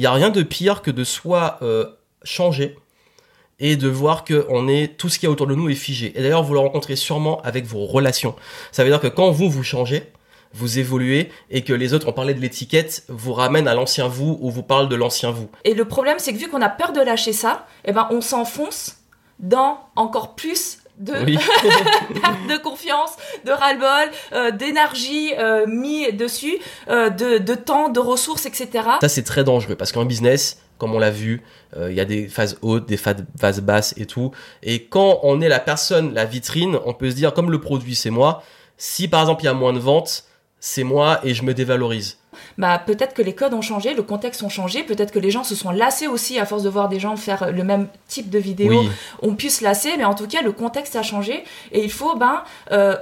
Il 0.00 0.04
y 0.04 0.06
a 0.06 0.12
rien 0.12 0.30
de 0.30 0.42
pire 0.42 0.80
que 0.80 0.90
de 0.90 1.04
soit 1.04 1.58
euh, 1.60 1.84
changer 2.22 2.78
et 3.58 3.76
de 3.76 3.86
voir 3.86 4.24
que 4.24 4.46
on 4.48 4.66
est 4.66 4.96
tout 4.96 5.10
ce 5.10 5.18
qu'il 5.18 5.26
y 5.26 5.28
a 5.28 5.30
autour 5.30 5.46
de 5.46 5.54
nous 5.54 5.68
est 5.68 5.74
figé. 5.74 6.18
Et 6.18 6.22
d'ailleurs, 6.22 6.42
vous 6.42 6.54
le 6.54 6.58
rencontrez 6.58 6.96
sûrement 6.96 7.42
avec 7.42 7.66
vos 7.66 7.84
relations. 7.84 8.34
Ça 8.72 8.82
veut 8.82 8.88
dire 8.88 9.02
que 9.02 9.08
quand 9.08 9.30
vous 9.30 9.50
vous 9.50 9.62
changez, 9.62 10.10
vous 10.54 10.78
évoluez 10.78 11.30
et 11.50 11.64
que 11.64 11.74
les 11.74 11.92
autres, 11.92 12.08
ont 12.08 12.14
parlé 12.14 12.32
de 12.32 12.40
l'étiquette, 12.40 13.04
vous 13.10 13.34
ramènent 13.34 13.68
à 13.68 13.74
l'ancien 13.74 14.08
vous 14.08 14.38
ou 14.40 14.50
vous 14.50 14.62
parlent 14.62 14.88
de 14.88 14.96
l'ancien 14.96 15.32
vous. 15.32 15.50
Et 15.64 15.74
le 15.74 15.84
problème, 15.84 16.16
c'est 16.18 16.32
que 16.32 16.38
vu 16.38 16.48
qu'on 16.48 16.62
a 16.62 16.70
peur 16.70 16.94
de 16.94 17.02
lâcher 17.02 17.34
ça, 17.34 17.66
eh 17.84 17.92
ben, 17.92 18.08
on 18.10 18.22
s'enfonce 18.22 19.02
dans 19.38 19.80
encore 19.96 20.34
plus 20.34 20.78
de, 21.00 21.14
de 22.48 22.62
confiance, 22.62 23.12
de 23.44 23.50
ras-le-bol, 23.50 24.12
euh, 24.32 24.50
d'énergie 24.50 25.32
euh, 25.38 25.66
mis 25.66 26.12
dessus, 26.12 26.58
euh, 26.88 27.10
de, 27.10 27.38
de 27.38 27.54
temps, 27.54 27.88
de 27.88 28.00
ressources, 28.00 28.46
etc. 28.46 28.68
Ça, 29.00 29.08
c'est 29.08 29.22
très 29.24 29.42
dangereux 29.42 29.74
parce 29.74 29.92
qu'en 29.92 30.04
business, 30.04 30.60
comme 30.78 30.94
on 30.94 30.98
l'a 30.98 31.10
vu, 31.10 31.42
il 31.76 31.92
y 31.92 32.00
a 32.00 32.04
des 32.04 32.26
phases 32.26 32.58
hautes, 32.62 32.86
des 32.86 32.96
phases 32.96 33.60
basses 33.60 33.94
et 33.98 34.06
tout. 34.06 34.32
Et 34.62 34.86
quand 34.86 35.20
on 35.22 35.40
est 35.40 35.48
la 35.48 35.60
personne, 35.60 36.14
la 36.14 36.24
vitrine, 36.24 36.78
on 36.86 36.94
peut 36.94 37.10
se 37.10 37.14
dire, 37.14 37.34
comme 37.34 37.50
le 37.50 37.60
produit, 37.60 37.94
c'est 37.94 38.10
moi, 38.10 38.42
si 38.78 39.06
par 39.06 39.20
exemple 39.20 39.42
il 39.42 39.46
y 39.46 39.48
a 39.48 39.54
moins 39.54 39.74
de 39.74 39.78
ventes, 39.78 40.24
c'est 40.58 40.82
moi 40.82 41.20
et 41.22 41.34
je 41.34 41.42
me 41.44 41.52
dévalorise. 41.52 42.19
Bah, 42.58 42.82
peut-être 42.84 43.14
que 43.14 43.22
les 43.22 43.34
codes 43.34 43.54
ont 43.54 43.62
changé, 43.62 43.94
le 43.94 44.02
contexte 44.02 44.42
ont 44.42 44.48
changé, 44.48 44.82
peut-être 44.82 45.12
que 45.12 45.18
les 45.18 45.30
gens 45.30 45.44
se 45.44 45.54
sont 45.54 45.70
lassés 45.70 46.06
aussi 46.06 46.38
à 46.38 46.46
force 46.46 46.62
de 46.62 46.68
voir 46.68 46.88
des 46.88 47.00
gens 47.00 47.16
faire 47.16 47.52
le 47.52 47.64
même 47.64 47.88
type 48.08 48.30
de 48.30 48.38
vidéo. 48.38 48.84
On 49.22 49.34
puisse 49.34 49.58
se 49.58 49.64
lasser, 49.64 49.90
mais 49.96 50.04
en 50.04 50.14
tout 50.14 50.26
cas, 50.26 50.42
le 50.42 50.52
contexte 50.52 50.96
a 50.96 51.02
changé 51.02 51.44
et 51.72 51.82
il 51.82 51.90
faut 51.90 52.16
ben, 52.16 52.42
euh, 52.72 52.96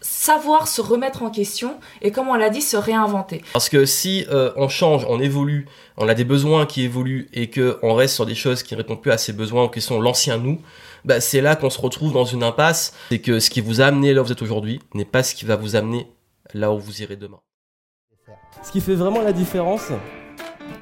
savoir 0.00 0.68
se 0.68 0.82
remettre 0.82 1.22
en 1.22 1.30
question 1.30 1.76
et, 2.02 2.12
comme 2.12 2.28
on 2.28 2.34
l'a 2.34 2.50
dit, 2.50 2.60
se 2.60 2.76
réinventer. 2.76 3.42
Parce 3.54 3.68
que 3.70 3.86
si 3.86 4.26
euh, 4.30 4.52
on 4.56 4.68
change, 4.68 5.06
on 5.08 5.18
évolue, 5.18 5.66
on 5.96 6.08
a 6.08 6.14
des 6.14 6.24
besoins 6.24 6.66
qui 6.66 6.82
évoluent 6.82 7.28
et 7.32 7.50
qu'on 7.50 7.94
reste 7.94 8.14
sur 8.14 8.26
des 8.26 8.34
choses 8.34 8.62
qui 8.62 8.74
ne 8.74 8.78
répondent 8.78 9.00
plus 9.00 9.12
à 9.12 9.18
ces 9.18 9.32
besoins 9.32 9.64
ou 9.64 9.68
qui 9.68 9.80
sont 9.80 10.00
l'ancien 10.00 10.36
nous, 10.36 10.60
bah, 11.04 11.20
c'est 11.20 11.40
là 11.40 11.56
qu'on 11.56 11.70
se 11.70 11.80
retrouve 11.80 12.12
dans 12.12 12.24
une 12.24 12.42
impasse. 12.42 12.94
C'est 13.08 13.18
que 13.18 13.40
ce 13.40 13.48
qui 13.48 13.62
vous 13.62 13.80
a 13.80 13.86
amené 13.86 14.12
là 14.12 14.20
où 14.20 14.26
vous 14.26 14.32
êtes 14.32 14.42
aujourd'hui 14.42 14.80
n'est 14.92 15.04
pas 15.06 15.22
ce 15.22 15.34
qui 15.34 15.46
va 15.46 15.56
vous 15.56 15.74
amener 15.74 16.06
là 16.52 16.70
où 16.72 16.78
vous 16.78 17.02
irez 17.02 17.16
demain. 17.16 17.40
Ce 18.62 18.72
qui 18.72 18.80
fait 18.80 18.94
vraiment 18.94 19.22
la 19.22 19.32
différence, 19.32 19.88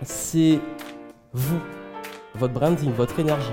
c'est 0.02 0.60
vous, 1.32 1.60
votre 2.34 2.52
branding, 2.52 2.92
votre 2.92 3.18
énergie. 3.18 3.50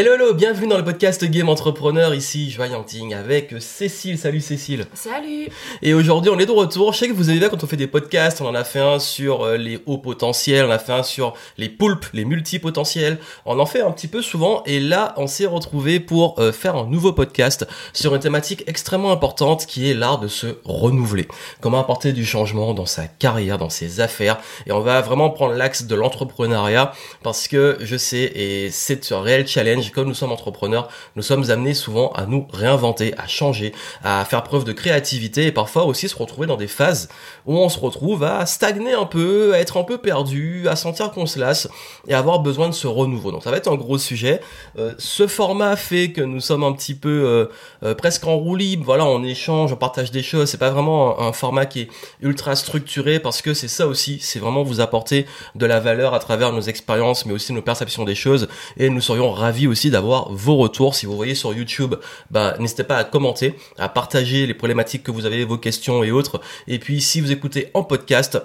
Hello, 0.00 0.12
hello, 0.12 0.32
bienvenue 0.32 0.68
dans 0.68 0.78
le 0.78 0.84
podcast 0.84 1.24
Game 1.24 1.48
Entrepreneur, 1.48 2.14
ici 2.14 2.52
Joyanting 2.52 3.14
avec 3.14 3.56
Cécile. 3.58 4.16
Salut 4.16 4.40
Cécile. 4.40 4.86
Salut. 4.94 5.48
Et 5.82 5.92
aujourd'hui 5.92 6.30
on 6.30 6.38
est 6.38 6.46
de 6.46 6.52
retour. 6.52 6.92
Je 6.92 6.98
sais 6.98 7.08
que 7.08 7.12
vous 7.12 7.30
avez 7.30 7.40
vu 7.40 7.48
quand 7.50 7.64
on 7.64 7.66
fait 7.66 7.76
des 7.76 7.88
podcasts, 7.88 8.40
on 8.40 8.46
en 8.46 8.54
a 8.54 8.62
fait 8.62 8.78
un 8.78 9.00
sur 9.00 9.42
euh, 9.42 9.56
les 9.56 9.82
hauts 9.86 9.98
potentiels, 9.98 10.66
on 10.66 10.70
a 10.70 10.78
fait 10.78 10.92
un 10.92 11.02
sur 11.02 11.34
les 11.56 11.68
poulpes, 11.68 12.06
les 12.12 12.24
multipotentiels. 12.24 13.18
On 13.44 13.58
en 13.58 13.66
fait 13.66 13.80
un 13.80 13.90
petit 13.90 14.06
peu 14.06 14.22
souvent 14.22 14.62
et 14.66 14.78
là 14.78 15.14
on 15.16 15.26
s'est 15.26 15.46
retrouvé 15.46 15.98
pour 15.98 16.38
euh, 16.38 16.52
faire 16.52 16.76
un 16.76 16.86
nouveau 16.86 17.12
podcast 17.12 17.66
sur 17.92 18.14
une 18.14 18.20
thématique 18.20 18.62
extrêmement 18.68 19.10
importante 19.10 19.66
qui 19.66 19.90
est 19.90 19.94
l'art 19.94 20.20
de 20.20 20.28
se 20.28 20.58
renouveler. 20.64 21.26
Comment 21.60 21.80
apporter 21.80 22.12
du 22.12 22.24
changement 22.24 22.72
dans 22.72 22.86
sa 22.86 23.08
carrière, 23.08 23.58
dans 23.58 23.68
ses 23.68 23.98
affaires. 23.98 24.38
Et 24.68 24.70
on 24.70 24.78
va 24.78 25.00
vraiment 25.00 25.30
prendre 25.30 25.54
l'axe 25.54 25.86
de 25.86 25.96
l'entrepreneuriat 25.96 26.92
parce 27.24 27.48
que 27.48 27.78
je 27.80 27.96
sais 27.96 28.30
et 28.36 28.70
c'est 28.70 29.10
un 29.10 29.22
réel 29.22 29.44
challenge 29.48 29.87
comme 29.92 30.08
nous 30.08 30.14
sommes 30.14 30.32
entrepreneurs, 30.32 30.88
nous 31.16 31.22
sommes 31.22 31.50
amenés 31.50 31.74
souvent 31.74 32.10
à 32.12 32.26
nous 32.26 32.46
réinventer, 32.52 33.14
à 33.18 33.26
changer, 33.26 33.72
à 34.02 34.24
faire 34.24 34.42
preuve 34.42 34.64
de 34.64 34.72
créativité 34.72 35.46
et 35.46 35.52
parfois 35.52 35.84
aussi 35.84 36.08
se 36.08 36.16
retrouver 36.16 36.46
dans 36.46 36.56
des 36.56 36.68
phases 36.68 37.08
où 37.46 37.56
on 37.56 37.68
se 37.68 37.78
retrouve 37.78 38.24
à 38.24 38.46
stagner 38.46 38.94
un 38.94 39.06
peu, 39.06 39.54
à 39.54 39.58
être 39.58 39.76
un 39.76 39.84
peu 39.84 39.98
perdu, 39.98 40.68
à 40.68 40.76
sentir 40.76 41.10
qu'on 41.10 41.26
se 41.26 41.38
lasse 41.38 41.68
et 42.06 42.14
avoir 42.14 42.40
besoin 42.40 42.68
de 42.68 42.74
ce 42.74 42.86
renouveau. 42.86 43.32
Donc 43.32 43.42
ça 43.42 43.50
va 43.50 43.56
être 43.56 43.70
un 43.70 43.76
gros 43.76 43.98
sujet. 43.98 44.40
Euh, 44.78 44.94
ce 44.98 45.26
format 45.26 45.76
fait 45.76 46.12
que 46.12 46.20
nous 46.20 46.40
sommes 46.40 46.64
un 46.64 46.72
petit 46.72 46.94
peu 46.94 47.08
euh, 47.08 47.46
euh, 47.82 47.94
presque 47.94 48.26
en 48.26 48.36
roue 48.36 48.56
libre. 48.56 48.84
Voilà, 48.84 49.06
on 49.06 49.22
échange, 49.22 49.72
on 49.72 49.76
partage 49.76 50.10
des 50.10 50.22
choses. 50.22 50.48
C'est 50.50 50.58
pas 50.58 50.70
vraiment 50.70 51.20
un, 51.20 51.32
format 51.32 51.66
qui 51.66 51.82
est 51.82 51.88
ultra 52.20 52.56
structuré 52.56 53.20
parce 53.20 53.42
que 53.42 53.54
c'est 53.54 53.68
ça 53.68 53.86
aussi. 53.86 54.18
C'est 54.20 54.38
vraiment 54.38 54.62
vous 54.62 54.80
apporter 54.80 55.26
de 55.54 55.66
la 55.66 55.78
valeur 55.78 56.14
à 56.14 56.18
travers 56.18 56.52
nos 56.52 56.60
expériences, 56.60 57.26
mais 57.26 57.32
aussi 57.32 57.52
nos 57.52 57.62
perceptions 57.62 58.04
des 58.04 58.14
choses. 58.14 58.48
Et 58.76 58.90
nous 58.90 59.00
serions 59.00 59.30
ravis 59.30 59.66
aussi 59.66 59.77
d'avoir 59.86 60.32
vos 60.32 60.56
retours. 60.56 60.94
Si 60.94 61.06
vous 61.06 61.16
voyez 61.16 61.34
sur 61.34 61.54
YouTube, 61.54 61.94
bah, 62.30 62.56
n'hésitez 62.58 62.84
pas 62.84 62.96
à 62.96 63.04
commenter, 63.04 63.54
à 63.78 63.88
partager 63.88 64.46
les 64.46 64.54
problématiques 64.54 65.04
que 65.04 65.10
vous 65.10 65.26
avez, 65.26 65.44
vos 65.44 65.58
questions 65.58 66.02
et 66.02 66.10
autres. 66.10 66.40
Et 66.66 66.78
puis, 66.78 67.00
si 67.00 67.20
vous 67.20 67.30
écoutez 67.30 67.70
en 67.74 67.84
podcast, 67.84 68.38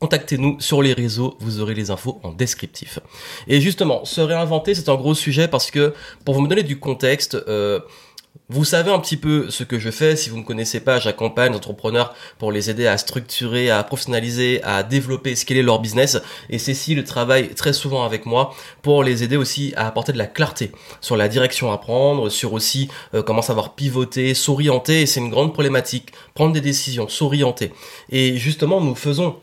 contactez-nous 0.00 0.60
sur 0.60 0.82
les 0.82 0.94
réseaux, 0.94 1.36
vous 1.38 1.60
aurez 1.60 1.74
les 1.74 1.90
infos 1.90 2.18
en 2.24 2.32
descriptif. 2.32 2.98
Et 3.46 3.60
justement, 3.60 4.04
se 4.04 4.20
réinventer, 4.20 4.74
c'est 4.74 4.88
un 4.88 4.96
gros 4.96 5.14
sujet 5.14 5.46
parce 5.46 5.70
que, 5.70 5.94
pour 6.24 6.34
vous 6.34 6.40
me 6.40 6.48
donner 6.48 6.64
du 6.64 6.80
contexte, 6.80 7.36
euh, 7.46 7.78
vous 8.52 8.64
savez 8.64 8.90
un 8.90 8.98
petit 8.98 9.16
peu 9.16 9.50
ce 9.50 9.64
que 9.64 9.78
je 9.78 9.90
fais. 9.90 10.14
Si 10.14 10.28
vous 10.28 10.36
ne 10.36 10.42
me 10.42 10.46
connaissez 10.46 10.80
pas, 10.80 10.98
j'accompagne 10.98 11.52
les 11.52 11.56
entrepreneurs 11.56 12.14
pour 12.38 12.52
les 12.52 12.68
aider 12.68 12.86
à 12.86 12.98
structurer, 12.98 13.70
à 13.70 13.82
professionnaliser, 13.82 14.62
à 14.62 14.82
développer, 14.82 15.34
scaler 15.34 15.62
leur 15.62 15.80
business. 15.80 16.20
Et 16.50 16.58
Cécile 16.58 17.02
travaille 17.04 17.54
très 17.54 17.72
souvent 17.72 18.04
avec 18.04 18.26
moi 18.26 18.54
pour 18.82 19.04
les 19.04 19.22
aider 19.22 19.38
aussi 19.38 19.72
à 19.76 19.86
apporter 19.86 20.12
de 20.12 20.18
la 20.18 20.26
clarté 20.26 20.70
sur 21.00 21.16
la 21.16 21.28
direction 21.28 21.72
à 21.72 21.78
prendre, 21.78 22.28
sur 22.28 22.52
aussi 22.52 22.88
euh, 23.14 23.22
comment 23.22 23.42
savoir 23.42 23.74
pivoter, 23.74 24.34
s'orienter. 24.34 25.02
Et 25.02 25.06
c'est 25.06 25.20
une 25.20 25.30
grande 25.30 25.54
problématique. 25.54 26.12
Prendre 26.34 26.52
des 26.52 26.60
décisions, 26.60 27.08
s'orienter. 27.08 27.72
Et 28.10 28.36
justement, 28.36 28.82
nous 28.82 28.94
faisons 28.94 29.36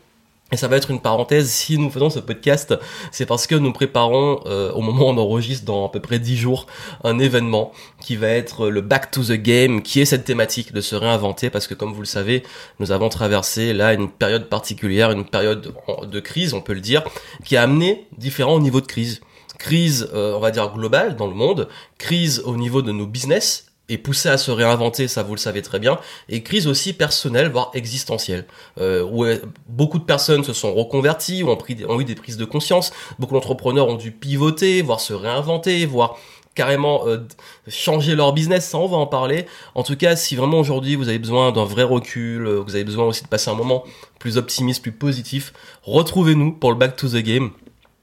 et 0.52 0.56
ça 0.56 0.68
va 0.68 0.76
être 0.76 0.90
une 0.90 1.00
parenthèse, 1.00 1.48
si 1.48 1.78
nous 1.78 1.90
faisons 1.90 2.10
ce 2.10 2.18
podcast, 2.18 2.74
c'est 3.12 3.26
parce 3.26 3.46
que 3.46 3.54
nous 3.54 3.72
préparons, 3.72 4.40
euh, 4.46 4.72
au 4.72 4.80
moment 4.80 5.06
où 5.06 5.10
on 5.10 5.18
enregistre 5.18 5.64
dans 5.64 5.86
à 5.86 5.88
peu 5.90 6.00
près 6.00 6.18
10 6.18 6.36
jours, 6.36 6.66
un 7.04 7.18
événement 7.18 7.72
qui 8.00 8.16
va 8.16 8.28
être 8.28 8.68
le 8.68 8.80
Back 8.80 9.10
to 9.12 9.22
the 9.22 9.32
Game, 9.32 9.82
qui 9.82 10.00
est 10.00 10.04
cette 10.04 10.24
thématique 10.24 10.72
de 10.72 10.80
se 10.80 10.96
réinventer, 10.96 11.50
parce 11.50 11.68
que 11.68 11.74
comme 11.74 11.92
vous 11.92 12.00
le 12.00 12.06
savez, 12.06 12.42
nous 12.80 12.90
avons 12.90 13.08
traversé 13.08 13.72
là 13.72 13.92
une 13.92 14.08
période 14.08 14.48
particulière, 14.48 15.12
une 15.12 15.24
période 15.24 15.72
de 16.02 16.20
crise, 16.20 16.52
on 16.52 16.60
peut 16.60 16.74
le 16.74 16.80
dire, 16.80 17.04
qui 17.44 17.56
a 17.56 17.62
amené 17.62 18.08
différents 18.18 18.58
niveaux 18.58 18.80
de 18.80 18.86
crise. 18.86 19.20
Crise, 19.58 20.08
euh, 20.14 20.34
on 20.34 20.40
va 20.40 20.50
dire, 20.50 20.72
globale 20.72 21.16
dans 21.16 21.26
le 21.26 21.34
monde, 21.34 21.68
crise 21.98 22.42
au 22.44 22.56
niveau 22.56 22.82
de 22.82 22.92
nos 22.92 23.06
business, 23.06 23.69
et 23.90 23.98
poussé 23.98 24.28
à 24.28 24.38
se 24.38 24.50
réinventer, 24.52 25.08
ça 25.08 25.24
vous 25.24 25.34
le 25.34 25.40
savez 25.40 25.62
très 25.62 25.80
bien, 25.80 25.98
et 26.28 26.42
crise 26.42 26.68
aussi 26.68 26.92
personnelle, 26.92 27.50
voire 27.50 27.72
existentielle, 27.74 28.46
euh, 28.80 29.02
où 29.02 29.24
euh, 29.24 29.38
beaucoup 29.68 29.98
de 29.98 30.04
personnes 30.04 30.44
se 30.44 30.52
sont 30.52 30.72
reconverties, 30.72 31.42
ont, 31.42 31.56
pris, 31.56 31.76
ont 31.88 32.00
eu 32.00 32.04
des 32.04 32.14
prises 32.14 32.36
de 32.36 32.44
conscience, 32.44 32.92
beaucoup 33.18 33.34
d'entrepreneurs 33.34 33.88
ont 33.88 33.96
dû 33.96 34.12
pivoter, 34.12 34.80
voire 34.80 35.00
se 35.00 35.12
réinventer, 35.12 35.84
voire 35.86 36.16
carrément 36.54 37.06
euh, 37.08 37.18
changer 37.66 38.14
leur 38.14 38.32
business, 38.32 38.68
ça 38.68 38.78
on 38.78 38.86
va 38.86 38.96
en 38.96 39.06
parler. 39.06 39.46
En 39.74 39.82
tout 39.82 39.96
cas, 39.96 40.14
si 40.14 40.36
vraiment 40.36 40.60
aujourd'hui 40.60 40.94
vous 40.94 41.08
avez 41.08 41.18
besoin 41.18 41.50
d'un 41.50 41.64
vrai 41.64 41.82
recul, 41.82 42.46
vous 42.46 42.74
avez 42.76 42.84
besoin 42.84 43.06
aussi 43.06 43.24
de 43.24 43.28
passer 43.28 43.50
un 43.50 43.54
moment 43.54 43.82
plus 44.20 44.36
optimiste, 44.36 44.82
plus 44.82 44.92
positif, 44.92 45.52
retrouvez-nous 45.82 46.52
pour 46.52 46.70
le 46.70 46.76
Back 46.76 46.94
to 46.94 47.08
the 47.08 47.16
Game. 47.16 47.50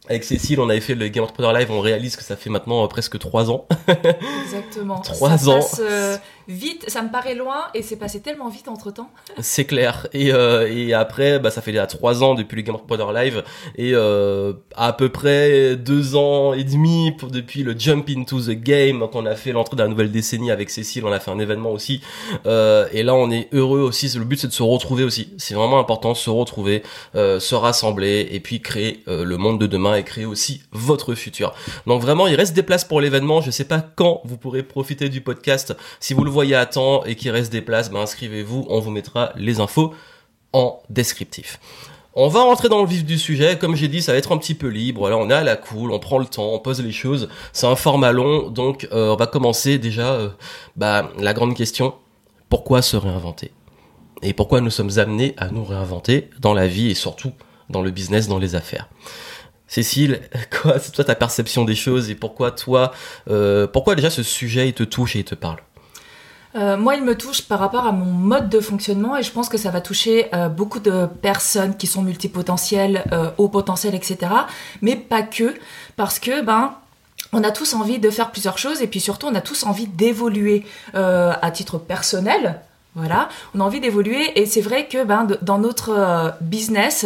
Avec 0.09 0.23
Cécile, 0.23 0.59
on 0.59 0.69
avait 0.69 0.79
fait 0.79 0.95
le 0.95 1.07
Game 1.09 1.23
Entrepreneur 1.23 1.53
Live, 1.53 1.69
on 1.69 1.81
réalise 1.81 2.15
que 2.15 2.23
ça 2.23 2.35
fait 2.35 2.49
maintenant 2.49 2.83
euh, 2.83 2.87
presque 2.87 3.19
trois 3.19 3.51
ans. 3.51 3.65
Exactement. 4.43 4.99
trois 5.01 5.37
ça 5.37 5.49
ans. 5.49 5.55
Passe, 5.55 5.81
euh, 5.83 6.17
vite, 6.47 6.85
ça 6.89 7.01
me 7.01 7.09
paraît 7.09 7.35
loin 7.35 7.65
et 7.73 7.81
c'est 7.81 7.95
passé 7.95 8.21
tellement 8.21 8.49
vite 8.49 8.67
entre 8.67 8.91
temps. 8.91 9.09
C'est 9.39 9.65
clair. 9.65 10.07
Et, 10.13 10.31
euh, 10.33 10.71
et 10.71 10.93
après, 10.93 11.39
bah, 11.39 11.51
ça 11.51 11.61
fait 11.61 11.71
déjà 11.71 11.87
trois 11.87 12.23
ans 12.23 12.35
depuis 12.35 12.55
le 12.55 12.61
Game 12.61 12.75
Entrepreneur 12.75 13.11
Live 13.13 13.43
et 13.75 13.91
euh, 13.93 14.53
à 14.75 14.93
peu 14.93 15.09
près 15.09 15.75
deux 15.75 16.15
ans 16.15 16.53
et 16.53 16.63
demi 16.63 17.11
pour, 17.17 17.29
depuis 17.29 17.63
le 17.63 17.75
Jump 17.77 18.09
into 18.09 18.39
the 18.39 18.51
Game 18.51 19.07
qu'on 19.11 19.25
a 19.25 19.35
fait 19.35 19.51
l'entrée 19.51 19.75
de 19.75 19.81
la 19.81 19.87
nouvelle 19.87 20.11
décennie 20.11 20.51
avec 20.51 20.69
Cécile. 20.69 21.05
On 21.05 21.11
a 21.11 21.19
fait 21.19 21.31
un 21.31 21.39
événement 21.39 21.71
aussi. 21.71 22.01
Euh, 22.45 22.87
et 22.91 23.03
là, 23.03 23.15
on 23.15 23.29
est 23.31 23.47
heureux 23.53 23.81
aussi. 23.81 24.11
Le 24.17 24.25
but, 24.25 24.39
c'est 24.39 24.47
de 24.47 24.53
se 24.53 24.63
retrouver 24.63 25.03
aussi. 25.03 25.33
C'est 25.37 25.53
vraiment 25.53 25.79
important, 25.79 26.13
se 26.15 26.29
retrouver, 26.29 26.83
euh, 27.15 27.39
se 27.39 27.55
rassembler 27.55 28.27
et 28.31 28.39
puis 28.39 28.61
créer 28.61 29.03
euh, 29.07 29.23
le 29.23 29.37
monde 29.37 29.59
de 29.59 29.67
demain 29.67 29.95
et 29.95 30.03
créer 30.03 30.25
aussi 30.25 30.61
votre 30.71 31.15
futur. 31.15 31.53
Donc 31.85 32.01
vraiment, 32.01 32.27
il 32.27 32.35
reste 32.35 32.53
des 32.53 32.63
places 32.63 32.85
pour 32.85 33.01
l'événement. 33.01 33.41
Je 33.41 33.51
sais 33.51 33.65
pas 33.65 33.81
quand 33.81 34.21
vous 34.25 34.37
pourrez 34.37 34.63
profiter 34.63 35.09
du 35.09 35.21
podcast. 35.21 35.75
Si 35.99 36.13
vous 36.13 36.23
le 36.23 36.31
voyez 36.37 36.55
à 36.55 36.65
temps 36.65 37.03
et 37.05 37.15
qu'il 37.15 37.31
reste 37.31 37.51
des 37.51 37.61
places, 37.61 37.91
ben 37.91 37.99
inscrivez-vous. 37.99 38.65
On 38.69 38.79
vous 38.79 38.91
mettra 38.91 39.31
les 39.35 39.59
infos 39.59 39.93
en 40.53 40.79
descriptif. 40.89 41.59
On 42.13 42.29
va 42.29 42.41
rentrer 42.41 42.67
dans 42.67 42.81
le 42.81 42.87
vif 42.87 43.05
du 43.05 43.17
sujet. 43.17 43.57
Comme 43.57 43.75
j'ai 43.75 43.87
dit, 43.87 44.01
ça 44.01 44.11
va 44.11 44.17
être 44.17 44.31
un 44.31 44.37
petit 44.37 44.55
peu 44.55 44.67
libre. 44.67 45.09
On 45.11 45.29
est 45.29 45.33
à 45.33 45.43
la 45.43 45.55
cool, 45.55 45.91
on 45.91 45.99
prend 45.99 46.17
le 46.17 46.25
temps, 46.25 46.53
on 46.53 46.59
pose 46.59 46.81
les 46.81 46.91
choses. 46.91 47.29
C'est 47.53 47.67
un 47.67 47.75
format 47.75 48.11
long, 48.11 48.49
donc 48.49 48.87
euh, 48.91 49.13
on 49.13 49.15
va 49.15 49.27
commencer 49.27 49.77
déjà. 49.77 50.13
Euh, 50.13 50.29
bah, 50.75 51.11
la 51.19 51.33
grande 51.33 51.55
question 51.55 51.93
pourquoi 52.49 52.81
se 52.81 52.95
réinventer? 52.95 53.51
Et 54.21 54.33
pourquoi 54.33 54.61
nous 54.61 54.69
sommes 54.69 54.97
amenés 54.97 55.35
à 55.37 55.49
nous 55.49 55.63
réinventer 55.63 56.29
dans 56.39 56.53
la 56.53 56.67
vie 56.67 56.89
et 56.89 56.95
surtout 56.95 57.33
dans 57.69 57.81
le 57.81 57.91
business, 57.91 58.27
dans 58.27 58.39
les 58.39 58.55
affaires? 58.55 58.89
Cécile, 59.67 60.21
quoi, 60.61 60.79
c'est 60.79 60.91
toi 60.91 61.03
ta 61.03 61.15
perception 61.15 61.65
des 61.65 61.75
choses 61.75 62.09
et 62.09 62.15
pourquoi 62.15 62.51
toi, 62.51 62.93
euh, 63.29 63.67
pourquoi 63.67 63.95
déjà 63.95 64.09
ce 64.09 64.23
sujet 64.23 64.69
il 64.69 64.73
te 64.73 64.83
touche 64.83 65.15
et 65.15 65.19
il 65.19 65.25
te 65.25 65.35
parle? 65.35 65.59
Euh, 66.57 66.75
moi, 66.75 66.95
il 66.95 67.03
me 67.03 67.15
touche 67.15 67.43
par 67.43 67.59
rapport 67.59 67.85
à 67.85 67.91
mon 67.91 68.05
mode 68.05 68.49
de 68.49 68.59
fonctionnement 68.59 69.15
et 69.15 69.23
je 69.23 69.31
pense 69.31 69.47
que 69.47 69.57
ça 69.57 69.69
va 69.69 69.79
toucher 69.79 70.27
euh, 70.33 70.49
beaucoup 70.49 70.79
de 70.79 71.05
personnes 71.21 71.77
qui 71.77 71.85
sont 71.85 72.01
multipotentielles, 72.01 73.03
euh, 73.11 73.29
haut 73.37 73.47
potentiel, 73.47 73.93
etc. 73.93 74.31
Mais 74.81 74.95
pas 74.95 75.21
que, 75.21 75.53
parce 75.95 76.19
que 76.19 76.41
ben 76.41 76.73
on 77.33 77.43
a 77.43 77.51
tous 77.51 77.73
envie 77.73 77.99
de 77.99 78.09
faire 78.09 78.31
plusieurs 78.31 78.57
choses 78.57 78.81
et 78.81 78.87
puis 78.87 78.99
surtout 78.99 79.27
on 79.27 79.35
a 79.35 79.41
tous 79.41 79.65
envie 79.65 79.87
d'évoluer 79.87 80.65
à 80.93 81.51
titre 81.51 81.77
personnel 81.77 82.61
voilà, 82.97 83.29
on 83.53 83.59
a 83.59 83.63
envie 83.63 83.79
d'évoluer 83.79 84.39
et 84.39 84.47
c'est 84.47 84.61
vrai 84.61 84.87
que 84.87 85.03
ben, 85.03 85.27
dans 85.43 85.59
notre 85.59 85.91
euh, 85.91 86.31
business, 86.41 87.05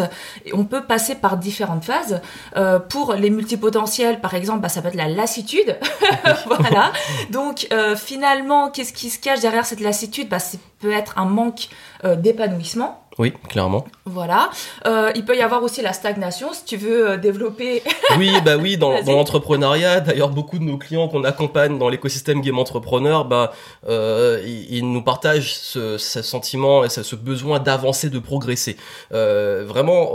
on 0.54 0.64
peut 0.64 0.84
passer 0.84 1.16
par 1.16 1.36
différentes 1.36 1.84
phases. 1.84 2.22
Euh, 2.56 2.80
pour 2.80 3.14
les 3.14 3.30
multipotentiels, 3.30 4.22
par 4.22 4.34
exemple, 4.34 4.62
bah, 4.62 4.70
ça 4.70 4.82
peut 4.82 4.88
être 4.88 4.96
la 4.96 5.10
lassitude. 5.10 5.78
voilà. 6.46 6.94
Donc 7.30 7.68
euh, 7.74 7.98
finalement, 7.98 8.70
qu'est-ce 8.70 8.94
qui 8.94 9.10
se 9.10 9.20
cache 9.20 9.42
derrière 9.42 9.66
cette 9.66 9.82
lassitude? 9.82 10.30
Bah, 10.30 10.40
Ça 10.40 10.58
peut 10.80 10.94
être 10.94 11.18
un 11.18 11.26
manque 11.26 11.68
d'épanouissement. 12.04 13.01
Oui, 13.18 13.34
clairement. 13.50 13.86
Voilà. 14.06 14.50
Euh, 14.86 15.12
il 15.16 15.26
peut 15.26 15.36
y 15.36 15.42
avoir 15.42 15.62
aussi 15.64 15.82
la 15.82 15.92
stagnation, 15.92 16.54
si 16.54 16.64
tu 16.64 16.78
veux 16.78 17.12
euh, 17.12 17.18
développer. 17.18 17.84
oui, 18.18 18.32
bah 18.46 18.56
oui, 18.56 18.78
dans, 18.78 19.02
l'entrepreneuriat. 19.06 20.00
D'ailleurs, 20.00 20.30
beaucoup 20.30 20.58
de 20.58 20.64
nos 20.64 20.78
clients 20.78 21.10
qu'on 21.10 21.26
accompagne 21.26 21.78
dans 21.78 21.90
l'écosystème 21.90 22.40
game 22.40 22.58
entrepreneur, 22.58 23.26
bah, 23.26 23.52
euh, 23.90 24.42
ils, 24.46 24.90
nous 24.90 25.02
partagent 25.02 25.54
ce, 25.54 25.98
sentiment 25.98 26.86
et 26.86 26.90
ce, 26.90 27.16
besoin 27.16 27.60
d'avancer, 27.60 28.10
de 28.10 28.20
progresser. 28.20 28.78
vraiment, 29.12 30.14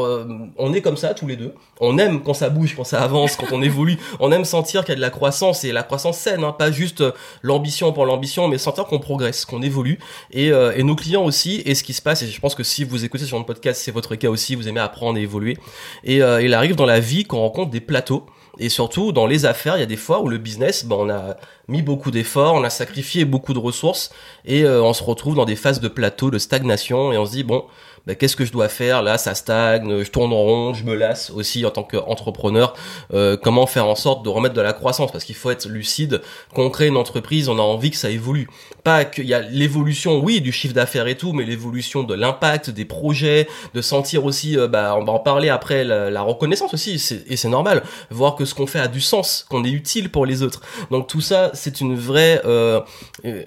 on 0.57 0.73
est 0.73 0.81
comme 0.81 0.97
ça 0.97 1.13
tous 1.13 1.27
les 1.27 1.37
deux. 1.37 1.53
On 1.81 1.99
aime 1.99 2.23
quand 2.23 2.35
ça 2.35 2.49
bouge, 2.49 2.75
quand 2.75 2.85
ça 2.85 3.03
avance, 3.03 3.37
quand 3.37 3.53
on 3.53 3.61
évolue. 3.61 3.99
On 4.21 4.33
aime 4.33 4.47
sentir 4.47 4.83
qu'il 4.83 4.91
y 4.91 4.93
a 4.93 4.97
de 4.97 5.01
la 5.01 5.11
croissance 5.11 5.65
et 5.65 5.73
la 5.73 5.83
croissance 5.83 6.17
saine, 6.17 6.43
hein, 6.43 6.53
pas 6.53 6.71
juste 6.71 7.05
l'ambition 7.43 7.93
pour 7.93 8.07
l'ambition, 8.07 8.49
mais 8.49 8.57
sentir 8.57 8.87
qu'on 8.87 8.99
progresse, 8.99 9.45
qu'on 9.45 9.61
évolue. 9.61 9.99
Et, 10.31 10.47
et 10.49 10.83
nos 10.83 10.97
clients 10.97 11.25
aussi. 11.25 11.63
Et 11.67 11.75
ce 11.75 11.85
qui 11.85 11.93
se 11.93 12.01
passe, 12.01 12.23
et 12.23 12.29
je 12.29 12.41
pense 12.41 12.55
que 12.55 12.63
si 12.63 12.86
vous 12.89 13.05
écoutez 13.05 13.25
sur 13.25 13.39
le 13.39 13.45
podcast, 13.45 13.81
c'est 13.83 13.91
votre 13.91 14.15
cas 14.17 14.29
aussi, 14.29 14.55
vous 14.55 14.69
aimez 14.69 14.81
apprendre 14.81 15.19
et 15.19 15.23
évoluer. 15.23 15.57
Et 16.05 16.23
euh, 16.23 16.43
il 16.43 16.55
arrive 16.55 16.77
dans 16.77 16.87
la 16.87 17.01
vie 17.01 17.25
qu'on 17.25 17.41
rencontre 17.41 17.71
des 17.71 17.81
plateaux. 17.81 18.27
Et 18.59 18.69
surtout, 18.69 19.13
dans 19.13 19.27
les 19.27 19.45
affaires, 19.45 19.77
il 19.77 19.81
y 19.81 19.83
a 19.83 19.87
des 19.87 19.97
fois 19.97 20.23
où 20.23 20.29
le 20.29 20.39
business, 20.39 20.85
ben, 20.87 20.97
on 20.99 21.11
a 21.11 21.37
mis 21.69 21.83
beaucoup 21.83 22.11
d'efforts, 22.11 22.55
on 22.55 22.65
a 22.65 22.71
sacrifié 22.71 23.25
beaucoup 23.25 23.53
de 23.53 23.59
ressources, 23.59 24.11
et 24.45 24.65
euh, 24.65 24.83
on 24.83 24.95
se 24.95 25.03
retrouve 25.03 25.35
dans 25.35 25.45
des 25.45 25.57
phases 25.57 25.81
de 25.81 25.89
plateau, 25.89 26.31
de 26.31 26.39
stagnation, 26.39 27.13
et 27.13 27.19
on 27.19 27.27
se 27.27 27.33
dit, 27.33 27.45
bon, 27.45 27.65
bah, 28.07 28.15
qu'est-ce 28.15 28.37
que 28.37 28.45
je 28.45 28.53
dois 28.53 28.69
faire? 28.69 29.03
Là 29.03 29.19
ça 29.19 29.35
stagne 29.35 30.05
je 30.05 30.11
tourne 30.11 30.33
en 30.33 30.43
rond 30.43 30.75
je 30.75 30.85
me 30.85 30.95
lasse 30.95 31.31
aussi 31.31 31.67
en 31.67 31.71
tant 31.71 31.83
qu'entrepreneur. 31.83 32.75
Euh, 33.13 33.37
comment 33.37 33.67
faire 33.67 33.87
en 33.87 33.97
sorte 33.97 34.25
de 34.25 34.29
remettre 34.29 34.55
de 34.55 34.61
la 34.61 34.73
croissance? 34.73 35.11
Parce 35.11 35.25
qu'il 35.25 35.35
faut 35.35 35.51
être 35.51 35.69
lucide 35.69 36.23
quand 36.55 36.63
on 36.63 36.71
crée 36.71 36.87
une 36.87 36.97
entreprise 36.97 37.49
on 37.49 37.59
a 37.59 37.63
envie 37.63 37.91
que 37.91 37.97
ça 37.97 38.11
évolue. 38.11 38.49
Pas 38.85 39.05
qu'il 39.05 39.27
y 39.27 39.35
a 39.35 39.41
l'évolution 39.41 40.21
oui 40.21 40.41
du 40.41 40.53
chiffre 40.53 40.75
d'affaires 40.75 41.09
et 41.09 41.17
tout 41.17 41.33
mais 41.33 41.45
l'évolution 41.45 42.05
de 42.05 42.15
l'impact 42.15 42.71
des 42.71 42.85
projets 42.85 43.49
de 43.75 43.83
sentir 43.83 44.25
aussi 44.25 44.57
euh, 44.57 44.69
bah 44.69 44.97
on 44.99 45.05
va 45.05 45.13
en 45.13 45.19
parler 45.19 45.49
après 45.49 45.85
la, 45.85 46.23
reconnaissance 46.23 46.75
aussi 46.75 46.95
et 47.29 47.37
c'est 47.37 47.49
normal. 47.49 47.83
Voir 48.11 48.37
que 48.37 48.45
ce 48.45 48.55
qu'on 48.55 48.67
fait 48.67 48.81
a 48.81 48.89
du 48.89 49.01
sens 49.01 49.47
qu'on 49.49 49.65
est 49.65 49.71
utile 49.71 50.11
pour 50.11 50.27
les 50.27 50.43
autres. 50.43 50.63
Donc 50.91 51.09
tout 51.09 51.21
ça 51.21 51.51
c'est 51.55 51.81
une 51.81 51.97
vraie 51.97 52.41
euh, 52.45 52.81
euh 53.25 53.43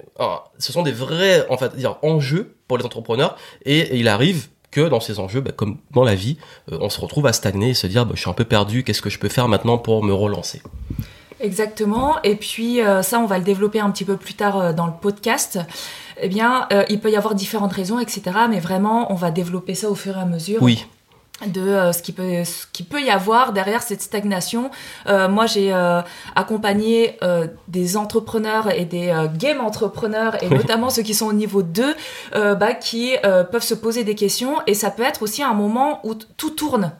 ce 0.58 0.72
sont 0.72 0.82
des 0.82 0.92
vrais 0.92 1.46
en 1.48 1.56
fait 1.56 1.74
dire 1.76 1.96
enjeux 2.02 2.59
pour 2.70 2.78
les 2.78 2.86
entrepreneurs. 2.86 3.36
Et, 3.66 3.98
il 3.98 4.06
arrive 4.06 4.46
que 4.70 4.88
dans 4.88 5.00
ces 5.00 5.18
enjeux, 5.18 5.40
bah, 5.40 5.50
comme 5.50 5.78
dans 5.90 6.04
la 6.04 6.14
vie, 6.14 6.36
euh, 6.70 6.78
on 6.80 6.88
se 6.88 7.00
retrouve 7.00 7.26
à 7.26 7.32
stagner 7.32 7.70
et 7.70 7.74
se 7.74 7.88
dire 7.88 8.06
bah, 8.06 8.12
je 8.14 8.20
suis 8.20 8.30
un 8.30 8.34
peu 8.34 8.44
perdu, 8.44 8.84
qu'est-ce 8.84 9.02
que 9.02 9.10
je 9.10 9.18
peux 9.18 9.28
faire 9.28 9.48
maintenant 9.48 9.76
pour 9.76 10.04
me 10.04 10.14
relancer? 10.14 10.62
Exactement. 11.40 12.22
Et 12.22 12.36
puis 12.36 12.80
euh, 12.80 13.02
ça, 13.02 13.18
on 13.18 13.26
va 13.26 13.38
le 13.38 13.44
développer 13.44 13.80
un 13.80 13.90
petit 13.90 14.04
peu 14.04 14.16
plus 14.16 14.34
tard 14.34 14.56
euh, 14.56 14.72
dans 14.72 14.86
le 14.86 14.92
podcast. 14.92 15.58
Eh 16.22 16.28
bien, 16.28 16.68
il 16.90 17.00
peut 17.00 17.10
y 17.10 17.16
avoir 17.16 17.34
différentes 17.34 17.72
raisons, 17.72 17.98
etc. 17.98 18.22
Mais 18.50 18.60
vraiment, 18.60 19.10
on 19.10 19.14
va 19.14 19.30
développer 19.30 19.74
ça 19.74 19.88
au 19.88 19.94
fur 19.94 20.18
et 20.18 20.20
à 20.20 20.26
mesure. 20.26 20.62
Oui 20.62 20.86
de 21.46 21.60
euh, 21.60 21.92
ce 21.92 22.02
qui 22.02 22.12
peut 22.12 22.44
ce 22.44 22.66
qui 22.72 22.82
peut 22.82 23.00
y 23.00 23.10
avoir 23.10 23.52
derrière 23.52 23.82
cette 23.82 24.02
stagnation. 24.02 24.70
Euh, 25.06 25.28
moi, 25.28 25.46
j'ai 25.46 25.72
euh, 25.72 26.02
accompagné 26.34 27.18
des 27.68 27.96
entrepreneurs 27.96 28.70
et 28.70 28.84
des 28.84 29.12
game 29.36 29.60
entrepreneurs 29.60 30.42
et 30.42 30.48
notamment 30.50 30.90
ceux 30.90 31.02
qui 31.02 31.14
sont 31.14 31.26
au 31.26 31.32
niveau 31.32 31.62
2 31.62 31.94
bah, 32.32 32.74
qui 32.74 33.14
peuvent 33.50 33.62
se 33.62 33.74
poser 33.74 34.04
des 34.04 34.14
questions 34.14 34.56
et 34.66 34.74
ça 34.74 34.90
peut 34.90 35.02
être 35.02 35.22
aussi 35.22 35.42
un 35.42 35.54
moment 35.54 36.00
où 36.04 36.14
tout 36.14 36.50
tourne 36.50 36.92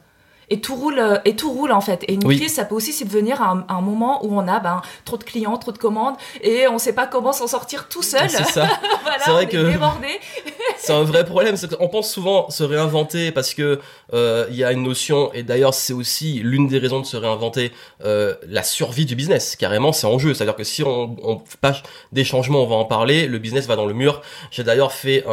et 0.51 0.61
tout 0.61 0.75
roule 0.75 0.99
euh, 0.99 1.19
et 1.25 1.37
tout 1.37 1.51
roule 1.51 1.73
en 1.73 1.81
fait. 1.81 2.05
Et 2.09 2.15
une 2.15 2.25
crise, 2.25 2.55
ça 2.55 2.65
peut 2.65 2.75
aussi 2.75 2.93
subvenir 2.93 3.41
à 3.41 3.65
un, 3.69 3.81
moment 3.81 4.25
où 4.25 4.37
on 4.37 4.47
a 4.47 4.61
ben, 4.61 4.83
trop 5.05 5.17
de 5.17 5.25
clients, 5.25 5.57
trop 5.57 5.73
de 5.73 5.79
commandes 5.79 6.17
et 6.43 6.67
on 6.69 6.79
sait 6.79 6.93
pas 6.93 7.07
comment 7.07 7.33
s'en 7.33 7.47
sortir 7.47 7.89
tout 7.89 8.03
seul. 8.03 8.29
C'est 8.29 8.45
ça. 8.45 8.69
voilà, 9.03 9.19
c'est 9.25 9.31
vrai 9.31 9.49
que 9.49 9.73
c'est 10.77 10.93
un 10.93 11.05
vrai 11.05 11.25
problème. 11.25 11.55
On 11.79 11.89
pense 11.89 12.11
souvent 12.11 12.51
se 12.51 12.65
réinventer 12.65 13.31
parce 13.31 13.55
que 13.55 13.81
euh, 14.13 14.47
il 14.51 14.57
y 14.57 14.65
a 14.65 14.73
une 14.73 14.83
notion 14.83 15.33
et 15.33 15.43
d'ailleurs 15.43 15.73
c'est 15.73 15.93
aussi 15.93 16.41
l'une 16.43 16.67
des 16.67 16.79
raisons 16.79 17.01
de 17.01 17.07
se 17.07 17.17
réinventer 17.17 17.73
euh, 18.05 18.35
la 18.49 18.65
survie 18.65 19.07
du 19.07 19.15
business. 19.15 19.57
Carrément, 19.57 19.93
c'est 19.93 20.07
en 20.07 20.19
jeu. 20.19 20.35
C'est-à-dire 20.35 20.57
que 20.57 20.65
si 20.65 20.83
on, 20.83 21.17
on 21.23 21.43
pas 21.61 21.75
des 22.13 22.25
changements, 22.25 22.65
on 22.65 22.67
va 22.67 22.77
en 22.77 22.85
parler. 22.85 23.27
Le 23.27 23.39
business 23.39 23.67
va 23.67 23.77
dans 23.77 23.87
le 23.87 23.95
mur. 23.95 24.21
J'ai 24.51 24.65
d'ailleurs 24.65 24.93
fait 24.93 25.25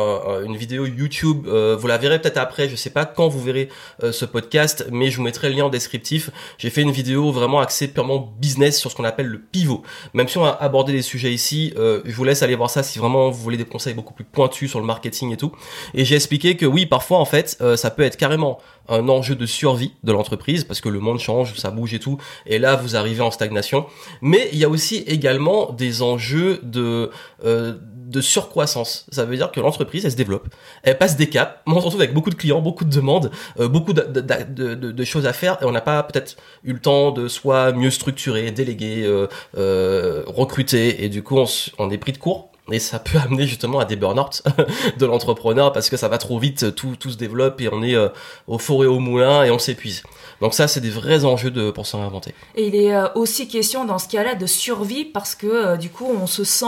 une 0.45 0.55
vidéo 0.55 0.85
YouTube. 0.85 1.47
vous 1.47 1.87
la 1.87 1.97
verrez 1.97 2.19
peut-être 2.21 2.37
après. 2.37 2.69
Je 2.69 2.75
sais 2.75 2.89
pas 2.89 3.05
quand 3.05 3.27
vous 3.27 3.41
verrez 3.41 3.69
ce 4.11 4.25
podcast, 4.25 4.85
mais 4.91 5.06
je 5.11 5.17
vous 5.17 5.23
mettrai 5.23 5.49
le 5.49 5.55
lien 5.55 5.65
en 5.65 5.69
descriptif. 5.69 6.29
J'ai 6.57 6.69
fait 6.69 6.81
une 6.81 6.91
vidéo 6.91 7.31
vraiment 7.31 7.59
axée 7.59 7.87
purement 7.87 8.33
business 8.39 8.79
sur 8.79 8.91
ce 8.91 8.95
qu'on 8.95 9.03
appelle 9.03 9.27
le 9.27 9.39
pivot. 9.39 9.83
Même 10.13 10.27
si 10.27 10.37
on 10.37 10.45
a 10.45 10.51
abordé 10.51 10.93
des 10.93 11.01
sujets 11.01 11.33
ici, 11.33 11.73
euh, 11.77 12.01
je 12.05 12.15
vous 12.15 12.23
laisse 12.23 12.43
aller 12.43 12.55
voir 12.55 12.69
ça 12.69 12.83
si 12.83 12.99
vraiment 12.99 13.29
vous 13.29 13.41
voulez 13.41 13.57
des 13.57 13.65
conseils 13.65 13.93
beaucoup 13.93 14.13
plus 14.13 14.25
pointus 14.25 14.69
sur 14.69 14.79
le 14.79 14.85
marketing 14.85 15.31
et 15.31 15.37
tout. 15.37 15.51
Et 15.93 16.05
j'ai 16.05 16.15
expliqué 16.15 16.55
que 16.55 16.65
oui, 16.65 16.85
parfois 16.85 17.19
en 17.19 17.25
fait, 17.25 17.57
euh, 17.61 17.75
ça 17.77 17.91
peut 17.91 18.03
être 18.03 18.17
carrément 18.17 18.59
un 18.89 19.09
enjeu 19.09 19.35
de 19.35 19.45
survie 19.45 19.93
de 20.03 20.11
l'entreprise 20.11 20.63
parce 20.63 20.81
que 20.81 20.89
le 20.89 20.99
monde 20.99 21.19
change, 21.19 21.53
ça 21.55 21.71
bouge 21.71 21.93
et 21.93 21.99
tout. 21.99 22.17
Et 22.45 22.59
là, 22.59 22.75
vous 22.75 22.95
arrivez 22.95 23.21
en 23.21 23.31
stagnation. 23.31 23.85
Mais 24.21 24.49
il 24.53 24.59
y 24.59 24.63
a 24.63 24.69
aussi 24.69 24.97
également 25.07 25.71
des 25.71 26.01
enjeux 26.01 26.59
de 26.63 27.11
euh, 27.43 27.75
de 28.07 28.21
surcroissance. 28.21 29.05
Ça 29.11 29.25
veut 29.25 29.35
dire 29.35 29.51
que 29.51 29.59
l'entreprise, 29.59 30.05
elle 30.05 30.11
se 30.11 30.15
développe, 30.15 30.47
elle 30.83 30.97
passe 30.97 31.17
des 31.17 31.29
caps. 31.29 31.53
On 31.67 31.79
se 31.79 31.85
retrouve 31.85 32.01
avec 32.01 32.13
beaucoup 32.13 32.29
de 32.29 32.35
clients, 32.35 32.61
beaucoup 32.61 32.85
de 32.85 32.89
demandes, 32.89 33.31
euh, 33.59 33.67
beaucoup 33.67 33.93
de, 33.93 34.01
de, 34.01 34.75
de, 34.75 35.03
choses 35.03 35.25
à 35.25 35.33
faire, 35.33 35.57
et 35.61 35.65
on 35.65 35.71
n'a 35.71 35.81
pas 35.81 36.01
peut-être 36.03 36.37
eu 36.63 36.73
le 36.73 36.79
temps 36.79 37.11
de 37.11 37.27
soit 37.27 37.73
mieux 37.73 37.91
structurer, 37.91 38.51
déléguer, 38.51 39.03
euh, 39.03 39.27
euh, 39.57 40.23
recruter, 40.25 41.03
et 41.03 41.09
du 41.09 41.21
coup, 41.21 41.37
on, 41.37 41.45
on 41.79 41.89
est 41.91 41.97
pris 41.97 42.13
de 42.13 42.17
court 42.17 42.49
et 42.71 42.79
ça 42.79 42.99
peut 42.99 43.17
amener 43.17 43.47
justement 43.47 43.79
à 43.79 43.85
des 43.85 43.95
burn-out 43.95 44.43
de 44.97 45.05
l'entrepreneur 45.05 45.71
parce 45.71 45.89
que 45.89 45.97
ça 45.97 46.07
va 46.07 46.17
trop 46.17 46.37
vite, 46.37 46.75
tout, 46.75 46.95
tout 46.99 47.11
se 47.11 47.17
développe 47.17 47.61
et 47.61 47.69
on 47.71 47.81
est 47.81 47.95
euh, 47.95 48.09
au 48.47 48.57
four 48.57 48.83
et 48.83 48.87
au 48.87 48.99
moulin 48.99 49.43
et 49.43 49.51
on 49.51 49.59
s'épuise. 49.59 50.03
Donc 50.41 50.53
ça, 50.53 50.67
c'est 50.67 50.81
des 50.81 50.89
vrais 50.89 51.25
enjeux 51.25 51.51
de, 51.51 51.71
pour 51.71 51.85
s'en 51.85 52.01
réinventer. 52.01 52.33
Et 52.55 52.67
il 52.67 52.75
est 52.75 52.93
euh, 52.93 53.07
aussi 53.15 53.47
question 53.47 53.85
dans 53.85 53.99
ce 53.99 54.07
cas-là 54.09 54.35
de 54.35 54.45
survie 54.45 55.05
parce 55.05 55.35
que 55.35 55.47
euh, 55.47 55.77
du 55.77 55.89
coup, 55.89 56.07
on 56.09 56.27
se 56.27 56.43
sent 56.43 56.65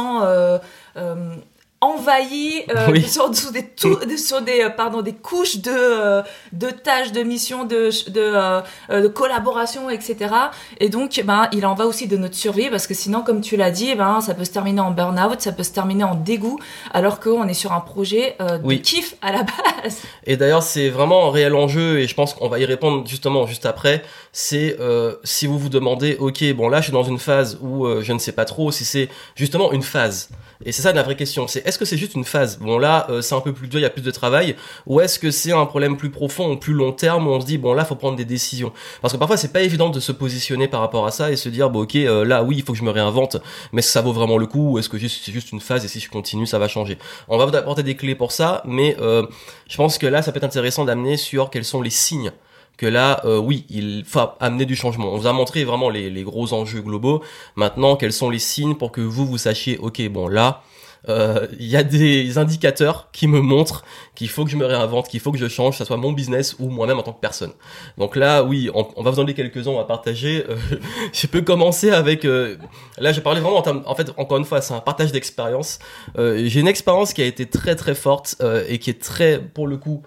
euh, 0.98 1.36
envahi 1.81 2.63
euh, 2.69 3.00
sur, 3.07 3.29
des, 3.29 4.17
sur 4.17 4.41
des 4.41 4.62
euh, 4.63 4.69
pardon 4.69 5.01
des 5.01 5.13
couches 5.13 5.57
de 5.57 5.71
euh, 5.71 6.21
de 6.51 6.69
tâches 6.69 7.13
de 7.13 7.24
missions 7.24 7.63
de 7.63 7.89
de, 8.09 9.01
de 9.01 9.07
collaboration 9.07 9.89
etc 9.89 10.33
et 10.81 10.89
donc 10.89 11.21
ben 11.24 11.48
il 11.53 11.65
en 11.65 11.75
va 11.75 11.86
aussi 11.86 12.07
de 12.07 12.17
notre 12.17 12.36
survie 12.36 12.69
parce 12.69 12.86
que 12.86 12.93
sinon 12.93 13.21
comme 13.21 13.39
tu 13.39 13.55
l'as 13.55 13.71
dit 13.71 13.95
ben 13.95 14.19
ça 14.19 14.33
peut 14.33 14.43
se 14.43 14.51
terminer 14.51 14.81
en 14.81 14.91
burn-out 14.91 15.39
ça 15.39 15.53
peut 15.53 15.63
se 15.63 15.71
terminer 15.71 16.03
en 16.03 16.15
dégoût 16.15 16.59
alors 16.91 17.21
qu'on 17.21 17.48
est 17.48 17.53
sur 17.53 17.71
un 17.71 17.79
projet 17.79 18.36
de 18.39 18.74
kiff 18.75 19.15
à 19.21 19.31
la 19.31 19.43
base. 19.43 20.01
Et 20.25 20.36
d'ailleurs 20.36 20.63
c'est 20.63 20.89
vraiment 20.89 21.29
un 21.29 21.31
réel 21.31 21.55
enjeu 21.55 22.00
et 22.00 22.07
je 22.07 22.15
pense 22.15 22.33
qu'on 22.33 22.50
va 22.50 22.59
y 22.59 22.65
répondre 22.65 23.07
justement 23.07 23.48
juste 23.48 23.65
après. 23.65 24.03
C'est 24.33 24.77
si 25.24 25.48
vous 25.48 25.57
vous 25.57 25.69
demandez 25.69 26.17
ok 26.19 26.53
bon 26.53 26.67
là 26.67 26.79
je 26.79 26.86
suis 26.86 26.93
dans 26.93 27.03
une 27.03 27.19
phase 27.19 27.57
où 27.62 27.88
je 28.01 28.12
ne 28.12 28.19
sais 28.19 28.33
pas 28.33 28.45
trop 28.45 28.71
si 28.71 28.83
c'est 28.83 29.07
justement 29.36 29.71
une 29.71 29.83
phase. 29.83 30.29
Et 30.65 30.74
c'est 30.74 30.81
ça 30.81 30.91
la 30.91 31.03
vraie 31.03 31.15
question. 31.15 31.48
C'est 31.48 31.65
est-ce 31.70 31.80
que 31.80 31.86
c'est 31.86 31.98
juste 31.98 32.16
une 32.16 32.26
phase? 32.26 32.60
Bon 32.60 32.78
là, 32.78 33.08
euh, 33.10 33.22
c'est 33.22 33.36
un 33.36 33.42
peu 33.42 33.54
plus 33.54 33.68
dur, 33.68 33.80
il 33.80 33.84
y 33.84 33.86
a 33.86 33.90
plus 33.90 34.02
de 34.02 34.12
travail. 34.12 34.56
Ou 34.86 35.00
est-ce 35.00 35.20
que 35.20 35.32
c'est 35.32 35.52
un 35.54 35.66
problème 35.66 35.98
plus 35.98 36.10
profond, 36.10 36.58
plus 36.58 36.74
long 36.74 36.92
terme 36.92 37.28
où 37.28 37.32
on 37.32 37.40
se 37.40 37.46
dit 37.46 37.58
bon 37.58 37.74
là, 37.74 37.86
faut 37.86 37.96
prendre 37.96 38.18
des 38.18 38.26
décisions? 38.26 38.74
Parce 39.02 39.14
que 39.14 39.18
parfois 39.18 39.38
c'est 39.38 39.54
pas 39.54 39.62
évident 39.62 39.90
de 39.90 40.00
se 40.00 40.12
positionner 40.12 40.68
par 40.68 40.82
rapport 40.82 41.06
à 41.06 41.12
ça 41.12 41.32
et 41.32 41.36
se 41.36 41.48
dire 41.48 41.70
bon 41.70 41.84
ok 41.84 41.96
euh, 41.96 42.26
là 42.26 42.44
oui 42.44 42.56
il 42.58 42.64
faut 42.64 42.74
que 42.74 42.80
je 42.80 42.84
me 42.84 42.92
réinvente, 42.92 43.38
mais 43.72 43.82
ça 43.82 44.02
vaut 44.02 44.14
vraiment 44.14 44.38
le 44.38 44.48
coup 44.48 44.72
ou 44.74 44.80
est-ce 44.80 44.90
que 44.90 44.98
c'est 45.00 45.32
juste 45.32 45.52
une 45.52 45.62
phase 45.62 45.86
et 45.86 45.88
si 45.88 46.00
je 46.00 46.10
continue 46.10 46.46
ça 46.46 46.60
va 46.60 46.68
changer? 46.68 46.98
On 47.28 47.38
va 47.38 47.46
vous 47.46 47.56
apporter 47.56 47.84
des 47.84 47.96
clés 47.96 48.16
pour 48.16 48.32
ça, 48.32 48.62
mais 48.66 48.98
euh, 49.00 49.26
je 49.70 49.78
pense 49.78 49.98
que 49.98 50.08
là 50.08 50.22
ça 50.22 50.32
peut 50.32 50.38
être 50.38 50.44
intéressant 50.44 50.86
d'amener 50.86 51.18
sur 51.18 51.50
quels 51.50 51.66
sont 51.66 51.82
les 51.82 51.90
signes 51.90 52.32
que 52.80 52.86
là, 52.86 53.22
euh, 53.26 53.38
oui, 53.38 53.66
il 53.70 54.06
faut 54.06 54.22
amener 54.40 54.66
du 54.66 54.76
changement. 54.76 55.14
On 55.14 55.18
vous 55.18 55.28
a 55.28 55.34
montré 55.34 55.66
vraiment 55.66 55.90
les, 55.90 56.24
gros 56.24 56.54
enjeux 56.54 56.82
globaux. 56.82 57.22
Maintenant, 57.58 57.98
quels 57.98 58.14
sont 58.14 58.30
les 58.30 58.40
signes 58.40 58.76
pour 58.76 58.94
que 58.94 59.02
vous, 59.02 59.26
vous 59.26 59.38
sachiez, 59.38 59.78
ok, 59.78 60.02
bon 60.08 60.30
là, 60.30 60.64
euh, 61.08 61.48
il 61.58 61.68
y 61.68 61.77
a 61.77 61.84
des 61.84 62.38
indicateurs 62.38 63.10
qui 63.12 63.27
me 63.27 63.41
montrent 63.41 63.86
qu'il 64.15 64.29
faut 64.29 64.44
que 64.44 64.51
je 64.51 64.58
me 64.58 64.65
réinvente, 64.65 65.08
qu'il 65.08 65.20
faut 65.20 65.32
que 65.32 65.38
je 65.38 65.48
change, 65.48 65.74
que 65.74 65.77
ce 65.77 65.86
soit 65.86 65.98
mon 65.98 66.12
business 66.12 66.56
ou 66.60 66.70
moi-même 66.70 67.00
en 67.00 67.03
tant 67.03 67.13
que 67.13 67.20
personne. 67.20 67.51
Donc 67.98 68.15
là, 68.15 68.44
oui, 68.44 68.70
on, 68.74 69.01
va 69.01 69.12
vous 69.12 69.20
en 69.20 69.24
donner 69.24 69.34
quelques-uns 69.34 69.79
à 69.79 69.86
partager. 69.86 70.46
Euh, 70.50 70.58
je 71.13 71.27
peux 71.27 71.41
commencer 71.41 71.91
avec... 71.91 72.25
Euh, 72.25 72.58
là, 72.98 73.13
je 73.13 73.22
parlais 73.22 73.39
vraiment 73.39 73.58
en 73.58 73.62
termes... 73.62 73.84
En 73.86 73.96
fait, 73.96 74.12
encore 74.18 74.38
une 74.38 74.46
fois, 74.46 74.62
c'est 74.62 74.74
un 74.74 74.82
partage 74.82 75.12
d'expérience. 75.12 75.79
J'ai 76.18 76.60
une 76.60 76.68
expérience 76.68 77.13
qui 77.13 77.22
a 77.22 77.25
été 77.25 77.46
très 77.46 77.75
très 77.75 77.96
forte 77.96 78.36
et 78.68 78.79
qui 78.79 78.89
est 78.89 79.01
très, 79.01 79.39
pour 79.39 79.68
le 79.68 79.77
coup, 79.77 80.03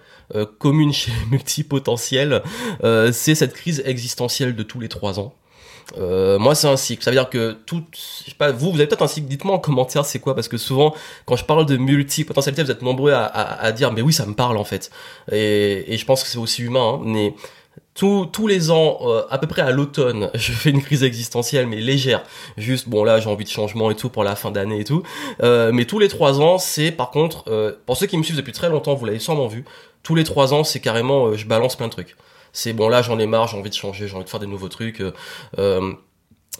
commune 0.58 0.92
chez 0.92 1.10
les 1.10 1.30
multipotentiels. 1.30 2.42
c'est 3.12 3.34
cette 3.34 3.54
crise 3.54 3.82
existentielle 3.86 4.54
de 4.54 4.62
tous 4.62 4.80
les 4.80 4.88
trois 4.88 5.18
ans. 5.18 5.34
Euh, 5.98 6.38
moi, 6.38 6.54
c'est 6.54 6.68
un 6.68 6.76
cycle. 6.76 7.02
Ça 7.02 7.10
veut 7.10 7.16
dire 7.16 7.30
que 7.30 7.52
tout, 7.66 7.84
je 7.92 8.30
sais 8.30 8.36
pas, 8.36 8.52
vous, 8.52 8.70
vous 8.70 8.76
avez 8.76 8.86
peut-être 8.86 9.02
un 9.02 9.08
cycle. 9.08 9.28
Dites-moi 9.28 9.54
en 9.54 9.58
commentaire, 9.58 10.04
c'est 10.04 10.18
quoi? 10.18 10.34
Parce 10.34 10.48
que 10.48 10.56
souvent, 10.56 10.94
quand 11.26 11.36
je 11.36 11.44
parle 11.44 11.66
de 11.66 11.76
multi-potentialité, 11.76 12.62
vous 12.62 12.70
êtes 12.70 12.82
nombreux 12.82 13.12
à, 13.12 13.72
dire, 13.72 13.92
mais 13.92 14.02
oui, 14.02 14.12
ça 14.12 14.26
me 14.26 14.34
parle 14.34 14.56
en 14.56 14.64
fait. 14.64 14.90
Et, 15.30 15.96
je 15.96 16.04
pense 16.04 16.22
que 16.22 16.28
c'est 16.28 16.38
aussi 16.38 16.62
humain. 16.62 16.94
Hein, 16.94 17.00
mais 17.04 17.34
tous, 17.94 18.46
les 18.46 18.70
ans, 18.70 18.98
euh, 19.02 19.22
à 19.30 19.38
peu 19.38 19.46
près 19.46 19.62
à 19.62 19.70
l'automne, 19.70 20.30
je 20.34 20.52
fais 20.52 20.70
une 20.70 20.82
crise 20.82 21.04
existentielle, 21.04 21.66
mais 21.66 21.76
légère. 21.76 22.22
Juste, 22.56 22.88
bon 22.88 23.04
là, 23.04 23.20
j'ai 23.20 23.28
envie 23.28 23.44
de 23.44 23.50
changement 23.50 23.90
et 23.90 23.96
tout 23.96 24.08
pour 24.08 24.24
la 24.24 24.36
fin 24.36 24.50
d'année 24.50 24.80
et 24.80 24.84
tout. 24.84 25.02
Euh, 25.42 25.72
mais 25.72 25.84
tous 25.84 25.98
les 25.98 26.08
trois 26.08 26.40
ans, 26.40 26.58
c'est 26.58 26.90
par 26.90 27.10
contre, 27.10 27.44
euh, 27.48 27.72
pour 27.86 27.96
ceux 27.96 28.06
qui 28.06 28.16
me 28.16 28.22
suivent 28.22 28.36
depuis 28.36 28.52
très 28.52 28.68
longtemps, 28.68 28.94
vous 28.94 29.04
l'avez 29.04 29.18
sûrement 29.18 29.46
vu. 29.46 29.64
Tous 30.02 30.14
les 30.14 30.24
trois 30.24 30.52
ans, 30.54 30.64
c'est 30.64 30.80
carrément, 30.80 31.34
je 31.34 31.46
balance 31.46 31.76
plein 31.76 31.86
de 31.86 31.92
trucs 31.92 32.16
c'est 32.52 32.72
bon 32.72 32.88
là 32.88 33.02
j'en 33.02 33.18
ai 33.18 33.26
marre, 33.26 33.48
j'ai 33.48 33.56
envie 33.56 33.70
de 33.70 33.74
changer, 33.74 34.08
j'ai 34.08 34.14
envie 34.14 34.24
de 34.24 34.30
faire 34.30 34.40
des 34.40 34.46
nouveaux 34.46 34.68
trucs. 34.68 35.00
Euh, 35.00 35.12
euh, 35.58 35.92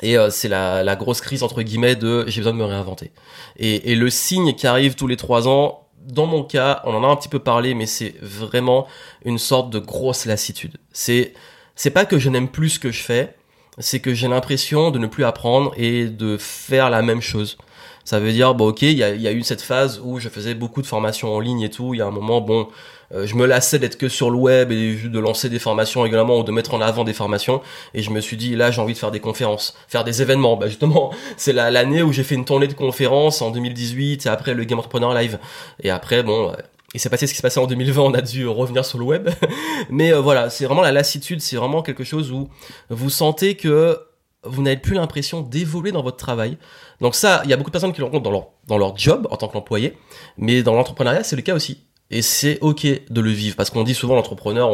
et 0.01 0.17
euh, 0.17 0.31
c'est 0.31 0.49
la, 0.49 0.83
la, 0.83 0.97
grosse 0.97 1.21
crise 1.21 1.43
entre 1.43 1.63
guillemets 1.63 1.97
de 1.97 2.25
j'ai 2.27 2.41
besoin 2.41 2.55
de 2.55 2.59
me 2.59 2.65
réinventer. 2.65 3.13
Et, 3.57 3.93
et, 3.93 3.95
le 3.95 4.09
signe 4.09 4.55
qui 4.55 4.67
arrive 4.67 4.95
tous 4.95 5.07
les 5.07 5.17
trois 5.17 5.49
ans, 5.49 5.87
dans 6.07 6.27
mon 6.27 6.43
cas, 6.43 6.81
on 6.85 6.95
en 6.95 7.05
a 7.05 7.07
un 7.07 7.17
petit 7.17 7.29
peu 7.29 7.39
parlé, 7.39 7.75
mais 7.75 7.87
c'est 7.87 8.15
vraiment 8.23 8.87
une 9.25 9.39
sorte 9.39 9.71
de 9.71 9.79
grosse 9.79 10.25
lassitude. 10.25 10.79
C'est 10.93 11.35
c'est 11.77 11.91
pas 11.91 12.07
que 12.07 12.19
je 12.19 12.31
n'aime 12.31 12.49
plus 12.49 12.71
ce 12.71 12.79
que 12.79 12.91
je 12.91 13.03
fais, 13.03 13.35
c'est 13.79 14.01
que 14.01 14.15
j'ai 14.15 14.29
l'impression 14.29 14.91
de 14.91 14.99
ne 14.99 15.07
plus 15.07 15.25
apprendre 15.25 15.73
et 15.77 16.07
de 16.07 16.37
faire 16.39 16.91
la 16.91 17.03
même 17.03 17.21
chose. 17.21 17.59
Ça 18.05 18.19
veut 18.19 18.33
dire, 18.33 18.55
bon 18.55 18.69
ok, 18.69 18.83
il 18.83 18.93
y 18.93 19.05
a, 19.05 19.15
y 19.15 19.29
a 19.29 19.33
eu 19.33 19.43
cette 19.43 19.63
phase 19.63 20.01
où 20.03 20.19
je 20.19 20.29
faisais 20.29 20.55
beaucoup 20.55 20.83
de 20.83 20.87
formations 20.87 21.35
en 21.35 21.39
ligne 21.41 21.63
et 21.63 21.71
tout, 21.71 21.95
il 21.95 21.99
y 21.99 22.01
a 22.01 22.07
un 22.07 22.11
moment, 22.11 22.41
bon, 22.41 22.69
euh, 23.15 23.27
je 23.27 23.35
me 23.35 23.47
lassais 23.47 23.79
d'être 23.79 23.97
que 23.97 24.09
sur 24.09 24.31
le 24.31 24.37
web 24.37 24.73
et 24.73 24.95
de 24.97 25.19
lancer 25.19 25.49
des 25.49 25.59
formations 25.59 26.03
régulièrement 26.03 26.39
ou 26.39 26.45
de 26.45 26.53
mettre 26.53 26.75
en 26.75 26.81
avant 26.81 27.05
des 27.05 27.13
formations. 27.13 27.61
Et 27.95 28.03
je 28.03 28.11
me 28.11 28.21
suis 28.21 28.37
dit, 28.37 28.57
là, 28.57 28.71
j'ai 28.71 28.81
envie 28.81 28.95
de 28.95 28.99
faire 28.99 29.11
des 29.11 29.21
conférences, 29.21 29.77
faire 29.89 30.05
des 30.05 30.23
événements. 30.23 30.57
Bah 30.57 30.69
justement, 30.69 31.13
c'est 31.37 31.53
l'année 31.53 32.03
où 32.03 32.13
j'ai 32.13 32.25
fait 32.25 32.35
une 32.35 32.45
tournée 32.45 32.69
de 32.69 32.75
conférences 32.75 33.43
en 33.43 33.51
2018 33.51 34.27
et 34.27 34.29
après 34.29 34.55
le 34.55 34.65
Game 34.65 34.79
Entrepreneur 34.79 35.15
Live. 35.15 35.39
Et 35.83 35.91
après, 35.91 36.23
bon, 36.23 36.53
il 36.95 37.01
s'est 37.01 37.09
passé 37.09 37.27
ce 37.27 37.33
qui 37.33 37.39
s'est 37.39 37.43
passé 37.43 37.59
en 37.59 37.67
2020, 37.67 38.03
on 38.03 38.15
a 38.15 38.21
dû 38.21 38.47
revenir 38.47 38.85
sur 38.85 38.99
le 38.99 39.05
web. 39.05 39.31
Mais 39.91 40.13
euh, 40.13 40.21
voilà, 40.21 40.51
c'est 40.51 40.67
vraiment 40.67 40.83
la 40.83 40.93
lassitude, 40.93 41.41
c'est 41.41 41.57
vraiment 41.57 41.83
quelque 41.83 42.05
chose 42.05 42.33
où 42.33 42.49
vous 42.91 43.11
sentez 43.11 43.57
que 43.57 43.99
vous 44.45 44.63
n'avez 44.63 44.77
plus 44.77 44.95
l'impression 44.95 45.41
d'évoluer 45.41 45.93
dans 45.93 46.03
votre 46.03 46.17
travail. 46.17 46.59
Donc 47.01 47.15
ça, 47.15 47.43
il 47.45 47.51
y 47.51 47.53
a 47.53 47.57
beaucoup 47.57 47.71
de 47.71 47.73
personnes 47.73 47.93
qui 47.93 48.01
le 48.01 48.07
rencontrent 48.07 48.25
dans 48.25 48.31
leur, 48.31 48.49
dans 48.67 48.77
leur 48.77 48.97
job 48.97 49.29
en 49.31 49.37
tant 49.37 49.49
qu'employé, 49.49 49.97
mais 50.37 50.63
dans 50.63 50.75
l'entrepreneuriat, 50.75 51.23
c'est 51.23 51.37
le 51.37 51.43
cas 51.43 51.55
aussi. 51.55 51.85
Et 52.13 52.21
c'est 52.21 52.59
ok 52.61 52.87
de 53.09 53.21
le 53.23 53.31
vivre 53.31 53.57
parce 53.57 53.71
qu'on 53.71 53.85
dit 53.85 53.95
souvent 53.95 54.15
l'entrepreneur, 54.15 54.71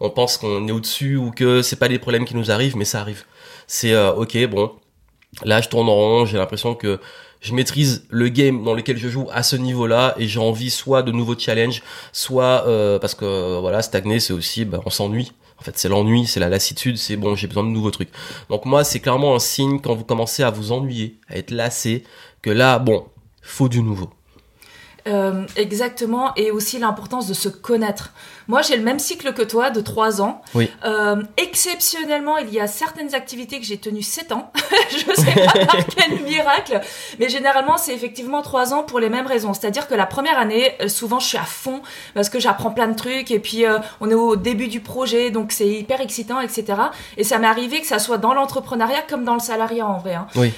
on, 0.00 0.10
pense 0.10 0.36
qu'on 0.36 0.68
est 0.68 0.72
au-dessus 0.72 1.16
ou 1.16 1.30
que 1.30 1.62
c'est 1.62 1.76
pas 1.76 1.88
des 1.88 1.98
problèmes 1.98 2.26
qui 2.26 2.36
nous 2.36 2.50
arrivent, 2.50 2.76
mais 2.76 2.84
ça 2.84 3.00
arrive. 3.00 3.24
C'est 3.66 3.94
euh, 3.94 4.12
ok, 4.12 4.46
bon, 4.48 4.72
là 5.42 5.62
je 5.62 5.70
tourne 5.70 5.88
en 5.88 5.94
rond, 5.94 6.26
j'ai 6.26 6.36
l'impression 6.36 6.74
que 6.74 7.00
je 7.40 7.54
maîtrise 7.54 8.04
le 8.10 8.28
game 8.28 8.62
dans 8.62 8.74
lequel 8.74 8.98
je 8.98 9.08
joue 9.08 9.26
à 9.32 9.42
ce 9.42 9.56
niveau-là 9.56 10.14
et 10.18 10.28
j'ai 10.28 10.38
envie 10.38 10.68
soit 10.68 11.02
de 11.02 11.12
nouveaux 11.12 11.36
challenges, 11.36 11.82
soit 12.12 12.66
euh, 12.66 12.98
parce 12.98 13.14
que 13.14 13.58
voilà 13.58 13.80
stagner 13.80 14.20
c'est 14.20 14.34
aussi 14.34 14.66
bah, 14.66 14.80
on 14.84 14.90
s'ennuie. 14.90 15.32
En 15.58 15.64
fait, 15.64 15.78
c'est 15.78 15.88
l'ennui, 15.88 16.26
c'est 16.26 16.40
la 16.40 16.48
lassitude, 16.48 16.98
c'est 16.98 17.16
bon, 17.16 17.36
j'ai 17.36 17.46
besoin 17.46 17.62
de 17.62 17.68
nouveaux 17.68 17.92
trucs. 17.92 18.10
Donc 18.50 18.64
moi, 18.64 18.82
c'est 18.82 18.98
clairement 18.98 19.36
un 19.36 19.38
signe 19.38 19.78
quand 19.80 19.94
vous 19.94 20.02
commencez 20.02 20.42
à 20.42 20.50
vous 20.50 20.72
ennuyer, 20.72 21.20
à 21.28 21.36
être 21.36 21.52
lassé, 21.52 22.02
que 22.42 22.50
là, 22.50 22.80
bon, 22.80 23.06
faut 23.42 23.68
du 23.68 23.80
nouveau. 23.80 24.10
Euh, 25.08 25.46
exactement, 25.56 26.32
et 26.36 26.52
aussi 26.52 26.78
l'importance 26.78 27.26
de 27.26 27.34
se 27.34 27.48
connaître. 27.48 28.12
Moi, 28.46 28.62
j'ai 28.62 28.76
le 28.76 28.82
même 28.82 29.00
cycle 29.00 29.32
que 29.32 29.42
toi, 29.42 29.70
de 29.70 29.80
3 29.80 30.22
ans. 30.22 30.42
Oui. 30.54 30.70
Euh, 30.84 31.22
exceptionnellement, 31.36 32.38
il 32.38 32.52
y 32.52 32.60
a 32.60 32.68
certaines 32.68 33.14
activités 33.14 33.58
que 33.58 33.66
j'ai 33.66 33.78
tenues 33.78 34.02
7 34.02 34.30
ans. 34.32 34.52
je 34.90 35.14
sais 35.20 35.34
pas 35.34 35.66
par 35.66 35.86
quel 35.96 36.22
miracle, 36.22 36.80
mais 37.18 37.28
généralement, 37.28 37.76
c'est 37.76 37.94
effectivement 37.94 38.42
3 38.42 38.74
ans 38.74 38.82
pour 38.84 39.00
les 39.00 39.08
mêmes 39.08 39.26
raisons. 39.26 39.54
C'est-à-dire 39.54 39.88
que 39.88 39.94
la 39.94 40.06
première 40.06 40.38
année, 40.38 40.72
euh, 40.80 40.88
souvent, 40.88 41.18
je 41.18 41.26
suis 41.26 41.38
à 41.38 41.44
fond 41.44 41.82
parce 42.14 42.28
que 42.28 42.38
j'apprends 42.38 42.70
plein 42.70 42.88
de 42.88 42.96
trucs 42.96 43.30
et 43.32 43.40
puis 43.40 43.64
on 44.00 44.08
est 44.08 44.14
au 44.14 44.36
début 44.36 44.68
du 44.68 44.80
projet, 44.80 45.30
donc 45.30 45.50
c'est 45.52 45.68
hyper 45.68 46.00
excitant, 46.00 46.40
etc. 46.40 46.74
Et 47.16 47.24
ça 47.24 47.38
m'est 47.38 47.46
arrivé 47.46 47.80
que 47.80 47.86
ça 47.86 47.98
soit 47.98 48.18
dans 48.18 48.34
l'entrepreneuriat 48.34 49.02
comme 49.08 49.24
dans 49.24 49.34
le 49.34 49.40
salariat 49.40 49.86
en 49.86 49.98
vrai. 49.98 50.14
Hein. 50.14 50.26
Oui. 50.36 50.52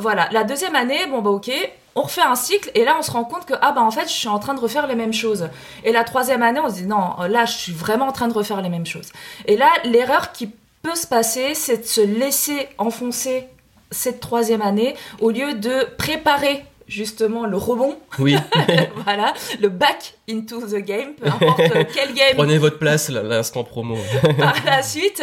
voilà. 0.00 0.28
La 0.32 0.44
deuxième 0.44 0.76
année, 0.76 1.06
bon 1.10 1.20
bah 1.20 1.30
ok, 1.30 1.50
on 1.94 2.02
refait 2.02 2.22
un 2.22 2.34
cycle 2.34 2.70
et 2.74 2.84
là 2.84 2.96
on 2.98 3.02
se 3.02 3.10
rend 3.10 3.24
compte 3.24 3.46
que 3.46 3.54
ah 3.60 3.72
bah 3.72 3.82
en 3.82 3.90
fait 3.90 4.04
je 4.04 4.12
suis 4.12 4.28
en 4.28 4.38
train 4.38 4.54
de 4.54 4.60
refaire 4.60 4.86
les 4.86 4.94
mêmes 4.94 5.12
choses. 5.12 5.48
Et 5.84 5.92
la 5.92 6.04
troisième 6.04 6.42
année 6.42 6.60
on 6.64 6.68
se 6.68 6.74
dit 6.74 6.86
non 6.86 7.16
là 7.28 7.44
je 7.44 7.52
suis 7.52 7.72
vraiment 7.72 8.06
en 8.06 8.12
train 8.12 8.28
de 8.28 8.34
refaire 8.34 8.62
les 8.62 8.68
mêmes 8.68 8.86
choses. 8.86 9.12
Et 9.46 9.56
là 9.56 9.68
l'erreur 9.84 10.32
qui 10.32 10.50
peut 10.82 10.94
se 10.94 11.06
passer 11.06 11.54
c'est 11.54 11.78
de 11.78 11.86
se 11.86 12.00
laisser 12.00 12.68
enfoncer 12.78 13.46
cette 13.90 14.20
troisième 14.20 14.62
année 14.62 14.96
au 15.20 15.30
lieu 15.30 15.54
de 15.54 15.86
préparer 15.96 16.64
justement 16.88 17.46
le 17.46 17.56
rebond. 17.56 17.96
Oui. 18.18 18.36
voilà, 19.04 19.34
le 19.60 19.68
back 19.68 20.14
into 20.28 20.60
the 20.60 20.76
game, 20.76 21.14
peu 21.14 21.26
importe 21.26 21.60
quel 21.94 22.14
game. 22.14 22.34
Prenez 22.34 22.58
votre 22.58 22.78
place, 22.78 23.08
l'instant 23.08 23.64
promo. 23.64 23.96
par 24.38 24.56
la 24.64 24.82
suite. 24.82 25.22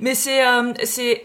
Mais 0.00 0.14
c'est 0.14 0.46
euh, 0.46 0.72
c'est 0.84 1.24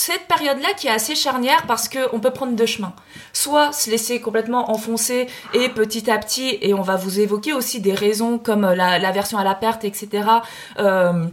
cette 0.00 0.26
période-là 0.28 0.72
qui 0.78 0.86
est 0.86 0.90
assez 0.90 1.14
charnière 1.14 1.66
parce 1.66 1.86
qu'on 1.86 2.20
peut 2.20 2.30
prendre 2.30 2.56
deux 2.56 2.64
chemins. 2.64 2.94
Soit 3.34 3.72
se 3.72 3.90
laisser 3.90 4.18
complètement 4.18 4.70
enfoncer 4.70 5.26
et 5.52 5.68
petit 5.68 6.10
à 6.10 6.16
petit, 6.16 6.56
et 6.62 6.72
on 6.72 6.80
va 6.80 6.96
vous 6.96 7.20
évoquer 7.20 7.52
aussi 7.52 7.80
des 7.80 7.92
raisons 7.92 8.38
comme 8.38 8.62
la, 8.62 9.12
version 9.12 9.36
à 9.36 9.44
la 9.44 9.54
perte, 9.54 9.84
etc. 9.84 10.24
Euh, 10.78 11.26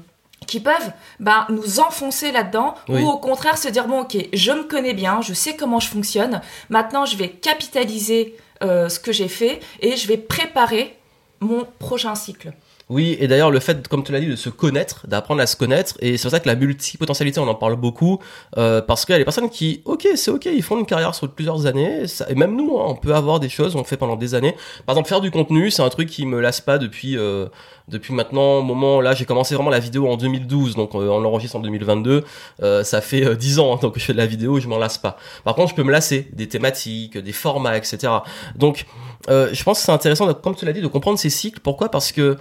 qui 0.47 0.59
peuvent 0.59 0.91
ben, 1.21 1.45
nous 1.49 1.79
enfoncer 1.79 2.33
là-dedans 2.33 2.75
ou 2.89 2.97
au 2.97 3.17
contraire 3.17 3.57
se 3.57 3.69
dire 3.69 3.87
bon 3.87 4.01
ok 4.01 4.17
je 4.31 4.51
me 4.51 4.63
connais 4.63 4.93
bien 4.93 5.19
je 5.21 5.33
sais 5.33 5.57
comment 5.57 5.79
je 5.79 5.89
fonctionne 5.89 6.41
maintenant 6.69 7.05
je 7.05 7.17
vais 7.17 7.29
capitaliser 7.29 8.37
euh, 8.63 8.87
ce 8.87 8.99
que 8.99 9.11
j'ai 9.11 9.27
fait 9.27 9.59
et 9.81 9.97
je 9.97 10.07
vais 10.07 10.15
préparer 10.15 10.97
mon 11.41 11.67
prochain 11.79 12.15
cycle 12.15 12.53
oui, 12.89 13.17
et 13.19 13.27
d'ailleurs 13.27 13.51
le 13.51 13.59
fait, 13.59 13.85
comme 13.89 14.03
tu 14.03 14.13
l'as 14.13 14.21
dit, 14.21 14.27
de 14.27 14.37
se 14.37 14.49
connaître, 14.49 15.05
d'apprendre 15.07 15.41
à 15.41 15.47
se 15.47 15.57
connaître, 15.57 15.95
et 15.99 16.15
c'est 16.15 16.23
pour 16.23 16.31
ça 16.31 16.39
que 16.39 16.47
la 16.47 16.55
multipotentialité, 16.55 17.37
on 17.41 17.47
en 17.47 17.55
parle 17.55 17.75
beaucoup, 17.75 18.19
euh, 18.57 18.81
parce 18.81 19.03
qu'il 19.03 19.11
y 19.11 19.15
a 19.15 19.19
des 19.19 19.25
personnes 19.25 19.49
qui, 19.49 19.81
ok, 19.83 20.07
c'est 20.15 20.31
ok, 20.31 20.45
ils 20.45 20.63
font 20.63 20.79
une 20.79 20.85
carrière 20.85 21.13
sur 21.13 21.29
plusieurs 21.29 21.65
années, 21.65 22.07
ça, 22.07 22.25
et 22.29 22.35
même 22.35 22.55
nous, 22.55 22.79
hein, 22.79 22.85
on 22.87 22.95
peut 22.95 23.13
avoir 23.13 23.41
des 23.41 23.49
choses, 23.49 23.75
on 23.75 23.83
fait 23.83 23.97
pendant 23.97 24.15
des 24.15 24.35
années. 24.35 24.55
Par 24.85 24.95
exemple, 24.95 25.09
faire 25.09 25.19
du 25.19 25.31
contenu, 25.31 25.69
c'est 25.69 25.81
un 25.81 25.89
truc 25.89 26.09
qui 26.09 26.25
me 26.25 26.39
lasse 26.39 26.61
pas 26.61 26.77
depuis 26.77 27.17
euh, 27.17 27.47
depuis 27.87 28.13
maintenant, 28.13 28.61
moment 28.61 28.99
là, 28.99 29.13
j'ai 29.13 29.25
commencé 29.25 29.55
vraiment 29.55 29.69
la 29.69 29.79
vidéo 29.79 30.09
en 30.09 30.17
2012, 30.17 30.75
donc 30.75 30.93
euh, 30.93 31.07
on 31.07 31.19
l'enregistre 31.19 31.55
en 31.55 31.59
2022, 31.59 32.25
euh, 32.61 32.83
ça 32.83 32.99
fait 32.99 33.25
euh, 33.25 33.35
10 33.35 33.59
ans 33.59 33.73
hein, 33.73 33.79
donc 33.81 33.93
je 33.97 34.03
fais 34.03 34.13
de 34.13 34.17
la 34.17 34.25
vidéo, 34.25 34.59
je 34.59 34.67
m'en 34.67 34.77
lasse 34.77 34.97
pas. 34.97 35.17
Par 35.45 35.55
contre, 35.55 35.69
je 35.69 35.75
peux 35.75 35.83
me 35.83 35.91
lasser 35.91 36.27
des 36.33 36.49
thématiques, 36.49 37.17
des 37.17 37.31
formats, 37.31 37.77
etc. 37.77 38.11
Donc, 38.55 38.85
euh, 39.29 39.49
je 39.53 39.63
pense 39.63 39.79
que 39.79 39.85
c'est 39.85 39.91
intéressant, 39.91 40.33
comme 40.33 40.55
tu 40.55 40.65
l'as 40.65 40.73
dit, 40.73 40.81
de 40.81 40.87
comprendre 40.87 41.17
ces 41.17 41.29
cycles. 41.29 41.61
Pourquoi? 41.61 41.89
Parce 41.89 42.11
que 42.11 42.37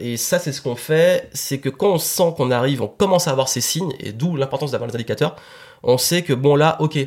et 0.00 0.16
ça, 0.16 0.38
c'est 0.38 0.52
ce 0.52 0.62
qu'on 0.62 0.76
fait, 0.76 1.28
c'est 1.32 1.58
que 1.58 1.68
quand 1.68 1.92
on 1.92 1.98
sent 1.98 2.34
qu'on 2.36 2.50
arrive, 2.50 2.82
on 2.82 2.88
commence 2.88 3.28
à 3.28 3.32
avoir 3.32 3.48
ces 3.48 3.60
signes, 3.60 3.92
et 4.00 4.12
d'où 4.12 4.36
l'importance 4.36 4.70
d'avoir 4.70 4.88
les 4.88 4.94
indicateurs. 4.94 5.36
On 5.82 5.98
sait 5.98 6.22
que 6.22 6.32
bon 6.32 6.56
là, 6.56 6.76
ok, 6.80 6.98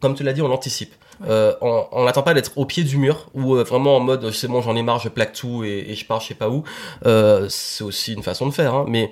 comme 0.00 0.14
tu 0.14 0.22
l'as 0.22 0.32
dit, 0.32 0.42
on 0.42 0.50
anticipe. 0.52 0.94
Euh, 1.24 1.54
on 1.62 2.04
n'attend 2.04 2.22
pas 2.22 2.34
d'être 2.34 2.52
au 2.56 2.66
pied 2.66 2.84
du 2.84 2.98
mur 2.98 3.28
ou 3.32 3.56
euh, 3.56 3.62
vraiment 3.62 3.96
en 3.96 4.00
mode 4.00 4.30
c'est 4.32 4.48
bon 4.48 4.60
j'en 4.60 4.76
ai 4.76 4.82
marre 4.82 4.98
je 4.98 5.08
plaque 5.08 5.32
tout 5.32 5.64
et, 5.64 5.94
je 5.94 6.04
pars 6.04 6.20
je 6.20 6.28
sais 6.28 6.34
pas 6.34 6.50
où 6.50 6.62
euh, 7.06 7.46
c'est 7.48 7.84
aussi 7.84 8.12
une 8.12 8.22
façon 8.22 8.46
de 8.46 8.50
faire 8.50 8.74
hein. 8.74 8.84
mais 8.86 9.10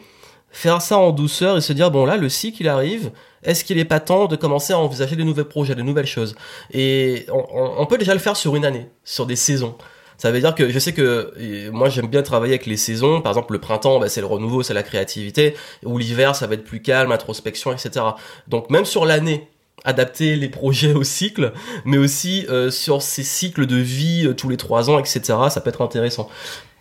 faire 0.50 0.82
ça 0.82 0.98
en 0.98 1.12
douceur 1.12 1.56
et 1.56 1.60
se 1.62 1.72
dire 1.72 1.90
bon 1.90 2.04
là 2.04 2.18
le 2.18 2.28
cycle 2.28 2.60
il 2.60 2.68
arrive 2.68 3.10
est-ce 3.42 3.64
qu'il 3.64 3.78
est 3.78 3.86
pas 3.86 4.00
temps 4.00 4.26
de 4.26 4.36
commencer 4.36 4.74
à 4.74 4.78
envisager 4.78 5.16
de 5.16 5.22
nouveaux 5.22 5.44
projets 5.44 5.74
de 5.74 5.82
nouvelles 5.82 6.06
choses? 6.06 6.34
Et 6.72 7.26
on, 7.30 7.84
peut 7.84 7.98
déjà 7.98 8.14
le 8.14 8.20
faire 8.20 8.36
sur 8.36 8.56
une 8.56 8.64
année 8.64 8.88
sur 9.04 9.26
des 9.26 9.36
saisons 9.36 9.76
ça 10.16 10.30
veut 10.30 10.40
dire 10.40 10.54
que 10.54 10.70
je 10.70 10.78
sais 10.78 10.94
que 10.94 11.70
moi 11.70 11.88
j'aime 11.88 12.06
bien 12.06 12.22
travailler 12.22 12.54
avec 12.54 12.66
les 12.66 12.76
saisons. 12.76 13.20
Par 13.20 13.32
exemple, 13.32 13.52
le 13.52 13.58
printemps, 13.58 13.98
bah, 13.98 14.08
c'est 14.08 14.20
le 14.20 14.28
renouveau, 14.28 14.62
c'est 14.62 14.72
la 14.72 14.84
créativité. 14.84 15.56
Ou 15.84 15.98
l'hiver, 15.98 16.36
ça 16.36 16.46
va 16.46 16.54
être 16.54 16.62
plus 16.62 16.80
calme, 16.80 17.10
introspection, 17.10 17.72
etc. 17.72 18.06
Donc 18.46 18.70
même 18.70 18.84
sur 18.84 19.06
l'année, 19.06 19.48
adapter 19.84 20.36
les 20.36 20.48
projets 20.48 20.94
au 20.94 21.04
cycle, 21.04 21.52
mais 21.84 21.98
aussi 21.98 22.46
euh, 22.48 22.70
sur 22.70 23.02
ces 23.02 23.22
cycles 23.22 23.66
de 23.66 23.76
vie 23.76 24.26
euh, 24.26 24.34
tous 24.34 24.48
les 24.48 24.56
trois 24.56 24.90
ans, 24.90 24.98
etc. 24.98 25.20
Ça 25.50 25.60
peut 25.60 25.70
être 25.70 25.82
intéressant. 25.82 26.28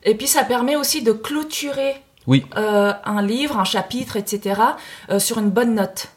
Et 0.04 0.16
puis 0.16 0.28
ça 0.28 0.44
permet 0.44 0.76
aussi 0.76 1.02
de 1.02 1.12
clôturer 1.12 1.96
oui. 2.26 2.46
Euh, 2.56 2.94
un 3.04 3.22
livre, 3.22 3.60
un 3.60 3.66
chapitre, 3.66 4.16
etc. 4.16 4.62
sur 5.20 5.40
une 5.40 5.50
bonne 5.50 5.76
note. 5.76 6.08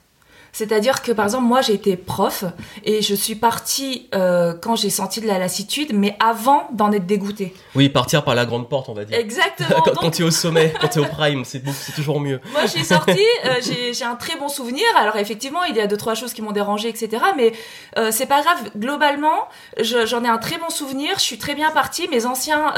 C'est-à-dire 0.56 1.02
que 1.02 1.12
par 1.12 1.26
exemple 1.26 1.44
moi 1.44 1.60
j'ai 1.60 1.74
été 1.74 1.98
prof 1.98 2.44
et 2.82 3.02
je 3.02 3.14
suis 3.14 3.34
partie 3.34 4.08
euh, 4.14 4.54
quand 4.54 4.74
j'ai 4.74 4.88
senti 4.88 5.20
de 5.20 5.26
la 5.26 5.38
lassitude, 5.38 5.90
mais 5.92 6.16
avant 6.18 6.66
d'en 6.72 6.92
être 6.92 7.04
dégoûtée. 7.04 7.52
Oui, 7.74 7.90
partir 7.90 8.24
par 8.24 8.34
la 8.34 8.46
grande 8.46 8.66
porte, 8.66 8.88
on 8.88 8.94
va 8.94 9.04
dire. 9.04 9.18
Exactement. 9.18 9.82
quand, 10.00 10.10
tu 10.10 10.22
es 10.22 10.24
au 10.24 10.30
sommet, 10.30 10.72
quand 10.80 10.88
tu 10.88 10.98
es 10.98 11.02
au 11.02 11.08
prime, 11.08 11.44
c'est 11.44 11.62
toujours 11.94 12.20
mieux. 12.20 12.40
Moi 12.52 12.62
j'ai 12.74 12.84
sorti, 12.84 13.20
euh, 13.44 13.60
j'ai 13.60 14.04
un 14.06 14.14
très 14.14 14.38
bon 14.38 14.48
souvenir. 14.48 14.86
Alors 14.98 15.16
effectivement 15.16 15.62
il 15.64 15.76
y 15.76 15.80
a 15.82 15.86
deux 15.86 15.98
trois 15.98 16.14
choses 16.14 16.32
qui 16.32 16.40
m'ont 16.40 16.52
dérangé, 16.52 16.88
etc. 16.88 17.22
Mais 17.36 17.52
euh, 17.98 18.10
c'est 18.10 18.24
pas 18.24 18.40
grave. 18.40 18.56
Globalement, 18.78 19.48
j'en 19.78 20.24
ai 20.24 20.28
un 20.28 20.38
très 20.38 20.56
bon 20.56 20.70
souvenir. 20.70 21.18
Je 21.18 21.24
suis 21.24 21.38
très 21.38 21.54
bien 21.54 21.70
partie. 21.70 22.08
Mes 22.08 22.24
anciens 22.24 22.72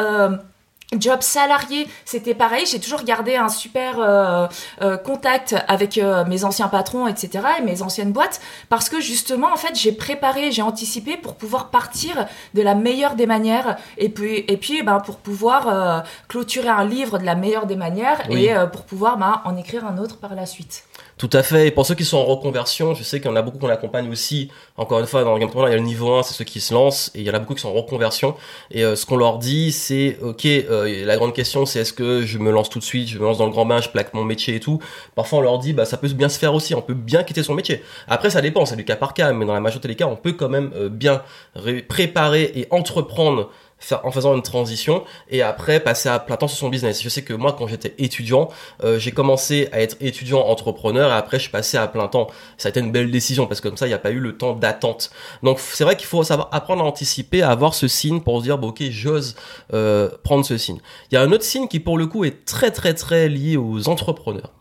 Job 0.96 1.20
salarié, 1.20 1.86
c'était 2.06 2.34
pareil. 2.34 2.64
J'ai 2.64 2.80
toujours 2.80 3.02
gardé 3.02 3.36
un 3.36 3.50
super 3.50 4.00
euh, 4.00 4.46
euh, 4.80 4.96
contact 4.96 5.54
avec 5.68 5.98
euh, 5.98 6.24
mes 6.24 6.44
anciens 6.44 6.68
patrons, 6.68 7.06
etc. 7.06 7.44
et 7.58 7.62
mes 7.62 7.82
anciennes 7.82 8.12
boîtes, 8.12 8.40
parce 8.70 8.88
que 8.88 8.98
justement, 8.98 9.52
en 9.52 9.56
fait, 9.56 9.74
j'ai 9.74 9.92
préparé, 9.92 10.50
j'ai 10.50 10.62
anticipé 10.62 11.18
pour 11.18 11.34
pouvoir 11.34 11.68
partir 11.68 12.26
de 12.54 12.62
la 12.62 12.74
meilleure 12.74 13.16
des 13.16 13.26
manières, 13.26 13.76
et 13.98 14.08
puis, 14.08 14.44
et 14.48 14.56
puis, 14.56 14.82
ben, 14.82 15.00
pour 15.00 15.18
pouvoir 15.18 16.04
clôturer 16.28 16.68
un 16.68 16.84
livre 16.84 17.18
de 17.18 17.24
la 17.24 17.34
meilleure 17.34 17.66
des 17.66 17.76
manières 17.76 18.30
et 18.30 18.50
pour 18.72 18.84
pouvoir 18.84 19.18
ben, 19.18 19.42
en 19.44 19.56
écrire 19.56 19.84
un 19.84 19.98
autre 19.98 20.16
par 20.16 20.34
la 20.34 20.46
suite. 20.46 20.87
Tout 21.18 21.30
à 21.32 21.42
fait. 21.42 21.66
Et 21.66 21.70
pour 21.72 21.84
ceux 21.84 21.96
qui 21.96 22.04
sont 22.04 22.16
en 22.16 22.24
reconversion, 22.24 22.94
je 22.94 23.02
sais 23.02 23.20
qu'il 23.20 23.28
y 23.28 23.32
en 23.32 23.36
a 23.36 23.42
beaucoup 23.42 23.58
qu'on 23.58 23.68
accompagne 23.68 24.08
aussi. 24.08 24.50
Encore 24.76 25.00
une 25.00 25.06
fois, 25.06 25.24
dans 25.24 25.34
le 25.34 25.40
Game 25.40 25.50
il 25.52 25.70
y 25.70 25.72
a 25.72 25.76
le 25.76 25.80
niveau 25.80 26.14
1, 26.14 26.22
c'est 26.22 26.32
ceux 26.32 26.44
qui 26.44 26.60
se 26.60 26.72
lancent, 26.72 27.10
et 27.16 27.20
il 27.20 27.26
y 27.26 27.30
en 27.30 27.34
a 27.34 27.40
beaucoup 27.40 27.54
qui 27.54 27.60
sont 27.60 27.70
en 27.70 27.72
reconversion. 27.72 28.36
Et 28.70 28.82
ce 28.82 29.04
qu'on 29.04 29.16
leur 29.16 29.38
dit, 29.38 29.72
c'est, 29.72 30.16
ok, 30.22 30.46
euh, 30.46 31.04
la 31.04 31.16
grande 31.16 31.34
question, 31.34 31.66
c'est 31.66 31.80
est-ce 31.80 31.92
que 31.92 32.24
je 32.24 32.38
me 32.38 32.52
lance 32.52 32.70
tout 32.70 32.78
de 32.78 32.84
suite, 32.84 33.08
je 33.08 33.18
me 33.18 33.24
lance 33.24 33.38
dans 33.38 33.46
le 33.46 33.50
grand 33.50 33.66
bain, 33.66 33.80
je 33.80 33.88
plaque 33.88 34.14
mon 34.14 34.22
métier 34.22 34.54
et 34.54 34.60
tout. 34.60 34.78
Parfois, 35.16 35.40
on 35.40 35.42
leur 35.42 35.58
dit, 35.58 35.72
bah, 35.72 35.84
ça 35.84 35.96
peut 35.96 36.06
bien 36.08 36.28
se 36.28 36.38
faire 36.38 36.54
aussi, 36.54 36.76
on 36.76 36.82
peut 36.82 36.94
bien 36.94 37.24
quitter 37.24 37.42
son 37.42 37.54
métier. 37.54 37.82
Après, 38.06 38.30
ça 38.30 38.40
dépend, 38.40 38.64
c'est 38.64 38.76
du 38.76 38.84
cas 38.84 38.94
par 38.94 39.12
cas, 39.12 39.32
mais 39.32 39.44
dans 39.44 39.54
la 39.54 39.60
majorité 39.60 39.88
des 39.88 39.96
cas, 39.96 40.06
on 40.06 40.16
peut 40.16 40.32
quand 40.32 40.48
même 40.48 40.70
euh, 40.76 40.88
bien 40.88 41.22
préparer 41.88 42.52
et 42.54 42.68
entreprendre 42.70 43.50
en 44.02 44.10
faisant 44.10 44.34
une 44.34 44.42
transition 44.42 45.04
et 45.30 45.42
après 45.42 45.80
passer 45.80 46.08
à 46.08 46.18
plein 46.18 46.36
temps 46.36 46.48
sur 46.48 46.58
son 46.58 46.68
business. 46.68 47.02
Je 47.02 47.08
sais 47.08 47.22
que 47.22 47.32
moi, 47.32 47.54
quand 47.56 47.66
j'étais 47.66 47.94
étudiant, 47.98 48.48
euh, 48.84 48.98
j'ai 48.98 49.12
commencé 49.12 49.68
à 49.72 49.80
être 49.80 49.96
étudiant 50.00 50.40
entrepreneur 50.40 51.10
et 51.10 51.14
après 51.14 51.38
je 51.38 51.42
suis 51.42 51.52
passé 51.52 51.76
à 51.76 51.86
plein 51.86 52.08
temps. 52.08 52.28
Ça 52.56 52.68
a 52.68 52.70
été 52.70 52.80
une 52.80 52.92
belle 52.92 53.10
décision 53.10 53.46
parce 53.46 53.60
que 53.60 53.68
comme 53.68 53.76
ça, 53.76 53.86
il 53.86 53.90
n'y 53.90 53.94
a 53.94 53.98
pas 53.98 54.10
eu 54.10 54.20
le 54.20 54.36
temps 54.36 54.54
d'attente. 54.54 55.10
Donc 55.42 55.60
c'est 55.60 55.84
vrai 55.84 55.96
qu'il 55.96 56.06
faut 56.06 56.22
savoir 56.24 56.48
apprendre 56.52 56.82
à 56.82 56.86
anticiper, 56.86 57.42
à 57.42 57.50
avoir 57.50 57.74
ce 57.74 57.88
signe 57.88 58.20
pour 58.20 58.38
se 58.38 58.44
dire, 58.44 58.58
bon, 58.58 58.68
ok, 58.68 58.82
j'ose 58.90 59.36
euh, 59.72 60.10
prendre 60.22 60.44
ce 60.44 60.58
signe. 60.58 60.78
Il 61.10 61.14
y 61.14 61.18
a 61.18 61.22
un 61.22 61.32
autre 61.32 61.44
signe 61.44 61.68
qui 61.68 61.80
pour 61.80 61.98
le 61.98 62.06
coup 62.06 62.24
est 62.24 62.44
très 62.44 62.70
très 62.70 62.94
très 62.94 63.28
lié 63.28 63.56
aux 63.56 63.88
entrepreneurs. 63.88 64.52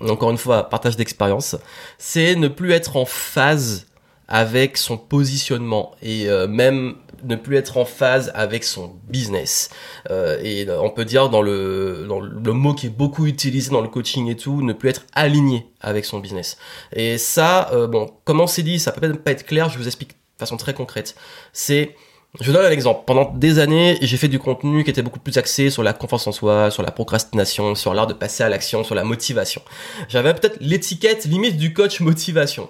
Encore 0.00 0.30
une 0.30 0.38
fois, 0.38 0.68
partage 0.68 0.96
d'expérience, 0.96 1.56
c'est 1.98 2.36
ne 2.36 2.46
plus 2.46 2.70
être 2.70 2.96
en 2.96 3.04
phase 3.04 3.86
avec 4.28 4.76
son 4.76 4.96
positionnement 4.98 5.92
et 6.02 6.28
euh, 6.28 6.46
même 6.46 6.96
ne 7.24 7.36
plus 7.36 7.56
être 7.56 7.76
en 7.76 7.84
phase 7.84 8.30
avec 8.34 8.64
son 8.64 8.92
business. 9.08 9.70
Euh, 10.10 10.38
et 10.42 10.68
on 10.70 10.90
peut 10.90 11.04
dire 11.04 11.28
dans 11.28 11.42
le, 11.42 12.06
dans 12.08 12.20
le 12.20 12.52
mot 12.52 12.74
qui 12.74 12.86
est 12.86 12.90
beaucoup 12.90 13.26
utilisé 13.26 13.70
dans 13.70 13.80
le 13.80 13.88
coaching 13.88 14.28
et 14.28 14.36
tout, 14.36 14.62
ne 14.62 14.72
plus 14.72 14.90
être 14.90 15.04
aligné 15.14 15.66
avec 15.80 16.04
son 16.04 16.18
business. 16.18 16.56
Et 16.92 17.18
ça, 17.18 17.70
euh, 17.72 17.86
bon, 17.86 18.10
comment 18.24 18.46
c'est 18.46 18.62
dit, 18.62 18.78
ça 18.78 18.92
peut 18.92 19.00
peut-être 19.00 19.22
pas 19.22 19.32
être 19.32 19.46
clair, 19.46 19.68
je 19.68 19.78
vous 19.78 19.86
explique 19.86 20.10
de 20.10 20.38
façon 20.38 20.56
très 20.56 20.74
concrète. 20.74 21.14
C'est 21.52 21.94
je 22.40 22.52
donne 22.52 22.66
un 22.66 22.70
exemple. 22.70 23.04
Pendant 23.06 23.32
des 23.32 23.58
années, 23.58 23.96
j'ai 24.02 24.16
fait 24.18 24.28
du 24.28 24.38
contenu 24.38 24.84
qui 24.84 24.90
était 24.90 25.02
beaucoup 25.02 25.18
plus 25.18 25.38
axé 25.38 25.70
sur 25.70 25.82
la 25.82 25.94
confiance 25.94 26.26
en 26.26 26.32
soi, 26.32 26.70
sur 26.70 26.82
la 26.82 26.90
procrastination, 26.90 27.74
sur 27.74 27.94
l'art 27.94 28.06
de 28.06 28.12
passer 28.12 28.42
à 28.42 28.48
l'action, 28.48 28.84
sur 28.84 28.94
la 28.94 29.02
motivation. 29.02 29.62
J'avais 30.08 30.34
peut-être 30.34 30.58
l'étiquette 30.60 31.24
limite 31.24 31.56
du 31.56 31.72
coach 31.72 32.00
motivation. 32.00 32.68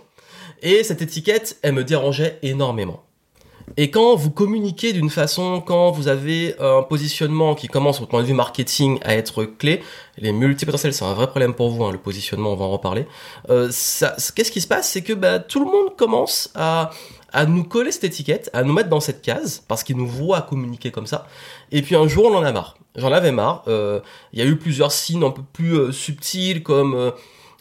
Et 0.62 0.84
cette 0.84 1.02
étiquette, 1.02 1.58
elle 1.62 1.72
me 1.72 1.84
dérangeait 1.84 2.38
énormément. 2.42 3.02
Et 3.76 3.90
quand 3.90 4.16
vous 4.16 4.30
communiquez 4.30 4.92
d'une 4.92 5.10
façon, 5.10 5.60
quand 5.60 5.90
vous 5.90 6.08
avez 6.08 6.54
un 6.60 6.82
positionnement 6.82 7.54
qui 7.54 7.68
commence 7.68 8.00
au 8.00 8.06
point 8.06 8.22
de 8.22 8.26
vue 8.26 8.34
marketing 8.34 8.98
à 9.02 9.14
être 9.14 9.44
clé, 9.44 9.82
les 10.16 10.32
multipotentiels 10.32 10.94
c'est 10.94 11.04
un 11.04 11.14
vrai 11.14 11.28
problème 11.28 11.54
pour 11.54 11.70
vous, 11.70 11.84
hein, 11.84 11.92
le 11.92 11.98
positionnement, 11.98 12.52
on 12.52 12.56
va 12.56 12.64
en 12.64 12.70
reparler. 12.70 13.06
Euh, 13.50 13.68
Qu'est-ce 13.68 14.52
qui 14.52 14.60
se 14.60 14.66
passe? 14.66 14.90
C'est 14.90 15.02
que 15.02 15.12
bah, 15.12 15.38
tout 15.38 15.60
le 15.60 15.66
monde 15.66 15.96
commence 15.96 16.50
à, 16.54 16.90
à 17.32 17.46
nous 17.46 17.64
coller 17.64 17.92
cette 17.92 18.04
étiquette, 18.04 18.50
à 18.52 18.62
nous 18.62 18.72
mettre 18.72 18.88
dans 18.88 19.00
cette 19.00 19.22
case, 19.22 19.62
parce 19.68 19.84
qu'ils 19.84 19.96
nous 19.96 20.08
voient 20.08 20.42
communiquer 20.42 20.90
comme 20.90 21.06
ça. 21.06 21.26
Et 21.70 21.82
puis 21.82 21.94
un 21.94 22.08
jour, 22.08 22.26
on 22.26 22.34
en 22.34 22.42
a 22.42 22.52
marre. 22.52 22.76
J'en 22.96 23.12
avais 23.12 23.32
marre. 23.32 23.62
Euh, 23.68 24.00
il 24.32 24.38
y 24.38 24.42
a 24.42 24.46
eu 24.46 24.56
plusieurs 24.56 24.92
signes 24.92 25.24
un 25.24 25.30
peu 25.30 25.42
plus 25.52 25.74
euh, 25.74 25.92
subtils, 25.92 26.62
comme... 26.62 27.12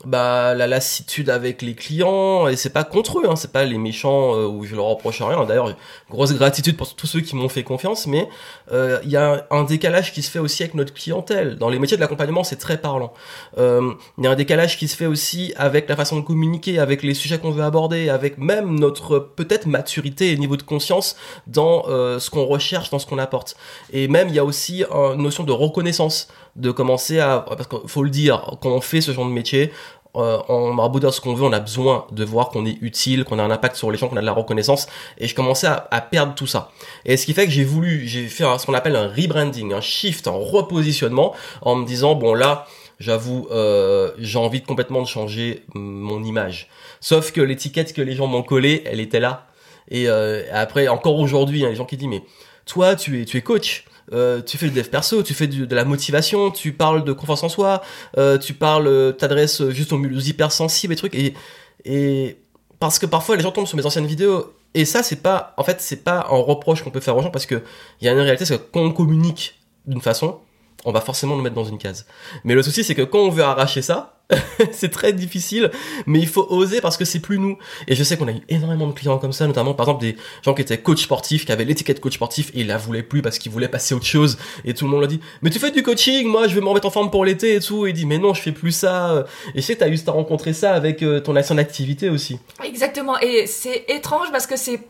Euh, 0.06 0.08
bah 0.08 0.54
la 0.54 0.68
lassitude 0.68 1.30
avec 1.30 1.62
les 1.62 1.74
clients 1.74 2.48
et 2.48 2.56
c'est 2.56 2.70
pas 2.70 2.84
contre 2.84 3.20
eux 3.20 3.24
hein, 3.28 3.36
c'est 3.36 3.52
pas 3.52 3.66
les 3.66 3.78
méchants 3.78 4.36
euh, 4.36 4.46
où 4.46 4.64
je 4.64 4.76
leur 4.76 4.86
reproche 4.86 5.22
rien. 5.22 5.44
D'ailleurs 5.46 5.76
grosse 6.10 6.34
gratitude 6.34 6.78
pour 6.78 6.96
tous 6.96 7.08
ceux 7.08 7.22
qui 7.22 7.36
m'ont 7.36 7.50
fait 7.50 7.64
confiance 7.64 8.06
mais 8.06 8.30
euh, 8.72 9.00
il 9.04 9.10
y 9.10 9.18
a 9.18 9.48
un 9.50 9.64
décalage 9.64 10.14
qui 10.14 10.22
se 10.22 10.30
fait 10.30 10.40
aussi 10.40 10.64
avec 10.64 10.76
notre 10.76 10.94
clientèle. 10.94 11.58
Dans 11.58 11.70
les 11.70 11.80
métiers 11.80 11.98
de 11.98 12.02
l'accompagnement 12.02 12.44
c'est 12.44 12.58
très 12.58 12.78
parlant. 12.78 13.14
Euh, 13.58 13.94
il 14.18 14.24
y 14.24 14.28
a 14.28 14.32
un 14.32 14.36
décalage 14.36 14.78
qui 14.78 14.88
se 14.88 14.96
fait 14.96 15.08
aussi 15.08 15.54
avec 15.58 15.90
la 15.90 15.96
façon 15.96 16.18
de 16.18 16.22
communiquer 16.22 16.80
avec 16.80 17.02
les 17.02 17.14
sujets 17.14 17.40
qu'on 17.40 17.52
veut 17.52 17.64
aborder 17.64 18.10
avec 18.10 18.38
même 18.38 18.80
notre 18.80 19.20
peut-être 19.20 19.66
maturité 19.66 20.32
et 20.32 20.38
niveau 20.38 20.58
de 20.58 20.64
conscience 20.64 21.16
dans 21.48 21.84
ce 21.88 22.30
qu'on 22.30 22.46
recherche 22.46 22.90
dans 22.90 23.00
ce 23.00 23.06
qu'on 23.06 23.18
apporte. 23.18 23.56
Et 23.92 24.08
même 24.08 24.30
il 24.30 24.36
y 24.36 24.40
a 24.40 24.46
aussi 24.46 24.84
une 24.84 25.22
notion 25.22 25.44
de 25.44 25.52
reconnaissance 25.52 26.28
de 26.58 26.72
commencer 26.72 27.20
à 27.20 27.46
parce 27.48 27.67
qu'il 27.67 27.88
faut 27.88 28.04
le 28.04 28.10
dire 28.10 28.58
quand 28.62 28.70
on 28.70 28.82
fait 28.82 29.02
ce 29.02 29.12
genre 29.12 29.26
de 29.26 29.32
métier 29.32 29.72
euh, 30.17 30.89
beau 30.89 31.00
dire 31.00 31.13
ce 31.13 31.22
qu'on 31.22 31.34
veut, 31.34 31.43
on 31.43 31.54
a 31.54 31.60
besoin 31.60 32.08
de 32.12 32.26
voir 32.26 32.50
qu'on 32.50 32.65
est 32.65 32.78
utile, 32.82 33.24
qu'on 33.24 33.39
a 33.39 33.43
un 33.43 33.52
impact 33.52 33.76
sur 33.76 33.91
les 33.91 33.98
gens, 33.98 34.08
qu'on 34.08 34.17
a 34.17 34.22
de 34.22 34.26
la 34.26 34.32
reconnaissance. 34.32 34.88
Et 35.17 35.28
je 35.28 35.36
commençais 35.36 35.67
à, 35.67 36.02
perdre 36.02 36.34
tout 36.34 36.48
ça. 36.48 36.72
Et 37.06 37.17
ce 37.17 37.26
qui 37.26 37.34
fait 37.34 37.46
que 37.46 37.52
j'ai 37.52 37.63
voulu, 37.63 38.08
j'ai 38.08 38.28
fait 38.28 38.43
ce 38.58 38.65
qu'on 38.65 38.74
appelle 38.74 38.96
un 38.96 39.08
rebranding, 39.08 39.74
un 39.74 39.82
shift, 39.82 40.28
un 40.28 40.32
repositionnement, 40.32 41.36
en 41.62 41.76
me 41.76 41.86
disant 41.86 42.15
bon 42.15 42.34
là, 42.34 42.65
j'avoue, 43.00 43.48
euh, 43.52 44.12
j'ai 44.17 44.39
envie 44.39 44.62
de 44.62 44.65
complètement 44.65 45.02
de 45.02 45.08
changer 45.08 45.63
mon 45.76 46.24
image. 46.24 46.67
Sauf 47.00 47.32
que 47.32 47.41
l'étiquette 47.41 47.93
que 47.93 48.02
les 48.02 48.15
gens 48.15 48.28
m'ont 48.28 48.43
collée, 48.43 48.84
elle 48.86 49.00
était 49.00 49.20
là. 49.20 49.48
Et 49.89 50.10
euh, 50.10 50.43
après, 50.52 50.88
encore 50.88 51.20
aujourd'hui, 51.20 51.65
a 51.65 51.70
des 51.70 51.76
gens 51.76 51.86
qui 51.86 51.98
disent 51.98 52.08
mais 52.08 52.24
toi, 52.65 52.96
tu 52.96 53.22
es, 53.22 53.26
tu 53.26 53.38
es 53.38 53.41
coach. 53.41 53.86
Euh, 54.13 54.41
tu 54.41 54.58
fais 54.58 54.67
le 54.67 54.72
dev 54.72 54.88
perso, 54.88 55.22
tu 55.22 55.34
fais 55.34 55.48
de 55.48 55.76
la 55.76 55.84
motivation, 55.84 56.50
tu 56.52 56.72
parles 56.72 57.04
de 57.04 57.12
confiance 57.12 57.43
en 57.43 57.50
soi, 57.50 57.82
euh, 58.17 58.38
tu 58.38 58.54
parles, 58.54 58.88
euh, 58.88 59.12
t'adresses 59.12 59.67
juste 59.70 59.91
aux, 59.91 60.02
hypersensibles 60.02 60.93
et 60.93 60.96
trucs. 60.96 61.15
Et, 61.15 61.34
et 61.84 62.38
parce 62.80 63.00
que 63.00 63.06
parfois 63.06 63.36
les 63.36 63.43
gens 63.43 63.52
tombent 63.52 63.67
sur 63.67 63.78
mes 63.78 63.86
anciennes 63.86 64.06
vidéos 64.06 64.54
et 64.74 64.86
ça 64.86 65.04
c'est 65.04 65.22
pas, 65.22 65.54
en 65.58 65.63
fait 65.63 65.82
c'est 65.82 66.04
pas 66.04 66.28
un 66.30 66.38
reproche 66.38 66.84
qu'on 66.84 66.91
peut 66.91 67.00
faire 67.00 67.17
aux 67.17 67.22
gens 67.22 67.32
parce 67.32 67.46
que 67.46 67.62
il 68.00 68.06
y 68.06 68.10
a 68.10 68.13
une 68.13 68.20
réalité, 68.20 68.46
c'est 68.46 68.58
que 68.58 68.72
quand 68.72 68.82
on 68.82 68.91
communique 68.91 69.60
d'une 69.86 70.02
façon, 70.02 70.39
on 70.86 70.91
va 70.91 71.02
forcément 71.02 71.36
nous 71.36 71.41
mettre 71.41 71.56
dans 71.56 71.65
une 71.65 71.78
case. 71.78 72.06
Mais 72.43 72.54
le 72.54 72.63
souci 72.63 72.84
c'est 72.84 72.96
que 72.96 73.02
quand 73.02 73.20
on 73.20 73.30
veut 73.30 73.43
arracher 73.43 73.82
ça, 73.82 74.17
c'est 74.72 74.90
très 74.90 75.13
difficile, 75.13 75.72
mais 76.06 76.20
il 76.20 76.28
faut 76.28 76.46
oser 76.50 76.82
parce 76.82 76.98
que 76.98 77.06
c'est 77.06 77.20
plus 77.20 77.40
nous. 77.40 77.58
Et 77.88 77.96
je 77.96 78.04
sais 78.04 78.18
qu'on 78.18 78.28
a 78.28 78.32
eu 78.32 78.42
énormément 78.50 78.88
de 78.88 78.94
clients 78.94 79.18
comme 79.18 79.32
ça, 79.32 79.48
notamment 79.48 79.74
par 79.74 79.88
exemple 79.88 80.02
des 80.02 80.18
gens 80.44 80.54
qui 80.54 80.62
étaient 80.62 80.78
coach 80.78 81.04
sportifs, 81.04 81.46
qui 81.46 81.52
avaient 81.52 81.66
l'étiquette 81.66 82.00
coach 82.00 82.16
sportif 82.16 82.52
et 82.54 82.62
ils 82.62 82.68
la 82.68 82.78
voulaient 82.78 83.04
plus 83.04 83.22
parce 83.22 83.40
qu'ils 83.40 83.52
voulaient 83.52 83.70
passer 83.70 83.94
autre 83.94 84.06
chose. 84.06 84.38
Et 84.66 84.74
tout 84.74 84.86
le 84.86 84.92
monde 84.92 85.02
leur 85.02 85.10
dit, 85.10 85.22
mais 85.42 85.50
tu 85.50 85.60
fais 85.60 85.72
du 85.72 85.84
coaching, 85.84 86.28
moi 86.28 86.48
je 86.48 86.56
vais 86.56 86.62
me 86.62 86.68
remettre 86.68 86.88
en 86.88 86.92
forme 86.92 87.10
pour 87.10 87.24
l'été 87.24 87.56
et 87.56 87.60
tout. 87.60 87.86
Et 87.86 87.92
il 87.92 87.94
dit, 87.94 88.06
mais 88.06 88.18
non, 88.18 88.34
je 88.34 88.42
fais 88.42 88.52
plus 88.52 88.72
ça. 88.72 89.26
Et 89.56 89.62
je 89.62 89.66
sais 89.66 89.76
que 89.76 89.80
t'as 89.80 89.90
eu, 89.90 89.98
t'as 89.98 90.12
rencontré 90.12 90.54
ça 90.54 90.74
avec 90.74 91.04
euh, 91.04 91.20
ton 91.20 91.36
action 91.36 91.56
d'activité 91.56 92.10
aussi. 92.10 92.40
Exactement. 92.63 93.20
Et 93.20 93.48
c'est 93.48 93.86
étrange 93.88 94.32
parce 94.32 94.48
que 94.48 94.58
c'est 94.58 94.82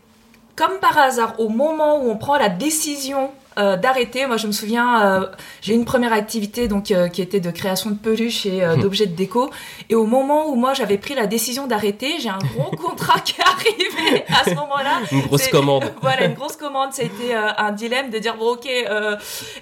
comme 0.56 0.80
par 0.80 0.98
hasard, 0.98 1.38
au 1.38 1.48
moment 1.48 2.02
où 2.02 2.10
on 2.10 2.16
prend 2.16 2.36
la 2.36 2.48
décision 2.48 3.30
euh, 3.58 3.76
d'arrêter. 3.76 4.24
Moi, 4.26 4.36
je 4.36 4.46
me 4.46 4.52
souviens, 4.52 5.02
euh, 5.02 5.26
j'ai 5.62 5.74
une 5.74 5.84
première 5.84 6.12
activité 6.12 6.68
donc 6.68 6.92
euh, 6.92 7.08
qui 7.08 7.22
était 7.22 7.40
de 7.40 7.50
création 7.50 7.90
de 7.90 7.96
peluches 7.96 8.46
et 8.46 8.64
hum. 8.64 8.80
d'objets 8.80 9.06
de 9.06 9.16
déco. 9.16 9.50
Et 9.88 9.96
au 9.96 10.06
moment 10.06 10.48
où 10.48 10.54
moi 10.54 10.74
j'avais 10.74 10.96
pris 10.96 11.14
la 11.14 11.26
décision 11.26 11.66
d'arrêter, 11.66 12.20
j'ai 12.20 12.28
un 12.28 12.38
gros 12.38 12.70
contrat 12.76 13.18
qui 13.18 13.34
est 13.40 13.44
arrivé 13.44 14.24
à 14.28 14.44
ce 14.44 14.54
moment-là. 14.54 15.00
Une 15.10 15.22
grosse 15.22 15.48
commande. 15.48 15.92
voilà, 16.02 16.26
une 16.26 16.34
grosse 16.34 16.54
commande. 16.56 16.90
Été 16.98 17.34
un 17.34 17.72
dilemme 17.72 18.10
de 18.10 18.18
dire 18.18 18.36
bon, 18.36 18.52
ok, 18.52 18.66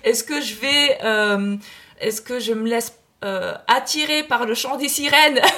est-ce 0.05 0.25
que 0.25 0.41
je 0.41 0.55
vais, 0.57 0.99
est-ce 2.01 2.21
que 2.21 2.39
je 2.39 2.53
me 2.53 2.69
laisse 2.69 2.99
attirer 3.67 4.25
par 4.25 4.45
le 4.45 4.55
chant 4.55 4.77
des 4.77 4.89
sirènes? 4.89 5.41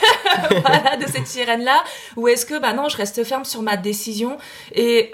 Voilà, 0.50 0.96
de 0.96 1.06
cette 1.06 1.26
sirène 1.26 1.64
là 1.64 1.82
ou 2.16 2.28
est-ce 2.28 2.46
que 2.46 2.58
bah 2.58 2.72
non 2.72 2.88
je 2.88 2.96
reste 2.96 3.24
ferme 3.24 3.44
sur 3.44 3.62
ma 3.62 3.76
décision 3.76 4.38
et 4.72 5.10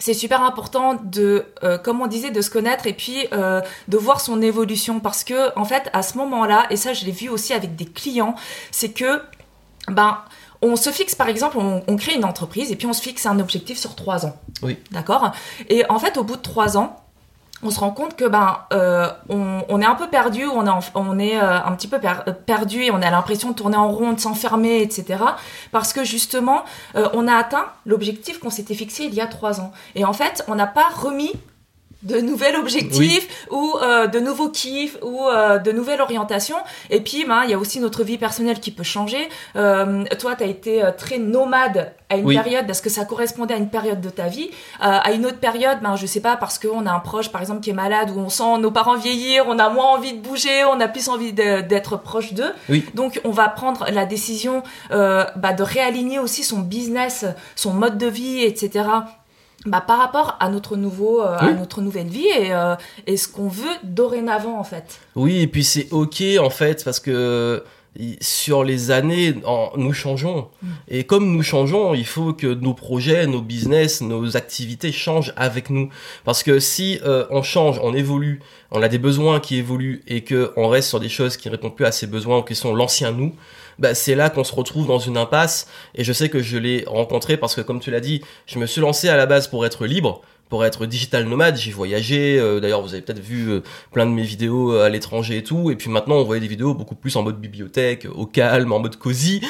c'est 0.00 0.14
super 0.14 0.42
important 0.42 0.94
de, 0.94 1.46
euh, 1.62 1.78
comme 1.78 2.00
on 2.00 2.08
disait, 2.08 2.30
de 2.30 2.40
se 2.40 2.50
connaître 2.50 2.86
et 2.88 2.92
puis 2.94 3.28
euh, 3.32 3.60
de 3.86 3.96
voir 3.96 4.20
son 4.20 4.42
évolution 4.42 4.98
parce 4.98 5.22
que 5.22 5.56
en 5.56 5.64
fait, 5.64 5.88
à 5.92 6.02
ce 6.02 6.18
moment-là, 6.18 6.66
et 6.70 6.76
ça 6.76 6.92
je 6.92 7.04
l'ai 7.04 7.12
vu 7.12 7.28
aussi 7.28 7.52
avec 7.52 7.76
des 7.76 7.84
clients, 7.84 8.34
c'est 8.72 8.90
que 8.90 9.22
ben 9.88 10.18
on 10.62 10.76
se 10.76 10.90
fixe 10.90 11.14
par 11.14 11.28
exemple, 11.28 11.58
on, 11.58 11.96
crée 11.96 12.14
une 12.14 12.24
entreprise 12.24 12.72
et 12.72 12.76
puis 12.76 12.86
on 12.86 12.92
se 12.92 13.02
fixe 13.02 13.26
un 13.26 13.38
objectif 13.38 13.78
sur 13.78 13.94
trois 13.94 14.26
ans. 14.26 14.36
Oui. 14.62 14.78
D'accord? 14.90 15.32
Et 15.68 15.84
en 15.88 15.98
fait, 15.98 16.16
au 16.16 16.24
bout 16.24 16.36
de 16.36 16.42
trois 16.42 16.76
ans, 16.76 16.96
on 17.62 17.70
se 17.70 17.80
rend 17.80 17.90
compte 17.90 18.16
que 18.16 18.24
ben 18.24 18.58
euh, 18.72 19.08
on, 19.28 19.80
est 19.80 19.86
un 19.86 19.94
peu 19.94 20.08
perdu, 20.08 20.46
on 20.46 20.66
est 20.66 20.90
on 20.94 21.18
est 21.18 21.36
euh, 21.36 21.62
un 21.64 21.72
petit 21.72 21.88
peu 21.88 21.98
perdu 22.46 22.82
et 22.82 22.90
on 22.90 23.02
a 23.02 23.10
l'impression 23.10 23.50
de 23.50 23.54
tourner 23.54 23.76
en 23.76 23.90
rond, 23.90 24.12
de 24.12 24.20
s'enfermer, 24.20 24.82
etc. 24.82 25.22
Parce 25.72 25.92
que 25.92 26.04
justement, 26.04 26.64
on 26.94 27.28
a 27.28 27.34
atteint 27.34 27.66
l'objectif 27.86 28.38
qu'on 28.38 28.50
s'était 28.50 28.74
fixé 28.74 29.04
il 29.04 29.14
y 29.14 29.20
a 29.20 29.26
trois 29.26 29.60
ans. 29.60 29.72
Et 29.94 30.04
en 30.04 30.12
fait, 30.12 30.44
on 30.48 30.54
n'a 30.54 30.66
pas 30.66 30.88
remis 30.88 31.32
de 32.02 32.20
nouveaux 32.20 32.40
objectifs 32.58 33.46
ou 33.50 33.74
euh, 33.82 34.06
de 34.06 34.20
nouveaux 34.20 34.48
kiffs 34.48 34.96
ou 35.02 35.26
euh, 35.28 35.58
de 35.58 35.72
nouvelles 35.72 36.00
orientations. 36.00 36.56
Et 36.88 37.00
puis 37.00 37.24
ben 37.26 37.42
il 37.44 37.50
y 37.50 37.54
a 37.54 37.58
aussi 37.58 37.80
notre 37.80 38.04
vie 38.04 38.18
personnelle 38.18 38.60
qui 38.60 38.70
peut 38.70 38.82
changer. 38.82 39.28
Euh, 39.56 40.04
toi 40.18 40.34
tu 40.34 40.44
as 40.44 40.46
été 40.46 40.82
très 40.96 41.18
nomade 41.18 41.92
à 42.08 42.16
une 42.16 42.28
période 42.28 42.66
parce 42.66 42.80
que 42.80 42.90
ça 42.90 43.04
correspondait 43.04 43.54
à 43.54 43.56
une 43.58 43.68
période 43.68 44.00
de 44.00 44.10
ta 44.10 44.28
vie. 44.28 44.50
À 44.80 45.12
une 45.12 45.26
autre 45.26 45.38
période 45.38 45.78
ben 45.82 45.96
je 45.96 46.06
sais 46.06 46.20
pas 46.20 46.36
parce 46.36 46.58
qu'on 46.58 46.86
a 46.86 46.92
un 46.92 47.00
proche 47.00 47.30
par 47.30 47.40
exemple 47.40 47.60
qui 47.60 47.70
est 47.70 47.74
malade 47.74 48.10
ou 48.10 48.18
on 48.18 48.28
sent 48.28 48.58
nos 48.58 48.70
parents 48.70 48.96
vieillir 48.96 49.44
on 49.46 49.58
a 49.58 49.68
moins 49.68 49.92
envie 49.92 50.14
de 50.14 50.20
bouger 50.20 50.64
on 50.64 50.80
a 50.80 50.88
plus 50.88 51.08
envie 51.08 51.32
d'être 51.32 51.96
proche 51.96 52.32
d'eux. 52.32 52.52
Donc 52.94 53.20
on 53.24 53.30
va 53.30 53.48
prendre 53.48 53.86
la 53.90 54.06
décision 54.06 54.62
bah, 54.90 55.52
de 55.56 55.62
réaligner 55.62 56.18
aussi 56.18 56.44
son 56.44 56.60
business 56.60 57.26
son 57.56 57.74
mode 57.74 57.98
de 57.98 58.06
vie 58.06 58.42
etc 58.42 58.84
bah, 59.66 59.82
par 59.82 59.98
rapport 59.98 60.36
à 60.40 60.48
notre 60.48 60.76
nouveau 60.76 61.20
euh, 61.20 61.36
à 61.36 61.52
notre 61.52 61.82
nouvelle 61.82 62.08
vie 62.08 62.26
et, 62.26 62.52
euh, 62.52 62.76
et 63.06 63.16
ce 63.16 63.28
qu'on 63.28 63.48
veut 63.48 63.64
dorénavant 63.82 64.58
en 64.58 64.64
fait. 64.64 65.00
Oui 65.16 65.40
et 65.40 65.46
puis 65.46 65.64
c'est 65.64 65.88
ok 65.92 66.22
en 66.40 66.50
fait 66.50 66.82
parce 66.84 67.00
que 67.00 67.62
sur 68.20 68.62
les 68.62 68.90
années 68.92 69.34
nous 69.76 69.92
changeons 69.92 70.48
mm. 70.62 70.68
et 70.88 71.04
comme 71.04 71.32
nous 71.32 71.42
changeons 71.42 71.92
il 71.92 72.06
faut 72.06 72.32
que 72.32 72.46
nos 72.46 72.72
projets 72.72 73.26
nos 73.26 73.42
business 73.42 74.00
nos 74.00 74.36
activités 74.36 74.92
changent 74.92 75.34
avec 75.36 75.70
nous 75.70 75.90
parce 76.24 76.42
que 76.42 76.60
si 76.60 77.00
euh, 77.04 77.26
on 77.30 77.42
change 77.42 77.80
on 77.82 77.92
évolue 77.92 78.40
on 78.70 78.80
a 78.80 78.88
des 78.88 78.98
besoins 78.98 79.40
qui 79.40 79.56
évoluent 79.56 80.02
et 80.06 80.22
que 80.22 80.52
on 80.56 80.68
reste 80.68 80.88
sur 80.88 81.00
des 81.00 81.08
choses 81.08 81.36
qui 81.36 81.48
répondent 81.48 81.74
plus 81.74 81.84
à 81.84 81.92
ces 81.92 82.06
besoins 82.06 82.38
ou 82.38 82.42
qui 82.42 82.54
sont 82.54 82.74
l'ancien 82.74 83.10
nous 83.10 83.34
bah, 83.80 83.94
c'est 83.94 84.14
là 84.14 84.30
qu'on 84.30 84.44
se 84.44 84.54
retrouve 84.54 84.86
dans 84.86 84.98
une 84.98 85.16
impasse. 85.16 85.66
Et 85.94 86.04
je 86.04 86.12
sais 86.12 86.28
que 86.28 86.40
je 86.40 86.58
l'ai 86.58 86.84
rencontré 86.86 87.36
parce 87.36 87.54
que, 87.54 87.60
comme 87.60 87.80
tu 87.80 87.90
l'as 87.90 88.00
dit, 88.00 88.22
je 88.46 88.58
me 88.58 88.66
suis 88.66 88.80
lancé 88.80 89.08
à 89.08 89.16
la 89.16 89.26
base 89.26 89.48
pour 89.48 89.66
être 89.66 89.86
libre 89.86 90.22
pour 90.50 90.64
être 90.64 90.84
digital 90.84 91.24
nomade, 91.24 91.56
j'ai 91.56 91.70
voyagé. 91.70 92.38
Euh, 92.38 92.60
d'ailleurs, 92.60 92.82
vous 92.82 92.92
avez 92.92 93.02
peut-être 93.02 93.20
vu 93.20 93.48
euh, 93.48 93.60
plein 93.92 94.04
de 94.04 94.10
mes 94.10 94.24
vidéos 94.24 94.74
euh, 94.74 94.84
à 94.84 94.88
l'étranger 94.88 95.38
et 95.38 95.44
tout. 95.44 95.70
Et 95.70 95.76
puis 95.76 95.88
maintenant, 95.88 96.16
on 96.16 96.24
voyait 96.24 96.40
des 96.40 96.48
vidéos 96.48 96.74
beaucoup 96.74 96.96
plus 96.96 97.14
en 97.16 97.22
mode 97.22 97.40
bibliothèque, 97.40 98.06
au 98.12 98.26
calme, 98.26 98.72
en 98.72 98.80
mode 98.80 98.96
cosy. 98.96 99.40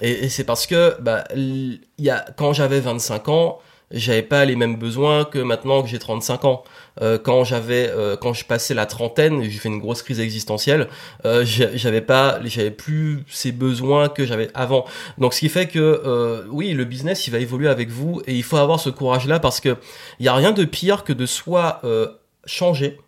et, 0.00 0.24
et 0.24 0.28
c'est 0.30 0.44
parce 0.44 0.66
que, 0.66 1.00
bah, 1.00 1.24
y 1.36 2.10
a 2.10 2.24
quand 2.36 2.54
j'avais 2.54 2.80
25 2.80 3.28
ans, 3.28 3.58
j'avais 3.90 4.22
pas 4.22 4.44
les 4.44 4.54
mêmes 4.56 4.76
besoins 4.76 5.24
que 5.24 5.38
maintenant 5.38 5.82
que 5.82 5.88
j'ai 5.88 5.98
35 5.98 6.44
ans. 6.44 6.64
Euh, 7.00 7.18
quand 7.18 7.44
j'avais, 7.44 7.88
euh, 7.88 8.16
quand 8.16 8.32
je 8.32 8.44
passais 8.44 8.74
la 8.74 8.86
trentaine, 8.86 9.42
j'ai 9.44 9.58
fait 9.58 9.68
une 9.68 9.78
grosse 9.78 10.02
crise 10.02 10.20
existentielle. 10.20 10.88
Euh, 11.24 11.44
j'avais 11.44 12.00
pas, 12.00 12.38
j'avais 12.44 12.70
plus 12.70 13.24
ces 13.28 13.52
besoins 13.52 14.08
que 14.08 14.26
j'avais 14.26 14.50
avant. 14.54 14.84
Donc, 15.16 15.32
ce 15.32 15.40
qui 15.40 15.48
fait 15.48 15.68
que, 15.68 15.78
euh, 15.78 16.44
oui, 16.50 16.72
le 16.72 16.84
business, 16.84 17.26
il 17.26 17.30
va 17.30 17.38
évoluer 17.38 17.68
avec 17.68 17.88
vous 17.88 18.20
et 18.26 18.34
il 18.34 18.42
faut 18.42 18.56
avoir 18.56 18.80
ce 18.80 18.90
courage-là 18.90 19.40
parce 19.40 19.60
que 19.60 19.76
il 20.20 20.26
y 20.26 20.28
a 20.28 20.34
rien 20.34 20.52
de 20.52 20.64
pire 20.64 21.04
que 21.04 21.12
de 21.12 21.26
soit 21.26 21.80
changer 22.44 22.98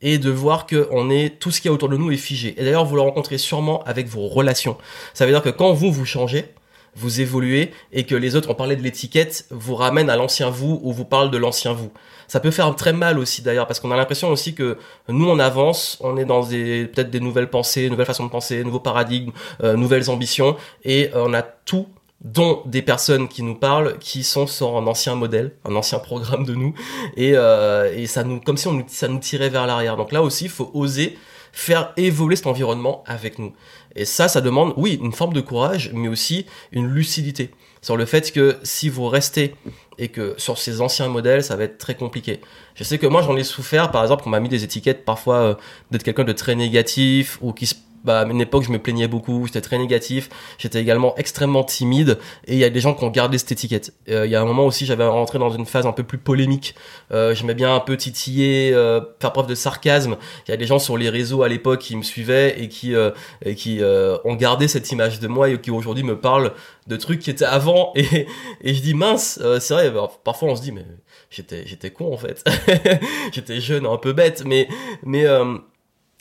et 0.00 0.18
de 0.18 0.30
voir 0.30 0.66
que 0.66 0.88
on 0.90 1.10
est 1.10 1.38
tout 1.38 1.50
ce 1.50 1.60
qu'il 1.60 1.68
y 1.68 1.72
a 1.72 1.74
autour 1.74 1.88
de 1.88 1.96
nous 1.96 2.10
est 2.10 2.16
figé. 2.16 2.54
Et 2.56 2.64
d'ailleurs, 2.64 2.84
vous 2.84 2.94
le 2.94 3.02
rencontrez 3.02 3.38
sûrement 3.38 3.82
avec 3.84 4.06
vos 4.06 4.28
relations. 4.28 4.76
Ça 5.12 5.26
veut 5.26 5.32
dire 5.32 5.42
que 5.42 5.48
quand 5.48 5.72
vous 5.72 5.92
vous 5.92 6.04
changez, 6.04 6.46
vous 6.94 7.20
évoluez 7.20 7.72
et 7.92 8.04
que 8.04 8.14
les 8.14 8.36
autres, 8.36 8.50
on 8.50 8.54
parlait 8.54 8.76
de 8.76 8.82
l'étiquette, 8.82 9.46
vous 9.50 9.74
ramènent 9.74 10.10
à 10.10 10.16
l'ancien 10.16 10.50
vous 10.50 10.80
ou 10.82 10.92
vous 10.92 11.04
parlent 11.04 11.30
de 11.30 11.38
l'ancien 11.38 11.72
vous. 11.72 11.90
Ça 12.26 12.40
peut 12.40 12.50
faire 12.50 12.74
très 12.76 12.92
mal 12.92 13.18
aussi 13.18 13.42
d'ailleurs 13.42 13.66
parce 13.66 13.80
qu'on 13.80 13.90
a 13.90 13.96
l'impression 13.96 14.30
aussi 14.30 14.54
que 14.54 14.76
nous 15.08 15.28
on 15.28 15.38
avance, 15.38 15.98
on 16.00 16.16
est 16.16 16.24
dans 16.24 16.44
des 16.44 16.86
peut-être 16.86 17.10
des 17.10 17.20
nouvelles 17.20 17.50
pensées, 17.50 17.88
nouvelles 17.88 18.06
façons 18.06 18.26
de 18.26 18.30
penser, 18.30 18.62
nouveaux 18.64 18.80
paradigmes, 18.80 19.32
euh, 19.62 19.76
nouvelles 19.76 20.10
ambitions 20.10 20.56
et 20.84 21.10
euh, 21.14 21.24
on 21.26 21.34
a 21.34 21.42
tout 21.42 21.88
dont 22.20 22.62
des 22.66 22.82
personnes 22.82 23.28
qui 23.28 23.42
nous 23.42 23.54
parlent 23.54 23.96
qui 23.98 24.24
sont 24.24 24.46
sur 24.46 24.76
un 24.76 24.86
ancien 24.86 25.14
modèle, 25.14 25.52
un 25.64 25.74
ancien 25.76 26.00
programme 26.00 26.44
de 26.44 26.54
nous 26.54 26.74
et, 27.16 27.32
euh, 27.34 27.92
et 27.96 28.06
ça 28.06 28.24
nous 28.24 28.40
comme 28.40 28.56
si 28.56 28.66
on 28.66 28.84
ça 28.88 29.08
nous 29.08 29.20
tirait 29.20 29.48
vers 29.48 29.66
l'arrière. 29.66 29.96
Donc 29.96 30.12
là 30.12 30.22
aussi, 30.22 30.44
il 30.44 30.50
faut 30.50 30.70
oser 30.74 31.16
faire 31.52 31.92
évoluer 31.96 32.36
cet 32.36 32.46
environnement 32.46 33.02
avec 33.06 33.38
nous. 33.38 33.52
Et 33.96 34.04
ça, 34.04 34.28
ça 34.28 34.40
demande, 34.40 34.74
oui, 34.76 34.98
une 35.02 35.12
forme 35.12 35.32
de 35.32 35.40
courage, 35.40 35.90
mais 35.94 36.08
aussi 36.08 36.46
une 36.72 36.86
lucidité 36.86 37.50
sur 37.82 37.96
le 37.96 38.06
fait 38.06 38.32
que 38.32 38.56
si 38.62 38.88
vous 38.88 39.06
restez 39.08 39.54
et 39.98 40.08
que 40.08 40.34
sur 40.36 40.58
ces 40.58 40.80
anciens 40.80 41.08
modèles, 41.08 41.44
ça 41.44 41.56
va 41.56 41.64
être 41.64 41.78
très 41.78 41.94
compliqué. 41.94 42.40
Je 42.74 42.84
sais 42.84 42.98
que 42.98 43.06
moi, 43.06 43.22
j'en 43.22 43.36
ai 43.36 43.44
souffert, 43.44 43.90
par 43.90 44.02
exemple, 44.02 44.24
on 44.26 44.30
m'a 44.30 44.40
mis 44.40 44.48
des 44.48 44.64
étiquettes 44.64 45.04
parfois 45.04 45.36
euh, 45.36 45.54
d'être 45.90 46.02
quelqu'un 46.02 46.24
de 46.24 46.32
très 46.32 46.54
négatif 46.54 47.38
ou 47.40 47.52
qui 47.52 47.66
se 47.66 47.74
bah, 48.04 48.20
à 48.20 48.24
une 48.24 48.40
époque, 48.40 48.64
je 48.64 48.70
me 48.70 48.78
plaignais 48.78 49.08
beaucoup, 49.08 49.46
j'étais 49.46 49.60
très 49.60 49.78
négatif, 49.78 50.28
j'étais 50.58 50.80
également 50.80 51.14
extrêmement 51.16 51.64
timide, 51.64 52.18
et 52.46 52.54
il 52.54 52.58
y 52.58 52.64
a 52.64 52.70
des 52.70 52.80
gens 52.80 52.94
qui 52.94 53.04
ont 53.04 53.10
gardé 53.10 53.38
cette 53.38 53.52
étiquette. 53.52 53.94
Euh, 54.08 54.26
il 54.26 54.32
y 54.32 54.36
a 54.36 54.40
un 54.40 54.44
moment 54.44 54.66
aussi, 54.66 54.86
j'avais 54.86 55.06
rentré 55.06 55.38
dans 55.38 55.50
une 55.50 55.66
phase 55.66 55.86
un 55.86 55.92
peu 55.92 56.02
plus 56.02 56.18
polémique. 56.18 56.74
Euh, 57.12 57.34
J'aimais 57.34 57.54
bien 57.54 57.74
un 57.74 57.80
peu 57.80 57.96
titiller, 57.96 58.72
euh, 58.72 59.00
faire 59.20 59.32
preuve 59.32 59.46
de 59.46 59.54
sarcasme. 59.54 60.16
Il 60.46 60.50
y 60.50 60.54
a 60.54 60.56
des 60.56 60.66
gens 60.66 60.78
sur 60.78 60.96
les 60.96 61.08
réseaux 61.08 61.42
à 61.42 61.48
l'époque 61.48 61.80
qui 61.80 61.96
me 61.96 62.02
suivaient 62.02 62.60
et 62.60 62.68
qui 62.68 62.94
euh, 62.94 63.10
et 63.44 63.54
qui 63.54 63.82
euh, 63.82 64.16
ont 64.24 64.34
gardé 64.34 64.68
cette 64.68 64.90
image 64.90 65.20
de 65.20 65.28
moi 65.28 65.48
et 65.50 65.60
qui 65.60 65.70
aujourd'hui 65.70 66.04
me 66.04 66.18
parlent 66.18 66.52
de 66.86 66.96
trucs 66.96 67.20
qui 67.20 67.30
étaient 67.30 67.44
avant. 67.44 67.92
Et, 67.98 68.26
et 68.62 68.74
je 68.74 68.80
dis 68.82 68.94
mince, 68.94 69.40
c'est 69.60 69.74
vrai. 69.74 69.92
parfois, 70.24 70.50
on 70.50 70.56
se 70.56 70.62
dit 70.62 70.72
mais 70.72 70.86
j'étais 71.30 71.66
j'étais 71.66 71.90
con 71.90 72.12
en 72.12 72.16
fait, 72.16 72.44
j'étais 73.32 73.60
jeune, 73.60 73.86
un 73.86 73.96
peu 73.96 74.12
bête, 74.12 74.44
mais 74.46 74.68
mais 75.02 75.26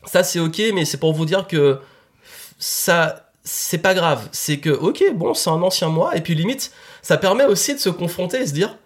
ça 0.08 0.24
c'est 0.24 0.40
ok, 0.40 0.62
mais 0.74 0.86
c'est 0.86 0.98
pour 0.98 1.14
vous 1.14 1.26
dire 1.26 1.48
que 1.48 1.80
ça, 2.60 3.32
c'est 3.44 3.78
pas 3.78 3.94
grave. 3.94 4.28
C'est 4.32 4.58
que, 4.58 4.70
ok, 4.70 5.04
bon, 5.14 5.34
c'est 5.34 5.50
un 5.50 5.62
ancien 5.62 5.90
moi, 5.90 6.16
et 6.16 6.22
puis 6.22 6.36
limite, 6.36 6.72
ça 7.02 7.18
permet 7.18 7.46
aussi 7.46 7.74
de 7.74 7.80
se 7.80 7.90
confronter 7.90 8.42
et 8.42 8.48
se 8.48 8.54
dire, 8.54 8.78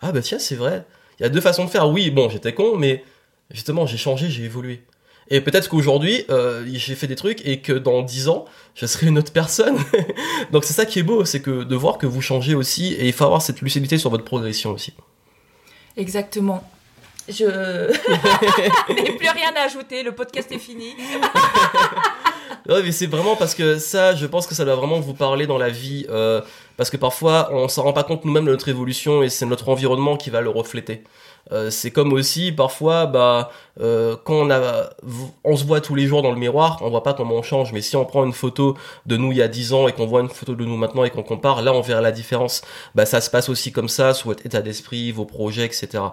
ah 0.00 0.12
bah 0.12 0.22
tiens, 0.22 0.38
c'est 0.38 0.54
vrai. 0.56 0.84
Il 1.18 1.22
y 1.24 1.26
a 1.26 1.28
deux 1.28 1.40
façons 1.40 1.64
de 1.64 1.70
faire. 1.70 1.88
Oui, 1.88 2.10
bon, 2.10 2.28
j'étais 2.28 2.54
con, 2.54 2.76
mais 2.76 3.04
justement, 3.50 3.86
j'ai 3.86 3.96
changé, 3.96 4.30
j'ai 4.30 4.44
évolué. 4.44 4.84
Et 5.30 5.40
peut-être 5.40 5.68
qu'aujourd'hui, 5.68 6.24
euh, 6.30 6.64
j'ai 6.72 6.94
fait 6.94 7.06
des 7.06 7.16
trucs 7.16 7.46
et 7.46 7.60
que 7.60 7.72
dans 7.72 8.02
dix 8.02 8.28
ans, 8.28 8.46
je 8.74 8.86
serai 8.86 9.08
une 9.08 9.18
autre 9.18 9.32
personne. 9.32 9.76
Donc 10.52 10.64
c'est 10.64 10.72
ça 10.72 10.86
qui 10.86 11.00
est 11.00 11.02
beau, 11.02 11.24
c'est 11.24 11.42
que 11.42 11.64
de 11.64 11.76
voir 11.76 11.98
que 11.98 12.06
vous 12.06 12.22
changez 12.22 12.54
aussi 12.54 12.94
et 12.94 13.06
il 13.06 13.12
faut 13.12 13.24
avoir 13.24 13.42
cette 13.42 13.60
lucidité 13.60 13.98
sur 13.98 14.08
votre 14.08 14.24
progression 14.24 14.70
aussi. 14.70 14.94
Exactement. 15.98 16.64
Je 17.28 17.44
n'ai 18.92 19.12
plus 19.16 19.28
rien 19.28 19.52
à 19.56 19.66
ajouter, 19.66 20.02
le 20.02 20.12
podcast 20.12 20.50
est 20.50 20.58
fini. 20.58 20.94
ouais, 22.68 22.82
mais 22.82 22.92
c'est 22.92 23.06
vraiment 23.06 23.36
parce 23.36 23.54
que 23.54 23.78
ça, 23.78 24.14
je 24.14 24.24
pense 24.26 24.46
que 24.46 24.54
ça 24.54 24.64
doit 24.64 24.76
vraiment 24.76 24.98
vous 25.00 25.14
parler 25.14 25.46
dans 25.46 25.58
la 25.58 25.68
vie. 25.68 26.06
Euh, 26.08 26.40
parce 26.78 26.90
que 26.90 26.96
parfois, 26.96 27.50
on 27.52 27.68
s'en 27.68 27.82
rend 27.82 27.92
pas 27.92 28.04
compte 28.04 28.24
nous-mêmes 28.24 28.46
de 28.46 28.50
notre 28.50 28.68
évolution 28.68 29.22
et 29.22 29.28
c'est 29.28 29.46
notre 29.46 29.68
environnement 29.68 30.16
qui 30.16 30.30
va 30.30 30.40
le 30.40 30.48
refléter. 30.48 31.02
Euh, 31.50 31.70
c'est 31.70 31.90
comme 31.90 32.12
aussi 32.12 32.52
parfois 32.52 33.06
bah 33.06 33.50
euh, 33.80 34.16
quand 34.24 34.34
on 34.34 34.50
a 34.50 34.90
on 35.44 35.56
se 35.56 35.64
voit 35.64 35.80
tous 35.80 35.94
les 35.94 36.06
jours 36.06 36.20
dans 36.20 36.30
le 36.30 36.36
miroir 36.36 36.78
on 36.82 36.90
voit 36.90 37.02
pas 37.02 37.14
comment 37.14 37.36
on 37.36 37.42
change. 37.42 37.72
Mais 37.72 37.80
si 37.80 37.96
on 37.96 38.04
prend 38.04 38.24
une 38.24 38.32
photo 38.32 38.76
de 39.06 39.16
nous 39.16 39.32
il 39.32 39.38
y 39.38 39.42
a 39.42 39.48
10 39.48 39.72
ans 39.72 39.88
et 39.88 39.92
qu'on 39.92 40.06
voit 40.06 40.20
une 40.20 40.28
photo 40.28 40.54
de 40.54 40.64
nous 40.64 40.76
maintenant 40.76 41.04
et 41.04 41.10
qu'on 41.10 41.22
compare 41.22 41.62
là 41.62 41.72
on 41.72 41.80
verra 41.80 42.00
la 42.00 42.12
différence. 42.12 42.62
Bah 42.94 43.06
ça 43.06 43.20
se 43.20 43.30
passe 43.30 43.48
aussi 43.48 43.72
comme 43.72 43.88
ça 43.88 44.14
sur 44.14 44.28
votre 44.28 44.44
état 44.44 44.60
d'esprit 44.60 45.10
vos 45.10 45.24
projets 45.24 45.64
etc 45.64 46.04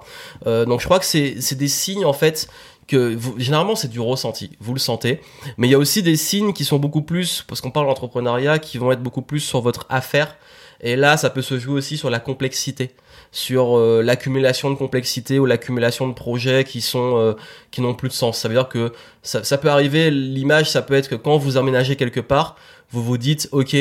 euh, 0.48 0.66
donc 0.66 0.80
je 0.80 0.86
crois 0.86 1.00
que 1.00 1.06
c'est 1.06 1.56
des 1.56 1.68
signes 1.68 2.06
en 2.06 2.14
fait 2.14 2.48
que 2.88 3.16
vous, 3.16 3.40
généralement 3.40 3.76
c'est 3.76 3.88
du 3.88 4.00
ressenti, 4.00 4.52
vous 4.60 4.74
le 4.74 4.80
sentez, 4.80 5.22
mais 5.58 5.68
il 5.68 5.72
y 5.72 5.74
a 5.74 5.78
aussi 5.80 6.04
des 6.04 6.16
signes 6.16 6.54
qui 6.54 6.66
sont 6.66 6.78
beaucoup 6.78 7.02
plus, 7.02 7.44
parce 7.48 7.62
qu'on 7.62 7.72
parle 7.72 7.88
d'entrepreneuriat, 7.88 8.60
qui 8.60 8.78
vont 8.78 8.92
être 8.92 9.02
beaucoup 9.02 9.22
plus 9.22 9.40
sur 9.40 9.62
votre 9.62 9.86
affaire, 9.90 10.38
et 10.82 10.96
là 10.96 11.18
ça 11.18 11.30
peut 11.30 11.42
se 11.42 11.58
jouer 11.58 11.74
aussi 11.74 11.98
sur 11.98 12.10
la 12.10 12.20
complexité 12.20 12.92
sur 13.36 13.78
euh, 13.78 14.02
l'accumulation 14.02 14.70
de 14.70 14.76
complexité 14.76 15.40
ou 15.40 15.46
l'accumulation 15.46 16.08
de 16.08 16.14
projets 16.14 16.64
qui 16.64 16.80
sont 16.80 17.18
euh, 17.18 17.34
qui 17.70 17.82
n'ont 17.82 17.94
plus 17.94 18.08
de 18.08 18.14
sens. 18.14 18.40
Ça 18.40 18.48
veut 18.48 18.54
dire 18.54 18.70
que 18.70 18.94
ça, 19.24 19.44
ça 19.44 19.58
peut 19.58 19.68
arriver. 19.68 20.10
L'image, 20.10 20.72
ça 20.72 20.82
peut 20.82 20.94
être 20.94 21.10
que 21.10 21.16
quand 21.16 21.38
vous 21.38 21.58
emménagez 21.58 21.98
quelque 21.98 22.22
part, 22.22 22.56
vous 22.92 23.04
vous 23.04 23.18
dites, 23.18 23.50
ok, 23.52 23.76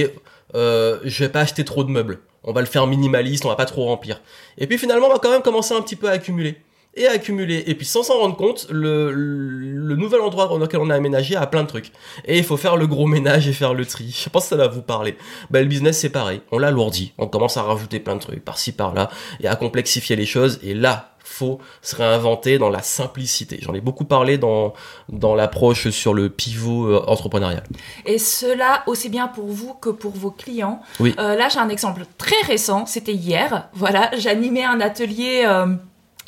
euh, 0.56 0.98
je 1.04 1.24
vais 1.24 1.30
pas 1.30 1.42
acheter 1.42 1.64
trop 1.64 1.84
de 1.84 1.90
meubles. 1.90 2.18
On 2.42 2.52
va 2.52 2.62
le 2.62 2.66
faire 2.66 2.88
minimaliste, 2.88 3.44
on 3.44 3.48
va 3.48 3.54
pas 3.54 3.64
trop 3.64 3.84
remplir. 3.84 4.20
Et 4.58 4.66
puis 4.66 4.76
finalement, 4.76 5.06
on 5.06 5.12
va 5.12 5.20
quand 5.20 5.30
même 5.30 5.42
commencer 5.42 5.72
un 5.72 5.82
petit 5.82 5.96
peu 5.96 6.08
à 6.08 6.12
accumuler 6.12 6.56
et 6.96 7.06
accumuler. 7.06 7.64
Et 7.66 7.74
puis 7.74 7.86
sans 7.86 8.02
s'en 8.02 8.18
rendre 8.18 8.36
compte, 8.36 8.66
le, 8.70 9.12
le 9.12 9.96
nouvel 9.96 10.20
endroit 10.20 10.46
dans 10.48 10.58
lequel 10.58 10.80
on 10.80 10.90
a 10.90 10.94
aménagé 10.94 11.36
a 11.36 11.46
plein 11.46 11.62
de 11.62 11.68
trucs. 11.68 11.92
Et 12.24 12.38
il 12.38 12.44
faut 12.44 12.56
faire 12.56 12.76
le 12.76 12.86
gros 12.86 13.06
ménage 13.06 13.48
et 13.48 13.52
faire 13.52 13.74
le 13.74 13.84
tri. 13.84 14.16
Je 14.24 14.28
pense 14.28 14.44
que 14.44 14.48
ça 14.50 14.56
va 14.56 14.68
vous 14.68 14.82
parler. 14.82 15.16
Bah, 15.50 15.60
le 15.60 15.66
business 15.66 15.98
c'est 15.98 16.10
pareil. 16.10 16.40
On 16.52 16.58
l'alourdit. 16.58 17.12
On 17.18 17.26
commence 17.26 17.56
à 17.56 17.62
rajouter 17.62 18.00
plein 18.00 18.16
de 18.16 18.20
trucs 18.20 18.44
par-ci 18.44 18.72
par-là 18.72 19.10
et 19.40 19.48
à 19.48 19.56
complexifier 19.56 20.16
les 20.16 20.26
choses. 20.26 20.58
Et 20.62 20.74
là, 20.74 21.10
faut 21.26 21.58
se 21.82 21.96
réinventer 21.96 22.58
dans 22.58 22.68
la 22.68 22.82
simplicité. 22.82 23.58
J'en 23.62 23.72
ai 23.74 23.80
beaucoup 23.80 24.04
parlé 24.04 24.36
dans, 24.38 24.74
dans 25.08 25.34
l'approche 25.34 25.88
sur 25.88 26.12
le 26.12 26.28
pivot 26.28 26.86
euh, 26.86 27.02
entrepreneurial. 27.06 27.64
Et 28.04 28.18
cela 28.18 28.84
aussi 28.86 29.08
bien 29.08 29.26
pour 29.28 29.46
vous 29.46 29.74
que 29.74 29.88
pour 29.88 30.12
vos 30.12 30.30
clients. 30.30 30.80
Oui. 31.00 31.14
Euh, 31.18 31.34
là, 31.34 31.48
j'ai 31.48 31.58
un 31.58 31.70
exemple 31.70 32.04
très 32.18 32.40
récent. 32.46 32.84
C'était 32.86 33.14
hier. 33.14 33.68
Voilà, 33.72 34.10
j'animais 34.16 34.64
un 34.64 34.80
atelier. 34.80 35.44
Euh, 35.46 35.74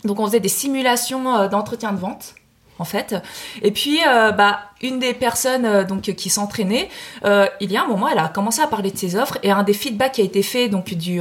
Donc 0.04 0.20
on 0.20 0.26
faisait 0.26 0.40
des 0.40 0.48
simulations 0.48 1.48
d'entretien 1.48 1.92
de 1.92 1.98
vente 1.98 2.34
en 2.78 2.84
fait. 2.84 3.14
Et 3.62 3.70
puis, 3.70 4.00
euh, 4.06 4.32
bah, 4.32 4.60
une 4.82 4.98
des 4.98 5.14
personnes 5.14 5.64
euh, 5.64 5.84
donc 5.84 6.02
qui 6.02 6.28
s'entraînait, 6.28 6.88
euh, 7.24 7.46
il 7.60 7.72
y 7.72 7.76
a 7.76 7.82
un 7.82 7.86
moment, 7.86 8.08
elle 8.08 8.18
a 8.18 8.28
commencé 8.28 8.60
à 8.60 8.66
parler 8.66 8.90
de 8.90 8.98
ses 8.98 9.16
offres 9.16 9.38
et 9.42 9.50
un 9.50 9.62
des 9.62 9.72
feedbacks 9.72 10.12
qui 10.12 10.20
a 10.20 10.24
été 10.24 10.42
fait 10.42 10.68
donc 10.68 10.94
du 10.94 11.20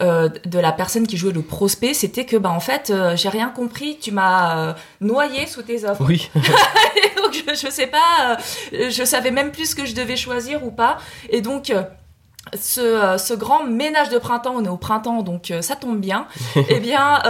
de 0.00 0.58
la 0.58 0.72
personne 0.72 1.06
qui 1.06 1.16
jouait 1.16 1.32
le 1.32 1.42
prospect, 1.42 1.94
c'était 1.94 2.24
que 2.24 2.36
bah 2.36 2.50
en 2.50 2.60
fait, 2.60 2.92
j'ai 3.14 3.28
rien 3.28 3.48
compris, 3.48 3.98
tu 4.00 4.12
m'as 4.12 4.74
noyé 5.00 5.46
sous 5.46 5.62
tes 5.62 5.84
offres. 5.84 6.04
Oui. 6.06 6.30
donc 6.34 7.32
je, 7.32 7.54
je 7.54 7.70
sais 7.70 7.86
pas, 7.86 8.38
je 8.72 9.04
savais 9.04 9.30
même 9.30 9.52
plus 9.52 9.70
ce 9.70 9.74
que 9.74 9.84
je 9.84 9.94
devais 9.94 10.16
choisir 10.16 10.64
ou 10.64 10.70
pas. 10.70 10.98
Et 11.28 11.40
donc 11.40 11.72
ce, 12.58 13.16
ce, 13.18 13.34
grand 13.34 13.64
ménage 13.64 14.08
de 14.08 14.18
printemps, 14.18 14.54
on 14.56 14.64
est 14.64 14.68
au 14.68 14.76
printemps, 14.76 15.22
donc 15.22 15.52
ça 15.60 15.76
tombe 15.76 15.98
bien. 15.98 16.26
eh 16.68 16.80
bien, 16.80 17.20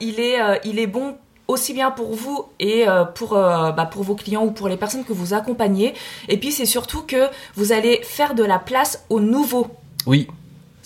il 0.00 0.20
est, 0.20 0.38
il 0.64 0.78
est 0.78 0.86
bon 0.86 1.16
aussi 1.48 1.72
bien 1.72 1.90
pour 1.90 2.14
vous 2.14 2.46
et 2.58 2.88
euh, 2.88 3.04
pour, 3.04 3.36
euh, 3.36 3.70
bah, 3.72 3.86
pour 3.86 4.02
vos 4.02 4.14
clients 4.14 4.44
ou 4.44 4.50
pour 4.50 4.68
les 4.68 4.76
personnes 4.76 5.04
que 5.04 5.12
vous 5.12 5.34
accompagnez. 5.34 5.94
Et 6.28 6.38
puis 6.38 6.52
c'est 6.52 6.66
surtout 6.66 7.02
que 7.02 7.28
vous 7.54 7.72
allez 7.72 8.00
faire 8.02 8.34
de 8.34 8.44
la 8.44 8.58
place 8.58 9.04
au 9.10 9.20
nouveau. 9.20 9.68
Oui. 10.06 10.28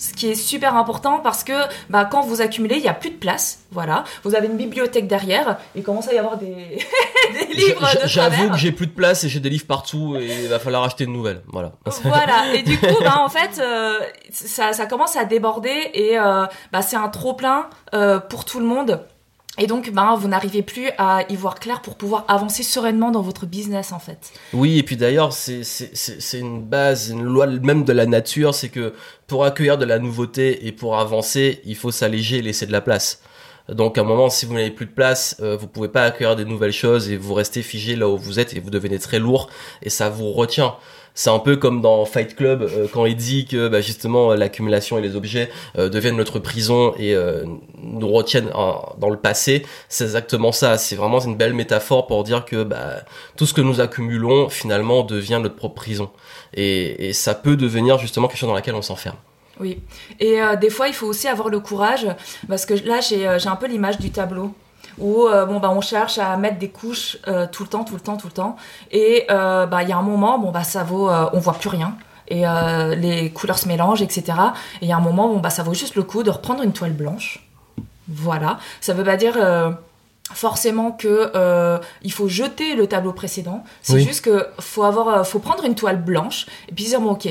Ce 0.01 0.13
qui 0.13 0.31
est 0.31 0.35
super 0.35 0.75
important 0.75 1.19
parce 1.19 1.43
que 1.43 1.53
bah, 1.91 2.05
quand 2.05 2.21
vous 2.21 2.41
accumulez, 2.41 2.77
il 2.77 2.81
n'y 2.81 2.87
a 2.87 2.93
plus 2.95 3.11
de 3.11 3.17
place. 3.17 3.59
Voilà. 3.69 4.03
Vous 4.23 4.33
avez 4.33 4.47
une 4.47 4.57
bibliothèque 4.57 5.07
derrière. 5.07 5.59
Il 5.75 5.83
commence 5.83 6.07
à 6.07 6.13
y 6.13 6.17
avoir 6.17 6.37
des, 6.37 6.47
des 7.47 7.53
livres 7.53 7.87
de 8.01 8.07
J'avoue 8.07 8.49
que 8.49 8.57
j'ai 8.57 8.71
plus 8.71 8.87
de 8.87 8.93
place 8.93 9.23
et 9.25 9.29
j'ai 9.29 9.39
des 9.39 9.51
livres 9.51 9.67
partout 9.67 10.15
et 10.17 10.25
il 10.25 10.47
va 10.47 10.57
falloir 10.57 10.83
acheter 10.83 11.05
de 11.05 11.11
nouvelles. 11.11 11.43
Voilà. 11.45 11.73
Voilà. 12.03 12.51
Et 12.55 12.63
du 12.63 12.79
coup, 12.79 12.97
bah, 13.01 13.19
en 13.19 13.29
fait, 13.29 13.59
euh, 13.59 13.99
ça, 14.31 14.73
ça, 14.73 14.87
commence 14.87 15.15
à 15.15 15.25
déborder 15.25 15.91
et 15.93 16.15
bah, 16.17 16.81
c'est 16.81 16.95
un 16.95 17.09
trop 17.09 17.35
plein 17.35 17.67
pour 18.29 18.43
tout 18.45 18.59
le 18.59 18.65
monde. 18.65 19.01
Et 19.57 19.67
donc, 19.67 19.91
ben, 19.91 20.15
vous 20.15 20.29
n'arrivez 20.29 20.61
plus 20.61 20.89
à 20.97 21.23
y 21.29 21.35
voir 21.35 21.59
clair 21.59 21.81
pour 21.81 21.95
pouvoir 21.95 22.23
avancer 22.29 22.63
sereinement 22.63 23.11
dans 23.11 23.21
votre 23.21 23.45
business, 23.45 23.91
en 23.91 23.99
fait. 23.99 24.31
Oui, 24.53 24.77
et 24.79 24.83
puis 24.83 24.95
d'ailleurs, 24.95 25.33
c'est 25.33 26.39
une 26.39 26.61
base, 26.61 27.09
une 27.09 27.23
loi 27.23 27.47
même 27.47 27.83
de 27.83 27.91
la 27.91 28.05
nature, 28.05 28.55
c'est 28.55 28.69
que 28.69 28.93
pour 29.27 29.43
accueillir 29.43 29.77
de 29.77 29.85
la 29.85 29.99
nouveauté 29.99 30.67
et 30.67 30.71
pour 30.71 30.97
avancer, 30.97 31.61
il 31.65 31.75
faut 31.75 31.91
s'alléger 31.91 32.37
et 32.37 32.41
laisser 32.41 32.65
de 32.65 32.71
la 32.71 32.81
place. 32.81 33.21
Donc 33.69 33.97
à 33.97 34.01
un 34.01 34.03
moment, 34.03 34.29
si 34.29 34.45
vous 34.45 34.53
n'avez 34.53 34.71
plus 34.71 34.85
de 34.85 34.91
place, 34.91 35.37
euh, 35.39 35.55
vous 35.55 35.67
pouvez 35.67 35.87
pas 35.87 36.03
accueillir 36.03 36.35
des 36.35 36.45
nouvelles 36.45 36.73
choses 36.73 37.09
et 37.09 37.17
vous 37.17 37.33
restez 37.33 37.61
figé 37.61 37.95
là 37.95 38.09
où 38.09 38.17
vous 38.17 38.39
êtes 38.39 38.53
et 38.53 38.59
vous 38.59 38.69
devenez 38.69 38.99
très 38.99 39.19
lourd 39.19 39.49
et 39.81 39.89
ça 39.89 40.09
vous 40.09 40.31
retient 40.31 40.75
c'est 41.13 41.29
un 41.29 41.39
peu 41.39 41.57
comme 41.57 41.81
dans 41.81 42.05
Fight 42.05 42.35
Club 42.35 42.63
euh, 42.63 42.87
quand 42.91 43.05
il 43.05 43.15
dit 43.15 43.45
que 43.45 43.67
bah, 43.67 43.81
justement 43.81 44.33
l'accumulation 44.33 44.97
et 44.97 45.01
les 45.01 45.15
objets 45.15 45.49
euh, 45.77 45.89
deviennent 45.89 46.15
notre 46.15 46.39
prison 46.39 46.93
et 46.97 47.13
euh, 47.13 47.45
nous 47.77 48.07
retiennent 48.09 48.49
dans 48.49 49.09
le 49.09 49.17
passé. 49.17 49.65
C'est 49.89 50.05
exactement 50.05 50.51
ça. 50.51 50.77
C'est 50.77 50.95
vraiment 50.95 51.19
une 51.19 51.35
belle 51.35 51.53
métaphore 51.53 52.07
pour 52.07 52.23
dire 52.23 52.45
que 52.45 52.63
bah, 52.63 53.01
tout 53.35 53.45
ce 53.45 53.53
que 53.53 53.61
nous 53.61 53.81
accumulons 53.81 54.49
finalement 54.49 55.03
devient 55.03 55.39
notre 55.41 55.55
propre 55.55 55.75
prison. 55.75 56.09
Et, 56.53 57.09
et 57.09 57.13
ça 57.13 57.35
peut 57.35 57.55
devenir 57.55 57.97
justement 57.97 58.27
quelque 58.27 58.39
chose 58.39 58.49
dans 58.49 58.55
laquelle 58.55 58.75
on 58.75 58.81
s'enferme. 58.81 59.17
Oui. 59.59 59.79
Et 60.19 60.39
des 60.59 60.71
fois, 60.71 60.87
il 60.87 60.93
faut 60.93 61.05
aussi 61.05 61.27
avoir 61.27 61.49
le 61.49 61.59
courage, 61.59 62.07
parce 62.47 62.65
que 62.65 62.73
là, 62.73 62.99
j'ai 62.99 63.27
un 63.27 63.55
peu 63.55 63.67
l'image 63.67 63.99
du 63.99 64.09
tableau 64.09 64.53
où 64.97 65.27
euh, 65.27 65.45
bon 65.45 65.59
bah 65.59 65.71
on 65.71 65.81
cherche 65.81 66.17
à 66.17 66.37
mettre 66.37 66.57
des 66.57 66.69
couches 66.69 67.17
euh, 67.27 67.47
tout 67.51 67.63
le 67.63 67.69
temps, 67.69 67.83
tout 67.83 67.93
le 67.95 67.99
temps, 67.99 68.17
tout 68.17 68.27
le 68.27 68.33
temps, 68.33 68.55
et 68.91 69.25
euh, 69.29 69.65
bah 69.65 69.83
il 69.83 69.89
y 69.89 69.91
a 69.91 69.97
un 69.97 70.01
moment 70.03 70.39
bon 70.39 70.51
bah 70.51 70.63
ça 70.63 70.83
vaut, 70.83 71.09
on 71.09 71.39
voit 71.39 71.53
plus 71.53 71.69
rien 71.69 71.95
et 72.27 72.43
les 72.95 73.29
couleurs 73.31 73.59
se 73.59 73.67
mélangent, 73.67 74.01
etc. 74.01 74.23
Et 74.81 74.85
il 74.85 74.87
y 74.87 74.93
a 74.93 74.97
un 74.97 75.01
moment 75.01 75.27
bon 75.27 75.39
bah 75.39 75.49
ça 75.49 75.63
vaut 75.63 75.73
juste 75.73 75.95
le 75.95 76.03
coup 76.03 76.23
de 76.23 76.29
reprendre 76.29 76.63
une 76.63 76.71
toile 76.71 76.93
blanche, 76.93 77.45
voilà. 78.07 78.57
Ça 78.79 78.93
veut 78.93 79.03
pas 79.03 79.17
dire 79.17 79.37
forcément 80.33 80.91
que 80.91 81.79
il 82.03 82.11
faut 82.11 82.29
jeter 82.29 82.75
le 82.75 82.87
tableau 82.87 83.11
précédent. 83.11 83.63
C'est 83.81 83.99
juste 83.99 84.23
que 84.23 84.47
faut 84.59 84.83
avoir, 84.83 85.27
faut 85.27 85.39
prendre 85.39 85.65
une 85.65 85.75
toile 85.75 86.01
blanche 86.01 86.45
et 86.69 86.73
puis 86.73 86.85
dire 86.85 87.01
bon 87.01 87.11
ok, 87.11 87.27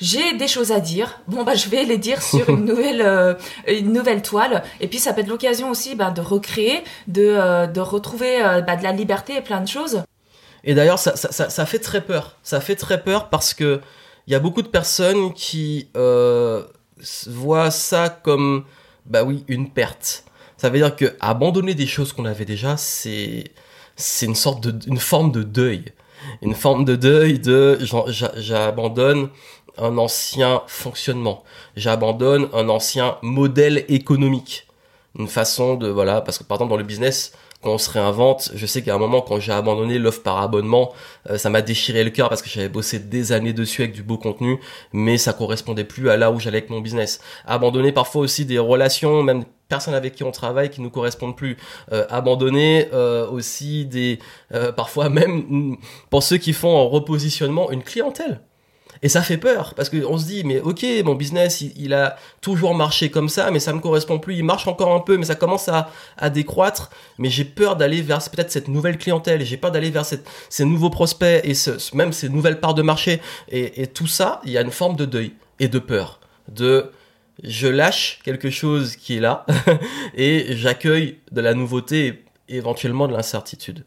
j'ai 0.00 0.34
des 0.34 0.48
choses 0.48 0.72
à 0.72 0.80
dire. 0.80 1.20
Bon, 1.26 1.42
bah, 1.42 1.54
je 1.54 1.68
vais 1.68 1.84
les 1.84 1.98
dire 1.98 2.22
sur 2.22 2.48
une 2.50 2.64
nouvelle, 2.66 3.02
euh, 3.02 3.34
une 3.66 3.92
nouvelle 3.92 4.22
toile. 4.22 4.62
Et 4.80 4.88
puis, 4.88 4.98
ça 4.98 5.12
peut 5.12 5.22
être 5.22 5.28
l'occasion 5.28 5.70
aussi 5.70 5.94
bah, 5.94 6.10
de 6.10 6.20
recréer, 6.20 6.82
de, 7.08 7.22
euh, 7.22 7.66
de 7.66 7.80
retrouver 7.80 8.42
euh, 8.42 8.60
bah, 8.60 8.76
de 8.76 8.82
la 8.82 8.92
liberté 8.92 9.36
et 9.36 9.40
plein 9.40 9.60
de 9.60 9.68
choses. 9.68 10.02
Et 10.64 10.74
d'ailleurs, 10.74 10.98
ça, 10.98 11.16
ça, 11.16 11.48
ça, 11.48 11.66
fait 11.66 11.78
très 11.78 12.00
peur. 12.00 12.36
Ça 12.42 12.60
fait 12.60 12.76
très 12.76 13.02
peur 13.02 13.28
parce 13.28 13.54
que 13.54 13.80
il 14.26 14.32
y 14.32 14.34
a 14.34 14.40
beaucoup 14.40 14.62
de 14.62 14.68
personnes 14.68 15.32
qui 15.32 15.88
voient 17.28 17.70
ça 17.70 18.08
comme, 18.08 18.64
bah 19.06 19.22
oui, 19.22 19.44
une 19.46 19.70
perte. 19.70 20.24
Ça 20.56 20.68
veut 20.68 20.78
dire 20.78 20.96
que 20.96 21.16
abandonner 21.20 21.74
des 21.74 21.86
choses 21.86 22.12
qu'on 22.12 22.24
avait 22.24 22.44
déjà, 22.44 22.76
c'est 22.76 23.44
c'est 23.96 24.26
une 24.26 24.34
sorte 24.34 24.66
de, 24.66 24.88
une 24.88 24.98
forme 24.98 25.32
de 25.32 25.42
deuil. 25.42 25.84
Une 26.42 26.54
forme 26.54 26.84
de 26.84 26.96
deuil 26.96 27.38
de 27.38 27.78
j'abandonne 28.36 29.28
un 29.78 29.98
ancien 29.98 30.62
fonctionnement. 30.66 31.44
J'abandonne 31.76 32.48
un 32.52 32.68
ancien 32.68 33.16
modèle 33.22 33.84
économique. 33.88 34.66
Une 35.18 35.28
façon 35.28 35.76
de, 35.76 35.88
voilà, 35.88 36.20
parce 36.20 36.38
que 36.38 36.44
par 36.44 36.56
exemple 36.56 36.70
dans 36.70 36.76
le 36.76 36.84
business, 36.84 37.32
quand 37.62 37.72
on 37.72 37.78
se 37.78 37.90
réinvente, 37.90 38.52
je 38.54 38.66
sais 38.66 38.82
qu'à 38.82 38.94
un 38.94 38.98
moment 38.98 39.22
quand 39.22 39.40
j'ai 39.40 39.52
abandonné 39.52 39.98
l'offre 39.98 40.22
par 40.22 40.40
abonnement, 40.40 40.92
euh, 41.30 41.38
ça 41.38 41.50
m'a 41.50 41.62
déchiré 41.62 42.04
le 42.04 42.10
cœur 42.10 42.28
parce 42.28 42.42
que 42.42 42.48
j'avais 42.48 42.68
bossé 42.68 42.98
des 42.98 43.32
années 43.32 43.52
dessus 43.52 43.82
avec 43.82 43.94
du 43.94 44.02
beau 44.02 44.18
contenu, 44.18 44.60
mais 44.92 45.16
ça 45.18 45.32
correspondait 45.32 45.84
plus 45.84 46.10
à 46.10 46.16
là 46.16 46.30
où 46.30 46.38
j'allais 46.38 46.58
avec 46.58 46.70
mon 46.70 46.80
business. 46.80 47.20
Abandonner 47.46 47.92
parfois 47.92 48.22
aussi 48.22 48.44
des 48.44 48.58
relations, 48.58 49.22
même 49.22 49.44
personnes 49.68 49.94
avec 49.94 50.14
qui 50.14 50.22
on 50.22 50.30
travaille 50.30 50.70
qui 50.70 50.80
nous 50.80 50.90
correspondent 50.90 51.36
plus. 51.36 51.56
Euh, 51.92 52.06
abandonner 52.10 52.88
euh, 52.92 53.28
aussi 53.28 53.86
des, 53.86 54.18
parfois 54.76 55.08
même 55.08 55.76
pour 56.10 56.22
ceux 56.22 56.36
qui 56.36 56.52
font 56.52 56.76
en 56.76 56.88
repositionnement 56.88 57.70
une 57.70 57.82
clientèle. 57.82 58.40
Et 59.02 59.08
ça 59.08 59.22
fait 59.22 59.36
peur 59.36 59.74
parce 59.74 59.88
qu'on 59.88 60.18
se 60.18 60.26
dit 60.26 60.44
mais 60.44 60.60
ok 60.60 60.84
mon 61.04 61.14
business 61.14 61.60
il, 61.60 61.94
a 61.94 62.16
toujours 62.40 62.74
marché 62.74 63.10
comme 63.10 63.28
ça 63.28 63.50
mais 63.50 63.60
ça 63.60 63.72
me 63.72 63.80
correspond 63.80 64.18
plus 64.18 64.36
il 64.36 64.44
marche 64.44 64.66
encore 64.66 64.94
un 64.94 65.00
peu 65.00 65.16
mais 65.16 65.26
ça 65.26 65.34
commence 65.34 65.68
à, 65.68 66.30
décroître 66.30 66.90
mais 67.18 67.30
j'ai 67.30 67.44
peur 67.44 67.76
d'aller 67.76 68.02
vers 68.02 68.18
peut-être 68.30 68.50
cette 68.50 68.68
nouvelle 68.68 68.98
clientèle 68.98 69.44
j'ai 69.44 69.56
peur 69.56 69.70
d'aller 69.70 69.90
vers 69.90 70.04
ces 70.04 70.64
nouveaux 70.64 70.90
prospects 70.90 71.42
et 71.44 71.52
même 71.94 72.12
ces 72.12 72.28
nouvelles 72.28 72.60
parts 72.60 72.74
de 72.74 72.82
marché 72.82 73.20
et, 73.48 73.82
et 73.82 73.86
tout 73.86 74.06
ça 74.06 74.40
il 74.44 74.52
y 74.52 74.58
a 74.58 74.62
une 74.62 74.70
forme 74.70 74.96
de 74.96 75.04
deuil 75.04 75.32
et 75.60 75.68
de 75.68 75.78
peur 75.78 76.20
de 76.48 76.90
je 77.42 77.68
lâche 77.68 78.20
quelque 78.24 78.50
chose 78.50 78.96
qui 78.96 79.16
est 79.16 79.20
là 79.20 79.44
et 80.14 80.56
j'accueille 80.56 81.18
de 81.32 81.40
la 81.40 81.54
nouveauté 81.54 82.24
et 82.48 82.56
éventuellement 82.56 83.08
de 83.08 83.12
l'incertitude. 83.12 83.84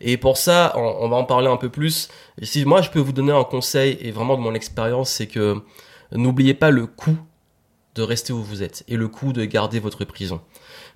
Et 0.00 0.16
pour 0.16 0.36
ça, 0.36 0.72
on, 0.76 1.08
va 1.08 1.16
en 1.16 1.24
parler 1.24 1.48
un 1.48 1.56
peu 1.56 1.68
plus. 1.68 2.08
si 2.42 2.64
moi 2.64 2.82
je 2.82 2.90
peux 2.90 3.00
vous 3.00 3.12
donner 3.12 3.32
un 3.32 3.44
conseil, 3.44 3.98
et 4.00 4.10
vraiment 4.10 4.36
de 4.36 4.42
mon 4.42 4.54
expérience, 4.54 5.10
c'est 5.10 5.26
que 5.26 5.60
n'oubliez 6.12 6.54
pas 6.54 6.70
le 6.70 6.86
coût 6.86 7.18
de 7.94 8.02
rester 8.02 8.32
où 8.32 8.42
vous 8.42 8.62
êtes 8.62 8.84
et 8.88 8.96
le 8.96 9.08
coût 9.08 9.32
de 9.32 9.44
garder 9.44 9.78
votre 9.78 10.04
prison. 10.04 10.40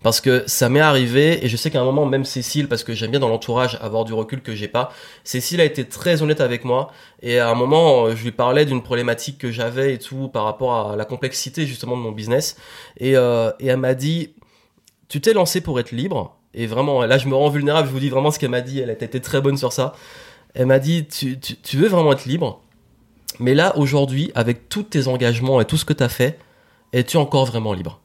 Parce 0.02 0.20
que 0.20 0.44
ça 0.46 0.68
m'est 0.68 0.80
arrivé, 0.80 1.44
et 1.44 1.48
je 1.48 1.56
sais 1.56 1.70
qu'à 1.70 1.80
un 1.80 1.84
moment, 1.84 2.06
même 2.06 2.24
Cécile, 2.24 2.68
parce 2.68 2.84
que 2.84 2.92
j'aime 2.92 3.11
bien 3.11 3.20
dans 3.20 3.28
l'entourage 3.28 3.78
avoir 3.80 4.04
du 4.04 4.12
recul 4.12 4.42
que 4.42 4.54
j'ai 4.54 4.68
pas, 4.68 4.92
Cécile 5.24 5.61
a 5.61 5.64
été 5.64 5.84
très 5.88 6.22
honnête 6.22 6.40
avec 6.40 6.64
moi, 6.64 6.92
et 7.20 7.38
à 7.38 7.48
un 7.48 7.54
moment, 7.54 8.14
je 8.14 8.22
lui 8.22 8.30
parlais 8.30 8.64
d'une 8.64 8.82
problématique 8.82 9.38
que 9.38 9.50
j'avais 9.50 9.94
et 9.94 9.98
tout, 9.98 10.28
par 10.28 10.44
rapport 10.44 10.90
à 10.90 10.96
la 10.96 11.04
complexité 11.04 11.66
justement 11.66 11.96
de 11.96 12.02
mon 12.02 12.12
business, 12.12 12.56
et, 12.98 13.16
euh, 13.16 13.50
et 13.58 13.66
elle 13.66 13.78
m'a 13.78 13.94
dit, 13.94 14.34
tu 15.08 15.20
t'es 15.20 15.32
lancé 15.32 15.61
pour 15.61 15.80
être 15.80 15.90
libre, 15.90 16.38
et 16.54 16.66
vraiment, 16.66 17.04
là, 17.04 17.18
je 17.18 17.28
me 17.28 17.34
rends 17.34 17.50
vulnérable. 17.50 17.88
Je 17.88 17.92
vous 17.92 18.00
dis 18.00 18.08
vraiment 18.08 18.30
ce 18.30 18.38
qu'elle 18.38 18.50
m'a 18.50 18.61
dit. 18.61 18.80
Elle 18.80 18.90
a 18.90 18.94
été 18.94 19.20
très 19.20 19.40
bonne 19.40 19.56
sur 19.56 19.72
ça. 19.72 19.94
Elle 20.54 20.66
m'a 20.66 20.78
dit 20.78 21.06
tu, 21.06 21.76
veux 21.76 21.88
vraiment 21.88 22.12
être 22.12 22.24
libre, 22.24 22.62
mais 23.38 23.54
là, 23.54 23.76
aujourd'hui, 23.76 24.32
avec 24.34 24.68
tous 24.68 24.82
tes 24.82 25.06
engagements 25.06 25.61
et 25.61 25.64
tout 25.64 25.76
ce 25.76 25.84
que 25.84 25.92
tu 25.92 26.02
as 26.02 26.08
fait, 26.08 26.38
es-tu 26.92 27.16
encore 27.16 27.44
vraiment 27.44 27.74
libre? 27.74 28.00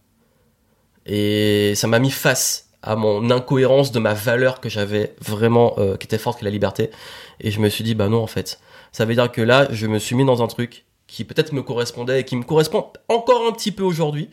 Et 1.05 1.73
ça 1.75 1.87
m'a 1.87 1.99
mis 1.99 2.11
face 2.11 2.69
à 2.81 2.95
mon 2.95 3.31
incohérence 3.31 3.91
de 3.91 3.99
ma 3.99 4.13
valeur 4.13 4.59
que 4.59 4.69
j'avais 4.69 5.15
vraiment, 5.21 5.73
euh, 5.77 5.95
qui 5.95 6.05
était 6.05 6.17
forte, 6.17 6.39
que 6.39 6.45
la 6.45 6.51
liberté. 6.51 6.91
Et 7.39 7.49
je 7.49 7.59
me 7.59 7.69
suis 7.69 7.83
dit, 7.83 7.95
bah 7.95 8.09
non, 8.09 8.21
en 8.21 8.27
fait. 8.27 8.59
Ça 8.91 9.05
veut 9.05 9.15
dire 9.15 9.31
que 9.31 9.41
là, 9.41 9.67
je 9.71 9.87
me 9.87 9.97
suis 9.97 10.15
mis 10.15 10.25
dans 10.25 10.43
un 10.43 10.47
truc 10.47 10.85
qui 11.07 11.23
peut-être 11.23 11.53
me 11.53 11.63
correspondait 11.63 12.21
et 12.21 12.23
qui 12.25 12.35
me 12.35 12.43
correspond 12.43 12.91
encore 13.07 13.47
un 13.47 13.51
petit 13.53 13.71
peu 13.71 13.83
aujourd'hui, 13.83 14.29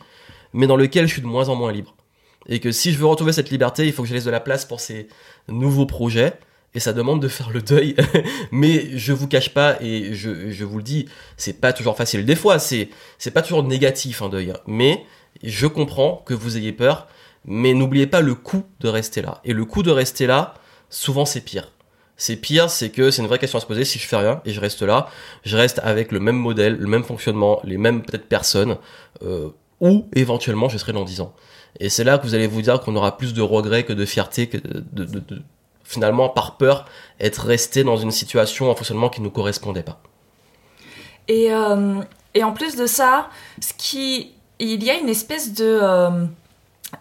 mais 0.53 0.67
dans 0.67 0.75
lequel 0.75 1.07
je 1.07 1.13
suis 1.13 1.21
de 1.21 1.27
moins 1.27 1.49
en 1.49 1.55
moins 1.55 1.71
libre. 1.71 1.95
Et 2.47 2.59
que 2.59 2.71
si 2.71 2.91
je 2.91 2.97
veux 2.97 3.05
retrouver 3.05 3.33
cette 3.33 3.49
liberté, 3.49 3.85
il 3.85 3.93
faut 3.93 4.03
que 4.03 4.09
je 4.09 4.13
laisse 4.13 4.25
de 4.25 4.31
la 4.31 4.39
place 4.39 4.65
pour 4.65 4.79
ces 4.79 5.07
nouveaux 5.47 5.85
projets. 5.85 6.33
Et 6.73 6.79
ça 6.79 6.93
demande 6.93 7.21
de 7.21 7.27
faire 7.27 7.49
le 7.49 7.61
deuil. 7.61 7.95
Mais 8.51 8.97
je 8.97 9.11
vous 9.13 9.27
cache 9.27 9.49
pas, 9.49 9.77
et 9.81 10.13
je, 10.13 10.49
je 10.49 10.63
vous 10.63 10.77
le 10.77 10.83
dis, 10.83 11.07
c'est 11.35 11.59
pas 11.59 11.73
toujours 11.73 11.97
facile. 11.97 12.25
Des 12.25 12.35
fois, 12.35 12.59
c'est, 12.59 12.89
c'est 13.17 13.31
pas 13.31 13.41
toujours 13.41 13.63
négatif 13.63 14.21
un 14.21 14.29
deuil. 14.29 14.51
Hein. 14.51 14.57
Mais 14.67 15.05
je 15.43 15.67
comprends 15.67 16.23
que 16.25 16.33
vous 16.33 16.57
ayez 16.57 16.71
peur. 16.71 17.07
Mais 17.45 17.73
n'oubliez 17.73 18.07
pas 18.07 18.21
le 18.21 18.35
coût 18.35 18.63
de 18.79 18.87
rester 18.87 19.21
là. 19.21 19.41
Et 19.43 19.53
le 19.53 19.65
coût 19.65 19.83
de 19.83 19.91
rester 19.91 20.27
là, 20.27 20.53
souvent 20.89 21.25
c'est 21.25 21.41
pire. 21.41 21.71
C'est 22.15 22.35
pire, 22.35 22.69
c'est 22.69 22.89
que 22.91 23.09
c'est 23.09 23.23
une 23.23 23.27
vraie 23.27 23.39
question 23.39 23.57
à 23.57 23.61
se 23.61 23.65
poser. 23.65 23.83
Si 23.83 23.97
je 23.97 24.07
fais 24.07 24.17
rien 24.17 24.41
et 24.45 24.53
je 24.53 24.59
reste 24.59 24.83
là, 24.83 25.09
je 25.43 25.57
reste 25.57 25.79
avec 25.83 26.11
le 26.11 26.19
même 26.19 26.35
modèle, 26.35 26.77
le 26.77 26.87
même 26.87 27.03
fonctionnement, 27.03 27.59
les 27.63 27.77
mêmes 27.77 28.03
peut-être 28.03 28.27
personnes, 28.27 28.77
euh, 29.23 29.49
ou 29.79 30.07
éventuellement 30.13 30.69
je 30.69 30.77
serai 30.77 30.93
dans 30.93 31.03
10 31.03 31.21
ans. 31.21 31.33
Et 31.79 31.89
c'est 31.89 32.03
là 32.03 32.17
que 32.17 32.23
vous 32.23 32.35
allez 32.35 32.47
vous 32.47 32.61
dire 32.61 32.79
qu'on 32.81 32.95
aura 32.95 33.17
plus 33.17 33.33
de 33.33 33.41
regrets 33.41 33.83
que 33.83 33.93
de 33.93 34.05
fierté, 34.05 34.47
que 34.47 34.57
de, 34.57 35.41
finalement, 35.83 36.29
par 36.29 36.57
peur, 36.57 36.85
être 37.19 37.45
resté 37.45 37.83
dans 37.83 37.97
une 37.97 38.11
situation, 38.11 38.71
un 38.71 38.75
fonctionnement 38.75 39.09
qui 39.09 39.21
ne 39.21 39.25
nous 39.25 39.31
correspondait 39.31 39.83
pas. 39.83 40.01
Et, 41.27 41.53
euh, 41.53 42.01
et 42.33 42.43
en 42.43 42.53
plus 42.53 42.75
de 42.75 42.85
ça, 42.85 43.29
ce 43.59 43.73
qui, 43.77 44.31
il 44.59 44.83
y 44.83 44.89
a 44.89 44.95
une 44.95 45.09
espèce 45.09 45.53
de... 45.53 45.79
Euh, 45.81 46.25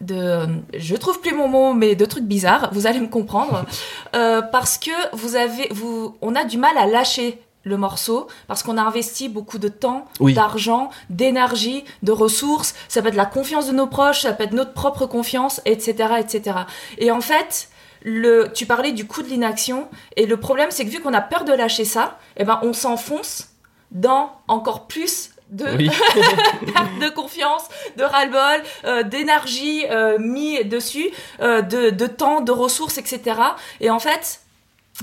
de 0.01 0.47
je 0.79 0.95
trouve 0.95 1.21
plus 1.21 1.35
mon 1.35 1.49
mot 1.49 1.75
mais 1.75 1.97
de 1.97 2.05
trucs 2.05 2.23
bizarres 2.23 2.71
vous 2.73 2.87
allez 2.87 3.01
me 3.01 3.09
comprendre 3.09 3.65
euh, 4.15 4.41
parce 4.41 4.79
que 4.79 4.93
vous 5.17 5.35
avez 5.35 5.67
vous 5.73 6.17
on 6.23 6.37
a 6.37 6.45
du 6.45 6.59
mal 6.59 6.79
à 6.79 6.87
lâcher 6.87 7.43
le 7.65 7.77
morceau 7.77 8.29
parce 8.47 8.63
qu'on 8.63 8.79
a 8.79 8.83
investi 8.83 9.29
beaucoup 9.29 9.59
de 9.59 9.69
temps, 9.69 10.07
d'argent, 10.21 10.91
d'énergie, 11.11 11.85
de 12.03 12.13
ressources. 12.13 12.75
Ça 12.89 13.03
peut 13.03 13.09
être 13.09 13.15
la 13.15 13.27
confiance 13.27 13.67
de 13.67 13.73
nos 13.73 13.87
proches, 13.87 14.23
ça 14.23 14.33
peut 14.33 14.45
être 14.45 14.53
notre 14.53 14.73
propre 14.73 15.07
confiance, 15.07 15.61
etc., 15.65 16.15
etc. 16.21 16.59
Et 16.99 17.11
en 17.11 17.21
fait, 17.21 17.69
le, 18.03 18.51
tu 18.55 18.67
parlais 18.67 18.93
du 18.93 19.07
coût 19.07 19.23
de 19.23 19.29
l'inaction 19.29 19.89
et 20.17 20.27
le 20.27 20.39
problème 20.39 20.71
c'est 20.71 20.85
que 20.85 20.91
vu 20.91 21.01
qu'on 21.01 21.13
a 21.13 21.21
peur 21.21 21.45
de 21.45 21.53
lâcher 21.53 21.85
ça, 21.85 22.19
eh 22.37 22.45
ben 22.45 22.59
on 22.63 22.73
s'enfonce 22.73 23.51
dans 23.91 24.33
encore 24.49 24.87
plus 24.87 25.31
de, 25.51 25.65
de 27.01 27.09
confiance, 27.11 27.65
de 27.97 28.05
ras-le-bol, 28.05 28.63
euh, 28.85 29.03
d'énergie 29.03 29.85
euh, 29.91 30.19
mis 30.19 30.65
dessus, 30.65 31.11
euh, 31.41 31.61
de, 31.61 31.91
de 31.91 32.07
temps, 32.07 32.41
de 32.41 32.53
ressources, 32.53 32.99
etc. 32.99 33.41
Et 33.81 33.91
en 33.91 33.99
fait, 33.99 34.41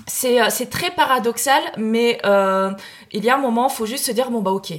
c'est, 0.05 0.49
c'est 0.49 0.69
très 0.69 0.91
paradoxal, 0.91 1.61
mais 1.77 2.19
il 3.11 3.25
y 3.25 3.29
a 3.29 3.35
un 3.35 3.39
moment, 3.39 3.67
il 3.69 3.73
faut 3.73 3.85
juste 3.85 4.05
se 4.05 4.11
dire, 4.11 4.29
bon 4.29 4.41
bah 4.41 4.51
ok, 4.51 4.73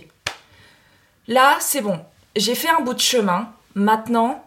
là 1.26 1.56
c'est 1.60 1.80
bon, 1.80 2.00
j'ai 2.36 2.54
fait 2.54 2.68
un 2.68 2.82
bout 2.82 2.94
de 2.94 3.00
chemin, 3.00 3.48
maintenant 3.74 4.44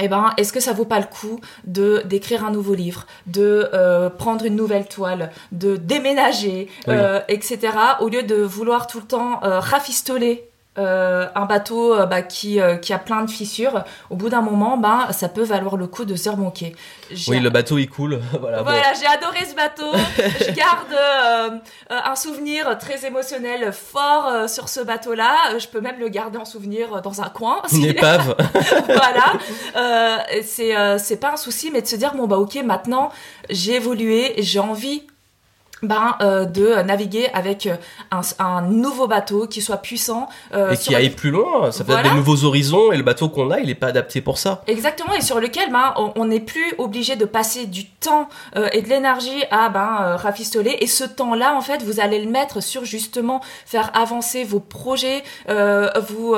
eh 0.00 0.08
ben, 0.08 0.32
est-ce 0.36 0.52
que 0.52 0.60
ça 0.60 0.72
vaut 0.72 0.84
pas 0.84 0.98
le 0.98 1.06
coup 1.06 1.40
de 1.64 2.02
d'écrire 2.04 2.44
un 2.44 2.50
nouveau 2.50 2.74
livre, 2.74 3.06
de 3.26 3.70
euh, 3.72 4.10
prendre 4.10 4.44
une 4.44 4.56
nouvelle 4.56 4.86
toile, 4.86 5.30
de 5.52 5.76
déménager, 5.76 6.68
euh, 6.88 7.20
etc. 7.28 7.72
Au 8.00 8.08
lieu 8.08 8.22
de 8.22 8.36
vouloir 8.36 8.86
tout 8.86 9.00
le 9.00 9.06
temps 9.06 9.42
euh, 9.42 9.60
rafistoler 9.60 10.48
euh, 10.78 11.26
un 11.34 11.46
bateau 11.46 11.94
euh, 11.94 12.06
bah, 12.06 12.22
qui, 12.22 12.60
euh, 12.60 12.76
qui 12.76 12.92
a 12.92 12.98
plein 12.98 13.22
de 13.22 13.30
fissures, 13.30 13.84
au 14.10 14.16
bout 14.16 14.28
d'un 14.28 14.42
moment, 14.42 14.76
bah, 14.76 15.08
ça 15.12 15.28
peut 15.28 15.42
valoir 15.42 15.76
le 15.76 15.86
coup 15.86 16.04
de 16.04 16.14
se 16.16 16.24
dire 16.24 16.36
bon, 16.36 16.48
ok. 16.48 16.64
Oui, 17.28 17.40
le 17.40 17.50
bateau 17.50 17.78
il 17.78 17.88
coule. 17.88 18.20
voilà, 18.40 18.62
voilà 18.62 18.92
j'ai 18.94 19.06
adoré 19.06 19.44
ce 19.46 19.54
bateau. 19.54 19.90
je 20.46 20.52
garde 20.52 21.60
un 21.88 22.16
souvenir 22.16 22.76
très 22.78 23.06
émotionnel 23.06 23.72
fort 23.72 24.48
sur 24.48 24.68
ce 24.68 24.80
bateau-là. 24.80 25.58
Je 25.58 25.66
peux 25.68 25.80
même 25.80 25.98
le 25.98 26.08
garder 26.08 26.38
en 26.38 26.44
souvenir 26.44 27.00
dans 27.00 27.22
un 27.22 27.28
coin. 27.28 27.62
Une 27.72 27.84
épave. 27.84 28.36
voilà. 28.86 30.40
c'est 30.42 30.74
c'est 30.98 31.16
pas 31.16 31.32
un 31.32 31.36
souci, 31.36 31.70
mais 31.70 31.80
de 31.80 31.86
se 31.86 31.96
dire 31.96 32.14
bon 32.14 32.26
bah 32.26 32.38
ok, 32.38 32.56
maintenant 32.64 33.10
j'ai 33.48 33.76
évolué, 33.76 34.34
j'ai 34.38 34.58
envie 34.58 35.06
ben, 35.82 36.16
euh, 36.22 36.46
de 36.46 36.82
naviguer 36.82 37.28
avec 37.34 37.66
euh, 37.66 37.76
un, 38.10 38.22
un, 38.38 38.62
nouveau 38.62 39.06
bateau 39.06 39.46
qui 39.46 39.60
soit 39.60 39.76
puissant. 39.76 40.28
Euh, 40.54 40.72
et 40.72 40.76
qui 40.76 40.94
aille 40.94 41.10
plus 41.10 41.30
loin. 41.30 41.70
Ça 41.70 41.84
peut 41.84 41.92
être 41.92 42.02
des 42.02 42.14
nouveaux 42.14 42.44
horizons 42.44 42.92
et 42.92 42.96
le 42.96 43.02
bateau 43.02 43.28
qu'on 43.28 43.50
a, 43.50 43.60
il 43.60 43.66
n'est 43.66 43.74
pas 43.74 43.88
adapté 43.88 44.22
pour 44.22 44.38
ça. 44.38 44.62
Exactement, 44.66 45.12
et 45.14 45.20
sur 45.20 45.38
lequel 45.38 45.70
ben, 45.70 45.94
on 45.96 46.24
n'est 46.24 46.40
plus 46.40 46.74
obligé 46.78 47.16
de 47.16 47.26
passer 47.26 47.66
du 47.66 47.86
temps 47.86 48.28
euh, 48.56 48.68
et 48.72 48.80
de 48.80 48.88
l'énergie 48.88 49.44
à 49.50 49.68
ben, 49.68 49.98
euh, 50.00 50.16
rafistoler. 50.16 50.78
Et 50.80 50.86
ce 50.86 51.04
temps-là, 51.04 51.54
en 51.54 51.60
fait, 51.60 51.82
vous 51.82 52.00
allez 52.00 52.24
le 52.24 52.30
mettre 52.30 52.62
sur 52.62 52.84
justement 52.84 53.42
faire 53.66 53.90
avancer 53.94 54.44
vos 54.44 54.60
projets, 54.60 55.22
vous 55.46 56.34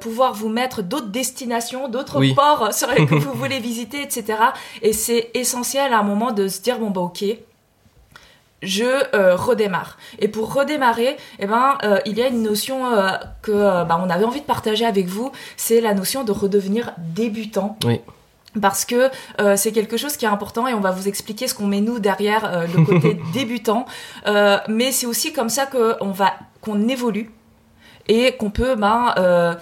pouvoir 0.00 0.34
vous 0.34 0.48
mettre 0.48 0.82
d'autres 0.82 1.08
destinations, 1.08 1.88
d'autres 1.88 2.22
ports 2.34 2.72
sur 2.72 2.88
lesquels 2.96 3.18
vous 3.18 3.34
voulez 3.34 3.58
visiter, 3.58 4.02
etc. 4.02 4.38
Et 4.82 4.92
c'est 4.92 5.30
essentiel 5.34 5.92
à 5.92 5.98
un 5.98 6.02
moment 6.02 6.32
de 6.32 6.48
se 6.48 6.60
dire, 6.60 6.78
bon, 6.78 6.90
bah 6.90 7.02
ok 7.02 7.24
je 8.64 8.84
euh, 9.14 9.36
redémarre. 9.36 9.98
Et 10.18 10.28
pour 10.28 10.52
redémarrer, 10.52 11.16
eh 11.38 11.46
ben, 11.46 11.78
euh, 11.84 11.98
il 12.06 12.18
y 12.18 12.22
a 12.22 12.28
une 12.28 12.42
notion 12.42 12.86
euh, 12.86 13.10
que 13.42 13.52
bah, 13.52 14.00
on 14.04 14.10
avait 14.10 14.24
envie 14.24 14.40
de 14.40 14.46
partager 14.46 14.84
avec 14.84 15.06
vous, 15.06 15.30
c'est 15.56 15.80
la 15.80 15.94
notion 15.94 16.24
de 16.24 16.32
redevenir 16.32 16.92
débutant. 16.98 17.78
Oui. 17.84 18.00
Parce 18.62 18.84
que 18.84 19.10
c'est 19.56 19.72
quelque 19.72 19.96
chose 19.96 20.16
qui 20.16 20.26
est 20.26 20.28
important 20.28 20.68
et 20.68 20.74
on 20.74 20.80
va 20.80 20.92
vous 20.92 21.08
expliquer 21.08 21.48
ce 21.48 21.54
qu'on 21.54 21.66
met 21.66 21.80
nous 21.80 21.98
derrière 21.98 22.68
le 22.72 22.84
côté 22.84 23.20
débutant. 23.34 23.84
mais 24.68 24.92
c'est 24.92 25.06
aussi 25.06 25.32
comme 25.32 25.48
ça 25.48 25.66
qu'on 25.66 26.12
va 26.12 26.34
qu'on 26.60 26.86
évolue 26.86 27.32
et 28.06 28.36
qu'on 28.36 28.50
peut 28.50 28.76
ben, 28.76 29.58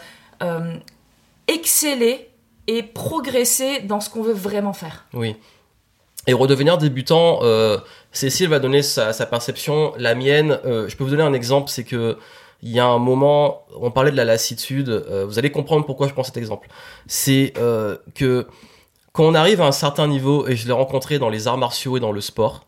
exceller 1.48 2.28
et 2.66 2.82
progresser 2.82 3.80
dans 3.80 4.00
ce 4.00 4.10
qu'on 4.10 4.22
veut 4.22 4.34
vraiment 4.34 4.74
faire. 4.74 5.06
Oui. 5.14 5.36
Et 6.26 6.34
redevenir 6.34 6.76
débutant, 6.76 7.40
Cécile 8.12 8.48
va 8.48 8.58
donner 8.58 8.82
sa, 8.82 9.12
sa 9.12 9.26
perception, 9.26 9.94
la 9.96 10.14
mienne. 10.14 10.58
Euh, 10.64 10.88
je 10.88 10.96
peux 10.96 11.04
vous 11.04 11.10
donner 11.10 11.22
un 11.22 11.32
exemple, 11.32 11.70
c'est 11.70 11.84
que 11.84 12.18
il 12.62 12.70
y 12.70 12.78
a 12.78 12.86
un 12.86 12.98
moment, 12.98 13.62
on 13.80 13.90
parlait 13.90 14.12
de 14.12 14.16
la 14.16 14.24
lassitude. 14.24 14.88
Euh, 14.88 15.24
vous 15.26 15.38
allez 15.38 15.50
comprendre 15.50 15.84
pourquoi 15.84 16.06
je 16.06 16.12
prends 16.12 16.22
cet 16.22 16.36
exemple. 16.36 16.68
C'est 17.08 17.54
euh, 17.58 17.96
que 18.14 18.46
quand 19.12 19.24
on 19.24 19.34
arrive 19.34 19.60
à 19.60 19.66
un 19.66 19.72
certain 19.72 20.06
niveau, 20.06 20.46
et 20.46 20.54
je 20.54 20.66
l'ai 20.66 20.72
rencontré 20.72 21.18
dans 21.18 21.28
les 21.28 21.48
arts 21.48 21.58
martiaux 21.58 21.96
et 21.96 22.00
dans 22.00 22.12
le 22.12 22.20
sport, 22.20 22.64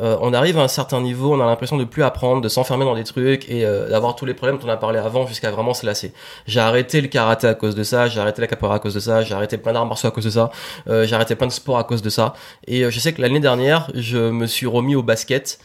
euh, 0.00 0.16
on 0.20 0.32
arrive 0.32 0.58
à 0.58 0.62
un 0.62 0.68
certain 0.68 1.00
niveau, 1.00 1.34
on 1.34 1.40
a 1.40 1.46
l'impression 1.46 1.76
de 1.76 1.84
plus 1.84 2.02
apprendre, 2.02 2.40
de 2.40 2.48
s'enfermer 2.48 2.84
dans 2.84 2.94
des 2.94 3.04
trucs 3.04 3.48
et 3.48 3.64
euh, 3.64 3.88
d'avoir 3.88 4.14
tous 4.14 4.24
les 4.24 4.34
problèmes 4.34 4.58
dont 4.58 4.66
on 4.66 4.70
a 4.70 4.76
parlé 4.76 4.98
avant 4.98 5.26
jusqu'à 5.26 5.50
vraiment 5.50 5.74
se 5.74 5.84
lasser. 5.84 6.12
J'ai 6.46 6.60
arrêté 6.60 7.00
le 7.00 7.08
karaté 7.08 7.46
à 7.46 7.54
cause 7.54 7.74
de 7.74 7.82
ça, 7.82 8.08
j'ai 8.08 8.20
arrêté 8.20 8.40
la 8.40 8.46
capoeira 8.46 8.76
à 8.76 8.78
cause 8.78 8.94
de 8.94 9.00
ça, 9.00 9.22
j'ai 9.22 9.34
arrêté 9.34 9.58
plein 9.58 9.72
d'arts 9.72 9.86
martiaux 9.86 10.08
à 10.08 10.12
cause 10.12 10.24
de 10.24 10.30
ça, 10.30 10.50
euh, 10.88 11.06
j'ai 11.06 11.14
arrêté 11.14 11.34
plein 11.34 11.48
de 11.48 11.52
sports 11.52 11.78
à 11.78 11.84
cause 11.84 12.02
de 12.02 12.10
ça. 12.10 12.34
Et 12.66 12.88
je 12.90 13.00
sais 13.00 13.12
que 13.12 13.20
l'année 13.20 13.40
dernière, 13.40 13.90
je 13.94 14.30
me 14.30 14.46
suis 14.46 14.66
remis 14.66 14.94
au 14.94 15.02
basket. 15.02 15.58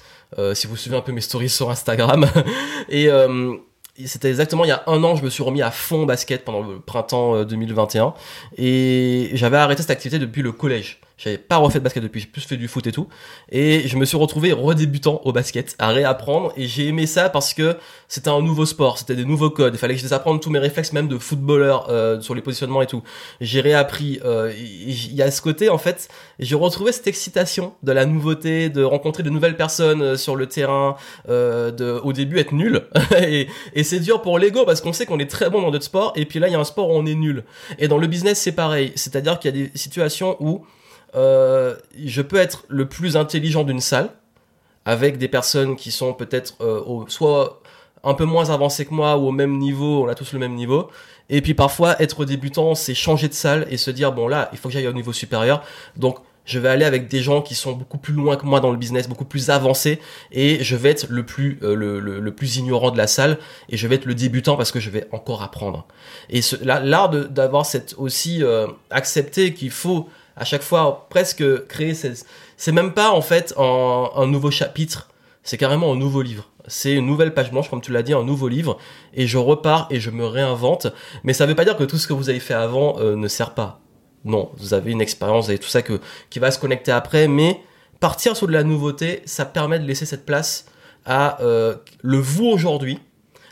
si 0.54 0.68
vous 0.68 0.76
suivez 0.76 0.98
un 0.98 1.02
peu 1.02 1.12
mes 1.12 1.22
stories 1.22 1.50
sur 1.50 1.70
Instagram. 1.70 2.26
et 2.90 3.10
c'était 4.06 4.30
exactement 4.30 4.66
il 4.66 4.70
y 4.70 4.72
a 4.72 4.84
un 4.88 5.04
an, 5.04 5.16
je 5.16 5.24
me 5.24 5.30
suis 5.30 5.44
remis 5.44 5.62
à 5.62 5.70
fond 5.70 6.06
basket 6.06 6.44
pendant 6.44 6.62
le 6.62 6.80
printemps 6.80 7.44
2021 7.44 8.16
et 8.58 9.30
j'avais 9.34 9.58
arrêté 9.58 9.84
cette 9.84 9.92
activité 9.92 10.18
depuis 10.18 10.42
le 10.42 10.52
collège. 10.52 11.03
J'avais 11.24 11.38
pas 11.38 11.56
refait 11.56 11.80
de 11.80 11.86
basket 11.86 12.04
depuis, 12.04 12.20
j'ai 12.20 12.28
plus 12.28 12.42
fait 12.42 12.58
du 12.58 12.68
foot 12.68 12.86
et 12.86 12.92
tout. 12.92 13.08
Et 13.50 13.88
je 13.88 13.96
me 13.96 14.04
suis 14.04 14.18
retrouvé 14.18 14.52
redébutant 14.52 15.22
au 15.24 15.32
basket, 15.32 15.74
à 15.80 15.88
réapprendre. 15.90 16.52
Et 16.58 16.68
j'ai 16.68 16.88
aimé 16.88 17.06
ça 17.06 17.30
parce 17.30 17.54
que 17.54 17.78
c'était 18.10 18.30
un 18.30 18.42
nouveau 18.42 18.66
sport, 18.66 18.98
c'était 18.98 19.16
des 19.16 19.24
nouveaux 19.24 19.50
codes. 19.50 19.74
Il 19.74 19.78
fallait 19.78 19.94
que 19.94 20.00
je 20.00 20.04
désapprenne 20.04 20.42
tous 20.42 20.50
mes 20.50 20.60
réflexes, 20.60 20.92
même 20.92 21.08
de 21.08 21.18
footballeur, 21.18 21.88
euh, 21.90 22.20
sur 22.20 22.36
les 22.36 22.42
positionnements 22.42 22.82
et 22.82 22.88
tout. 22.88 23.04
J'ai 23.40 23.62
réappris. 23.62 24.20
Euh, 24.26 24.52
il 24.58 25.16
y 25.16 25.22
a 25.22 25.32
ce 25.32 25.42
côté, 25.42 25.70
en 25.70 25.78
fait, 25.78 26.10
j'ai 26.40 26.56
retrouvé 26.56 26.92
cette 26.92 27.08
excitation 27.08 27.74
de 27.84 27.94
la 27.94 28.06
nouveauté, 28.06 28.70
de 28.70 28.84
rencontrer 28.84 29.24
de 29.24 29.30
nouvelles 29.30 29.56
personnes 29.56 30.02
euh, 30.02 30.18
sur 30.18 30.36
le 30.36 30.48
terrain, 30.48 30.98
euh, 31.30 31.72
de, 31.72 32.02
au 32.04 32.12
début 32.12 32.38
être 32.40 32.52
nul. 32.52 32.84
et 33.18 33.84
c'est 33.84 34.02
dur 34.02 34.22
pour 34.22 34.40
l'ego 34.40 34.66
parce 34.66 34.82
qu'on 34.82 34.92
sait 34.92 35.06
qu'on 35.06 35.20
est 35.20 35.30
très 35.30 35.50
bon 35.50 35.62
dans 35.62 35.72
d'autres 35.72 35.86
sports. 35.86 36.12
Et 36.18 36.26
puis 36.26 36.40
là, 36.40 36.50
il 36.50 36.52
y 36.52 36.56
a 36.56 36.60
un 36.60 36.66
sport 36.66 36.90
où 36.90 36.94
on 36.94 37.06
est 37.06 37.16
nul. 37.16 37.46
Et 37.80 37.88
dans 37.88 37.98
le 37.98 38.08
business, 38.08 38.42
c'est 38.42 38.52
pareil. 38.52 38.92
C'est-à-dire 38.96 39.40
qu'il 39.40 39.56
y 39.56 39.62
a 39.62 39.68
des 39.68 39.72
situations 39.78 40.36
où 40.42 40.66
euh, 41.16 41.76
je 42.04 42.22
peux 42.22 42.38
être 42.38 42.66
le 42.70 42.88
plus 42.88 43.18
intelligent 43.18 43.64
d'une 43.64 43.80
salle 43.80 44.10
avec 44.86 45.18
des 45.18 45.28
personnes 45.28 45.76
qui 45.76 45.92
sont 45.92 46.14
peut-être 46.14 46.56
euh, 46.62 47.06
soit 47.08 47.62
un 48.04 48.14
peu 48.14 48.26
moins 48.26 48.50
avancées 48.50 48.86
que 48.86 48.94
moi 48.94 49.18
ou 49.18 49.28
au 49.28 49.32
même 49.32 49.58
niveau, 49.58 50.04
on 50.04 50.08
a 50.10 50.16
tous 50.16 50.34
le 50.34 50.40
même 50.40 50.56
niveau. 50.56 50.90
Et 51.30 51.42
puis 51.42 51.54
parfois, 51.54 52.02
être 52.02 52.26
débutant, 52.26 52.76
c'est 52.76 52.94
changer 52.94 53.30
de 53.30 53.34
salle 53.34 53.66
et 53.70 53.78
se 53.78 53.92
dire, 53.92 54.12
bon 54.12 54.28
là, 54.28 54.50
il 54.52 54.58
faut 54.58 54.68
que 54.68 54.74
j'aille 54.74 54.88
au 54.88 54.94
niveau 54.94 55.14
supérieur. 55.14 55.64
Donc, 55.96 56.18
je 56.46 56.60
vais 56.60 56.68
aller 56.68 56.84
avec 56.84 57.08
des 57.08 57.22
gens 57.22 57.42
qui 57.42 57.56
sont 57.56 57.72
beaucoup 57.72 57.98
plus 57.98 58.14
loin 58.14 58.36
que 58.36 58.46
moi 58.46 58.60
dans 58.60 58.72
le 58.72 58.78
business, 58.78 59.08
beaucoup 59.08 59.26
plus 59.26 59.50
avancés, 59.50 60.00
et 60.34 60.62
je 60.62 60.76
vais 60.76 60.90
être 60.90 61.08
le 61.10 61.26
plus 61.26 61.58
euh, 61.64 61.74
le, 61.74 62.00
le, 62.00 62.36
plus 62.36 62.58
ignorant 62.58 62.92
de 62.92 62.98
la 62.98 63.08
salle, 63.08 63.40
et 63.70 63.78
je 63.78 63.88
vais 63.88 63.96
être 63.96 64.06
le 64.06 64.16
débutant 64.16 64.58
parce 64.58 64.72
que 64.72 64.82
je 64.82 64.90
vais 64.90 65.08
encore 65.12 65.42
apprendre. 65.42 65.88
Et 66.30 66.42
l'art 66.62 67.10
d'avoir 67.10 67.66
cette 67.66 67.96
aussi 67.98 68.44
euh, 68.44 68.68
accepté 68.90 69.54
qu'il 69.54 69.72
faut 69.72 70.10
à 70.36 70.46
chaque 70.46 70.64
fois 70.64 71.08
presque 71.10 71.44
créer 71.68 71.94
c'est 71.94 72.72
même 72.72 72.94
pas 72.94 73.12
en 73.12 73.22
fait 73.22 73.54
un, 73.58 74.28
nouveau 74.28 74.52
chapitre. 74.52 75.10
C'est 75.44 75.58
carrément 75.58 75.92
un 75.92 75.96
nouveau 75.96 76.22
livre. 76.22 76.50
C'est 76.68 76.94
une 76.94 77.06
nouvelle 77.06 77.34
page 77.34 77.52
blanche 77.52 77.70
comme 77.70 77.82
tu 77.82 77.92
l'as 77.92 78.04
dit 78.04 78.14
un 78.14 78.24
nouveau 78.24 78.48
livre. 78.48 78.78
Et 79.14 79.28
je 79.28 79.38
repars 79.38 79.88
et 79.90 80.00
je 80.00 80.10
me 80.10 80.26
réinvente. 80.26 80.88
Mais 81.24 81.34
ça 81.34 81.46
veut 81.46 81.56
pas 81.56 81.66
dire 81.66 81.76
que 81.76 81.84
tout 81.84 81.98
ce 81.98 82.08
que 82.08 82.14
vous 82.14 82.30
avez 82.30 82.40
fait 82.40 82.54
avant 82.54 83.00
euh, 83.00 83.16
ne 83.16 83.28
sert 83.28 83.54
pas. 83.54 83.82
Non 84.24 84.52
vous 84.58 84.74
avez 84.74 84.92
une 84.92 85.02
expérience 85.02 85.50
avez 85.50 85.60
tout 85.60 85.68
ça 85.68 85.82
qui 85.82 86.40
va 86.40 86.52
se 86.52 86.60
connecter 86.60 86.92
après. 86.92 87.28
Mais 87.28 87.60
partir 88.00 88.38
sur 88.38 88.48
de 88.48 88.54
la 88.54 88.64
nouveauté 88.64 89.22
ça 89.26 89.46
permet 89.46 89.80
de 89.80 89.86
laisser 89.86 90.06
cette 90.06 90.26
place 90.26 90.66
à 91.06 91.42
euh, 91.42 91.76
le 92.02 92.18
vous 92.18 92.46
aujourd'hui 92.46 93.00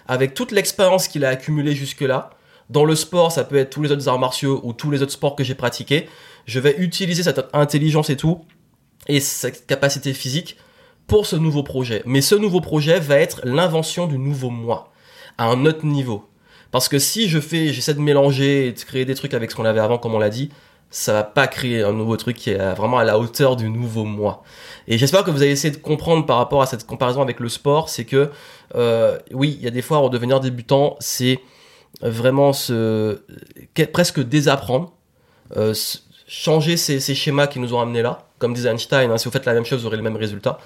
avec 0.08 0.34
toute 0.34 0.52
l'expérience 0.52 1.08
qu'il 1.08 1.26
a 1.26 1.30
accumulée 1.30 1.76
jusque 1.76 2.02
là 2.02 2.32
dans 2.72 2.86
le 2.86 2.96
sport, 2.96 3.34
ça 3.34 3.44
peut 3.44 3.58
être 3.58 3.70
tous 3.70 3.84
les 3.84 3.92
autres 3.92 4.08
arts 4.08 4.18
martiaux 4.18 4.62
ou 4.64 4.72
tous 4.72 4.92
les 4.92 5.02
autres 5.04 5.12
sports 5.12 5.36
que 5.36 5.44
j'ai 5.44 5.56
pratiqués. 5.56 6.08
Je 6.46 6.60
vais 6.60 6.76
utiliser 6.78 7.24
cette 7.24 7.42
intelligence 7.54 8.10
et 8.10 8.18
tout, 8.18 8.42
et 9.08 9.20
cette 9.20 9.66
capacité 9.66 10.14
physique 10.14 10.58
pour 11.08 11.26
ce 11.26 11.36
nouveau 11.36 11.64
projet. 11.64 12.04
Mais 12.06 12.22
ce 12.22 12.36
nouveau 12.36 12.62
projet 12.62 13.00
va 13.00 13.18
être 13.18 13.42
l'invention 13.44 14.08
du 14.08 14.18
nouveau 14.18 14.50
moi, 14.50 14.92
à 15.38 15.46
un 15.46 15.66
autre 15.66 15.86
niveau. 15.86 16.30
Parce 16.72 16.88
que 16.88 17.00
si 17.00 17.28
je 17.28 17.40
fais, 17.40 17.74
j'essaie 17.74 17.94
de 17.94 18.00
mélanger 18.00 18.68
et 18.68 18.72
de 18.72 18.80
créer 18.80 19.06
des 19.06 19.16
trucs 19.16 19.34
avec 19.34 19.52
ce 19.52 19.56
qu'on 19.56 19.66
avait 19.66 19.82
avant, 19.82 19.98
comme 19.98 20.14
on 20.14 20.20
l'a 20.20 20.30
dit, 20.30 20.50
ça 20.90 21.14
va 21.14 21.24
pas 21.24 21.48
créer 21.48 21.84
un 21.84 21.94
nouveau 21.94 22.18
truc 22.18 22.38
qui 22.38 22.50
est 22.50 22.74
vraiment 22.74 22.98
à 22.98 23.04
la 23.04 23.18
hauteur 23.18 23.56
du 23.56 23.70
nouveau 23.70 24.04
moi. 24.04 24.44
Et 24.88 24.98
j'espère 24.98 25.24
que 25.24 25.32
vous 25.32 25.42
avez 25.42 25.52
essayé 25.52 25.74
de 25.74 25.80
comprendre 25.80 26.26
par 26.26 26.38
rapport 26.38 26.62
à 26.62 26.66
cette 26.66 26.86
comparaison 26.86 27.22
avec 27.22 27.40
le 27.40 27.50
sport, 27.50 27.90
c'est 27.90 28.06
que 28.06 28.30
euh, 28.76 29.18
oui, 29.32 29.56
il 29.58 29.64
y 29.64 29.68
a 29.68 29.72
des 29.72 29.82
fois 29.82 30.00
redevenir 30.00 30.42
débutant, 30.42 30.98
c'est 31.00 31.40
vraiment 32.02 32.52
se 32.52 33.22
presque 33.94 34.22
désapprendre, 34.22 34.94
euh, 35.56 35.74
changer 36.32 36.78
ces, 36.78 37.02
ces, 37.02 37.14
schémas 37.14 37.48
qui 37.48 37.60
nous 37.60 37.74
ont 37.74 37.82
amenés 37.82 38.02
là, 38.02 38.26
comme 38.40 38.54
disait 38.54 38.70
Einstein, 38.70 39.12
hein, 39.12 39.18
si 39.18 39.26
vous 39.26 39.32
faites 39.32 39.46
la 39.46 39.54
même 39.54 39.66
chose, 39.66 39.82
vous 39.82 39.88
aurez 39.88 39.98
le 39.98 40.04
même 40.04 40.16
résultat, 40.16 40.60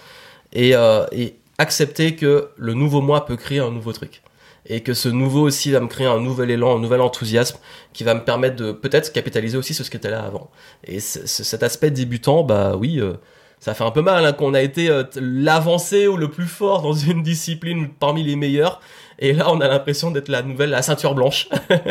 et, 0.54 0.76
euh, 0.76 1.08
et 1.12 1.38
accepter 1.58 2.16
que 2.16 2.50
le 2.56 2.76
nouveau 2.76 3.02
moi 3.02 3.26
peut 3.26 3.36
créer 3.36 3.60
un 3.60 3.72
nouveau 3.72 3.92
truc 3.92 4.22
et 4.68 4.82
que 4.82 4.94
ce 4.94 5.10
nouveau 5.10 5.42
aussi 5.42 5.72
va 5.72 5.80
me 5.80 5.88
créer 5.88 6.06
un 6.06 6.20
nouvel 6.20 6.52
élan, 6.52 6.76
un 6.76 6.80
nouvel 6.80 7.02
enthousiasme 7.02 7.58
qui 7.94 8.04
va 8.04 8.14
me 8.14 8.24
permettre 8.24 8.56
de 8.56 8.72
peut-être 8.72 9.12
capitaliser 9.12 9.58
aussi 9.58 9.74
sur 9.74 9.86
ce 9.86 9.92
qui 9.92 9.98
était 9.98 10.10
là 10.10 10.24
avant. 10.24 10.50
Et 10.86 11.00
cet 11.00 11.62
aspect 11.62 11.92
débutant, 11.92 12.44
bah 12.44 12.76
oui, 12.76 13.00
euh, 13.00 13.14
ça 13.60 13.74
fait 13.74 13.84
un 13.84 13.92
peu 13.92 14.02
mal 14.02 14.26
hein, 14.26 14.34
qu'on 14.34 14.56
a 14.56 14.62
été 14.62 14.90
euh, 14.90 15.04
l'avancé 15.16 16.08
ou 16.08 16.18
le 16.18 16.30
plus 16.30 16.48
fort 16.48 16.82
dans 16.82 16.94
une 16.94 17.22
discipline 17.22 17.90
parmi 18.00 18.24
les 18.24 18.36
meilleurs. 18.36 18.82
Et 19.20 19.34
là, 19.34 19.52
on 19.52 19.62
a 19.62 19.68
l'impression 19.68 20.10
d'être 20.10 20.30
la 20.30 20.42
nouvelle, 20.42 20.72
la 20.72 20.82
ceinture 20.82 21.14
blanche. 21.14 21.48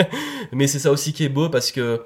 Mais 0.53 0.67
c'est 0.67 0.81
ça 0.81 0.91
aussi 0.91 1.13
qui 1.13 1.25
est 1.25 1.29
beau 1.29 1.49
parce 1.49 1.71
que 1.71 2.03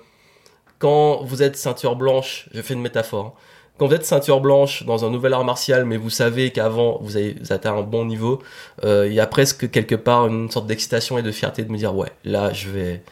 quand 0.78 1.22
vous 1.24 1.42
êtes 1.42 1.56
ceinture 1.56 1.96
blanche, 1.96 2.48
je 2.52 2.62
fais 2.62 2.74
une 2.74 2.80
métaphore, 2.80 3.36
hein, 3.36 3.40
quand 3.78 3.86
vous 3.86 3.94
êtes 3.94 4.04
ceinture 4.04 4.40
blanche 4.40 4.84
dans 4.84 5.04
un 5.04 5.10
nouvel 5.10 5.32
art 5.32 5.44
martial, 5.44 5.84
mais 5.84 5.96
vous 5.96 6.10
savez 6.10 6.50
qu'avant 6.50 6.98
vous 7.00 7.16
avez 7.16 7.36
atteint 7.50 7.76
un 7.76 7.82
bon 7.82 8.04
niveau, 8.04 8.42
euh, 8.84 9.06
il 9.06 9.14
y 9.14 9.20
a 9.20 9.26
presque 9.26 9.70
quelque 9.70 9.94
part 9.94 10.26
une 10.26 10.50
sorte 10.50 10.66
d'excitation 10.66 11.16
et 11.16 11.22
de 11.22 11.30
fierté 11.30 11.62
de 11.62 11.70
me 11.70 11.78
dire 11.78 11.94
ouais, 11.94 12.10
là 12.24 12.52
je 12.52 12.68
vais, 12.70 13.02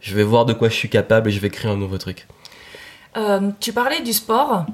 je 0.00 0.14
vais 0.16 0.24
voir 0.24 0.44
de 0.44 0.52
quoi 0.52 0.68
je 0.68 0.74
suis 0.74 0.88
capable 0.88 1.28
et 1.28 1.32
je 1.32 1.38
vais 1.38 1.50
créer 1.50 1.70
un 1.70 1.76
nouveau 1.76 1.98
truc. 1.98 2.26
Euh, 3.16 3.50
tu 3.60 3.72
parlais 3.72 4.00
du 4.00 4.12
sport. 4.12 4.66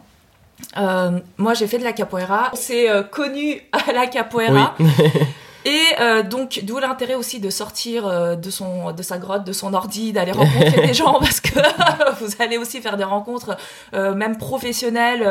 Euh, 0.79 1.19
moi, 1.37 1.55
j'ai 1.55 1.67
fait 1.67 1.79
de 1.79 1.85
la 1.85 1.93
capoeira. 1.93 2.51
C'est 2.55 2.89
connu 3.11 3.61
à 3.73 3.93
la 3.93 4.07
capoeira. 4.07 4.75
Oui. 4.81 4.87
Et 5.65 5.81
euh, 6.01 6.23
donc, 6.23 6.61
d'où 6.65 6.79
l'intérêt 6.79 7.15
aussi 7.15 7.41
de 7.41 7.51
sortir 7.51 8.07
euh, 8.07 8.35
de, 8.35 8.51
son, 8.51 8.93
de 8.93 9.03
sa 9.03 9.19
grotte, 9.19 9.45
de 9.45 9.53
son 9.53 9.75
ordi, 9.75 10.13
d'aller 10.13 10.33
rencontrer 10.33 10.87
des 10.87 10.95
gens, 10.95 11.19
parce 11.21 11.41
que 11.41 11.59
vous 12.21 12.33
allez 12.41 12.59
aussi 12.59 12.81
faire 12.81 12.97
des 12.97 13.05
rencontres, 13.05 13.57
euh, 13.95 14.15
même 14.15 14.39
professionnelles 14.39 15.23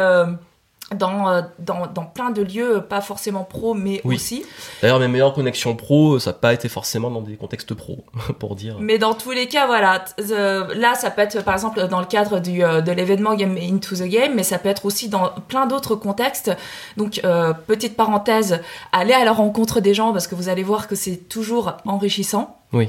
dans, 0.96 1.30
euh, 1.30 1.42
dans, 1.60 1.88
dans, 1.88 2.04
plein 2.04 2.32
de 2.32 2.42
lieux, 2.42 2.82
pas 2.88 3.02
forcément 3.02 3.44
pro, 3.44 3.74
mais 3.74 4.02
aussi. 4.04 4.44
D'ailleurs, 4.82 5.00
mes 5.00 5.08
meilleures 5.08 5.34
connexions 5.34 5.76
pro, 5.76 6.20
ça 6.20 6.32
n'a 6.32 6.38
pas 6.38 6.54
été 6.54 6.70
forcément 6.70 7.10
dans 7.10 7.22
des 7.22 7.36
contextes 7.36 7.74
pro, 7.74 8.04
pour 8.40 8.56
dire. 8.56 8.78
Mais 8.80 8.98
dans 8.98 9.14
tous 9.14 9.32
les 9.32 9.48
cas, 9.48 9.68
voilà. 9.68 10.04
là, 10.18 10.96
ça 10.96 11.12
peut 11.12 11.22
être 11.22 11.44
par 11.44 11.54
exemple 11.54 11.88
dans 11.88 12.00
le 12.00 12.06
cadre 12.06 12.40
du, 12.40 12.64
euh, 12.64 12.82
de 12.82 12.92
l'événement 12.92 13.36
Game 13.36 13.58
Into 13.58 13.96
the 13.96 14.04
Game, 14.04 14.34
mais 14.36 14.44
ça 14.44 14.58
peut 14.58 14.70
être 14.70 14.86
aussi 14.86 15.10
dans 15.10 15.30
plein 15.48 15.66
d'autres 15.66 15.96
contextes. 15.96 16.52
Donc, 16.98 17.22
euh, 17.24 17.54
petite 17.54 17.96
parenthèse, 17.96 18.62
allez 18.92 19.14
à 19.14 19.24
la 19.24 19.32
rencontre 19.32 19.80
des 19.80 19.94
gens 19.94 20.12
parce 20.12 20.28
que 20.28 20.36
vous 20.36 20.50
allez 20.50 20.64
voir 20.64 20.88
que 20.88 20.96
c'est 20.96 21.18
toujours 21.30 21.78
enrichissant. 21.86 22.58
Oui. 22.74 22.88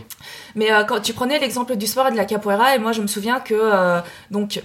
Mais 0.54 0.68
quand 0.86 1.00
tu 1.00 1.12
prenais 1.12 1.40
l'exemple 1.40 1.74
du 1.74 1.88
sport 1.88 2.06
et 2.06 2.12
de 2.12 2.16
la 2.16 2.24
capoeira, 2.24 2.76
et 2.76 2.78
moi 2.78 2.92
je 2.92 3.02
me 3.02 3.08
souviens 3.08 3.40
que 3.40 4.00
donc 4.30 4.62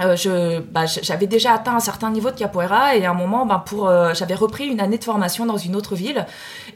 euh, 0.00 0.14
je, 0.14 0.60
bah, 0.60 0.86
j'avais 0.86 1.26
déjà 1.26 1.54
atteint 1.54 1.74
un 1.74 1.80
certain 1.80 2.10
niveau 2.10 2.30
de 2.30 2.36
capoeira 2.36 2.94
et 2.96 3.04
à 3.04 3.10
un 3.10 3.14
moment, 3.14 3.46
bah, 3.46 3.62
pour, 3.64 3.88
euh, 3.88 4.14
j'avais 4.14 4.34
repris 4.34 4.66
une 4.66 4.80
année 4.80 4.98
de 4.98 5.04
formation 5.04 5.44
dans 5.44 5.56
une 5.56 5.74
autre 5.74 5.96
ville 5.96 6.26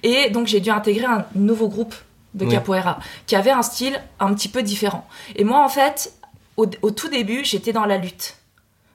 et 0.02 0.30
donc 0.30 0.48
j'ai 0.48 0.60
dû 0.60 0.70
intégrer 0.70 1.06
un 1.06 1.24
nouveau 1.34 1.68
groupe 1.68 1.94
de 2.34 2.46
capoeira 2.46 2.98
qui 3.26 3.36
avait 3.36 3.50
un 3.50 3.62
style 3.62 4.00
un 4.18 4.32
petit 4.34 4.48
peu 4.48 4.62
différent. 4.62 5.06
Et 5.36 5.44
moi, 5.44 5.64
en 5.64 5.68
fait, 5.68 6.14
au, 6.56 6.66
tout 6.66 7.08
début, 7.08 7.44
j'étais 7.44 7.72
dans 7.72 7.84
la 7.84 7.98
lutte. 7.98 8.36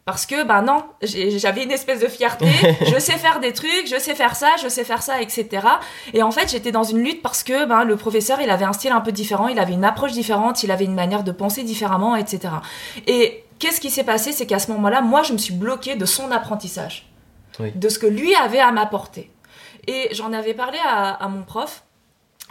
Parce 0.06 0.26
que, 0.26 0.46
ben 0.46 0.62
non, 0.62 0.86
j'avais 1.02 1.64
une 1.64 1.72
espèce 1.72 2.00
de 2.00 2.08
fierté, 2.08 2.46
je 2.82 2.98
sais 2.98 3.18
faire 3.18 3.42
des 3.42 3.52
trucs, 3.52 3.88
je 3.88 4.00
sais 4.00 4.16
faire 4.16 4.38
ça, 4.38 4.52
je 4.62 4.70
sais 4.70 4.86
faire 4.86 5.02
ça, 5.02 5.22
etc. 5.22 5.68
Et 6.14 6.24
en 6.24 6.32
fait, 6.32 6.50
j'étais 6.50 6.72
dans 6.72 6.84
une 6.84 7.04
lutte 7.04 7.22
parce 7.22 7.44
que 7.44 7.66
ben, 7.66 7.84
le 7.84 7.98
professeur, 7.98 8.40
il 8.40 8.50
avait 8.50 8.64
un 8.64 8.72
style 8.72 8.94
un 8.94 9.02
peu 9.02 9.12
différent, 9.12 9.50
il 9.50 9.60
avait 9.60 9.74
une 9.74 9.84
approche 9.84 10.14
différente, 10.14 10.64
il 10.64 10.72
avait 10.72 10.86
une 10.86 10.96
manière 10.96 11.24
de 11.26 11.32
penser 11.34 11.64
différemment, 11.64 12.16
etc. 12.16 12.54
Et 13.06 13.44
qu'est-ce 13.60 13.82
qui 13.82 13.90
s'est 13.90 14.04
passé 14.04 14.32
C'est 14.32 14.46
qu'à 14.46 14.60
ce 14.60 14.72
moment-là, 14.72 15.02
moi, 15.02 15.24
je 15.24 15.34
me 15.34 15.38
suis 15.38 15.54
bloquée 15.54 15.96
de 15.96 16.06
son 16.06 16.32
apprentissage, 16.32 17.10
de 17.60 17.90
ce 17.90 18.00
que 18.00 18.08
lui 18.08 18.36
avait 18.36 18.60
à 18.60 18.72
m'apporter. 18.72 19.32
Et 19.88 20.10
j'en 20.12 20.34
avais 20.34 20.54
parlé 20.54 20.78
à, 20.86 21.28
mon 21.30 21.44
prof, 21.44 21.84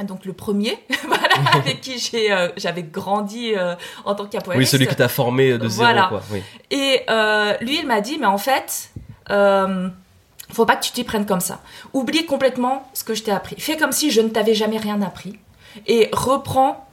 donc 0.05 0.25
le 0.25 0.33
premier, 0.33 0.79
avec 1.53 1.81
qui 1.81 1.99
j'ai, 1.99 2.33
euh, 2.33 2.49
j'avais 2.57 2.83
grandi 2.83 3.55
euh, 3.55 3.75
en 4.05 4.15
tant 4.15 4.27
qu'apoériste. 4.27 4.73
Oui, 4.73 4.79
celui 4.79 4.87
qui 4.87 4.97
t'a 4.97 5.09
formé 5.09 5.57
de 5.59 5.69
zéro, 5.69 6.09
quoi. 6.09 6.23
Et 6.71 7.03
euh, 7.09 7.55
lui, 7.61 7.79
il 7.81 7.87
m'a 7.87 8.01
dit, 8.01 8.19
mais 8.19 8.27
en 8.27 8.39
fait, 8.39 8.91
faut 9.29 10.65
pas 10.65 10.77
que 10.77 10.85
tu 10.85 10.93
t'y 10.93 11.05
prennes 11.05 11.27
comme 11.27 11.41
ça. 11.41 11.61
Oublie 11.93 12.27
complètement 12.27 12.89
ce 12.95 13.05
que 13.05 13.15
je 13.15 13.23
t'ai 13.23 13.33
appris. 13.33 13.57
Fais 13.59 13.77
comme 13.77 13.93
si 13.93 14.11
je 14.11 14.21
ne 14.21 14.29
t'avais 14.29 14.55
jamais 14.55 14.79
rien 14.79 15.03
appris 15.03 15.39
et 15.87 16.09
reprends 16.13 16.86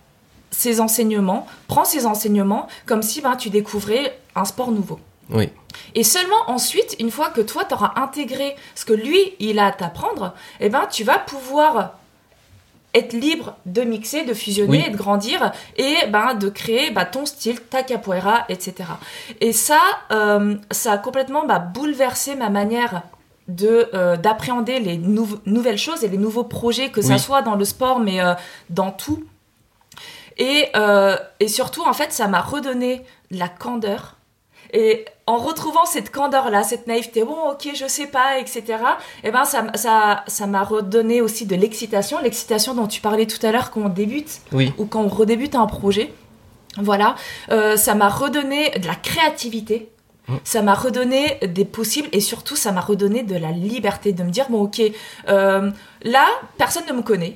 ces 0.54 0.80
enseignements, 0.80 1.46
prends 1.68 1.86
ces 1.86 2.06
enseignements 2.06 2.68
comme 2.86 3.02
si 3.02 3.22
ben, 3.22 3.36
tu 3.36 3.50
découvrais 3.50 4.18
un 4.36 4.46
sport 4.46 4.72
nouveau. 4.72 5.00
Oui. 5.30 5.50
Et 5.96 6.04
seulement 6.04 6.48
ensuite, 6.48 6.96
une 7.00 7.12
fois 7.12 7.30
que 7.30 7.42
toi, 7.42 7.66
tu 7.66 7.74
auras 7.74 7.94
intégré 7.96 8.56
ce 8.76 8.86
que 8.86 8.94
lui, 8.94 9.34
il 9.40 9.60
a 9.60 9.68
à 9.68 9.72
t'apprendre, 9.72 10.34
eh 10.60 10.70
ben, 10.70 10.88
tu 10.90 11.04
vas 11.04 11.18
pouvoir 11.18 11.94
être 12.94 13.14
libre 13.14 13.56
de 13.66 13.82
mixer, 13.82 14.24
de 14.24 14.34
fusionner, 14.34 14.88
et 14.88 14.90
de 14.92 14.98
grandir 14.98 15.52
et 15.78 15.96
ben, 16.10 16.36
de 16.36 16.50
créer 16.50 16.92
ben, 16.92 17.06
ton 17.06 17.26
style, 17.26 17.60
ta 17.60 17.82
capoeira, 17.82 18.46
etc. 18.50 18.76
Et 19.42 19.52
ça, 19.52 19.80
euh, 20.12 20.56
ça 20.70 20.94
a 20.94 20.98
complètement 20.98 21.46
ben, 21.46 21.60
bouleversé 21.60 22.36
ma 22.36 22.50
manière 22.50 23.02
de 23.48 23.90
euh, 23.94 24.16
d'appréhender 24.16 24.80
les 24.80 24.98
nouvelles 24.98 25.78
choses 25.78 26.04
et 26.04 26.08
les 26.08 26.18
nouveaux 26.18 26.46
projets, 26.46 26.90
que 26.90 27.02
ça 27.02 27.18
soit 27.18 27.42
dans 27.42 27.56
le 27.56 27.66
sport, 27.66 28.00
mais 28.00 28.22
euh, 28.22 28.34
dans 28.70 28.92
tout. 28.92 29.26
Et, 30.38 30.68
euh, 30.76 31.16
et 31.40 31.48
surtout, 31.48 31.84
en 31.84 31.94
fait, 31.94 32.12
ça 32.12 32.28
m'a 32.28 32.42
redonné 32.42 33.04
la 33.32 33.48
candeur. 33.48 34.18
Et 34.72 35.06
en 35.28 35.38
retrouvant 35.38 35.86
cette 35.86 36.12
candeur-là, 36.12 36.64
cette 36.64 36.88
naïveté, 36.88 37.24
bon, 37.24 37.52
ok, 37.52 37.70
je 37.76 37.88
sais 37.88 38.08
pas, 38.08 38.40
etc., 38.40 38.64
et 39.24 39.28
eh 39.28 39.32
ben, 39.32 39.46
ça, 39.46 39.68
ça, 39.76 40.24
ça 40.28 40.48
m'a 40.48 40.64
redonné 40.64 41.22
aussi 41.22 41.46
de 41.46 41.56
l'excitation, 41.56 42.20
l'excitation 42.20 42.74
dont 42.74 42.88
tu 42.88 43.00
parlais 43.00 43.28
tout 43.28 43.46
à 43.46 43.52
l'heure 43.52 43.70
quand 43.70 43.82
on 43.82 43.90
débute, 43.90 44.42
ou 44.52 44.86
quand 44.86 45.02
on 45.02 45.08
redébute 45.08 45.54
un 45.54 45.68
projet. 45.68 46.12
Voilà, 46.78 47.16
euh, 47.52 47.78
ça 47.78 47.94
m'a 47.94 48.10
redonné 48.10 48.72
de 48.72 48.88
la 48.88 48.96
créativité, 48.96 49.90
mmh. 50.28 50.36
ça 50.44 50.64
m'a 50.64 50.74
redonné 50.74 51.38
des 51.44 51.66
possibles 51.66 52.10
et 52.12 52.20
surtout 52.20 52.56
ça 52.56 52.72
m'a 52.72 52.82
redonné 52.82 53.22
de 53.22 53.36
la 53.36 53.52
liberté 53.52 54.12
de 54.12 54.24
me 54.24 54.32
dire 54.32 54.48
bon 54.50 54.64
ok 54.64 54.82
euh, 55.28 55.70
là 56.02 56.28
personne 56.58 56.86
ne 56.88 56.94
me 56.94 57.04
connaît 57.04 57.36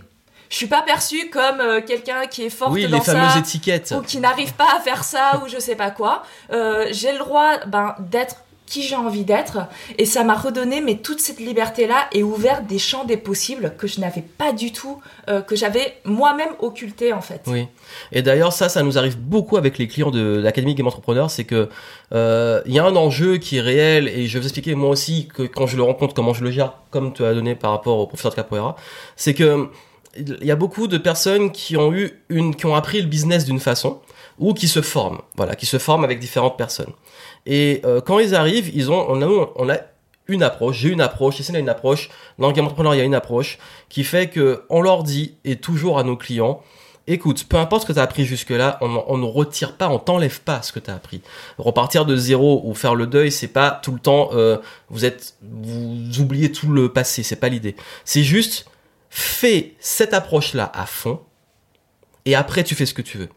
je 0.49 0.55
suis 0.55 0.67
pas 0.67 0.81
perçue 0.81 1.29
comme 1.29 1.59
euh, 1.59 1.81
quelqu'un 1.81 2.25
qui 2.27 2.43
est 2.43 2.49
forte 2.49 2.73
oui, 2.73 2.87
dans 2.87 2.97
les 2.97 3.03
fameuses 3.03 3.37
étiquettes. 3.37 3.93
ou 3.97 4.01
qui 4.01 4.19
n'arrive 4.19 4.53
pas 4.53 4.67
à 4.77 4.79
faire 4.79 5.03
ça 5.03 5.41
ou 5.43 5.49
je 5.49 5.59
sais 5.59 5.75
pas 5.75 5.91
quoi. 5.91 6.23
Euh, 6.51 6.87
j'ai 6.91 7.11
le 7.11 7.19
droit 7.19 7.57
ben, 7.67 7.95
d'être 7.99 8.37
qui 8.65 8.83
j'ai 8.83 8.97
envie 8.97 9.23
d'être 9.23 9.59
et 9.97 10.05
ça 10.05 10.25
m'a 10.25 10.35
redonné 10.35 10.81
mais 10.81 10.97
toute 10.97 11.21
cette 11.21 11.39
liberté 11.39 11.87
là 11.87 12.07
et 12.11 12.21
ouvert 12.21 12.63
des 12.63 12.79
champs 12.79 13.05
des 13.05 13.15
possibles 13.15 13.73
que 13.77 13.87
je 13.87 14.01
n'avais 14.01 14.21
pas 14.21 14.51
du 14.51 14.73
tout 14.73 14.99
euh, 15.29 15.39
que 15.41 15.55
j'avais 15.55 15.95
moi-même 16.03 16.49
occulté 16.59 17.13
en 17.13 17.21
fait. 17.21 17.43
Oui. 17.47 17.67
Et 18.11 18.21
d'ailleurs 18.21 18.51
ça 18.51 18.67
ça 18.67 18.83
nous 18.83 18.97
arrive 18.97 19.17
beaucoup 19.17 19.55
avec 19.55 19.77
les 19.77 19.87
clients 19.87 20.11
de 20.11 20.41
l'académie 20.43 20.75
Game 20.75 20.87
Entrepreneur, 20.87 21.31
c'est 21.31 21.45
que 21.45 21.69
il 22.11 22.73
y 22.73 22.79
a 22.79 22.85
un 22.85 22.95
enjeu 22.97 23.37
qui 23.37 23.57
est 23.57 23.61
réel 23.61 24.09
et 24.09 24.27
je 24.27 24.33
vais 24.33 24.39
vous 24.41 24.47
expliquer 24.47 24.75
moi 24.75 24.89
aussi 24.89 25.29
que 25.33 25.43
quand 25.43 25.65
je 25.65 25.77
le 25.77 25.83
rencontre 25.83 26.13
comment 26.13 26.33
je 26.33 26.43
le 26.43 26.51
gère 26.51 26.73
comme 26.91 27.13
tu 27.13 27.23
as 27.23 27.33
donné 27.33 27.55
par 27.55 27.71
rapport 27.71 27.99
au 27.99 28.07
professeur 28.07 28.31
de 28.31 28.35
capoeira, 28.35 28.75
c'est 29.15 29.33
que 29.33 29.69
il 30.17 30.45
y 30.45 30.51
a 30.51 30.55
beaucoup 30.55 30.87
de 30.87 30.97
personnes 30.97 31.51
qui 31.51 31.77
ont 31.77 31.93
eu 31.93 32.11
une, 32.29 32.55
qui 32.55 32.65
ont 32.65 32.75
appris 32.75 33.01
le 33.01 33.07
business 33.07 33.45
d'une 33.45 33.59
façon 33.59 33.99
ou 34.39 34.53
qui 34.53 34.67
se 34.67 34.81
forment, 34.81 35.19
voilà, 35.35 35.55
qui 35.55 35.65
se 35.65 35.77
forment 35.77 36.03
avec 36.03 36.19
différentes 36.19 36.57
personnes. 36.57 36.91
Et 37.45 37.81
euh, 37.85 38.01
quand 38.01 38.19
ils 38.19 38.35
arrivent, 38.35 38.69
ils 38.73 38.91
ont, 38.91 39.05
on 39.09 39.21
a, 39.21 39.49
on 39.55 39.69
a 39.69 39.77
une 40.27 40.43
approche, 40.43 40.77
j'ai 40.77 40.89
une 40.89 41.01
approche, 41.01 41.39
Essayez 41.39 41.57
a 41.57 41.61
une 41.61 41.69
approche, 41.69 42.09
dans 42.37 42.47
le 42.47 42.53
game 42.53 42.65
entrepreneur 42.65 42.93
il 42.93 42.97
y 42.97 43.01
a 43.01 43.05
une 43.05 43.15
approche 43.15 43.57
qui 43.89 44.03
fait 44.03 44.27
que 44.27 44.63
on 44.69 44.81
leur 44.81 45.03
dit 45.03 45.35
et 45.45 45.55
toujours 45.55 45.97
à 45.97 46.03
nos 46.03 46.17
clients, 46.17 46.61
écoute, 47.07 47.45
peu 47.45 47.57
importe 47.57 47.83
ce 47.83 47.87
que 47.87 47.93
tu 47.93 47.99
as 47.99 48.03
appris 48.03 48.25
jusque-là, 48.25 48.77
on, 48.81 49.17
ne 49.17 49.25
retire 49.25 49.77
pas, 49.77 49.87
on 49.89 49.97
t'enlève 49.97 50.41
pas 50.41 50.61
ce 50.61 50.73
que 50.73 50.79
tu 50.79 50.91
as 50.91 50.95
appris. 50.95 51.21
Repartir 51.57 52.05
de 52.05 52.15
zéro 52.15 52.61
ou 52.65 52.73
faire 52.73 52.95
le 52.95 53.07
deuil, 53.07 53.31
c'est 53.31 53.47
pas 53.47 53.71
tout 53.71 53.93
le 53.93 53.99
temps, 53.99 54.29
euh, 54.33 54.57
vous 54.89 55.05
êtes, 55.05 55.35
vous 55.41 56.19
oubliez 56.19 56.51
tout 56.51 56.69
le 56.69 56.91
passé, 56.91 57.23
c'est 57.23 57.37
pas 57.37 57.49
l'idée. 57.49 57.75
C'est 58.03 58.23
juste, 58.23 58.69
fais 59.09 59.75
cette 59.79 60.13
approche-là 60.13 60.71
à 60.73 60.85
fond, 60.85 61.21
et 62.25 62.35
après 62.35 62.63
tu 62.63 62.75
fais 62.75 62.85
ce 62.85 62.93
que 62.93 63.01
tu 63.01 63.17
veux. 63.17 63.29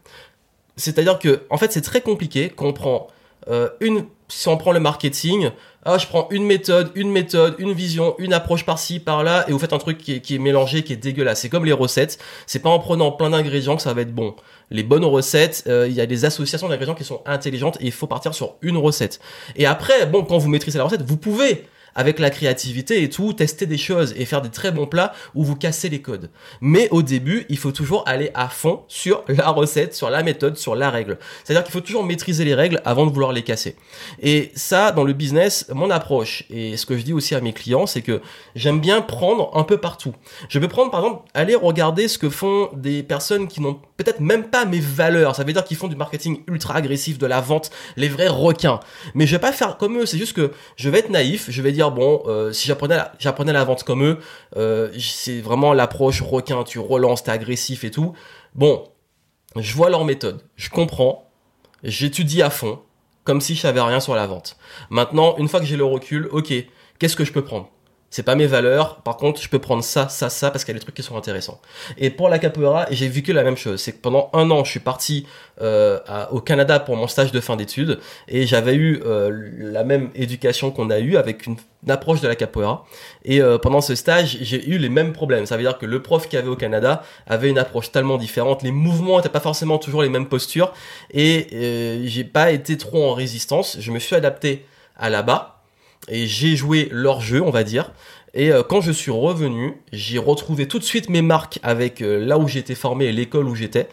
C'est-à-dire 0.77 1.19
que, 1.19 1.43
en 1.49 1.57
fait, 1.57 1.71
c'est 1.71 1.81
très 1.81 2.01
compliqué 2.01 2.49
qu'on 2.49 2.73
prend 2.73 3.07
euh, 3.49 3.69
une, 3.79 4.05
si 4.27 4.47
on 4.47 4.57
prend 4.57 4.71
le 4.71 4.79
marketing, 4.79 5.51
ah, 5.83 5.97
je 5.97 6.05
prends 6.05 6.27
une 6.29 6.45
méthode, 6.45 6.91
une 6.95 7.11
méthode, 7.11 7.55
une 7.57 7.73
vision, 7.73 8.15
une 8.19 8.33
approche 8.33 8.65
par-ci, 8.65 8.99
par-là, 8.99 9.45
et 9.47 9.51
vous 9.51 9.59
faites 9.59 9.73
un 9.73 9.79
truc 9.79 9.97
qui 9.97 10.13
est, 10.13 10.37
mélangé, 10.37 10.83
qui 10.83 10.93
est 10.93 10.97
dégueulasse. 10.97 11.41
C'est 11.41 11.49
comme 11.49 11.65
les 11.65 11.71
recettes. 11.71 12.19
C'est 12.45 12.59
pas 12.59 12.69
en 12.69 12.79
prenant 12.79 13.11
plein 13.11 13.31
d'ingrédients 13.31 13.75
que 13.75 13.81
ça 13.81 13.93
va 13.93 14.01
être 14.01 14.13
bon. 14.13 14.35
Les 14.69 14.83
bonnes 14.83 15.05
recettes, 15.05 15.63
euh, 15.67 15.87
il 15.87 15.93
y 15.93 16.01
a 16.01 16.05
des 16.05 16.23
associations 16.23 16.69
d'ingrédients 16.69 16.93
qui 16.93 17.03
sont 17.03 17.21
intelligentes 17.25 17.77
et 17.81 17.85
il 17.85 17.91
faut 17.91 18.07
partir 18.07 18.35
sur 18.35 18.55
une 18.61 18.77
recette. 18.77 19.19
Et 19.55 19.65
après, 19.65 20.05
bon, 20.05 20.23
quand 20.23 20.37
vous 20.37 20.49
maîtrisez 20.49 20.77
la 20.77 20.83
recette, 20.83 21.01
vous 21.01 21.17
pouvez 21.17 21.65
avec 21.95 22.19
la 22.19 22.29
créativité 22.29 23.03
et 23.03 23.09
tout, 23.09 23.33
tester 23.33 23.65
des 23.65 23.77
choses 23.77 24.13
et 24.17 24.25
faire 24.25 24.41
des 24.41 24.49
très 24.49 24.71
bons 24.71 24.87
plats 24.87 25.13
où 25.35 25.43
vous 25.43 25.55
cassez 25.55 25.89
les 25.89 26.01
codes. 26.01 26.29
Mais 26.61 26.87
au 26.91 27.01
début, 27.01 27.45
il 27.49 27.57
faut 27.57 27.71
toujours 27.71 28.03
aller 28.07 28.31
à 28.33 28.47
fond 28.47 28.83
sur 28.87 29.23
la 29.27 29.49
recette, 29.49 29.95
sur 29.95 30.09
la 30.09 30.23
méthode, 30.23 30.57
sur 30.57 30.75
la 30.75 30.89
règle. 30.89 31.17
C'est-à-dire 31.43 31.63
qu'il 31.63 31.73
faut 31.73 31.81
toujours 31.81 32.03
maîtriser 32.03 32.45
les 32.45 32.55
règles 32.55 32.81
avant 32.85 33.05
de 33.05 33.11
vouloir 33.11 33.31
les 33.31 33.43
casser. 33.43 33.75
Et 34.21 34.51
ça, 34.55 34.91
dans 34.91 35.03
le 35.03 35.13
business, 35.13 35.67
mon 35.73 35.89
approche 35.89 36.43
et 36.49 36.77
ce 36.77 36.85
que 36.85 36.97
je 36.97 37.03
dis 37.03 37.13
aussi 37.13 37.35
à 37.35 37.41
mes 37.41 37.53
clients, 37.53 37.85
c'est 37.85 38.01
que 38.01 38.21
j'aime 38.55 38.79
bien 38.79 39.01
prendre 39.01 39.55
un 39.55 39.63
peu 39.63 39.77
partout. 39.77 40.13
Je 40.49 40.59
peux 40.59 40.67
prendre, 40.67 40.91
par 40.91 41.01
exemple, 41.01 41.23
aller 41.33 41.55
regarder 41.55 42.07
ce 42.07 42.17
que 42.17 42.29
font 42.29 42.69
des 42.73 43.03
personnes 43.03 43.47
qui 43.47 43.61
n'ont 43.61 43.79
peut-être 43.97 44.19
même 44.19 44.45
pas 44.45 44.65
mes 44.65 44.79
valeurs. 44.79 45.35
Ça 45.35 45.43
veut 45.43 45.53
dire 45.53 45.63
qu'ils 45.63 45.77
font 45.77 45.87
du 45.87 45.95
marketing 45.95 46.43
ultra 46.47 46.75
agressif, 46.75 47.17
de 47.17 47.25
la 47.25 47.41
vente, 47.41 47.71
les 47.97 48.09
vrais 48.09 48.27
requins. 48.27 48.79
Mais 49.13 49.27
je 49.27 49.35
vais 49.35 49.41
pas 49.41 49.51
faire 49.51 49.77
comme 49.77 49.97
eux. 49.97 50.05
C'est 50.05 50.17
juste 50.17 50.33
que 50.33 50.51
je 50.75 50.89
vais 50.89 50.99
être 50.99 51.09
naïf. 51.09 51.45
Je 51.49 51.61
vais 51.61 51.71
dire 51.71 51.80
bon, 51.89 52.21
euh, 52.27 52.51
si 52.51 52.67
j'apprenais 52.67 52.99
j'apprenais 53.17 53.53
la 53.53 53.63
vente 53.63 53.83
comme 53.83 54.03
eux, 54.03 54.19
euh, 54.57 54.91
c'est 54.99 55.41
vraiment 55.41 55.73
l'approche 55.73 56.21
requin, 56.21 56.63
tu 56.63 56.79
relances, 56.79 57.23
t'es 57.23 57.31
agressif 57.31 57.83
et 57.83 57.91
tout. 57.91 58.13
Bon, 58.53 58.87
je 59.55 59.73
vois 59.75 59.89
leur 59.89 60.05
méthode, 60.05 60.41
je 60.55 60.69
comprends, 60.69 61.29
j'étudie 61.83 62.41
à 62.41 62.49
fond, 62.49 62.79
comme 63.23 63.41
si 63.41 63.55
je 63.55 63.61
savais 63.61 63.81
rien 63.81 63.99
sur 63.99 64.13
la 64.15 64.27
vente. 64.27 64.57
Maintenant, 64.89 65.35
une 65.37 65.47
fois 65.47 65.59
que 65.59 65.65
j'ai 65.65 65.77
le 65.77 65.85
recul, 65.85 66.29
ok, 66.31 66.53
qu'est-ce 66.99 67.15
que 67.15 67.25
je 67.25 67.31
peux 67.31 67.43
prendre? 67.43 67.69
C'est 68.11 68.23
pas 68.23 68.35
mes 68.35 68.45
valeurs. 68.45 68.97
Par 68.97 69.15
contre, 69.15 69.41
je 69.41 69.47
peux 69.47 69.57
prendre 69.57 69.83
ça, 69.83 70.09
ça, 70.09 70.29
ça 70.29 70.51
parce 70.51 70.65
qu'il 70.65 70.73
y 70.73 70.75
a 70.75 70.79
des 70.79 70.83
trucs 70.83 70.95
qui 70.95 71.01
sont 71.01 71.15
intéressants. 71.15 71.61
Et 71.97 72.09
pour 72.09 72.27
la 72.27 72.39
capoeira, 72.39 72.85
j'ai 72.91 73.07
vécu 73.07 73.31
la 73.31 73.43
même 73.43 73.55
chose. 73.55 73.81
C'est 73.81 73.93
que 73.93 74.01
pendant 74.01 74.29
un 74.33 74.51
an, 74.51 74.65
je 74.65 74.69
suis 74.69 74.81
parti 74.81 75.25
euh, 75.61 75.97
au 76.29 76.41
Canada 76.41 76.81
pour 76.81 76.97
mon 76.97 77.07
stage 77.07 77.31
de 77.31 77.39
fin 77.39 77.55
d'études 77.55 77.99
et 78.27 78.45
j'avais 78.45 78.75
eu 78.75 79.01
euh, 79.05 79.31
la 79.57 79.85
même 79.85 80.09
éducation 80.13 80.71
qu'on 80.71 80.89
a 80.89 80.99
eu 80.99 81.15
avec 81.15 81.47
une, 81.47 81.55
approche 81.87 82.19
de 82.19 82.27
la 82.27 82.35
capoeira. 82.35 82.85
Et 83.23 83.41
euh, 83.41 83.57
pendant 83.57 83.81
ce 83.81 83.95
stage, 83.95 84.37
j'ai 84.41 84.69
eu 84.69 84.77
les 84.77 84.89
mêmes 84.89 85.13
problèmes. 85.13 85.45
Ça 85.45 85.55
veut 85.55 85.63
dire 85.63 85.77
que 85.77 85.85
le 85.85 86.01
prof 86.01 86.27
qui 86.27 86.35
avait 86.35 86.49
au 86.49 86.57
Canada 86.57 87.03
avait 87.27 87.49
une 87.49 87.57
approche 87.57 87.91
tellement 87.91 88.17
différente. 88.17 88.61
Les 88.61 88.71
mouvements 88.71 89.17
n'étaient 89.17 89.29
pas 89.29 89.39
forcément 89.39 89.77
toujours 89.77 90.03
les 90.03 90.09
mêmes 90.09 90.27
postures 90.27 90.73
et 91.11 92.01
j'ai 92.05 92.23
pas 92.25 92.51
été 92.51 92.77
trop 92.77 93.09
en 93.09 93.13
résistance. 93.13 93.77
Je 93.79 93.91
me 93.91 93.99
suis 93.99 94.15
adapté 94.15 94.65
à 94.97 95.09
là-bas 95.09 95.60
et 96.07 96.27
j'ai 96.27 96.55
joué 96.55 96.89
leur 96.91 97.21
jeu, 97.21 97.41
on 97.41 97.51
va 97.51 97.63
dire. 97.63 97.91
Et 98.33 98.51
euh, 98.51 98.63
quand 98.63 98.81
je 98.81 98.91
suis 98.91 99.11
revenu, 99.11 99.81
j'ai 99.91 100.17
retrouvé 100.17 100.67
tout 100.67 100.79
de 100.79 100.83
suite 100.83 101.09
mes 101.09 101.21
marques 101.21 101.59
avec 101.63 102.01
euh, 102.01 102.23
là 102.25 102.37
où 102.37 102.47
j'étais 102.47 102.75
formé 102.75 103.05
et 103.05 103.11
l'école 103.11 103.47
où 103.47 103.55
j'étais. 103.55 103.89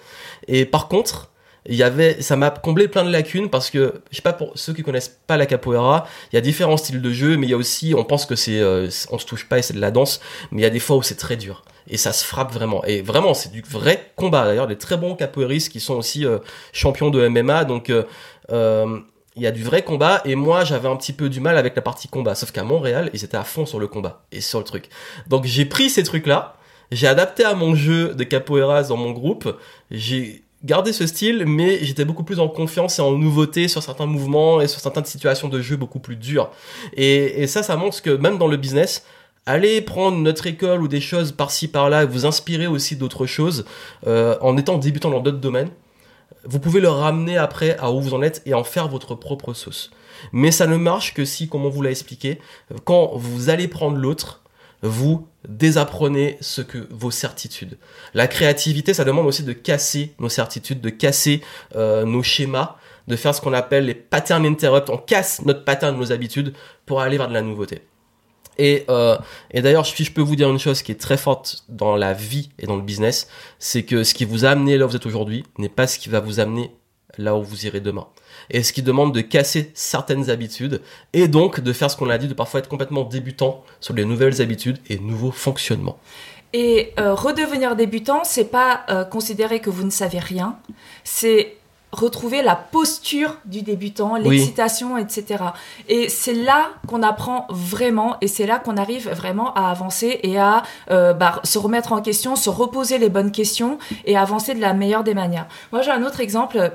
Et 0.46 0.64
par 0.64 0.88
contre, 0.88 1.30
il 1.66 1.74
y 1.74 1.82
avait, 1.82 2.22
ça 2.22 2.36
m'a 2.36 2.50
comblé 2.50 2.88
plein 2.88 3.04
de 3.04 3.10
lacunes 3.10 3.50
parce 3.50 3.68
que, 3.68 4.00
je 4.10 4.16
sais 4.16 4.22
pas 4.22 4.32
pour 4.32 4.52
ceux 4.54 4.72
qui 4.72 4.82
connaissent 4.82 5.20
pas 5.26 5.36
la 5.36 5.44
capoeira, 5.44 6.06
il 6.32 6.36
y 6.36 6.38
a 6.38 6.40
différents 6.40 6.76
styles 6.76 7.02
de 7.02 7.10
jeu, 7.10 7.36
mais 7.36 7.46
il 7.46 7.50
y 7.50 7.54
a 7.54 7.56
aussi, 7.56 7.94
on 7.96 8.04
pense 8.04 8.26
que 8.26 8.36
c'est, 8.36 8.60
euh, 8.60 8.88
on 9.10 9.18
se 9.18 9.26
touche 9.26 9.48
pas 9.48 9.58
et 9.58 9.62
c'est 9.62 9.74
de 9.74 9.80
la 9.80 9.90
danse, 9.90 10.20
mais 10.50 10.62
il 10.62 10.64
y 10.64 10.68
a 10.68 10.70
des 10.70 10.78
fois 10.78 10.96
où 10.96 11.02
c'est 11.02 11.16
très 11.16 11.36
dur 11.36 11.64
et 11.90 11.96
ça 11.96 12.12
se 12.12 12.24
frappe 12.24 12.52
vraiment. 12.52 12.84
Et 12.84 13.02
vraiment, 13.02 13.34
c'est 13.34 13.50
du 13.50 13.62
vrai 13.62 14.12
combat. 14.14 14.44
D'ailleurs, 14.44 14.66
des 14.66 14.76
très 14.76 14.96
bons 14.98 15.14
capoeiristes 15.14 15.72
qui 15.72 15.80
sont 15.80 15.94
aussi 15.94 16.26
champions 16.72 17.08
de 17.08 17.26
MMA, 17.26 17.64
donc 17.64 17.90
il 19.38 19.42
y 19.42 19.46
a 19.46 19.52
du 19.52 19.62
vrai 19.62 19.82
combat 19.82 20.20
et 20.24 20.34
moi 20.34 20.64
j'avais 20.64 20.88
un 20.88 20.96
petit 20.96 21.12
peu 21.12 21.28
du 21.28 21.38
mal 21.40 21.56
avec 21.56 21.76
la 21.76 21.82
partie 21.82 22.08
combat. 22.08 22.34
Sauf 22.34 22.50
qu'à 22.50 22.64
Montréal 22.64 23.08
ils 23.14 23.24
étaient 23.24 23.36
à 23.36 23.44
fond 23.44 23.66
sur 23.66 23.78
le 23.78 23.86
combat 23.86 24.24
et 24.32 24.40
sur 24.40 24.58
le 24.58 24.64
truc. 24.64 24.88
Donc 25.28 25.44
j'ai 25.44 25.64
pris 25.64 25.88
ces 25.88 26.02
trucs 26.02 26.26
là 26.26 26.56
j'ai 26.90 27.06
adapté 27.06 27.44
à 27.44 27.54
mon 27.54 27.74
jeu 27.74 28.14
de 28.14 28.24
capoeiras 28.24 28.84
dans 28.84 28.96
mon 28.96 29.12
groupe 29.12 29.56
j'ai 29.90 30.42
gardé 30.64 30.92
ce 30.92 31.06
style 31.06 31.44
mais 31.46 31.78
j'étais 31.84 32.04
beaucoup 32.04 32.24
plus 32.24 32.40
en 32.40 32.48
confiance 32.48 32.98
et 32.98 33.02
en 33.02 33.12
nouveauté 33.12 33.68
sur 33.68 33.82
certains 33.82 34.06
mouvements 34.06 34.60
et 34.60 34.66
sur 34.66 34.80
certaines 34.80 35.04
situations 35.04 35.48
de 35.48 35.60
jeu 35.60 35.76
beaucoup 35.76 36.00
plus 36.00 36.16
dures. 36.16 36.50
Et, 36.96 37.46
ça 37.46 37.62
ça 37.62 37.76
montre 37.76 38.02
que 38.02 38.10
même 38.10 38.38
dans 38.38 38.48
le 38.48 38.56
business 38.56 39.04
allez 39.46 39.80
prendre 39.80 40.18
notre 40.18 40.48
école 40.48 40.82
ou 40.82 40.88
des 40.88 41.00
choses 41.00 41.30
par-ci 41.30 41.68
par-là 41.68 42.02
et 42.02 42.06
vous 42.06 42.26
inspirer 42.26 42.66
aussi 42.66 42.96
d'autres 42.96 43.26
choses 43.26 43.64
euh, 44.08 44.36
en 44.40 44.56
étant 44.56 44.78
débutant 44.78 45.10
dans 45.10 45.20
d'autres 45.20 45.38
domaines 45.38 45.70
vous 46.44 46.60
pouvez 46.60 46.80
le 46.80 46.88
ramener 46.88 47.36
après 47.36 47.76
à 47.78 47.90
où 47.90 48.00
vous 48.00 48.14
en 48.14 48.22
êtes 48.22 48.42
et 48.46 48.54
en 48.54 48.64
faire 48.64 48.88
votre 48.88 49.14
propre 49.14 49.52
sauce. 49.54 49.90
Mais 50.32 50.50
ça 50.50 50.66
ne 50.66 50.76
marche 50.76 51.14
que 51.14 51.24
si, 51.24 51.48
comme 51.48 51.64
on 51.64 51.70
vous 51.70 51.82
l'a 51.82 51.90
expliqué, 51.90 52.38
quand 52.84 53.12
vous 53.14 53.50
allez 53.50 53.68
prendre 53.68 53.96
l'autre, 53.96 54.42
vous 54.82 55.26
désapprenez 55.48 56.38
ce 56.40 56.60
que 56.60 56.86
vos 56.90 57.10
certitudes. 57.10 57.78
La 58.14 58.28
créativité, 58.28 58.94
ça 58.94 59.04
demande 59.04 59.26
aussi 59.26 59.42
de 59.42 59.52
casser 59.52 60.14
nos 60.18 60.28
certitudes, 60.28 60.80
de 60.80 60.90
casser 60.90 61.42
euh, 61.74 62.04
nos 62.04 62.22
schémas, 62.22 62.76
de 63.08 63.16
faire 63.16 63.34
ce 63.34 63.40
qu'on 63.40 63.52
appelle 63.52 63.86
les 63.86 63.94
patterns 63.94 64.46
interrupt. 64.46 64.90
On 64.90 64.98
casse 64.98 65.44
notre 65.44 65.64
pattern, 65.64 65.96
nos 65.96 66.12
habitudes 66.12 66.52
pour 66.86 67.00
aller 67.00 67.18
vers 67.18 67.28
de 67.28 67.34
la 67.34 67.42
nouveauté. 67.42 67.82
Et, 68.58 68.84
euh, 68.90 69.16
et 69.52 69.62
d'ailleurs, 69.62 69.86
si 69.86 70.04
je 70.04 70.12
peux 70.12 70.20
vous 70.20 70.36
dire 70.36 70.50
une 70.50 70.58
chose 70.58 70.82
qui 70.82 70.92
est 70.92 71.00
très 71.00 71.16
forte 71.16 71.64
dans 71.68 71.96
la 71.96 72.12
vie 72.12 72.50
et 72.58 72.66
dans 72.66 72.76
le 72.76 72.82
business, 72.82 73.28
c'est 73.58 73.84
que 73.84 74.04
ce 74.04 74.14
qui 74.14 74.24
vous 74.24 74.44
a 74.44 74.50
amené 74.50 74.76
là 74.76 74.86
où 74.86 74.88
vous 74.88 74.96
êtes 74.96 75.06
aujourd'hui 75.06 75.44
n'est 75.58 75.68
pas 75.68 75.86
ce 75.86 75.98
qui 75.98 76.08
va 76.08 76.20
vous 76.20 76.40
amener 76.40 76.72
là 77.16 77.36
où 77.36 77.42
vous 77.42 77.66
irez 77.66 77.80
demain. 77.80 78.06
Et 78.50 78.62
ce 78.62 78.72
qui 78.72 78.82
demande 78.82 79.14
de 79.14 79.20
casser 79.20 79.70
certaines 79.74 80.30
habitudes 80.30 80.82
et 81.12 81.28
donc 81.28 81.60
de 81.60 81.72
faire 81.72 81.90
ce 81.90 81.96
qu'on 81.96 82.10
a 82.10 82.18
dit, 82.18 82.28
de 82.28 82.34
parfois 82.34 82.60
être 82.60 82.68
complètement 82.68 83.04
débutant 83.04 83.64
sur 83.80 83.94
les 83.94 84.04
nouvelles 84.04 84.40
habitudes 84.40 84.78
et 84.88 84.98
nouveaux 84.98 85.32
fonctionnements. 85.32 85.98
Et 86.52 86.94
euh, 86.98 87.14
redevenir 87.14 87.76
débutant, 87.76 88.22
c'est 88.24 88.50
pas 88.50 88.84
euh, 88.88 89.04
considérer 89.04 89.60
que 89.60 89.68
vous 89.68 89.84
ne 89.84 89.90
savez 89.90 90.18
rien, 90.18 90.56
c'est 91.04 91.56
retrouver 91.92 92.42
la 92.42 92.54
posture 92.54 93.36
du 93.44 93.62
débutant, 93.62 94.16
l'excitation, 94.16 94.98
etc. 94.98 95.44
Et 95.88 96.08
c'est 96.08 96.34
là 96.34 96.68
qu'on 96.86 97.02
apprend 97.02 97.46
vraiment, 97.48 98.16
et 98.20 98.28
c'est 98.28 98.46
là 98.46 98.58
qu'on 98.58 98.76
arrive 98.76 99.08
vraiment 99.10 99.54
à 99.54 99.70
avancer 99.70 100.20
et 100.22 100.38
à 100.38 100.62
euh, 100.90 101.14
bah, 101.14 101.40
se 101.44 101.58
remettre 101.58 101.92
en 101.92 102.02
question, 102.02 102.36
se 102.36 102.50
reposer 102.50 102.98
les 102.98 103.08
bonnes 103.08 103.32
questions 103.32 103.78
et 104.04 104.16
avancer 104.16 104.54
de 104.54 104.60
la 104.60 104.74
meilleure 104.74 105.02
des 105.02 105.14
manières. 105.14 105.46
Moi, 105.72 105.82
j'ai 105.82 105.90
un 105.90 106.02
autre 106.02 106.20
exemple. 106.20 106.72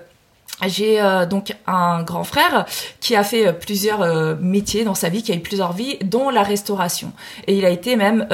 J'ai 0.66 1.02
euh, 1.02 1.26
donc 1.26 1.56
un 1.68 2.04
grand 2.04 2.24
frère 2.24 2.66
qui 3.00 3.16
a 3.16 3.24
fait 3.24 3.54
plusieurs 3.54 4.02
euh, 4.02 4.36
métiers 4.40 4.84
dans 4.84 4.96
sa 4.96 5.10
vie, 5.10 5.22
qui 5.22 5.32
a 5.32 5.36
eu 5.36 5.40
plusieurs 5.40 5.74
vies, 5.74 5.98
dont 6.04 6.30
la 6.30 6.44
restauration. 6.44 7.12
Et 7.48 7.58
il 7.58 7.66
a 7.66 7.70
été 7.70 7.96
même 7.96 8.28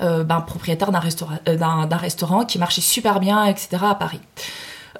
ben, 0.00 0.40
propriétaire 0.40 0.90
d'un 0.90 0.98
restaurant, 0.98 1.36
d'un 1.46 1.96
restaurant 1.96 2.44
qui 2.44 2.58
marchait 2.58 2.80
super 2.80 3.20
bien, 3.20 3.44
etc. 3.44 3.78
à 3.82 3.94
Paris. 3.94 4.20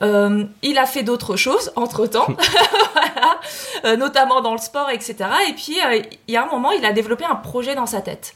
Euh, 0.02 0.44
il 0.62 0.78
a 0.78 0.86
fait 0.86 1.02
d'autres 1.02 1.36
choses 1.36 1.72
entre 1.76 2.06
temps, 2.06 2.26
voilà, 2.92 3.40
euh, 3.84 3.96
notamment 3.96 4.40
dans 4.40 4.52
le 4.52 4.58
sport, 4.58 4.90
etc. 4.90 5.16
Et 5.48 5.52
puis, 5.52 5.80
euh, 5.84 6.02
il 6.28 6.34
y 6.34 6.36
a 6.36 6.44
un 6.44 6.46
moment, 6.46 6.72
il 6.72 6.84
a 6.84 6.92
développé 6.92 7.24
un 7.24 7.36
projet 7.36 7.74
dans 7.74 7.86
sa 7.86 8.00
tête. 8.00 8.34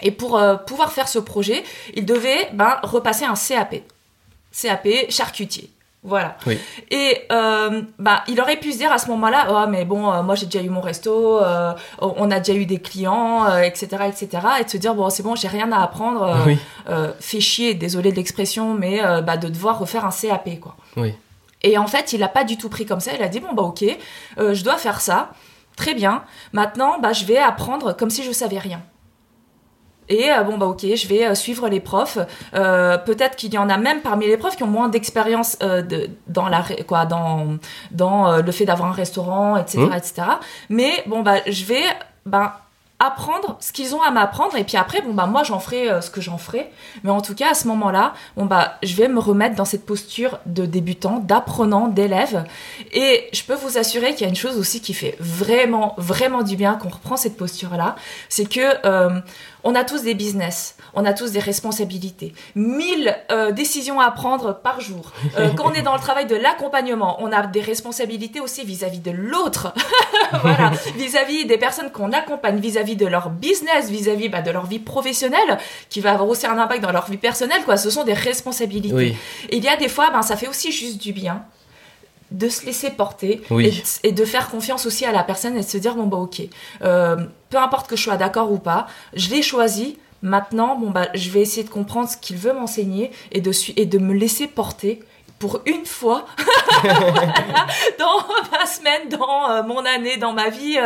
Et 0.00 0.12
pour 0.12 0.40
pouvoir 0.66 0.92
faire 0.92 1.08
ce 1.08 1.18
projet, 1.18 1.64
il 1.94 2.06
devait 2.06 2.50
ben, 2.52 2.78
repasser 2.84 3.24
un 3.24 3.34
CAP. 3.34 3.82
CAP 4.52 4.88
charcutier. 5.10 5.70
Voilà. 6.04 6.36
Et 6.90 7.26
euh, 7.32 7.82
bah, 7.98 8.22
il 8.28 8.40
aurait 8.40 8.56
pu 8.56 8.72
se 8.72 8.78
dire 8.78 8.92
à 8.92 8.98
ce 8.98 9.08
moment-là, 9.08 9.48
oh 9.50 9.68
mais 9.68 9.84
bon, 9.84 10.10
euh, 10.12 10.22
moi 10.22 10.36
j'ai 10.36 10.46
déjà 10.46 10.62
eu 10.62 10.68
mon 10.68 10.80
resto, 10.80 11.42
euh, 11.42 11.72
on 12.00 12.30
a 12.30 12.38
déjà 12.38 12.56
eu 12.56 12.66
des 12.66 12.78
clients, 12.78 13.46
etc., 13.58 14.04
etc. 14.08 14.28
Et 14.60 14.64
de 14.64 14.70
se 14.70 14.76
dire 14.76 14.94
bon 14.94 15.10
c'est 15.10 15.24
bon, 15.24 15.34
j'ai 15.34 15.48
rien 15.48 15.72
à 15.72 15.82
apprendre, 15.82 16.46
fait 17.20 17.40
chier, 17.40 17.74
désolé 17.74 18.12
de 18.12 18.16
l'expression, 18.16 18.74
mais 18.74 19.00
bah, 19.22 19.36
de 19.36 19.48
devoir 19.48 19.78
refaire 19.78 20.04
un 20.04 20.10
CAP 20.10 20.60
quoi. 20.60 20.76
Oui. 20.96 21.14
Et 21.64 21.76
en 21.76 21.88
fait, 21.88 22.12
il 22.12 22.22
a 22.22 22.28
pas 22.28 22.44
du 22.44 22.56
tout 22.56 22.68
pris 22.68 22.86
comme 22.86 23.00
ça. 23.00 23.10
Il 23.14 23.22
a 23.22 23.28
dit 23.28 23.40
bon 23.40 23.52
bah 23.52 23.62
ok, 23.62 23.84
je 24.38 24.64
dois 24.64 24.76
faire 24.76 25.00
ça, 25.00 25.30
très 25.76 25.94
bien. 25.94 26.22
Maintenant, 26.52 27.00
bah 27.00 27.12
je 27.12 27.24
vais 27.24 27.38
apprendre 27.38 27.96
comme 27.96 28.10
si 28.10 28.22
je 28.22 28.30
savais 28.30 28.58
rien. 28.58 28.80
Et 30.08 30.30
euh, 30.30 30.42
bon 30.42 30.58
bah 30.58 30.66
ok, 30.66 30.80
je 30.94 31.06
vais 31.06 31.26
euh, 31.26 31.34
suivre 31.34 31.68
les 31.68 31.80
profs. 31.80 32.18
Euh, 32.54 32.98
peut-être 32.98 33.36
qu'il 33.36 33.52
y 33.52 33.58
en 33.58 33.68
a 33.68 33.76
même 33.76 34.00
parmi 34.00 34.26
les 34.26 34.36
profs 34.36 34.56
qui 34.56 34.62
ont 34.62 34.68
moins 34.68 34.88
d'expérience 34.88 35.58
dans 36.26 36.48
la 36.48 36.64
quoi 36.86 37.06
dans 37.06 37.58
dans 37.90 38.38
le 38.38 38.52
fait 38.52 38.64
d'avoir 38.64 38.88
un 38.88 38.92
restaurant, 38.92 39.56
etc., 39.56 39.78
mmh. 39.78 39.92
etc. 39.94 40.22
Mais 40.68 40.92
bon 41.06 41.22
bah 41.22 41.36
je 41.46 41.64
vais 41.64 41.84
bah 42.26 42.62
apprendre 43.00 43.56
ce 43.60 43.72
qu'ils 43.72 43.94
ont 43.94 44.02
à 44.02 44.10
m'apprendre 44.10 44.56
et 44.56 44.64
puis 44.64 44.76
après 44.76 45.00
bon 45.02 45.14
bah 45.14 45.26
moi 45.26 45.44
j'en 45.44 45.60
ferai 45.60 45.88
euh, 45.88 46.00
ce 46.00 46.10
que 46.10 46.20
j'en 46.20 46.36
ferai 46.36 46.68
mais 47.04 47.10
en 47.10 47.20
tout 47.20 47.34
cas 47.34 47.52
à 47.52 47.54
ce 47.54 47.68
moment-là 47.68 48.12
bon 48.36 48.44
bah 48.44 48.74
je 48.82 48.96
vais 48.96 49.06
me 49.06 49.20
remettre 49.20 49.54
dans 49.54 49.64
cette 49.64 49.86
posture 49.86 50.40
de 50.46 50.66
débutant 50.66 51.20
d'apprenant 51.20 51.86
d'élève 51.86 52.44
et 52.92 53.28
je 53.32 53.44
peux 53.44 53.54
vous 53.54 53.78
assurer 53.78 54.14
qu'il 54.14 54.22
y 54.22 54.24
a 54.24 54.28
une 54.28 54.36
chose 54.36 54.58
aussi 54.58 54.80
qui 54.80 54.94
fait 54.94 55.16
vraiment 55.20 55.94
vraiment 55.96 56.42
du 56.42 56.56
bien 56.56 56.74
qu'on 56.74 56.88
reprend 56.88 57.16
cette 57.16 57.36
posture 57.36 57.76
là 57.76 57.94
c'est 58.28 58.46
que 58.46 58.84
euh, 58.84 59.20
on 59.64 59.74
a 59.74 59.84
tous 59.84 60.02
des 60.02 60.14
business, 60.14 60.76
on 60.94 61.04
a 61.04 61.12
tous 61.12 61.32
des 61.32 61.40
responsabilités, 61.40 62.34
mille 62.54 63.16
euh, 63.30 63.52
décisions 63.52 64.00
à 64.00 64.10
prendre 64.10 64.60
par 64.60 64.80
jour. 64.80 65.12
Euh, 65.38 65.50
quand 65.56 65.70
on 65.70 65.72
est 65.72 65.82
dans 65.82 65.94
le 65.94 66.00
travail 66.00 66.26
de 66.26 66.36
l'accompagnement, 66.36 67.16
on 67.20 67.32
a 67.32 67.46
des 67.46 67.60
responsabilités 67.60 68.40
aussi 68.40 68.64
vis-à-vis 68.64 69.00
de 69.00 69.10
l'autre, 69.10 69.72
voilà, 70.42 70.70
vis-à-vis 70.96 71.46
des 71.46 71.58
personnes 71.58 71.90
qu'on 71.90 72.12
accompagne, 72.12 72.58
vis-à-vis 72.58 72.96
de 72.96 73.06
leur 73.06 73.30
business, 73.30 73.90
vis-à-vis 73.90 74.28
bah, 74.28 74.42
de 74.42 74.50
leur 74.50 74.66
vie 74.66 74.78
professionnelle, 74.78 75.58
qui 75.88 76.00
va 76.00 76.12
avoir 76.12 76.28
aussi 76.28 76.46
un 76.46 76.58
impact 76.58 76.82
dans 76.82 76.92
leur 76.92 77.10
vie 77.10 77.16
personnelle. 77.16 77.64
Quoi. 77.64 77.76
Ce 77.76 77.90
sont 77.90 78.04
des 78.04 78.14
responsabilités. 78.14 79.16
Et 79.50 79.56
il 79.56 79.64
y 79.64 79.68
a 79.68 79.76
des 79.76 79.88
fois, 79.88 80.10
ben, 80.10 80.22
ça 80.22 80.36
fait 80.36 80.48
aussi 80.48 80.72
juste 80.72 81.00
du 81.00 81.12
bien 81.12 81.44
de 82.30 82.48
se 82.48 82.66
laisser 82.66 82.90
porter 82.90 83.40
et, 84.02 84.12
de 84.12 84.24
faire 84.24 84.50
confiance 84.50 84.86
aussi 84.86 85.04
à 85.04 85.12
la 85.12 85.22
personne 85.22 85.56
et 85.56 85.60
de 85.60 85.66
se 85.66 85.78
dire 85.78 85.94
bon 85.94 86.06
bah 86.06 86.18
ok 86.18 86.42
euh, 86.82 87.16
peu 87.50 87.56
importe 87.56 87.88
que 87.88 87.96
je 87.96 88.02
sois 88.02 88.16
d'accord 88.16 88.52
ou 88.52 88.58
pas 88.58 88.86
je 89.14 89.30
l'ai 89.30 89.42
choisi 89.42 89.98
maintenant 90.20 90.76
bon 90.76 90.90
bah 90.90 91.08
je 91.14 91.30
vais 91.30 91.40
essayer 91.40 91.64
de 91.64 91.70
comprendre 91.70 92.08
ce 92.08 92.16
qu'il 92.16 92.36
veut 92.36 92.52
m'enseigner 92.52 93.10
et 93.32 93.40
de 93.40 93.52
et 93.76 93.86
de 93.86 93.98
me 93.98 94.12
laisser 94.12 94.46
porter 94.46 95.00
pour 95.38 95.60
une 95.66 95.86
fois 95.86 96.26
dans 97.98 98.26
ma 98.50 98.66
semaine, 98.66 99.08
dans 99.08 99.50
euh, 99.50 99.62
mon 99.62 99.84
année, 99.84 100.16
dans 100.16 100.32
ma 100.32 100.48
vie 100.48 100.78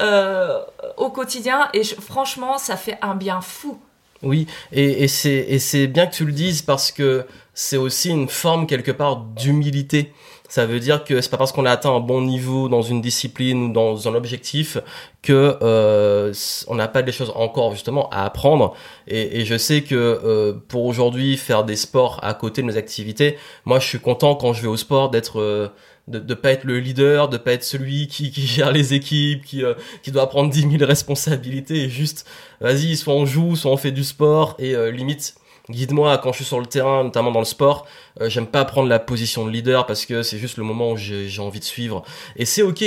euh, 0.00 0.58
au 0.96 1.10
quotidien. 1.10 1.68
Et 1.74 1.84
franchement, 1.84 2.56
ça 2.56 2.76
fait 2.76 2.98
un 3.02 3.14
bien 3.14 3.40
fou. 3.42 3.78
Oui, 4.22 4.46
et, 4.72 5.04
et 5.04 5.08
c'est 5.08 5.86
bien 5.86 6.06
que 6.06 6.14
tu 6.14 6.24
le 6.24 6.32
dises 6.32 6.62
parce 6.62 6.92
que 6.92 7.26
c'est 7.54 7.78
aussi 7.78 8.10
une 8.10 8.28
forme 8.28 8.66
quelque 8.66 8.90
part 8.90 9.16
d'humilité. 9.16 10.12
Ça 10.50 10.66
veut 10.66 10.80
dire 10.80 11.04
que 11.04 11.20
c'est 11.20 11.30
pas 11.30 11.36
parce 11.36 11.52
qu'on 11.52 11.64
a 11.64 11.70
atteint 11.70 11.94
un 11.94 12.00
bon 12.00 12.22
niveau 12.22 12.68
dans 12.68 12.82
une 12.82 13.00
discipline 13.00 13.62
ou 13.62 13.72
dans 13.72 14.08
un 14.08 14.14
objectif 14.16 14.78
que 15.22 15.56
euh, 15.62 16.32
on 16.66 16.74
n'a 16.74 16.88
pas 16.88 17.02
des 17.02 17.12
choses 17.12 17.32
encore 17.36 17.70
justement 17.70 18.10
à 18.10 18.24
apprendre. 18.24 18.74
Et, 19.06 19.40
et 19.40 19.44
je 19.44 19.56
sais 19.56 19.82
que 19.82 19.94
euh, 19.94 20.52
pour 20.66 20.86
aujourd'hui 20.86 21.36
faire 21.36 21.62
des 21.62 21.76
sports 21.76 22.18
à 22.22 22.34
côté 22.34 22.62
de 22.62 22.66
nos 22.66 22.76
activités, 22.76 23.38
moi 23.64 23.78
je 23.78 23.86
suis 23.86 24.00
content 24.00 24.34
quand 24.34 24.52
je 24.52 24.62
vais 24.62 24.68
au 24.68 24.76
sport 24.76 25.08
d'être 25.10 25.40
euh, 25.40 25.68
de, 26.08 26.18
de 26.18 26.34
pas 26.34 26.50
être 26.50 26.64
le 26.64 26.80
leader, 26.80 27.28
de 27.28 27.36
pas 27.36 27.52
être 27.52 27.64
celui 27.64 28.08
qui, 28.08 28.30
qui 28.30 28.46
gère 28.46 28.72
les 28.72 28.94
équipes, 28.94 29.44
qui, 29.44 29.64
euh, 29.64 29.74
qui 30.02 30.10
doit 30.10 30.28
prendre 30.28 30.50
10 30.50 30.78
000 30.78 30.84
responsabilités 30.84 31.84
et 31.84 31.88
juste, 31.88 32.26
vas-y, 32.60 32.96
soit 32.96 33.14
on 33.14 33.24
joue, 33.24 33.56
soit 33.56 33.70
on 33.70 33.76
fait 33.76 33.92
du 33.92 34.04
sport 34.04 34.56
et 34.58 34.74
euh, 34.74 34.90
limite, 34.90 35.34
guide-moi 35.70 36.18
quand 36.18 36.32
je 36.32 36.36
suis 36.36 36.44
sur 36.44 36.60
le 36.60 36.66
terrain, 36.66 37.04
notamment 37.04 37.30
dans 37.30 37.40
le 37.40 37.44
sport. 37.44 37.86
Euh, 38.20 38.28
j'aime 38.28 38.46
pas 38.46 38.64
prendre 38.64 38.88
la 38.88 38.98
position 38.98 39.46
de 39.46 39.50
leader 39.50 39.86
parce 39.86 40.04
que 40.06 40.22
c'est 40.22 40.38
juste 40.38 40.56
le 40.56 40.64
moment 40.64 40.92
où 40.92 40.96
j'ai 40.96 41.40
envie 41.40 41.60
de 41.60 41.64
suivre. 41.64 42.02
Et 42.36 42.44
c'est 42.44 42.62
ok. 42.62 42.84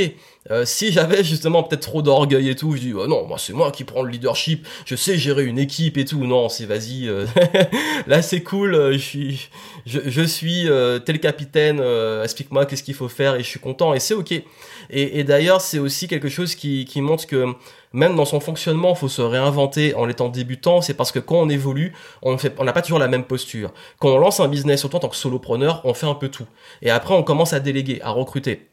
Euh, 0.52 0.66
si 0.66 0.92
j'avais 0.92 1.24
justement 1.24 1.64
peut-être 1.64 1.84
trop 1.84 2.02
d'orgueil 2.02 2.50
et 2.50 2.56
tout, 2.56 2.76
je 2.76 2.82
dis 2.82 2.94
oh 2.94 3.08
non, 3.08 3.26
moi 3.26 3.38
c'est 3.38 3.54
moi 3.54 3.72
qui 3.72 3.86
prends 3.86 4.04
le 4.04 4.12
leadership. 4.12 4.68
Je 4.86 4.96
sais 4.96 5.18
gérer 5.18 5.46
une 5.46 5.58
équipe 5.58 5.98
et 5.98 6.06
tout. 6.06 6.26
Non, 6.26 6.50
c'est 6.50 6.66
vas-y. 6.66 7.08
Euh, 7.08 7.26
là 8.08 8.22
c'est 8.22 8.44
cool. 8.44 8.94
je 8.94 8.98
suis, 8.98 9.50
je, 9.86 10.00
je 10.06 10.22
suis 10.22 10.68
tel 11.06 11.20
capitaine. 11.20 11.82
Explique-moi 12.24 12.66
qu'est-ce 12.66 12.84
qu'il 12.84 12.96
faut 12.96 13.10
faire 13.10 13.36
et 13.36 13.40
je 13.40 13.48
suis 13.48 13.60
content 13.60 13.94
et 13.94 14.00
c'est 14.00 14.14
ok. 14.14 14.32
Et, 14.32 14.44
et 14.90 15.24
d'ailleurs 15.24 15.62
c'est 15.62 15.80
aussi 15.80 16.08
quelque 16.08 16.30
chose 16.30 16.56
qui, 16.56 16.86
qui 16.86 17.02
montre 17.02 17.26
que 17.26 17.56
même 17.94 18.16
dans 18.16 18.26
son 18.26 18.39
fonctionnement, 18.39 18.96
faut 18.96 19.08
se 19.08 19.22
réinventer 19.22 19.94
en 19.96 20.10
étant 20.10 20.30
débutant. 20.30 20.82
C'est 20.82 20.96
parce 20.96 21.12
que 21.12 21.20
quand 21.20 21.36
on 21.36 21.50
évolue, 21.50 21.94
on 22.22 22.38
fait, 22.38 22.54
on 22.58 22.64
n'a 22.64 22.74
pas 22.74 22.82
toujours 22.82 23.00
la 23.00 23.08
même 23.08 23.24
posture. 23.24 23.72
Quand 24.00 24.10
on 24.10 24.18
lance 24.18 24.39
un 24.39 24.48
business, 24.48 24.80
surtout 24.80 24.98
en 24.98 25.00
tant 25.00 25.10
que 25.10 25.16
solopreneur, 25.16 25.82
on 25.84 25.94
fait 25.94 26.08
un 26.08 26.16
peu 26.16 26.30
tout. 26.30 26.48
Et 26.82 26.89
après, 26.89 27.14
on 27.14 27.24
commence 27.24 27.54
à 27.54 27.60
déléguer, 27.60 28.02
à 28.02 28.10
recruter. 28.10 28.68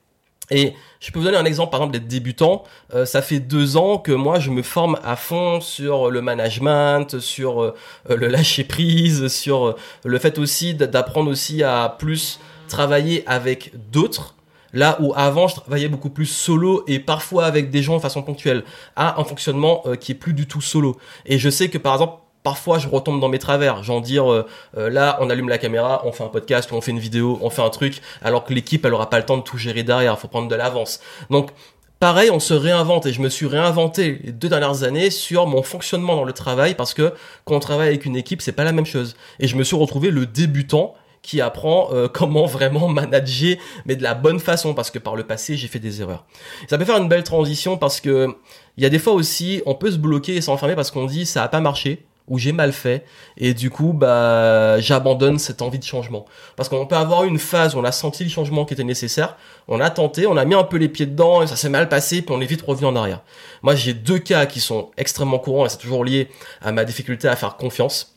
Et 0.51 0.75
je 0.99 1.13
peux 1.13 1.21
vous 1.21 1.27
donner 1.27 1.37
un 1.37 1.45
exemple, 1.45 1.71
par 1.71 1.81
exemple, 1.81 1.93
d'être 1.93 2.09
débutant. 2.09 2.65
Euh, 2.95 3.07
ça 3.07 3.23
fait 3.23 3.39
deux 3.39 3.77
ans 3.77 3.99
que 3.99 4.11
moi, 4.13 4.41
je 4.41 4.51
me 4.51 4.63
forme 4.63 4.99
à 5.05 5.15
fond 5.15 5.61
sur 5.61 6.11
le 6.11 6.23
management, 6.23 7.21
sur 7.21 7.63
euh, 7.63 7.75
le 8.09 8.27
lâcher 8.27 8.65
prise, 8.65 9.29
sur 9.29 9.69
euh, 9.69 9.77
le 10.05 10.19
fait 10.19 10.39
aussi 10.39 10.75
d'apprendre 10.75 11.31
aussi 11.31 11.63
à 11.63 11.95
plus 11.99 12.41
travailler 12.69 13.23
avec 13.27 13.73
d'autres 13.93 14.35
Là 14.73 14.99
où 15.01 15.13
avant 15.17 15.49
je 15.49 15.57
travaillais 15.57 15.89
beaucoup 15.89 16.11
plus 16.11 16.27
solo 16.27 16.85
et 16.87 16.99
parfois 16.99 17.45
avec 17.45 17.71
des 17.71 17.83
gens 17.83 17.97
de 17.97 18.03
façon 18.03 18.23
ponctuelle, 18.23 18.65
à 18.97 19.21
un 19.21 19.25
fonctionnement 19.25 19.83
euh, 19.87 19.97
qui 19.97 20.13
est 20.13 20.17
plus 20.17 20.33
du 20.33 20.47
tout 20.47 20.61
solo. 20.61 20.97
Et 21.27 21.39
je 21.39 21.51
sais 21.51 21.69
que 21.69 21.79
par 21.79 21.95
exemple 21.95 22.23
parfois 22.43 22.79
je 22.79 22.89
retombe 22.89 23.21
dans 23.21 23.29
mes 23.29 23.39
travers, 23.39 23.83
genre 23.83 24.01
dire 24.01 24.31
euh, 24.31 24.47
euh, 24.77 24.91
là 24.91 25.19
on 25.21 25.29
allume 25.31 25.49
la 25.49 25.59
caméra, 25.59 26.03
on 26.05 26.13
fait 26.13 26.25
un 26.25 26.29
podcast, 26.29 26.71
on 26.73 26.81
fait 26.81 26.93
une 26.93 26.99
vidéo, 26.99 27.39
on 27.43 27.51
fait 27.51 27.63
un 27.63 27.71
truc, 27.71 28.01
alors 28.23 28.45
que 28.45 28.55
l'équipe 28.55 28.85
elle 28.85 28.95
aura 28.95 29.11
pas 29.11 29.19
le 29.19 29.27
temps 29.27 29.37
de 29.37 29.43
tout 29.43 29.59
gérer 29.59 29.83
derrière, 29.83 30.19
faut 30.19 30.29
prendre 30.29 30.49
de 30.49 30.55
l'avance. 30.55 31.01
Donc 31.31 31.51
pareil, 31.99 32.31
on 32.31 32.41
se 32.41 32.55
réinvente 32.55 33.07
et 33.07 33.13
je 33.13 33.21
me 33.21 33.29
suis 33.29 33.47
réinventé 33.47 34.21
les 34.25 34.33
deux 34.33 34.49
dernières 34.49 34.85
années 34.85 35.11
sur 35.11 35.47
mon 35.47 35.63
fonctionnement 35.63 36.17
dans 36.17 36.25
le 36.25 36.33
travail 36.33 36.75
parce 36.75 36.95
que 36.95 37.13
quand 37.45 37.57
on 37.57 37.61
travaille 37.61 37.89
avec 37.89 38.07
une 38.07 38.17
équipe, 38.17 38.41
c'est 38.41 38.53
pas 38.53 38.65
la 38.65 38.73
même 38.73 38.87
chose. 38.87 39.17
Et 39.39 39.47
je 39.47 39.57
me 39.57 39.63
suis 39.63 39.77
retrouvé 39.77 40.11
le 40.11 40.27
débutant 40.27 40.95
qui 41.23 41.41
apprend 41.41 41.91
euh, 41.93 42.09
comment 42.13 42.47
vraiment 42.47 42.89
manager, 42.89 43.57
mais 43.87 43.97
de 43.97 44.03
la 44.03 44.15
bonne 44.15 44.41
façon, 44.41 44.75
parce 44.75 44.91
que 44.91 44.99
par 44.99 45.17
le 45.17 45.25
passé, 45.25 45.57
j'ai 45.57 45.69
fait 45.69 45.79
des 45.79 46.01
erreurs. 46.01 46.25
Ça 46.69 46.79
peut 46.79 46.85
faire 46.85 46.99
une 46.99 47.09
belle 47.09 47.25
transition 47.25 47.77
parce 47.77 48.01
que 48.01 48.29
il 48.77 48.83
y 48.83 48.87
a 48.87 48.91
des 48.91 48.99
fois 48.99 49.13
aussi, 49.13 49.63
on 49.67 49.75
peut 49.75 49.91
se 49.91 49.99
bloquer 49.99 50.37
et 50.37 50.41
s'enfermer 50.41 50.75
parce 50.75 50.91
qu'on 50.91 51.07
dit 51.07 51.27
ça 51.27 51.43
a 51.43 51.49
pas 51.49 51.61
marché 51.61 52.05
ou 52.31 52.39
j'ai 52.39 52.53
mal 52.53 52.73
fait 52.73 53.05
et 53.37 53.53
du 53.53 53.71
coup 53.71 53.93
bah 53.93 54.81
j'abandonne 54.81 55.39
cette 55.39 55.61
envie 55.61 55.79
de 55.79 55.85
changement. 55.85 56.25
Parce 56.57 56.69
qu'on 56.69 56.87
peut 56.87 56.97
avoir 56.97 57.25
une 57.25 57.39
phase 57.39 57.75
où 57.75 57.79
on 57.79 57.85
a 57.85 57.93
senti 57.93 58.25
le 58.25 58.31
changement 58.31 58.65
qui 58.65 58.73
était 58.73 58.85
nécessaire 58.85 59.37
on 59.69 59.81
a 59.81 59.91
tenté 59.91 60.27
on 60.27 60.37
a 60.37 60.45
mis 60.45 60.55
un 60.55 60.63
peu 60.63 60.79
les 60.79 60.89
pieds 60.89 61.07
dedans 61.07 61.43
et 61.43 61.47
ça 61.47 61.57
s'est 61.57 61.69
mal 61.69 61.89
passé 61.89 62.23
puis 62.23 62.35
on 62.35 62.41
est 62.41 62.47
vite 62.47 62.63
revenu 62.63 62.87
en 62.87 62.97
arrière. 62.97 63.21
Moi 63.63 63.75
j'ai 63.75 63.93
deux 63.93 64.19
cas 64.19 64.47
qui 64.47 64.61
sont 64.61 64.91
extrêmement 64.97 65.41
courants 65.41 65.67
et 65.67 65.69
c'est 65.69 65.79
toujours 65.79 66.05
lié 66.05 66.31
à 66.63 66.73
ma 66.73 66.85
difficulté 66.85 67.29
à 67.29 67.37
faire 67.37 67.57
confiance. 67.57 68.17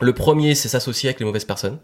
Le 0.00 0.12
premier 0.12 0.54
c'est 0.54 0.68
s'associer 0.68 1.08
avec 1.08 1.18
les 1.20 1.26
mauvaises 1.26 1.46
personnes 1.46 1.78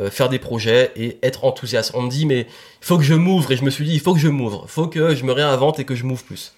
euh, 0.00 0.10
faire 0.10 0.28
des 0.28 0.38
projets 0.38 0.90
et 0.96 1.18
être 1.22 1.44
enthousiaste. 1.44 1.92
On 1.94 2.02
me 2.02 2.10
dit 2.10 2.26
mais 2.26 2.40
il 2.40 2.84
faut 2.86 2.96
que 2.96 3.04
je 3.04 3.14
m'ouvre 3.14 3.52
et 3.52 3.56
je 3.56 3.64
me 3.64 3.70
suis 3.70 3.84
dit 3.84 3.94
il 3.94 4.00
faut 4.00 4.12
que 4.12 4.20
je 4.20 4.28
m'ouvre, 4.28 4.64
faut 4.68 4.88
que 4.88 5.14
je 5.14 5.24
me 5.24 5.32
réinvente 5.32 5.78
et 5.78 5.84
que 5.84 5.94
je 5.94 6.04
m'ouvre 6.04 6.24
plus. 6.24 6.52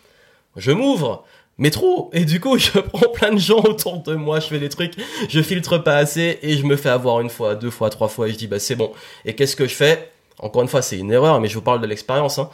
Je 0.56 0.72
m'ouvre, 0.72 1.24
mais 1.58 1.70
trop 1.70 2.10
et 2.14 2.24
du 2.24 2.40
coup 2.40 2.56
je 2.58 2.78
prends 2.78 3.10
plein 3.10 3.32
de 3.32 3.38
gens 3.38 3.60
autour 3.62 4.02
de 4.02 4.14
moi, 4.14 4.40
je 4.40 4.46
fais 4.46 4.58
des 4.58 4.70
trucs, 4.70 4.94
je 5.28 5.42
filtre 5.42 5.76
pas 5.78 5.96
assez 5.96 6.38
et 6.40 6.56
je 6.56 6.64
me 6.64 6.76
fais 6.76 6.88
avoir 6.88 7.20
une 7.20 7.28
fois, 7.28 7.54
deux 7.54 7.70
fois, 7.70 7.90
trois 7.90 8.08
fois 8.08 8.28
et 8.28 8.32
je 8.32 8.38
dis 8.38 8.46
bah 8.46 8.58
c'est 8.58 8.76
bon. 8.76 8.92
Et 9.24 9.34
qu'est-ce 9.34 9.56
que 9.56 9.66
je 9.66 9.74
fais? 9.74 10.10
Encore 10.38 10.62
une 10.62 10.68
fois 10.68 10.80
c'est 10.80 10.98
une 10.98 11.12
erreur 11.12 11.38
mais 11.40 11.48
je 11.48 11.54
vous 11.54 11.62
parle 11.62 11.82
de 11.82 11.86
l'expérience. 11.86 12.38
Hein. 12.38 12.48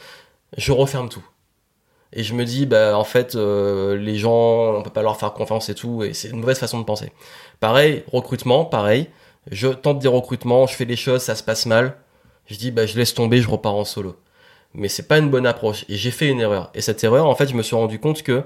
Je 0.57 0.73
referme 0.73 1.07
tout 1.07 1.23
et 2.11 2.23
je 2.23 2.33
me 2.33 2.45
dis 2.45 2.65
bah 2.65 2.97
en 2.97 3.03
fait 3.03 3.35
euh, 3.35 3.95
les 3.97 4.17
gens 4.17 4.75
on 4.75 4.83
peut 4.83 4.89
pas 4.89 5.01
leur 5.01 5.17
faire 5.17 5.33
confiance 5.33 5.69
et 5.69 5.75
tout 5.75 6.03
et 6.03 6.13
c'est 6.13 6.29
une 6.29 6.39
mauvaise 6.39 6.59
façon 6.59 6.79
de 6.79 6.83
penser. 6.83 7.11
Pareil 7.59 8.03
recrutement, 8.11 8.65
pareil 8.65 9.07
je 9.51 9.67
tente 9.67 9.99
des 9.99 10.07
recrutements, 10.07 10.67
je 10.67 10.75
fais 10.75 10.85
les 10.85 10.95
choses, 10.95 11.21
ça 11.21 11.35
se 11.35 11.43
passe 11.43 11.65
mal. 11.65 11.97
Je 12.45 12.55
dis, 12.55 12.71
bah, 12.71 12.85
je 12.85 12.97
laisse 12.97 13.13
tomber, 13.13 13.41
je 13.41 13.49
repars 13.49 13.75
en 13.75 13.85
solo. 13.85 14.15
Mais 14.73 14.89
c'est 14.89 15.07
pas 15.07 15.17
une 15.17 15.29
bonne 15.29 15.45
approche. 15.45 15.85
Et 15.89 15.95
j'ai 15.95 16.11
fait 16.11 16.27
une 16.27 16.39
erreur. 16.39 16.71
Et 16.73 16.81
cette 16.81 17.03
erreur, 17.03 17.27
en 17.27 17.35
fait, 17.35 17.47
je 17.47 17.55
me 17.55 17.63
suis 17.63 17.75
rendu 17.75 17.99
compte 17.99 18.23
que 18.23 18.43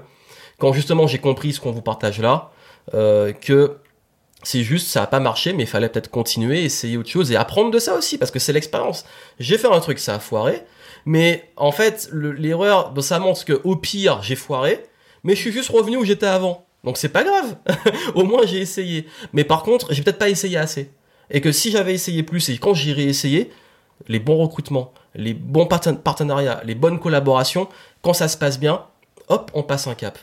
quand 0.58 0.72
justement 0.72 1.06
j'ai 1.06 1.18
compris 1.18 1.52
ce 1.52 1.60
qu'on 1.60 1.70
vous 1.70 1.82
partage 1.82 2.20
là, 2.20 2.50
euh, 2.94 3.32
que 3.32 3.78
c'est 4.42 4.62
juste, 4.62 4.88
ça 4.88 5.02
a 5.02 5.06
pas 5.06 5.20
marché, 5.20 5.52
mais 5.52 5.64
il 5.64 5.68
fallait 5.68 5.88
peut-être 5.88 6.10
continuer, 6.10 6.64
essayer 6.64 6.96
autre 6.96 7.08
chose 7.08 7.32
et 7.32 7.36
apprendre 7.36 7.70
de 7.70 7.78
ça 7.78 7.94
aussi, 7.94 8.18
parce 8.18 8.30
que 8.30 8.38
c'est 8.38 8.52
l'expérience. 8.52 9.04
J'ai 9.40 9.58
fait 9.58 9.68
un 9.68 9.80
truc, 9.80 9.98
ça 9.98 10.14
a 10.14 10.18
foiré, 10.20 10.62
mais 11.04 11.50
en 11.56 11.72
fait, 11.72 12.08
l'erreur, 12.12 12.94
ça 13.00 13.18
montre 13.18 13.44
que 13.44 13.60
au 13.64 13.76
pire, 13.76 14.22
j'ai 14.22 14.36
foiré, 14.36 14.84
mais 15.24 15.34
je 15.34 15.40
suis 15.40 15.52
juste 15.52 15.70
revenu 15.70 15.96
où 15.96 16.04
j'étais 16.04 16.26
avant. 16.26 16.67
Donc 16.84 16.96
c'est 16.96 17.08
pas 17.08 17.24
grave. 17.24 17.56
Au 18.14 18.24
moins 18.24 18.46
j'ai 18.46 18.58
essayé. 18.58 19.06
Mais 19.32 19.44
par 19.44 19.62
contre, 19.62 19.92
j'ai 19.92 20.02
peut-être 20.02 20.18
pas 20.18 20.28
essayé 20.28 20.56
assez. 20.56 20.90
Et 21.30 21.40
que 21.40 21.52
si 21.52 21.70
j'avais 21.70 21.94
essayé 21.94 22.22
plus 22.22 22.48
et 22.48 22.58
quand 22.58 22.74
j'irai 22.74 23.04
essayer, 23.04 23.50
les 24.06 24.18
bons 24.18 24.38
recrutements, 24.38 24.92
les 25.14 25.34
bons 25.34 25.66
partenariats, 25.66 26.62
les 26.64 26.74
bonnes 26.74 27.00
collaborations, 27.00 27.68
quand 28.02 28.12
ça 28.12 28.28
se 28.28 28.36
passe 28.36 28.58
bien, 28.58 28.84
hop, 29.28 29.50
on 29.54 29.62
passe 29.62 29.86
un 29.86 29.94
cap. 29.94 30.18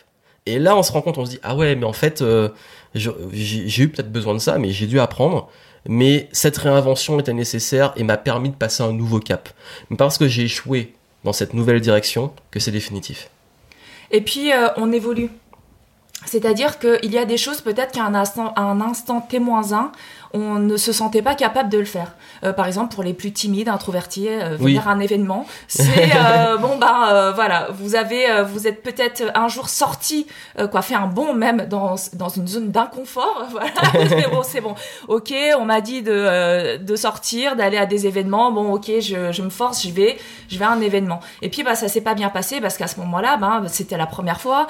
Et 0.45 0.59
là, 0.59 0.75
on 0.77 0.83
se 0.83 0.91
rend 0.91 1.01
compte, 1.01 1.17
on 1.17 1.25
se 1.25 1.31
dit, 1.31 1.39
ah 1.43 1.55
ouais, 1.55 1.75
mais 1.75 1.85
en 1.85 1.93
fait, 1.93 2.21
euh, 2.21 2.49
j'ai 2.93 3.83
eu 3.83 3.89
peut-être 3.89 4.11
besoin 4.11 4.33
de 4.33 4.39
ça, 4.39 4.57
mais 4.59 4.69
j'ai 4.69 4.85
dû 4.85 4.99
apprendre. 4.99 5.49
Mais 5.87 6.29
cette 6.31 6.57
réinvention 6.57 7.19
était 7.19 7.33
nécessaire 7.33 7.93
et 7.95 8.03
m'a 8.03 8.17
permis 8.17 8.49
de 8.49 8.55
passer 8.55 8.83
un 8.83 8.91
nouveau 8.91 9.19
cap. 9.19 9.49
Mais 9.89 9.97
parce 9.97 10.17
que 10.17 10.27
j'ai 10.27 10.43
échoué 10.43 10.93
dans 11.23 11.33
cette 11.33 11.53
nouvelle 11.53 11.81
direction 11.81 12.31
que 12.51 12.59
c'est 12.59 12.71
définitif. 12.71 13.29
Et 14.11 14.21
puis, 14.21 14.51
euh, 14.51 14.67
on 14.77 14.91
évolue. 14.91 15.29
C'est-à-dire 16.25 16.79
qu'il 16.79 17.11
y 17.11 17.17
a 17.17 17.25
des 17.25 17.37
choses 17.37 17.61
peut-être 17.61 17.91
qu'à 17.93 18.03
un 18.03 18.15
instant, 18.15 18.53
un 18.55 18.81
instant 18.81 19.21
T-1, 19.21 19.91
on 20.35 20.59
ne 20.59 20.75
se 20.75 20.91
sentait 20.91 21.21
pas 21.21 21.33
capable 21.33 21.69
de 21.69 21.77
le 21.77 21.85
faire. 21.85 22.13
Euh, 22.43 22.51
par 22.51 22.67
exemple, 22.67 22.93
pour 22.93 23.03
les 23.03 23.13
plus 23.13 23.31
timides, 23.31 23.69
introvertis, 23.69 24.27
euh, 24.27 24.57
venir 24.57 24.87
à 24.87 24.91
un 24.91 24.99
événement, 24.99 25.45
c'est 25.67 26.11
euh, 26.13 26.57
bon 26.57 26.77
bah 26.77 27.31
voilà, 27.33 27.69
vous 27.71 27.95
avez, 27.95 28.43
vous 28.43 28.67
êtes 28.67 28.83
peut-être 28.83 29.23
un 29.33 29.47
jour 29.47 29.69
sorti, 29.69 30.27
quoi, 30.71 30.81
fait 30.81 30.95
un 30.95 31.07
bond 31.07 31.33
même 31.33 31.67
dans 31.69 31.95
dans 32.13 32.29
une 32.29 32.47
zone 32.47 32.69
d'inconfort, 32.69 33.47
voilà. 33.51 33.71
c'est 34.09 34.29
bon, 34.29 34.43
c'est 34.43 34.61
bon. 34.61 34.75
Ok, 35.07 35.33
on 35.57 35.65
m'a 35.65 35.79
dit 35.79 36.01
de 36.01 36.77
de 36.77 36.95
sortir, 36.95 37.55
d'aller 37.55 37.77
à 37.77 37.85
des 37.85 38.05
événements. 38.05 38.51
Bon, 38.51 38.73
ok, 38.73 38.91
je, 38.99 39.31
je 39.31 39.41
me 39.41 39.49
force, 39.49 39.87
je 39.87 39.91
vais, 39.91 40.17
je 40.49 40.59
vais 40.59 40.65
à 40.65 40.71
un 40.71 40.81
événement. 40.81 41.21
Et 41.41 41.49
puis 41.49 41.63
bah 41.63 41.75
ça 41.75 41.87
s'est 41.87 42.01
pas 42.01 42.13
bien 42.13 42.29
passé 42.29 42.59
parce 42.59 42.77
qu'à 42.77 42.87
ce 42.87 42.99
moment-là, 42.99 43.37
bah, 43.37 43.63
c'était 43.67 43.97
la 43.97 44.07
première 44.07 44.41
fois, 44.41 44.67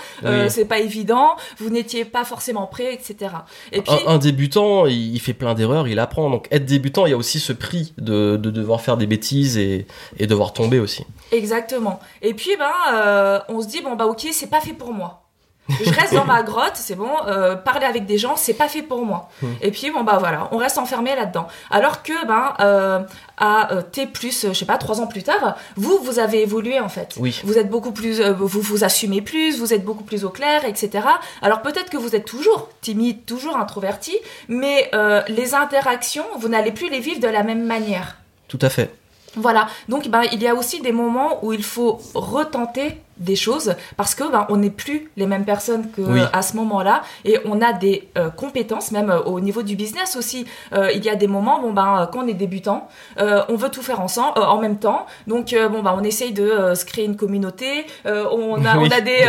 c'est 0.49 0.65
pas 0.65 0.79
évident, 0.79 1.35
vous 1.57 1.71
n'étiez 1.71 2.05
pas 2.05 2.23
forcément 2.23 2.67
prêt, 2.67 2.93
etc. 2.93 3.31
Et 3.71 3.81
puis 3.81 3.91
un, 4.05 4.13
un 4.13 4.17
débutant, 4.19 4.85
il 4.85 5.19
fait 5.19 5.33
plein 5.33 5.54
d'erreurs, 5.55 5.87
il 5.87 5.99
apprend. 5.99 6.29
Donc 6.29 6.47
être 6.51 6.65
débutant, 6.65 7.05
il 7.05 7.11
y 7.11 7.13
a 7.13 7.17
aussi 7.17 7.39
ce 7.39 7.53
prix 7.53 7.93
de, 7.97 8.37
devoir 8.37 8.81
faire 8.81 8.97
des 8.97 9.07
bêtises 9.07 9.57
et, 9.57 9.87
et, 10.17 10.27
devoir 10.27 10.53
tomber 10.53 10.79
aussi. 10.79 11.05
Exactement. 11.31 11.99
Et 12.21 12.33
puis 12.33 12.51
ben, 12.57 12.71
euh, 12.93 13.39
on 13.49 13.61
se 13.61 13.67
dit 13.67 13.81
bon 13.81 13.95
bah 13.95 14.05
ok, 14.05 14.27
c'est 14.31 14.49
pas 14.49 14.61
fait 14.61 14.73
pour 14.73 14.93
moi 14.93 15.24
je 15.69 15.91
reste 15.91 16.13
dans 16.13 16.25
ma 16.25 16.43
grotte, 16.43 16.75
c'est 16.75 16.95
bon, 16.95 17.09
euh, 17.27 17.55
parler 17.55 17.85
avec 17.85 18.05
des 18.05 18.17
gens, 18.17 18.35
c'est 18.35 18.53
pas 18.53 18.67
fait 18.67 18.81
pour 18.81 19.05
moi. 19.05 19.29
Hmm. 19.41 19.53
Et 19.61 19.71
puis 19.71 19.89
bon 19.91 20.03
bah 20.03 20.17
voilà, 20.19 20.47
on 20.51 20.57
reste 20.57 20.77
enfermé 20.77 21.15
là-dedans. 21.15 21.47
Alors 21.71 22.03
que 22.03 22.25
ben 22.27 22.53
euh, 22.59 22.99
à 23.37 23.73
euh, 23.73 23.81
T 23.81 24.05
plus, 24.05 24.47
je 24.47 24.53
sais 24.53 24.65
pas, 24.65 24.77
trois 24.77 25.01
ans 25.01 25.07
plus 25.07 25.23
tard, 25.23 25.55
vous 25.75 25.97
vous 26.03 26.19
avez 26.19 26.41
évolué 26.41 26.79
en 26.79 26.89
fait. 26.89 27.15
Oui. 27.17 27.41
Vous 27.43 27.57
êtes 27.57 27.69
beaucoup 27.69 27.91
plus, 27.91 28.21
vous 28.21 28.47
vous 28.47 28.83
assumez 28.83 29.21
plus, 29.21 29.57
vous 29.57 29.73
êtes 29.73 29.83
beaucoup 29.83 30.03
plus 30.03 30.23
au 30.23 30.29
clair, 30.29 30.65
etc. 30.65 31.07
Alors 31.41 31.61
peut-être 31.61 31.89
que 31.89 31.97
vous 31.97 32.15
êtes 32.15 32.25
toujours 32.25 32.69
timide, 32.81 33.25
toujours 33.25 33.57
introverti, 33.57 34.15
mais 34.47 34.91
les 35.27 35.55
interactions, 35.55 36.25
vous 36.37 36.47
n'allez 36.47 36.71
plus 36.71 36.89
les 36.89 36.99
vivre 36.99 37.19
de 37.19 37.27
la 37.27 37.43
même 37.43 37.65
manière. 37.65 38.17
Tout 38.47 38.59
à 38.61 38.69
fait. 38.69 38.93
Voilà, 39.35 39.67
donc 39.89 40.07
ben, 40.07 40.23
il 40.31 40.41
y 40.41 40.47
a 40.47 40.55
aussi 40.55 40.81
des 40.81 40.91
moments 40.91 41.43
où 41.43 41.51
il 41.51 41.63
faut 41.63 41.99
retenter 42.13 42.97
des 43.17 43.35
choses 43.35 43.75
parce 43.97 44.13
que 44.13 44.29
ben, 44.29 44.45
on 44.49 44.57
n'est 44.57 44.69
plus 44.69 45.09
les 45.15 45.25
mêmes 45.25 45.45
personnes 45.45 45.89
que 45.91 46.01
à 46.33 46.41
ce 46.41 46.55
moment-là 46.57 47.03
et 47.23 47.39
on 47.45 47.61
a 47.61 47.71
des 47.71 48.09
euh, 48.17 48.29
compétences 48.29 48.91
même 48.91 49.09
euh, 49.09 49.21
au 49.21 49.39
niveau 49.39 49.63
du 49.63 49.75
business 49.75 50.15
aussi. 50.15 50.45
Euh, 50.73 50.91
il 50.93 51.03
y 51.03 51.09
a 51.09 51.15
des 51.15 51.27
moments 51.27 51.61
bon 51.61 51.71
ben 51.71 52.09
quand 52.11 52.23
on 52.23 52.27
est 52.27 52.33
débutant 52.33 52.87
on 53.17 53.55
veut 53.55 53.69
tout 53.69 53.81
faire 53.81 54.01
ensemble 54.01 54.39
en 54.39 54.59
même 54.59 54.77
temps. 54.77 55.05
Donc 55.27 55.55
bon 55.71 55.81
ben 55.81 55.95
on 55.97 56.03
essaye 56.03 56.33
de 56.33 56.73
se 56.75 56.85
créer 56.85 57.05
une 57.05 57.15
communauté 57.15 57.85
on 58.05 58.65
a 58.65 58.77
on 58.77 58.89
a 58.89 59.01
des 59.01 59.25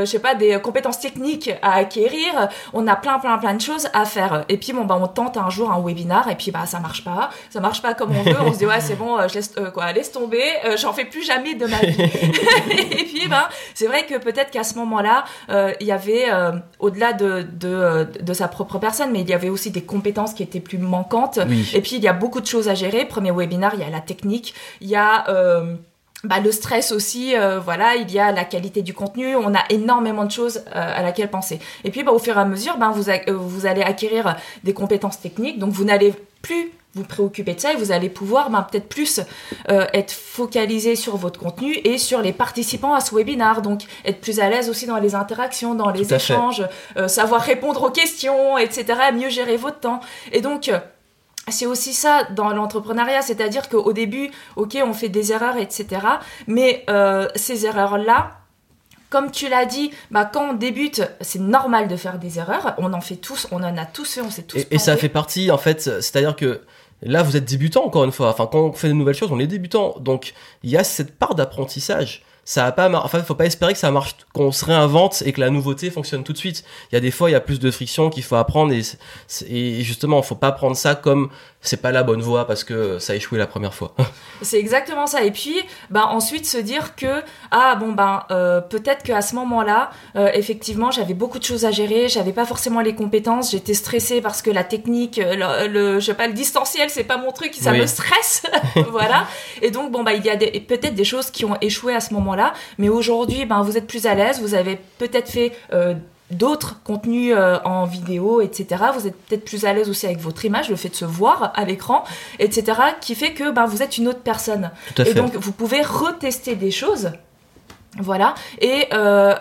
je 0.00 0.04
sais 0.04 0.18
pas 0.18 0.34
des 0.34 0.60
compétences 0.60 1.00
techniques 1.00 1.50
à 1.62 1.74
acquérir. 1.74 2.48
On 2.72 2.86
a 2.86 2.96
plein 2.96 3.18
plein 3.18 3.38
plein 3.38 3.54
de 3.54 3.60
choses 3.60 3.88
à 3.92 4.04
faire. 4.04 4.44
Et 4.48 4.58
puis 4.58 4.72
bon 4.72 4.84
ben 4.84 4.98
on 5.00 5.06
tente 5.06 5.36
un 5.36 5.50
jour 5.50 5.70
un 5.70 5.80
webinar 5.80 6.28
et 6.30 6.34
puis 6.34 6.50
bah 6.50 6.66
ça 6.66 6.80
marche 6.80 7.04
pas. 7.04 7.30
Ça 7.50 7.60
marche 7.60 7.80
pas 7.82 7.94
comme 7.94 8.10
on 8.16 8.22
veut. 8.22 8.36
On 8.40 8.52
se 8.52 8.58
dit 8.58 8.66
ouais 8.66 8.80
c'est 8.80 8.96
bon 8.96 9.16
je 9.28 9.34
laisse 9.34 9.54
quoi 9.72 9.92
laisse 9.92 10.12
tomber. 10.12 10.42
J'en 10.76 10.92
fais 10.92 11.04
plus 11.04 11.24
jamais 11.24 11.54
de 11.54 11.66
ma 11.66 11.78
vie 11.78 12.97
et 12.98 13.04
puis, 13.04 13.28
ben, 13.28 13.44
c'est 13.74 13.86
vrai 13.86 14.06
que 14.06 14.18
peut-être 14.18 14.50
qu'à 14.50 14.64
ce 14.64 14.74
moment-là, 14.76 15.24
euh, 15.50 15.72
il 15.80 15.86
y 15.86 15.92
avait, 15.92 16.26
euh, 16.30 16.52
au-delà 16.78 17.12
de, 17.12 17.42
de, 17.42 18.06
de, 18.20 18.32
sa 18.32 18.48
propre 18.48 18.78
personne, 18.78 19.10
mais 19.12 19.20
il 19.20 19.28
y 19.28 19.34
avait 19.34 19.48
aussi 19.48 19.70
des 19.70 19.82
compétences 19.82 20.34
qui 20.34 20.42
étaient 20.42 20.60
plus 20.60 20.78
manquantes. 20.78 21.38
Et 21.74 21.80
puis, 21.80 21.96
il 21.96 22.02
y 22.02 22.08
a 22.08 22.12
beaucoup 22.12 22.40
de 22.40 22.46
choses 22.46 22.68
à 22.68 22.74
gérer. 22.74 23.04
Premier 23.04 23.30
webinaire, 23.30 23.72
il 23.74 23.80
y 23.80 23.84
a 23.84 23.90
la 23.90 24.00
technique, 24.00 24.54
il 24.80 24.88
y 24.88 24.96
a... 24.96 25.28
Euh, 25.28 25.74
bah, 26.24 26.40
le 26.40 26.50
stress 26.50 26.90
aussi, 26.90 27.34
voilà, 27.62 27.94
il 27.94 28.10
y 28.10 28.18
a 28.18 28.32
la 28.32 28.44
qualité 28.44 28.82
du 28.82 28.92
contenu, 28.92 29.36
on 29.36 29.54
a 29.54 29.62
énormément 29.70 30.24
de 30.24 30.32
choses 30.32 30.64
à 30.72 31.00
laquelle 31.00 31.30
penser. 31.30 31.60
Et 31.84 31.92
puis, 31.92 32.02
bah, 32.02 32.10
au 32.10 32.18
fur 32.18 32.36
et 32.36 32.40
à 32.40 32.44
mesure, 32.44 32.76
ben, 32.76 32.90
vous, 32.90 33.04
vous 33.38 33.66
allez 33.66 33.82
acquérir 33.82 34.36
des 34.64 34.74
compétences 34.74 35.20
techniques, 35.20 35.60
donc 35.60 35.70
vous 35.70 35.84
n'allez 35.84 36.12
plus 36.42 36.72
vous 36.94 37.04
préoccuper 37.04 37.54
de 37.54 37.60
ça 37.60 37.72
et 37.72 37.76
vous 37.76 37.92
allez 37.92 38.08
pouvoir 38.08 38.50
ben, 38.50 38.62
peut-être 38.62 38.88
plus 38.88 39.20
euh, 39.68 39.86
être 39.92 40.12
focalisé 40.12 40.96
sur 40.96 41.16
votre 41.16 41.38
contenu 41.38 41.74
et 41.84 41.98
sur 41.98 42.22
les 42.22 42.32
participants 42.32 42.94
à 42.94 43.00
ce 43.00 43.14
webinar. 43.14 43.62
Donc 43.62 43.82
être 44.04 44.20
plus 44.20 44.40
à 44.40 44.48
l'aise 44.48 44.68
aussi 44.68 44.86
dans 44.86 44.98
les 44.98 45.14
interactions, 45.14 45.74
dans 45.74 45.90
les 45.90 46.12
échanges, 46.12 46.66
euh, 46.96 47.08
savoir 47.08 47.42
répondre 47.42 47.82
aux 47.82 47.90
questions, 47.90 48.58
etc. 48.58 48.86
Mieux 49.14 49.28
gérer 49.28 49.56
votre 49.56 49.80
temps. 49.80 50.00
Et 50.32 50.40
donc 50.40 50.68
euh, 50.68 50.78
c'est 51.48 51.66
aussi 51.66 51.94
ça 51.94 52.24
dans 52.34 52.50
l'entrepreneuriat, 52.50 53.22
c'est-à-dire 53.22 53.68
qu'au 53.68 53.92
début, 53.92 54.30
ok, 54.56 54.78
on 54.84 54.92
fait 54.92 55.08
des 55.08 55.32
erreurs, 55.32 55.56
etc. 55.56 56.02
Mais 56.46 56.84
ces 57.36 57.64
erreurs-là, 57.64 58.32
comme 59.08 59.30
tu 59.30 59.48
l'as 59.48 59.64
dit, 59.64 59.90
bah, 60.10 60.28
quand 60.30 60.50
on 60.50 60.52
débute, 60.52 61.02
c'est 61.22 61.40
normal 61.40 61.88
de 61.88 61.96
faire 61.96 62.18
des 62.18 62.38
erreurs. 62.38 62.74
On 62.76 62.92
en 62.92 63.00
fait 63.00 63.16
tous, 63.16 63.48
on 63.50 63.62
en 63.62 63.76
a 63.78 63.86
tous 63.86 64.12
fait, 64.12 64.20
on 64.20 64.30
sait 64.30 64.42
tous. 64.42 64.58
Et, 64.58 64.66
et 64.72 64.78
ça 64.78 64.98
fait 64.98 65.08
partie, 65.08 65.50
en 65.50 65.56
fait, 65.56 65.80
c'est-à-dire 65.80 66.36
que 66.36 66.60
Là, 67.02 67.22
vous 67.22 67.36
êtes 67.36 67.44
débutant 67.44 67.84
encore 67.84 68.04
une 68.04 68.12
fois. 68.12 68.30
Enfin, 68.30 68.48
quand 68.50 68.60
on 68.60 68.72
fait 68.72 68.88
de 68.88 68.92
nouvelles 68.92 69.14
choses, 69.14 69.30
on 69.32 69.38
est 69.38 69.46
débutant. 69.46 69.96
Donc, 70.00 70.34
il 70.62 70.70
y 70.70 70.76
a 70.76 70.84
cette 70.84 71.16
part 71.16 71.34
d'apprentissage. 71.34 72.22
Ça 72.48 72.64
a 72.64 72.72
pas, 72.72 72.88
enfin, 72.90 73.22
faut 73.22 73.34
pas 73.34 73.44
espérer 73.44 73.74
que 73.74 73.78
ça 73.78 73.90
marche, 73.90 74.16
qu'on 74.32 74.52
se 74.52 74.64
réinvente 74.64 75.22
et 75.26 75.34
que 75.34 75.40
la 75.40 75.50
nouveauté 75.50 75.90
fonctionne 75.90 76.24
tout 76.24 76.32
de 76.32 76.38
suite. 76.38 76.64
Il 76.90 76.94
y 76.94 76.96
a 76.96 77.00
des 77.00 77.10
fois, 77.10 77.28
il 77.28 77.34
y 77.34 77.36
a 77.36 77.40
plus 77.40 77.60
de 77.60 77.70
friction 77.70 78.08
qu'il 78.08 78.22
faut 78.22 78.36
apprendre 78.36 78.72
et, 78.72 78.80
et 79.50 79.82
justement, 79.82 80.22
faut 80.22 80.34
pas 80.34 80.50
prendre 80.52 80.74
ça 80.74 80.94
comme 80.94 81.28
c'est 81.60 81.82
pas 81.82 81.90
la 81.90 82.02
bonne 82.04 82.22
voie 82.22 82.46
parce 82.46 82.62
que 82.62 82.98
ça 82.98 83.12
a 83.12 83.16
échoué 83.16 83.36
la 83.36 83.46
première 83.46 83.74
fois. 83.74 83.94
c'est 84.42 84.58
exactement 84.58 85.06
ça. 85.06 85.24
Et 85.24 85.30
puis, 85.30 85.56
ben 85.90 86.02
ensuite 86.02 86.46
se 86.46 86.56
dire 86.56 86.94
que 86.94 87.22
ah 87.50 87.74
bon 87.74 87.92
ben 87.92 88.22
euh, 88.30 88.60
peut-être 88.60 89.02
qu'à 89.02 89.20
ce 89.22 89.34
moment-là, 89.34 89.90
euh, 90.16 90.30
effectivement, 90.34 90.90
j'avais 90.90 91.14
beaucoup 91.14 91.38
de 91.38 91.44
choses 91.44 91.64
à 91.64 91.70
gérer, 91.70 92.08
j'avais 92.08 92.32
pas 92.32 92.46
forcément 92.46 92.80
les 92.80 92.94
compétences, 92.94 93.50
j'étais 93.50 93.74
stressée 93.74 94.20
parce 94.20 94.40
que 94.40 94.50
la 94.50 94.64
technique, 94.64 95.20
le, 95.22 95.66
le 95.66 96.00
je 96.00 96.06
sais 96.06 96.14
pas 96.14 96.28
le 96.28 96.32
distanciel, 96.32 96.90
c'est 96.90 97.04
pas 97.04 97.18
mon 97.18 97.32
truc, 97.32 97.54
ça 97.54 97.72
me 97.72 97.86
stresse, 97.86 98.44
voilà. 98.90 99.26
Et 99.60 99.70
donc 99.70 99.90
bon 99.90 100.04
ben 100.04 100.12
il 100.12 100.24
y 100.24 100.30
a 100.30 100.36
peut-être 100.36 100.94
des 100.94 101.04
choses 101.04 101.30
qui 101.30 101.44
ont 101.44 101.56
échoué 101.60 101.94
à 101.94 102.00
ce 102.00 102.14
mais 102.78 102.88
aujourd'hui 102.88 103.44
ben 103.44 103.62
vous 103.62 103.76
êtes 103.76 103.86
plus 103.86 104.06
à 104.06 104.14
l'aise, 104.14 104.40
vous 104.40 104.54
avez 104.54 104.78
peut-être 104.98 105.28
fait 105.28 105.52
euh, 105.72 105.94
d'autres 106.30 106.82
contenus 106.82 107.34
euh, 107.36 107.58
en 107.64 107.84
vidéo, 107.84 108.40
etc. 108.40 108.84
Vous 108.94 109.06
êtes 109.06 109.16
peut-être 109.16 109.44
plus 109.44 109.64
à 109.64 109.72
l'aise 109.72 109.88
aussi 109.88 110.06
avec 110.06 110.18
votre 110.18 110.44
image, 110.44 110.68
le 110.68 110.76
fait 110.76 110.90
de 110.90 110.94
se 110.94 111.04
voir 111.04 111.52
à 111.54 111.64
l'écran, 111.64 112.04
etc. 112.38 112.80
qui 113.00 113.14
fait 113.14 113.32
que 113.32 113.50
ben, 113.50 113.66
vous 113.66 113.82
êtes 113.82 113.98
une 113.98 114.08
autre 114.08 114.20
personne. 114.20 114.70
et 114.98 115.14
donc 115.14 115.34
vous 115.36 115.52
pouvez 115.52 115.82
retester 115.82 116.54
des 116.54 116.70
choses. 116.70 117.12
Voilà. 117.98 118.34
Et 118.60 118.86
euh, 118.92 119.34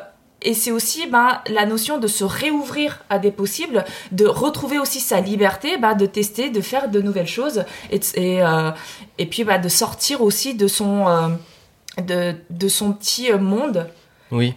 et 0.43 0.53
c'est 0.53 0.71
aussi 0.71 1.07
ben, 1.07 1.41
la 1.49 1.65
notion 1.65 1.97
de 1.97 2.05
se 2.07 2.23
réouvrir 2.23 3.03
à 3.09 3.17
des 3.17 3.31
possibles, 3.31 3.83
de 4.11 4.27
retrouver 4.27 4.77
aussi 4.77 4.99
sa 4.99 5.19
liberté, 5.19 5.77
ben, 5.77 5.95
de 5.95 6.05
tester, 6.05 6.51
de 6.51 6.61
faire 6.61 6.89
de 6.89 7.01
nouvelles 7.01 7.27
choses, 7.27 7.65
et, 7.91 7.99
et, 8.13 8.43
euh, 8.43 8.69
et 9.17 9.25
puis 9.25 9.43
ben, 9.43 9.59
de 9.59 9.67
sortir 9.67 10.21
aussi 10.21 10.53
de 10.53 10.67
son, 10.67 11.37
de, 12.01 12.35
de 12.49 12.67
son 12.67 12.93
petit 12.93 13.31
monde. 13.33 13.87
Oui. 14.31 14.55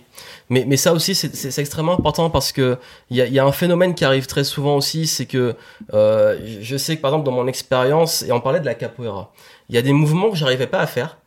Mais, 0.49 0.64
mais 0.66 0.76
ça 0.76 0.93
aussi, 0.93 1.14
c'est 1.14 1.59
extrêmement 1.61 1.95
important 1.95 2.28
parce 2.28 2.51
que 2.51 2.76
il 3.09 3.16
y 3.16 3.20
a, 3.20 3.26
y 3.26 3.38
a, 3.38 3.45
un 3.45 3.53
phénomène 3.53 3.95
qui 3.95 4.05
arrive 4.05 4.26
très 4.26 4.43
souvent 4.43 4.76
aussi, 4.76 5.07
c'est 5.07 5.26
que 5.26 5.55
euh, 5.95 6.38
je 6.61 6.76
sais 6.76 6.97
que 6.97 7.01
par 7.01 7.12
exemple 7.12 7.24
dans 7.24 7.34
mon 7.34 7.47
expérience, 7.47 8.22
et 8.22 8.32
on 8.32 8.41
parlait 8.41 8.61
de 8.61 8.66
la 8.66 8.74
capoeira, 8.74 9.32
il 9.68 9.76
y 9.76 9.78
a 9.78 9.82
des 9.82 9.93
mouvements 9.93 10.30
que 10.30 10.36
j'arrivais 10.36 10.66
pas 10.66 10.80
à 10.80 10.86
faire 10.88 11.18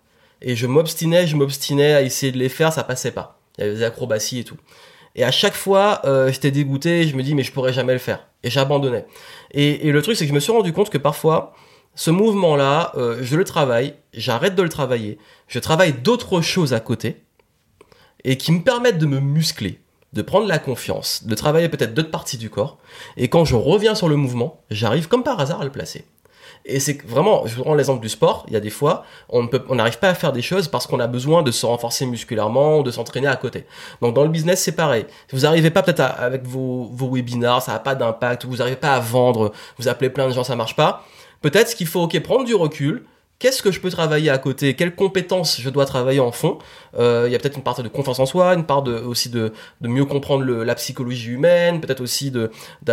et 0.41 0.57
je 0.57 0.67
m'obstinais, 0.67 1.25
je 1.25 1.37
m'obstinais 1.37 1.93
à 1.93 2.01
essayer 2.01 2.33
de 2.33 2.37
les 2.37 2.49
faire, 2.49 2.73
ça 2.73 2.83
passait 2.83 3.11
pas. 3.11 3.39
Il 3.57 3.63
y 3.63 3.67
avait 3.67 3.77
des 3.77 3.83
acrobaties 3.83 4.39
et 4.39 4.43
tout. 4.43 4.57
Et 5.15 5.23
à 5.23 5.31
chaque 5.31 5.53
fois, 5.53 6.01
euh, 6.03 6.29
j'étais 6.31 6.51
dégoûté, 6.51 7.07
je 7.07 7.15
me 7.15 7.23
dis 7.23 7.35
mais 7.35 7.43
je 7.43 7.53
pourrais 7.53 7.71
jamais 7.71 7.93
le 7.93 7.99
faire. 7.99 8.27
Et 8.43 8.49
j'abandonnais. 8.49 9.05
Et, 9.51 9.87
et, 9.87 9.91
le 9.93 10.01
truc 10.01 10.17
c'est 10.17 10.25
que 10.25 10.29
je 10.29 10.35
me 10.35 10.41
suis 10.41 10.51
rendu 10.51 10.73
compte 10.73 10.89
que 10.89 10.97
parfois, 10.97 11.53
ce 11.95 12.11
mouvement-là, 12.11 12.91
euh, 12.95 13.19
je 13.21 13.35
le 13.35 13.43
travaille, 13.43 13.93
j'arrête 14.13 14.55
de 14.55 14.63
le 14.63 14.69
travailler, 14.69 15.19
je 15.53 15.59
travaille 15.59 15.93
d'autres 15.93 16.41
choses 16.41 16.73
à 16.73 16.79
côté 16.79 17.21
et 18.23 18.39
qui 18.39 18.51
me 18.51 18.63
permettent 18.63 18.97
de 18.97 19.05
me 19.05 19.19
muscler, 19.19 19.79
de 20.11 20.23
prendre 20.23 20.47
la 20.47 20.57
confiance, 20.57 21.25
de 21.27 21.35
travailler 21.35 21.69
peut-être 21.69 21.93
d'autres 21.93 22.09
parties 22.09 22.39
du 22.39 22.49
corps. 22.49 22.79
Et 23.17 23.27
quand 23.27 23.45
je 23.45 23.55
reviens 23.55 23.93
sur 23.93 24.09
le 24.09 24.15
mouvement, 24.15 24.63
j'arrive 24.71 25.07
comme 25.07 25.21
par 25.21 25.39
hasard 25.39 25.61
à 25.61 25.63
le 25.63 25.69
placer. 25.69 26.05
Et 26.65 26.79
c'est 26.79 26.99
vraiment, 27.05 27.45
je 27.45 27.55
vous 27.55 27.61
prends 27.61 27.75
l'exemple 27.75 28.01
du 28.01 28.09
sport, 28.09 28.45
il 28.47 28.53
y 28.53 28.55
a 28.55 28.59
des 28.59 28.71
fois, 28.71 29.03
on 29.29 29.75
n'arrive 29.75 29.99
pas 29.99 30.09
à 30.09 30.15
faire 30.15 30.31
des 30.31 30.41
choses 30.41 30.69
parce 30.69 30.87
qu'on 30.87 30.99
a 30.99 31.05
besoin 31.05 31.43
de 31.43 31.51
se 31.51 31.67
renforcer 31.67 32.07
musculairement 32.07 32.79
ou 32.79 32.83
de 32.83 32.89
s'entraîner 32.89 33.27
à 33.27 33.35
côté. 33.35 33.67
Donc 34.01 34.15
dans 34.15 34.23
le 34.23 34.29
business, 34.29 34.63
c'est 34.63 34.71
pareil. 34.71 35.05
Vous 35.31 35.41
n'arrivez 35.41 35.69
pas 35.69 35.83
peut-être 35.83 35.99
avec 35.99 36.47
vos, 36.47 36.89
vos 36.91 37.09
webinars, 37.09 37.61
ça 37.61 37.73
n'a 37.73 37.79
pas 37.79 37.93
d'impact, 37.93 38.45
vous 38.45 38.55
n'arrivez 38.55 38.75
pas 38.75 38.95
à 38.95 38.99
vendre, 38.99 39.51
vous 39.77 39.87
appelez 39.87 40.09
plein 40.09 40.27
de 40.29 40.33
gens, 40.33 40.43
ça 40.43 40.55
marche 40.55 40.75
pas. 40.75 41.05
Peut-être 41.41 41.75
qu'il 41.75 41.85
faut, 41.85 42.01
ok, 42.01 42.19
prendre 42.21 42.43
du 42.43 42.55
recul, 42.55 43.05
qu'est-ce 43.43 43.61
que 43.61 43.73
je 43.73 43.81
peux 43.81 43.89
travailler 43.89 44.29
à 44.29 44.37
côté, 44.37 44.73
quelles 44.73 44.95
compétences 44.95 45.59
je 45.59 45.69
dois 45.69 45.85
travailler 45.85 46.21
en 46.21 46.31
fond? 46.31 46.59
Euh, 46.97 47.25
il 47.27 47.33
y 47.33 47.35
a 47.35 47.39
peut-être 47.39 47.57
une 47.57 47.63
part 47.63 47.83
de 47.83 47.89
confiance 47.89 48.19
en 48.19 48.25
soi, 48.25 48.53
une 48.53 48.63
part 48.63 48.85
aussi 49.05 49.29
de, 49.29 49.51
mieux 49.81 50.05
comprendre 50.05 50.45
la 50.45 50.75
psychologie 50.75 51.31
humaine, 51.31 51.81
peut-être 51.81 51.99
aussi 51.99 52.31
de, 52.31 52.51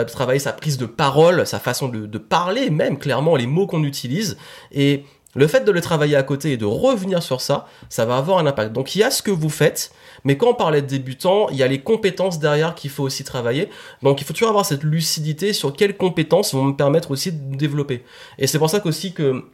travailler 0.09 0.41
sa 0.41 0.53
prise 0.53 0.77
de 0.77 0.87
parole, 0.87 1.47
sa 1.47 1.61
façon 1.61 1.87
de, 1.87 2.05
de 2.05 2.19
parler 2.19 2.69
même 2.71 2.99
clairement 2.99 3.37
les 3.37 3.47
mots 3.47 3.69
qu'on 3.69 3.85
utilise. 3.85 4.39
Et 4.73 5.05
le 5.37 5.47
fait 5.47 5.61
de 5.61 5.71
le 5.71 5.81
travailler 5.81 6.17
à 6.17 6.25
côté 6.25 6.51
et 6.51 6.57
de 6.57 6.65
revenir 6.65 7.23
sur 7.23 7.41
ça, 7.41 7.69
ça 7.89 8.05
va 8.05 8.17
avoir 8.17 8.39
un 8.39 8.47
impact. 8.47 8.73
Donc 8.73 8.97
il 8.97 8.99
y 8.99 9.05
a 9.05 9.13
ce 9.13 9.23
que 9.23 9.31
vous 9.31 9.51
faites, 9.51 9.93
mais 10.25 10.37
quand 10.37 10.49
on 10.49 10.55
parlait 10.55 10.83
de 10.83 10.89
débutant, 10.89 11.49
il 11.51 11.59
y 11.59 11.63
a 11.63 11.69
les 11.69 11.81
compétences 11.81 12.41
derrière 12.41 12.75
qu'il 12.75 12.91
faut 12.91 13.05
aussi 13.05 13.23
travailler. 13.23 13.69
Donc 14.03 14.21
il 14.21 14.25
faut 14.25 14.33
toujours 14.33 14.49
avoir 14.49 14.67
cette 14.67 14.83
lucidité 14.83 15.53
sur 15.53 15.73
quelles 15.73 15.97
compétences 15.97 16.53
vont 16.55 16.65
me 16.65 16.75
permettre 16.75 17.13
aussi 17.13 17.31
de 17.31 17.57
développer. 17.57 18.03
Et 18.39 18.49
c'est 18.49 18.59
pour 18.59 18.69
ça 18.69 18.81
qu'aussi 18.81 19.13
que 19.13 19.45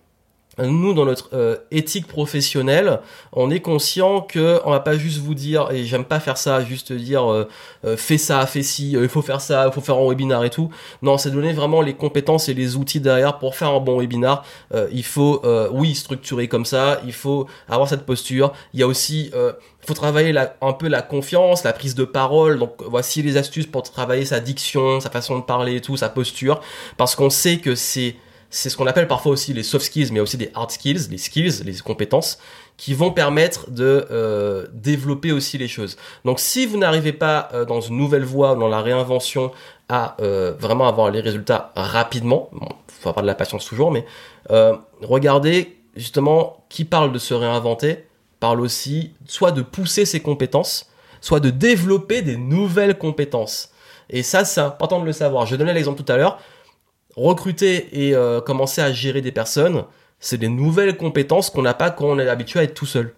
nous, 0.59 0.95
dans 0.95 1.05
notre 1.05 1.31
euh, 1.35 1.57
éthique 1.71 2.07
professionnelle, 2.07 3.01
on 3.33 3.51
est 3.51 3.61
conscient 3.61 4.23
que 4.23 4.61
on 4.65 4.71
va 4.71 4.81
pas 4.81 4.97
juste 4.97 5.19
vous 5.19 5.35
dire, 5.35 5.71
et 5.71 5.85
j'aime 5.85 6.05
pas 6.05 6.19
faire 6.19 6.39
ça, 6.39 6.65
juste 6.65 6.93
dire 6.93 7.31
euh, 7.31 7.47
euh, 7.85 7.97
fais 7.97 8.17
ça, 8.17 8.47
fais 8.47 8.63
ci, 8.63 8.93
il 8.93 9.09
faut 9.09 9.23
faire 9.23 9.41
ça, 9.41 9.67
il 9.67 9.73
faut 9.73 9.83
faire 9.83 9.97
un 9.97 10.09
webinar 10.09 10.45
et 10.45 10.51
tout. 10.51 10.71
Non, 11.03 11.19
c'est 11.19 11.31
donner 11.31 11.53
vraiment 11.53 11.83
les 11.83 11.95
compétences 11.95 12.49
et 12.49 12.55
les 12.55 12.77
outils 12.77 13.01
derrière 13.01 13.39
pour 13.39 13.55
faire 13.55 13.71
un 13.71 13.81
bon 13.81 13.99
webinar. 14.01 14.45
il 14.93 15.05
faut, 15.05 15.43
oui, 15.73 15.95
structurer 15.95 16.49
comme 16.49 16.65
ça, 16.65 17.01
il 17.05 17.13
faut 17.13 17.47
avoir 17.69 17.89
cette 17.89 18.07
posture. 18.07 18.53
Il 18.73 18.81
y 18.81 18.83
a 18.83 18.87
aussi, 18.87 19.31
faut 19.87 19.95
travailler 19.95 20.33
la, 20.33 20.57
un 20.63 20.73
peu 20.73 20.89
la 20.89 21.03
confiance, 21.03 21.65
la 21.65 21.73
prise 21.73 21.95
de 21.95 22.05
parole. 22.05 22.59
Donc 22.59 22.83
voici 22.87 23.23
les 23.23 23.37
astuces 23.37 23.67
pour 23.67 23.83
travailler 23.83 24.25
sa 24.25 24.41
diction, 24.41 25.01
sa 25.01 25.11
façon 25.11 25.39
de 25.39 25.45
parler 25.45 25.77
et 25.77 25.81
tout, 25.81 25.97
sa 25.97 26.09
posture, 26.09 26.61
parce 26.97 27.15
qu'on 27.15 27.31
sait 27.31 27.59
que 27.59 27.75
c'est 27.75 28.17
c'est 28.57 28.71
ce 28.71 28.77
qu'on 28.79 28.87
appelle 28.87 29.07
parfois 29.07 29.33
aussi 29.33 29.53
les 29.53 29.63
soft 29.63 29.85
skills, 29.85 30.09
mais 30.13 30.21
aussi 30.21 30.39
des 30.39 30.51
hard 30.55 30.71
skills, 30.71 31.09
les 31.11 31.19
skills, 31.19 31.63
les 31.63 31.75
compétences, 31.75 32.39
qui 32.79 32.95
vont 32.95 33.11
permettre 33.11 33.71
de 33.71 34.07
euh, 34.11 34.67
développer 34.73 35.31
aussi 35.31 35.59
les 35.59 35.69
choses. 35.69 35.99
Donc 36.25 36.41
si 36.41 36.65
vous 36.65 36.79
n'arrivez 36.79 37.13
pas 37.13 37.51
euh, 37.53 37.67
dans 37.67 37.83
une 37.83 37.99
nouvelle 37.99 38.25
voie, 38.25 38.55
dans 38.55 38.69
la 38.69 38.81
réinvention, 38.81 39.53
à 39.91 40.17
euh, 40.23 40.55
vraiment 40.59 40.89
avoir 40.89 41.11
les 41.11 41.21
résultats 41.21 41.71
rapidement, 41.77 42.49
bon, 42.53 42.69
faut 42.89 43.11
avoir 43.11 43.23
de 43.23 43.27
la 43.27 43.35
patience 43.35 43.67
toujours, 43.67 43.93
mais 43.93 44.07
regardez 45.03 45.77
justement 45.95 46.65
qui 46.71 46.87
parle 46.87 47.13
de 47.13 47.19
se 47.19 47.35
réinventer, 47.35 48.07
parle 48.41 48.61
aussi 48.61 49.13
soit 49.27 49.53
de 49.53 49.61
pousser 49.61 50.07
ses 50.07 50.21
compétences, 50.21 50.91
soit 51.21 51.41
de 51.41 51.51
développer 51.51 52.23
des 52.23 52.39
nouvelles 52.39 52.97
compétences. 52.97 53.71
Et 54.09 54.23
ça, 54.23 54.45
c'est 54.45 54.61
important 54.61 55.01
de 55.01 55.05
le 55.05 55.13
savoir. 55.13 55.47
Je 55.47 55.57
donnais 55.57 55.75
l'exemple 55.75 56.03
tout 56.03 56.11
à 56.11 56.17
l'heure 56.17 56.39
recruter 57.17 57.89
et 57.93 58.15
euh, 58.15 58.41
commencer 58.41 58.81
à 58.81 58.93
gérer 58.93 59.23
des 59.23 59.33
personnes, 59.33 59.85
c'est 60.21 60.39
des 60.39 60.49
nouvelles 60.49 60.97
compétences 60.97 61.51
qu'on 61.51 61.63
n'a 61.63 61.75
pas 61.75 61.91
quand 61.91 62.07
on 62.07 62.19
est 62.19 62.29
habitué 62.29 62.61
à 62.61 62.63
être 62.63 62.75
tout 62.75 62.87
seul. 62.87 63.15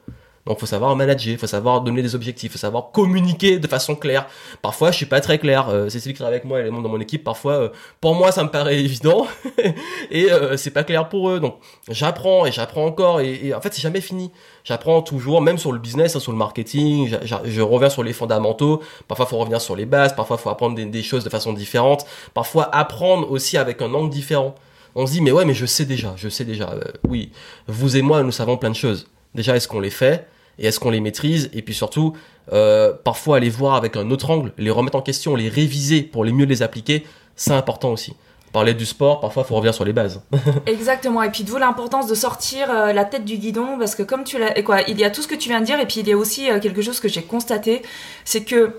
Donc, 0.48 0.58
faut 0.58 0.66
savoir 0.66 0.96
manager, 0.96 1.38
faut 1.38 1.46
savoir 1.46 1.82
donner 1.82 2.02
des 2.02 2.14
objectifs, 2.14 2.52
faut 2.52 2.58
savoir 2.58 2.90
communiquer 2.90 3.58
de 3.58 3.68
façon 3.68 3.94
claire. 3.94 4.26
Parfois, 4.62 4.90
je 4.90 4.96
suis 4.96 5.06
pas 5.06 5.20
très 5.20 5.38
clair. 5.38 5.68
Euh, 5.68 5.88
Cécile 5.90 6.12
qui 6.12 6.18
travaille 6.18 6.36
avec 6.36 6.46
moi, 6.46 6.58
elle 6.58 6.66
est 6.66 6.70
membre 6.70 6.84
dans 6.84 6.88
mon 6.88 7.00
équipe. 7.00 7.22
Parfois, 7.22 7.52
euh, 7.52 7.68
pour 8.00 8.14
moi, 8.14 8.32
ça 8.32 8.42
me 8.44 8.48
paraît 8.48 8.78
évident 8.84 9.26
et 10.10 10.32
euh, 10.32 10.56
c'est 10.56 10.70
pas 10.70 10.84
clair 10.84 11.08
pour 11.10 11.28
eux. 11.28 11.38
Donc, 11.38 11.56
j'apprends 11.90 12.46
et 12.46 12.52
j'apprends 12.52 12.86
encore 12.86 13.20
et, 13.20 13.52
en 13.54 13.60
fait, 13.60 13.74
c'est 13.74 13.82
jamais 13.82 14.00
fini. 14.00 14.32
J'apprends 14.64 15.02
toujours, 15.02 15.42
même 15.42 15.58
sur 15.58 15.70
le 15.70 15.78
business, 15.78 16.16
hein, 16.16 16.20
sur 16.20 16.32
le 16.32 16.38
marketing. 16.38 17.14
Je 17.22 17.60
reviens 17.60 17.90
sur 17.90 18.02
les 18.02 18.14
fondamentaux. 18.14 18.82
Parfois, 19.06 19.26
faut 19.26 19.36
revenir 19.36 19.60
sur 19.60 19.76
les 19.76 19.84
bases. 19.84 20.16
Parfois, 20.16 20.38
faut 20.38 20.50
apprendre 20.50 20.74
des, 20.74 20.86
des 20.86 21.02
choses 21.02 21.24
de 21.24 21.30
façon 21.30 21.52
différente. 21.52 22.06
Parfois, 22.32 22.74
apprendre 22.74 23.30
aussi 23.30 23.58
avec 23.58 23.82
un 23.82 23.92
angle 23.92 24.08
différent. 24.10 24.54
On 24.94 25.06
se 25.06 25.12
dit, 25.12 25.20
mais 25.20 25.30
ouais, 25.30 25.44
mais 25.44 25.54
je 25.54 25.66
sais 25.66 25.84
déjà, 25.84 26.14
je 26.16 26.30
sais 26.30 26.44
déjà. 26.44 26.70
Euh, 26.70 26.80
oui, 27.06 27.32
vous 27.66 27.96
et 27.96 28.02
moi, 28.02 28.22
nous 28.22 28.32
savons 28.32 28.56
plein 28.56 28.70
de 28.70 28.76
choses. 28.76 29.06
Déjà, 29.34 29.54
est-ce 29.54 29.68
qu'on 29.68 29.80
les 29.80 29.90
fait? 29.90 30.26
Et 30.58 30.66
est-ce 30.66 30.80
qu'on 30.80 30.90
les 30.90 31.00
maîtrise? 31.00 31.50
Et 31.52 31.62
puis 31.62 31.74
surtout 31.74 32.14
euh, 32.52 32.92
parfois 33.04 33.36
aller 33.36 33.50
voir 33.50 33.74
avec 33.74 33.96
un 33.96 34.10
autre 34.10 34.30
angle, 34.30 34.52
les 34.56 34.70
remettre 34.70 34.96
en 34.96 35.02
question, 35.02 35.36
les 35.36 35.48
réviser 35.48 36.02
pour 36.02 36.24
les 36.24 36.32
mieux 36.32 36.46
les 36.46 36.62
appliquer, 36.62 37.06
c'est 37.36 37.52
important 37.52 37.92
aussi. 37.92 38.14
Parler 38.52 38.72
du 38.72 38.86
sport, 38.86 39.20
parfois 39.20 39.42
il 39.44 39.48
faut 39.48 39.56
revenir 39.56 39.74
sur 39.74 39.84
les 39.84 39.92
bases. 39.92 40.22
Exactement, 40.66 41.22
et 41.22 41.30
puis 41.30 41.44
d'où 41.44 41.58
l'importance 41.58 42.06
de 42.06 42.14
sortir 42.14 42.70
euh, 42.70 42.92
la 42.94 43.04
tête 43.04 43.26
du 43.26 43.36
guidon, 43.36 43.78
parce 43.78 43.94
que 43.94 44.02
comme 44.02 44.24
tu 44.24 44.38
l'as, 44.38 44.62
quoi, 44.62 44.80
il 44.82 44.98
y 44.98 45.04
a 45.04 45.10
tout 45.10 45.20
ce 45.20 45.28
que 45.28 45.34
tu 45.34 45.50
viens 45.50 45.60
de 45.60 45.66
dire, 45.66 45.78
et 45.78 45.86
puis 45.86 46.00
il 46.00 46.08
y 46.08 46.12
a 46.12 46.16
aussi 46.16 46.50
euh, 46.50 46.58
quelque 46.58 46.80
chose 46.80 47.00
que 47.00 47.08
j'ai 47.08 47.22
constaté, 47.22 47.82
c'est 48.24 48.44
que 48.44 48.74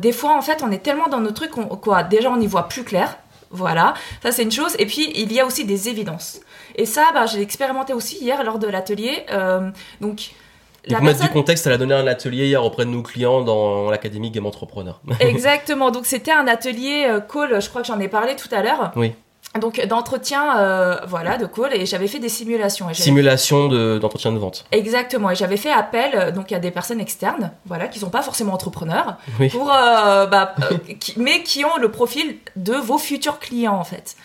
des 0.00 0.12
fois 0.12 0.34
en 0.34 0.40
fait 0.40 0.62
on 0.62 0.70
est 0.70 0.78
tellement 0.78 1.08
dans 1.08 1.20
nos 1.20 1.32
trucs, 1.32 1.50
quoi, 1.50 2.02
déjà 2.02 2.30
on 2.30 2.40
y 2.40 2.46
voit 2.46 2.68
plus 2.68 2.84
clair, 2.84 3.18
voilà, 3.50 3.92
ça 4.22 4.32
c'est 4.32 4.44
une 4.44 4.52
chose. 4.52 4.74
Et 4.78 4.86
puis 4.86 5.12
il 5.14 5.30
y 5.30 5.40
a 5.40 5.44
aussi 5.44 5.66
des 5.66 5.90
évidences. 5.90 6.40
Et 6.76 6.86
ça, 6.86 7.06
bah, 7.12 7.26
j'ai 7.26 7.42
expérimenté 7.42 7.92
aussi 7.92 8.16
hier 8.16 8.42
lors 8.44 8.58
de 8.58 8.66
l'atelier. 8.66 9.26
donc 10.00 10.30
et 10.88 10.94
pour 10.94 11.04
mettre 11.04 11.22
du 11.22 11.28
contexte, 11.28 11.66
elle 11.66 11.72
a 11.72 11.78
donné 11.78 11.94
un 11.94 12.06
atelier 12.06 12.46
hier 12.46 12.64
auprès 12.64 12.84
de 12.84 12.90
nos 12.90 13.02
clients 13.02 13.42
dans 13.42 13.90
l'académie 13.90 14.30
Game 14.30 14.46
Entrepreneur. 14.46 15.00
Exactement. 15.20 15.90
Donc 15.90 16.06
c'était 16.06 16.32
un 16.32 16.46
atelier 16.46 17.06
euh, 17.08 17.20
call, 17.20 17.60
je 17.60 17.68
crois 17.68 17.82
que 17.82 17.86
j'en 17.86 18.00
ai 18.00 18.08
parlé 18.08 18.36
tout 18.36 18.48
à 18.52 18.62
l'heure. 18.62 18.92
Oui. 18.96 19.12
Donc 19.58 19.84
d'entretien, 19.86 20.58
euh, 20.58 20.96
voilà, 21.06 21.38
de 21.38 21.46
call, 21.46 21.74
et 21.74 21.86
j'avais 21.86 22.06
fait 22.06 22.18
des 22.18 22.28
simulations. 22.28 22.92
Simulation 22.92 23.68
d'entretien 23.98 24.30
de, 24.32 24.38
vente. 24.38 24.66
Exactement, 24.72 25.30
et 25.30 25.34
j'avais 25.34 25.56
fait 25.56 25.70
appel 25.70 26.10
euh, 26.14 26.30
donc 26.30 26.52
à 26.52 26.58
des 26.58 26.70
personnes 26.70 27.00
externes, 27.00 27.50
voilà, 27.64 27.88
qui 27.88 27.98
sont 27.98 28.10
pas 28.10 28.22
forcément 28.22 28.52
entrepreneurs, 28.52 29.16
pour, 29.50 29.66
bah, 29.66 30.54
mais 31.16 31.42
qui 31.42 31.64
ont 31.64 31.78
le 31.80 31.90
profil 31.90 32.36
de 32.56 32.74
vos 32.74 32.98
futurs 32.98 33.38
clients 33.38 33.76
en 33.76 33.84
fait. 33.84 34.16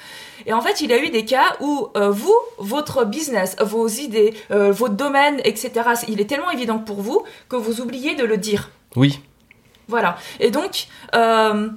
Et 0.46 0.54
en 0.54 0.62
fait, 0.62 0.82
il 0.82 0.90
y 0.90 0.94
a 0.94 1.04
eu 1.04 1.10
des 1.10 1.26
cas 1.26 1.56
où 1.60 1.90
euh, 1.96 2.10
vous, 2.10 2.36
votre 2.58 3.06
business, 3.06 3.56
vos 3.62 3.88
idées, 3.88 4.34
euh, 4.52 4.72
votre 4.72 4.96
domaine, 4.96 5.40
etc., 5.44 5.72
il 6.08 6.22
est 6.22 6.26
tellement 6.26 6.52
évident 6.52 6.80
pour 6.80 7.02
vous 7.02 7.24
que 7.50 7.56
vous 7.56 7.82
oubliez 7.82 8.16
de 8.16 8.24
le 8.24 8.38
dire. 8.38 8.70
Oui. 8.96 9.20
Voilà. 9.88 10.18
Et 10.40 10.52
donc, 10.52 10.88
euh, 11.16 11.70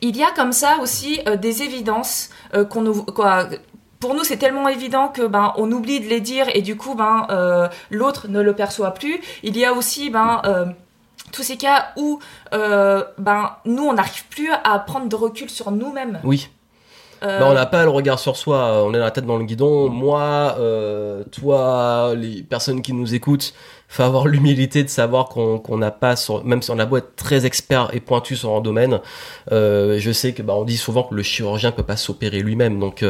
il 0.00 0.16
y 0.16 0.22
a 0.22 0.30
comme 0.32 0.52
ça 0.52 0.78
aussi 0.82 1.20
des 1.40 1.62
évidences 1.62 2.30
qu'on 2.70 2.82
nous... 2.82 3.02
Quoi, 3.04 3.48
pour 3.98 4.14
nous, 4.14 4.24
c'est 4.24 4.38
tellement 4.38 4.66
évident 4.68 5.08
que 5.08 5.26
ben 5.26 5.52
on 5.56 5.70
oublie 5.72 6.00
de 6.00 6.06
les 6.06 6.20
dire 6.20 6.46
et 6.54 6.62
du 6.62 6.74
coup 6.74 6.94
ben 6.94 7.68
l'autre 7.90 8.28
ne 8.28 8.40
le 8.40 8.54
perçoit 8.54 8.94
plus. 8.94 9.20
Il 9.42 9.58
y 9.58 9.64
a 9.66 9.74
aussi 9.74 10.08
ben 10.08 10.40
tous 11.32 11.42
ces 11.42 11.58
cas 11.58 11.92
où 11.96 12.18
ben 12.50 13.56
nous 13.66 13.84
on 13.84 13.92
n'arrive 13.92 14.24
plus 14.28 14.50
à 14.50 14.78
prendre 14.78 15.06
de 15.06 15.16
recul 15.16 15.50
sur 15.50 15.70
nous-mêmes. 15.70 16.18
Oui. 16.24 16.48
Euh, 17.22 17.40
on 17.42 17.54
n'a 17.54 17.66
pas 17.66 17.84
le 17.84 17.90
regard 17.90 18.18
sur 18.18 18.36
soi, 18.36 18.82
on 18.84 18.94
est 18.94 18.98
la 18.98 19.10
tête 19.10 19.26
dans 19.26 19.36
le 19.36 19.44
guidon. 19.44 19.88
Moi, 19.88 20.56
euh, 20.58 21.22
toi, 21.30 22.14
les 22.16 22.42
personnes 22.42 22.82
qui 22.82 22.92
nous 22.92 23.14
écoutent, 23.14 23.52
faut 23.88 24.02
avoir 24.02 24.26
l'humilité 24.28 24.82
de 24.82 24.88
savoir 24.88 25.28
qu'on 25.28 25.78
n'a 25.78 25.90
pas, 25.90 26.14
même 26.44 26.62
si 26.62 26.70
on 26.70 26.78
a 26.78 26.86
beau 26.86 26.96
être 26.96 27.16
très 27.16 27.46
expert 27.46 27.90
et 27.92 28.00
pointu 28.00 28.36
sur 28.36 28.54
un 28.54 28.60
domaine, 28.60 29.00
euh, 29.52 29.96
je 29.98 30.12
sais 30.12 30.32
que 30.32 30.42
bah, 30.42 30.54
on 30.56 30.64
dit 30.64 30.76
souvent 30.76 31.02
que 31.02 31.14
le 31.14 31.22
chirurgien 31.22 31.72
peut 31.72 31.82
pas 31.82 31.96
s'opérer 31.96 32.40
lui-même. 32.40 32.78
Donc 32.78 33.04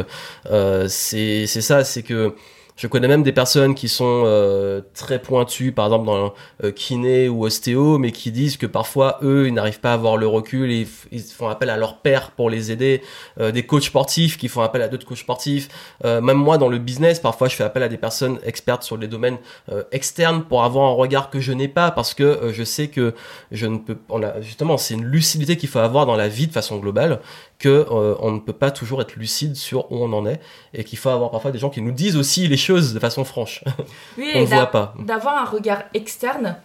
c'est 0.87 1.47
ça, 1.47 1.83
c'est 1.83 2.03
que 2.03 2.35
je 2.81 2.87
connais 2.87 3.07
même 3.07 3.21
des 3.21 3.31
personnes 3.31 3.75
qui 3.75 3.87
sont 3.87 4.23
euh, 4.25 4.81
très 4.95 5.19
pointues, 5.19 5.71
par 5.71 5.85
exemple 5.85 6.07
dans 6.07 6.33
euh, 6.63 6.71
kiné 6.71 7.29
ou 7.29 7.45
ostéo, 7.45 7.99
mais 7.99 8.11
qui 8.11 8.31
disent 8.31 8.57
que 8.57 8.65
parfois 8.65 9.19
eux, 9.21 9.45
ils 9.47 9.53
n'arrivent 9.53 9.79
pas 9.79 9.91
à 9.91 9.93
avoir 9.93 10.17
le 10.17 10.25
recul 10.25 10.71
et 10.71 10.87
ils 11.11 11.21
font 11.21 11.47
appel 11.47 11.69
à 11.69 11.77
leur 11.77 11.97
père 11.97 12.31
pour 12.31 12.49
les 12.49 12.71
aider. 12.71 13.03
Euh, 13.39 13.51
des 13.51 13.67
coachs 13.67 13.83
sportifs 13.83 14.35
qui 14.35 14.47
font 14.47 14.61
appel 14.61 14.81
à 14.81 14.87
d'autres 14.87 15.05
coachs 15.05 15.19
sportifs. 15.19 15.69
même 16.03 16.37
moi, 16.37 16.57
dans 16.57 16.69
le 16.69 16.79
business, 16.79 17.19
parfois, 17.19 17.47
je 17.49 17.55
fais 17.55 17.63
appel 17.63 17.83
à 17.83 17.87
des 17.87 17.97
personnes 17.97 18.39
expertes 18.43 18.81
sur 18.81 18.97
les 18.97 19.07
domaines 19.07 19.37
externes 19.91 20.43
pour 20.43 20.63
avoir 20.63 20.89
un 20.89 20.93
regard 20.93 21.29
que 21.29 21.39
je 21.39 21.51
n'ai 21.51 21.67
pas 21.67 21.91
parce 21.91 22.15
que 22.15 22.49
je 22.51 22.63
sais 22.63 22.87
que 22.87 23.13
je 23.51 23.67
ne 23.67 23.77
peux. 23.77 23.97
On 24.09 24.23
a, 24.23 24.41
justement, 24.41 24.77
c'est 24.77 24.95
une 24.95 25.05
lucidité 25.05 25.55
qu'il 25.55 25.69
faut 25.69 25.79
avoir 25.79 26.07
dans 26.07 26.15
la 26.15 26.27
vie 26.27 26.47
de 26.47 26.51
façon 26.51 26.77
globale 26.77 27.19
que 27.61 27.85
on 27.89 28.31
ne 28.31 28.39
peut 28.39 28.53
pas 28.53 28.71
toujours 28.71 29.01
être 29.01 29.15
lucide 29.15 29.55
sur 29.55 29.91
où 29.91 30.03
on 30.03 30.11
en 30.13 30.25
est 30.25 30.41
et 30.73 30.83
qu'il 30.83 30.97
faut 30.97 31.09
avoir 31.09 31.29
parfois 31.29 31.51
des 31.51 31.59
gens 31.59 31.69
qui 31.69 31.81
nous 31.81 31.91
disent 31.91 32.17
aussi 32.17 32.47
les 32.47 32.57
choses 32.57 32.93
de 32.93 32.99
façon 32.99 33.23
franche. 33.23 33.63
Oui, 34.17 34.31
on 34.35 34.41
ne 34.41 34.45
voit 34.45 34.71
pas. 34.71 34.95
D'avoir 34.99 35.37
un 35.37 35.45
regard 35.45 35.83
externe 35.93 36.57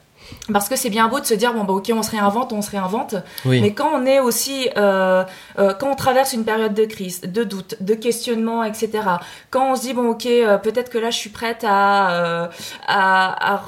parce 0.52 0.68
que 0.68 0.76
c'est 0.76 0.90
bien 0.90 1.08
beau 1.08 1.20
de 1.20 1.24
se 1.24 1.34
dire 1.34 1.52
bon 1.52 1.64
bah 1.64 1.72
ok 1.74 1.90
on 1.94 2.02
se 2.02 2.10
réinvente 2.10 2.52
on 2.52 2.62
se 2.62 2.70
réinvente. 2.70 3.16
Mais 3.44 3.72
quand 3.72 3.90
on 3.94 4.06
est 4.06 4.20
aussi 4.20 4.68
euh, 4.76 5.24
euh, 5.58 5.74
quand 5.74 5.90
on 5.90 5.94
traverse 5.94 6.32
une 6.32 6.44
période 6.44 6.74
de 6.74 6.84
crise 6.84 7.20
de 7.22 7.44
doute 7.44 7.76
de 7.80 7.94
questionnement 7.94 8.64
etc 8.64 9.04
quand 9.50 9.72
on 9.72 9.76
se 9.76 9.82
dit 9.82 9.94
bon 9.94 10.10
ok 10.10 10.26
euh, 10.26 10.58
peut-être 10.58 10.90
que 10.90 10.98
là 10.98 11.10
je 11.10 11.16
suis 11.18 11.30
prête 11.30 11.64
à 11.66 12.50
à, 12.86 13.54
à, 13.54 13.62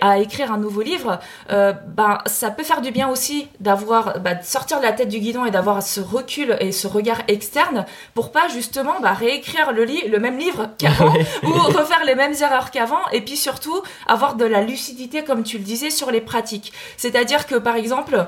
à, 0.00 0.18
écrire 0.18 0.52
un 0.52 0.58
nouveau 0.58 0.82
livre 0.82 1.18
ben 1.48 2.18
ça 2.26 2.50
peut 2.50 2.62
faire 2.62 2.80
du 2.80 2.90
bien 2.90 3.08
aussi 3.08 3.48
d'avoir 3.60 4.20
bah, 4.20 4.34
de 4.34 4.44
sortir 4.44 4.78
de 4.78 4.84
la 4.84 4.92
tête 4.92 5.08
du 5.08 5.18
guidon 5.18 5.44
et 5.44 5.50
d'avoir 5.50 5.82
ce 5.82 6.00
recul 6.00 6.56
et 6.60 6.72
ce 6.72 6.86
regard 6.86 7.18
externe 7.28 7.84
pour 8.14 8.32
pas 8.32 8.48
justement 8.48 8.94
bah, 9.00 9.12
réécrire 9.12 9.72
le, 9.72 9.84
le 9.84 10.18
même 10.18 10.38
livre 10.38 10.68
qu'avant 10.78 11.12
ou 11.42 11.52
refaire 11.52 12.04
les 12.06 12.14
mêmes 12.14 12.34
erreurs 12.40 12.70
qu'avant 12.70 13.00
et 13.12 13.20
puis 13.20 13.36
surtout 13.36 13.82
avoir 14.06 14.36
de 14.36 14.44
la 14.44 14.62
lucidité 14.62 15.24
comme 15.24 15.43
tu 15.44 15.58
le 15.58 15.64
disais, 15.64 15.90
sur 15.90 16.10
les 16.10 16.20
pratiques. 16.20 16.72
C'est-à-dire 16.96 17.46
que, 17.46 17.54
par 17.54 17.76
exemple, 17.76 18.26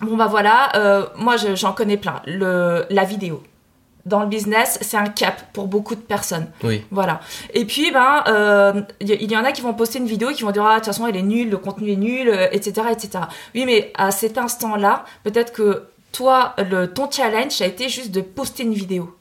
bon 0.00 0.16
bah 0.16 0.26
voilà, 0.26 0.74
euh, 0.76 1.06
moi 1.16 1.36
j'en 1.36 1.72
connais 1.72 1.96
plein, 1.96 2.22
le, 2.26 2.86
la 2.90 3.04
vidéo 3.04 3.42
dans 4.06 4.20
le 4.20 4.26
business, 4.26 4.78
c'est 4.82 4.98
un 4.98 5.06
cap 5.06 5.50
pour 5.54 5.66
beaucoup 5.66 5.94
de 5.94 6.00
personnes. 6.00 6.46
Oui. 6.62 6.84
Voilà. 6.90 7.20
Et 7.54 7.64
puis, 7.64 7.90
ben, 7.90 8.22
euh, 8.28 8.82
il 9.00 9.32
y 9.32 9.34
en 9.34 9.44
a 9.44 9.52
qui 9.52 9.62
vont 9.62 9.72
poster 9.72 9.98
une 9.98 10.06
vidéo 10.06 10.28
qui 10.28 10.42
vont 10.42 10.50
dire 10.50 10.66
ah 10.66 10.74
de 10.74 10.80
toute 10.80 10.86
façon 10.86 11.06
elle 11.06 11.16
est 11.16 11.22
nulle, 11.22 11.48
le 11.48 11.56
contenu 11.56 11.92
est 11.92 11.96
nul, 11.96 12.28
etc., 12.52 12.82
euh, 12.86 12.90
etc. 12.90 13.24
Oui, 13.54 13.64
mais 13.64 13.92
à 13.96 14.10
cet 14.10 14.36
instant-là, 14.36 15.06
peut-être 15.22 15.54
que 15.54 15.84
toi, 16.12 16.54
le 16.58 16.92
ton 16.92 17.10
challenge 17.10 17.62
a 17.62 17.66
été 17.66 17.88
juste 17.88 18.10
de 18.10 18.20
poster 18.20 18.64
une 18.64 18.74
vidéo 18.74 19.16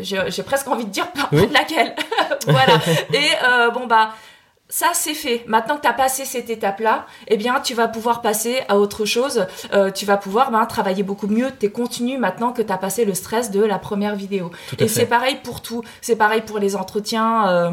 j'ai 0.00 0.42
presque 0.42 0.68
envie 0.68 0.86
de 0.86 0.90
dire 0.90 1.12
peu 1.12 1.20
importe 1.20 1.52
laquelle. 1.52 1.94
voilà. 2.46 2.80
Et 3.12 3.28
bon 3.74 3.86
bah 3.86 4.14
ça 4.72 4.92
c'est 4.94 5.12
fait. 5.12 5.44
Maintenant 5.46 5.76
que 5.76 5.82
tu 5.82 5.88
as 5.88 5.92
passé 5.92 6.24
cette 6.24 6.48
étape-là, 6.48 7.04
eh 7.28 7.36
bien 7.36 7.60
tu 7.60 7.74
vas 7.74 7.88
pouvoir 7.88 8.22
passer 8.22 8.60
à 8.70 8.78
autre 8.78 9.04
chose. 9.04 9.44
Euh, 9.74 9.90
tu 9.90 10.06
vas 10.06 10.16
pouvoir 10.16 10.50
ben, 10.50 10.64
travailler 10.64 11.02
beaucoup 11.02 11.26
mieux 11.26 11.50
tes 11.50 11.70
contenus 11.70 12.18
maintenant 12.18 12.52
que 12.52 12.62
tu 12.62 12.72
as 12.72 12.78
passé 12.78 13.04
le 13.04 13.12
stress 13.12 13.50
de 13.50 13.62
la 13.62 13.78
première 13.78 14.16
vidéo. 14.16 14.50
Et 14.78 14.88
c'est 14.88 15.04
pareil 15.04 15.36
pour 15.44 15.60
tout. 15.60 15.82
C'est 16.00 16.16
pareil 16.16 16.40
pour 16.40 16.58
les 16.58 16.74
entretiens. 16.74 17.48
Euh, 17.50 17.70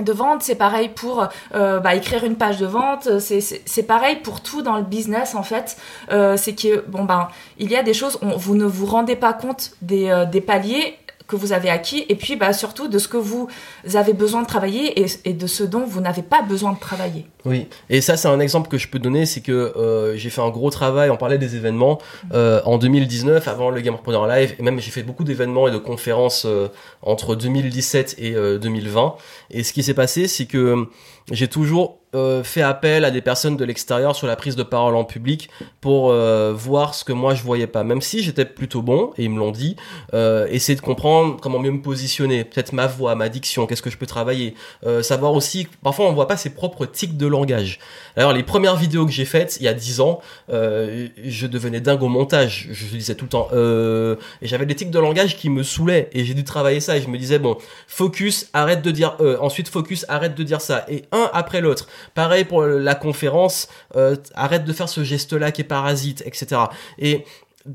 de 0.00 0.12
vente, 0.12 0.42
c'est 0.42 0.56
pareil 0.56 0.88
pour 0.88 1.28
euh, 1.54 1.78
bah, 1.78 1.94
écrire 1.94 2.24
une 2.24 2.36
page 2.36 2.56
de 2.56 2.66
vente, 2.66 3.20
c'est 3.20 3.82
pareil 3.86 4.16
pour 4.16 4.40
tout 4.40 4.62
dans 4.62 4.78
le 4.78 4.82
business 4.82 5.34
en 5.36 5.42
fait. 5.44 5.76
c'est 6.08 6.54
que 6.54 6.82
bon 6.88 7.04
ben 7.04 7.28
il 7.58 7.70
y 7.70 7.76
a 7.76 7.82
des 7.82 7.92
choses, 7.92 8.18
vous 8.22 8.56
ne 8.56 8.64
vous 8.64 8.86
rendez 8.86 9.16
pas 9.16 9.34
compte 9.34 9.72
des, 9.82 10.24
des 10.32 10.40
paliers 10.40 10.96
que 11.32 11.36
vous 11.36 11.54
avez 11.54 11.70
acquis 11.70 12.04
et 12.10 12.14
puis 12.14 12.36
bah, 12.36 12.52
surtout 12.52 12.88
de 12.88 12.98
ce 12.98 13.08
que 13.08 13.16
vous 13.16 13.48
avez 13.94 14.12
besoin 14.12 14.42
de 14.42 14.46
travailler 14.46 15.02
et, 15.24 15.32
de 15.32 15.46
ce 15.46 15.64
dont 15.64 15.86
vous 15.86 16.02
n'avez 16.02 16.20
pas 16.20 16.42
besoin 16.42 16.74
de 16.74 16.78
travailler. 16.78 17.26
Oui, 17.46 17.68
et 17.88 18.02
ça 18.02 18.18
c'est 18.18 18.28
un 18.28 18.38
exemple 18.38 18.68
que 18.68 18.76
je 18.76 18.86
peux 18.86 18.98
donner, 18.98 19.24
c'est 19.24 19.40
que 19.40 19.52
euh, 19.52 20.14
j'ai 20.16 20.28
fait 20.28 20.42
un 20.42 20.50
gros 20.50 20.70
travail, 20.70 21.08
on 21.08 21.16
parlait 21.16 21.38
des 21.38 21.56
événements 21.56 21.98
euh, 22.34 22.60
en 22.66 22.76
2019 22.76 23.48
avant 23.48 23.70
le 23.70 23.80
Game 23.80 23.96
Gamer 24.06 24.26
Live 24.26 24.54
et 24.58 24.62
même 24.62 24.78
j'ai 24.78 24.90
fait 24.90 25.02
beaucoup 25.02 25.24
d'événements 25.24 25.68
et 25.68 25.70
de 25.70 25.78
conférences 25.78 26.44
euh, 26.44 26.68
entre 27.00 27.34
2017 27.34 28.16
et 28.18 28.32
2020 28.32 29.14
et 29.50 29.62
ce 29.62 29.72
qui 29.72 29.82
s'est 29.82 29.94
passé 29.94 30.28
c'est 30.28 30.44
que 30.44 30.86
j'ai 31.30 31.48
toujours 31.48 32.01
euh, 32.14 32.44
fait 32.44 32.62
appel 32.62 33.04
à 33.04 33.10
des 33.10 33.22
personnes 33.22 33.56
de 33.56 33.64
l'extérieur 33.64 34.14
sur 34.14 34.26
la 34.26 34.36
prise 34.36 34.54
de 34.54 34.62
parole 34.62 34.96
en 34.96 35.04
public 35.04 35.48
pour 35.80 36.10
euh, 36.10 36.52
voir 36.54 36.94
ce 36.94 37.04
que 37.04 37.12
moi 37.12 37.34
je 37.34 37.42
voyais 37.42 37.66
pas. 37.66 37.84
Même 37.84 38.02
si 38.02 38.22
j'étais 38.22 38.44
plutôt 38.44 38.82
bon, 38.82 39.12
et 39.16 39.24
ils 39.24 39.30
me 39.30 39.38
l'ont 39.38 39.50
dit, 39.50 39.76
euh, 40.12 40.46
essayer 40.50 40.76
de 40.76 40.82
comprendre 40.82 41.38
comment 41.40 41.58
mieux 41.58 41.70
me 41.70 41.80
positionner, 41.80 42.44
peut-être 42.44 42.72
ma 42.72 42.86
voix, 42.86 43.14
ma 43.14 43.28
diction, 43.28 43.66
qu'est-ce 43.66 43.82
que 43.82 43.90
je 43.90 43.96
peux 43.96 44.06
travailler, 44.06 44.54
euh, 44.86 45.02
savoir 45.02 45.32
aussi, 45.32 45.66
parfois 45.82 46.06
on 46.06 46.12
voit 46.12 46.28
pas 46.28 46.36
ses 46.36 46.50
propres 46.50 46.86
tics 46.86 47.16
de 47.16 47.26
langage. 47.26 47.78
Alors 48.16 48.32
les 48.32 48.42
premières 48.42 48.76
vidéos 48.76 49.06
que 49.06 49.12
j'ai 49.12 49.24
faites 49.24 49.56
il 49.60 49.64
y 49.64 49.68
a 49.68 49.74
10 49.74 50.00
ans, 50.00 50.20
je 50.48 51.46
devenais 51.46 51.80
dingue 51.80 52.02
au 52.02 52.08
montage, 52.08 52.68
je 52.72 52.86
disais 52.86 53.14
tout 53.14 53.24
le 53.24 53.30
temps, 53.30 53.48
et 53.52 54.46
j'avais 54.46 54.66
des 54.66 54.74
tics 54.74 54.90
de 54.90 54.98
langage 54.98 55.36
qui 55.36 55.48
me 55.48 55.62
saoulaient, 55.62 56.10
et 56.12 56.24
j'ai 56.24 56.34
dû 56.34 56.44
travailler 56.44 56.80
ça, 56.80 56.96
et 56.96 57.00
je 57.00 57.08
me 57.08 57.16
disais, 57.16 57.38
bon, 57.38 57.56
focus, 57.86 58.50
arrête 58.52 58.82
de 58.82 58.90
dire 58.90 59.16
ensuite 59.40 59.68
focus, 59.68 60.04
arrête 60.08 60.34
de 60.34 60.42
dire 60.42 60.60
ça, 60.60 60.84
et 60.88 61.04
un 61.12 61.30
après 61.32 61.60
l'autre. 61.60 61.88
Pareil 62.14 62.44
pour 62.44 62.62
la 62.62 62.94
conférence, 62.94 63.68
euh, 63.96 64.16
arrête 64.34 64.64
de 64.64 64.72
faire 64.72 64.88
ce 64.88 65.04
geste-là 65.04 65.52
qui 65.52 65.62
est 65.62 65.64
parasite, 65.64 66.22
etc. 66.26 66.62
Et 66.98 67.24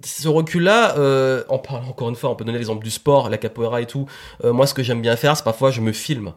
ce 0.03 0.27
recul-là, 0.27 0.97
euh, 0.97 1.43
parle 1.43 1.85
encore 1.85 2.09
une 2.09 2.15
fois, 2.15 2.29
on 2.29 2.35
peut 2.35 2.45
donner 2.45 2.57
l'exemple 2.57 2.83
du 2.83 2.91
sport, 2.91 3.29
la 3.29 3.37
capoeira 3.37 3.81
et 3.81 3.85
tout. 3.85 4.05
Euh, 4.43 4.53
moi, 4.53 4.67
ce 4.67 4.73
que 4.73 4.83
j'aime 4.83 5.01
bien 5.01 5.15
faire, 5.15 5.37
c'est 5.37 5.43
parfois 5.43 5.71
je 5.71 5.81
me 5.81 5.91
filme. 5.91 6.33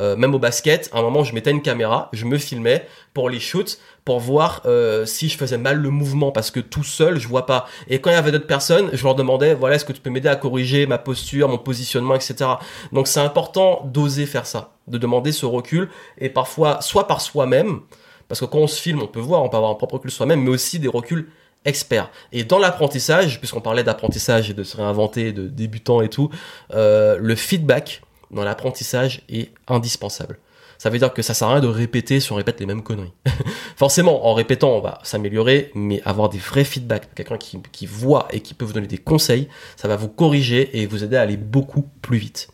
Euh, 0.00 0.16
même 0.16 0.34
au 0.34 0.38
basket, 0.38 0.88
à 0.92 0.98
un 0.98 1.02
moment, 1.02 1.22
je 1.22 1.34
mettais 1.34 1.50
une 1.50 1.62
caméra, 1.62 2.08
je 2.12 2.24
me 2.24 2.38
filmais 2.38 2.86
pour 3.12 3.28
les 3.28 3.40
shoots, 3.40 3.78
pour 4.04 4.20
voir 4.20 4.62
euh, 4.64 5.04
si 5.04 5.28
je 5.28 5.36
faisais 5.36 5.58
mal 5.58 5.76
le 5.78 5.90
mouvement, 5.90 6.32
parce 6.32 6.50
que 6.50 6.60
tout 6.60 6.84
seul, 6.84 7.18
je 7.18 7.28
vois 7.28 7.46
pas. 7.46 7.66
Et 7.88 8.00
quand 8.00 8.10
il 8.10 8.14
y 8.14 8.16
avait 8.16 8.32
d'autres 8.32 8.46
personnes, 8.46 8.90
je 8.92 9.04
leur 9.04 9.14
demandais, 9.14 9.54
voilà, 9.54 9.76
est-ce 9.76 9.84
que 9.84 9.92
tu 9.92 10.00
peux 10.00 10.10
m'aider 10.10 10.28
à 10.28 10.36
corriger 10.36 10.86
ma 10.86 10.98
posture, 10.98 11.48
mon 11.48 11.58
positionnement, 11.58 12.14
etc. 12.14 12.50
Donc 12.92 13.06
c'est 13.06 13.20
important 13.20 13.82
d'oser 13.84 14.26
faire 14.26 14.46
ça, 14.46 14.72
de 14.88 14.98
demander 14.98 15.32
ce 15.32 15.46
recul, 15.46 15.90
et 16.18 16.30
parfois, 16.30 16.80
soit 16.80 17.06
par 17.06 17.20
soi-même, 17.20 17.80
parce 18.28 18.40
que 18.40 18.46
quand 18.46 18.58
on 18.58 18.66
se 18.66 18.80
filme, 18.80 19.02
on 19.02 19.06
peut 19.06 19.20
voir, 19.20 19.42
on 19.42 19.48
peut 19.50 19.58
avoir 19.58 19.72
un 19.72 19.76
propre 19.76 19.94
recul 19.94 20.10
soi-même, 20.10 20.42
mais 20.42 20.50
aussi 20.50 20.78
des 20.78 20.88
reculs 20.88 21.28
experts. 21.64 22.10
Et 22.32 22.44
dans 22.44 22.58
l'apprentissage, 22.58 23.38
puisqu'on 23.38 23.60
parlait 23.60 23.84
d'apprentissage 23.84 24.50
et 24.50 24.54
de 24.54 24.62
se 24.62 24.76
réinventer, 24.76 25.32
de 25.32 25.46
débutant 25.48 26.00
et 26.00 26.08
tout, 26.08 26.30
euh, 26.72 27.18
le 27.20 27.34
feedback, 27.36 28.02
dans 28.32 28.44
l'apprentissage 28.44 29.22
est 29.28 29.52
indispensable. 29.68 30.38
Ça 30.78 30.90
veut 30.90 30.98
dire 30.98 31.12
que 31.14 31.22
ça 31.22 31.32
sert 31.32 31.46
à 31.46 31.52
rien 31.52 31.60
de 31.60 31.68
répéter 31.68 32.18
si 32.18 32.32
on 32.32 32.34
répète 32.34 32.58
les 32.58 32.66
mêmes 32.66 32.82
conneries. 32.82 33.12
Forcément, 33.76 34.26
en 34.26 34.34
répétant, 34.34 34.70
on 34.70 34.80
va 34.80 34.98
s'améliorer, 35.04 35.70
mais 35.76 36.02
avoir 36.04 36.28
des 36.28 36.38
vrais 36.38 36.64
feedbacks, 36.64 37.14
quelqu'un 37.14 37.38
qui, 37.38 37.86
voit 37.86 38.26
et 38.32 38.40
qui 38.40 38.52
peut 38.52 38.64
vous 38.64 38.72
donner 38.72 38.88
des 38.88 38.98
conseils, 38.98 39.48
ça 39.76 39.86
va 39.86 39.94
vous 39.94 40.08
corriger 40.08 40.76
et 40.80 40.86
vous 40.86 41.04
aider 41.04 41.16
à 41.16 41.20
aller 41.20 41.36
beaucoup 41.36 41.82
plus 42.02 42.18
vite. 42.18 42.48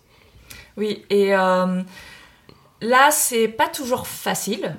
Oui, 0.76 1.04
et 1.08 1.34
euh, 1.34 1.82
là, 2.82 3.08
c'est 3.10 3.48
pas 3.48 3.68
toujours 3.68 4.06
facile 4.06 4.76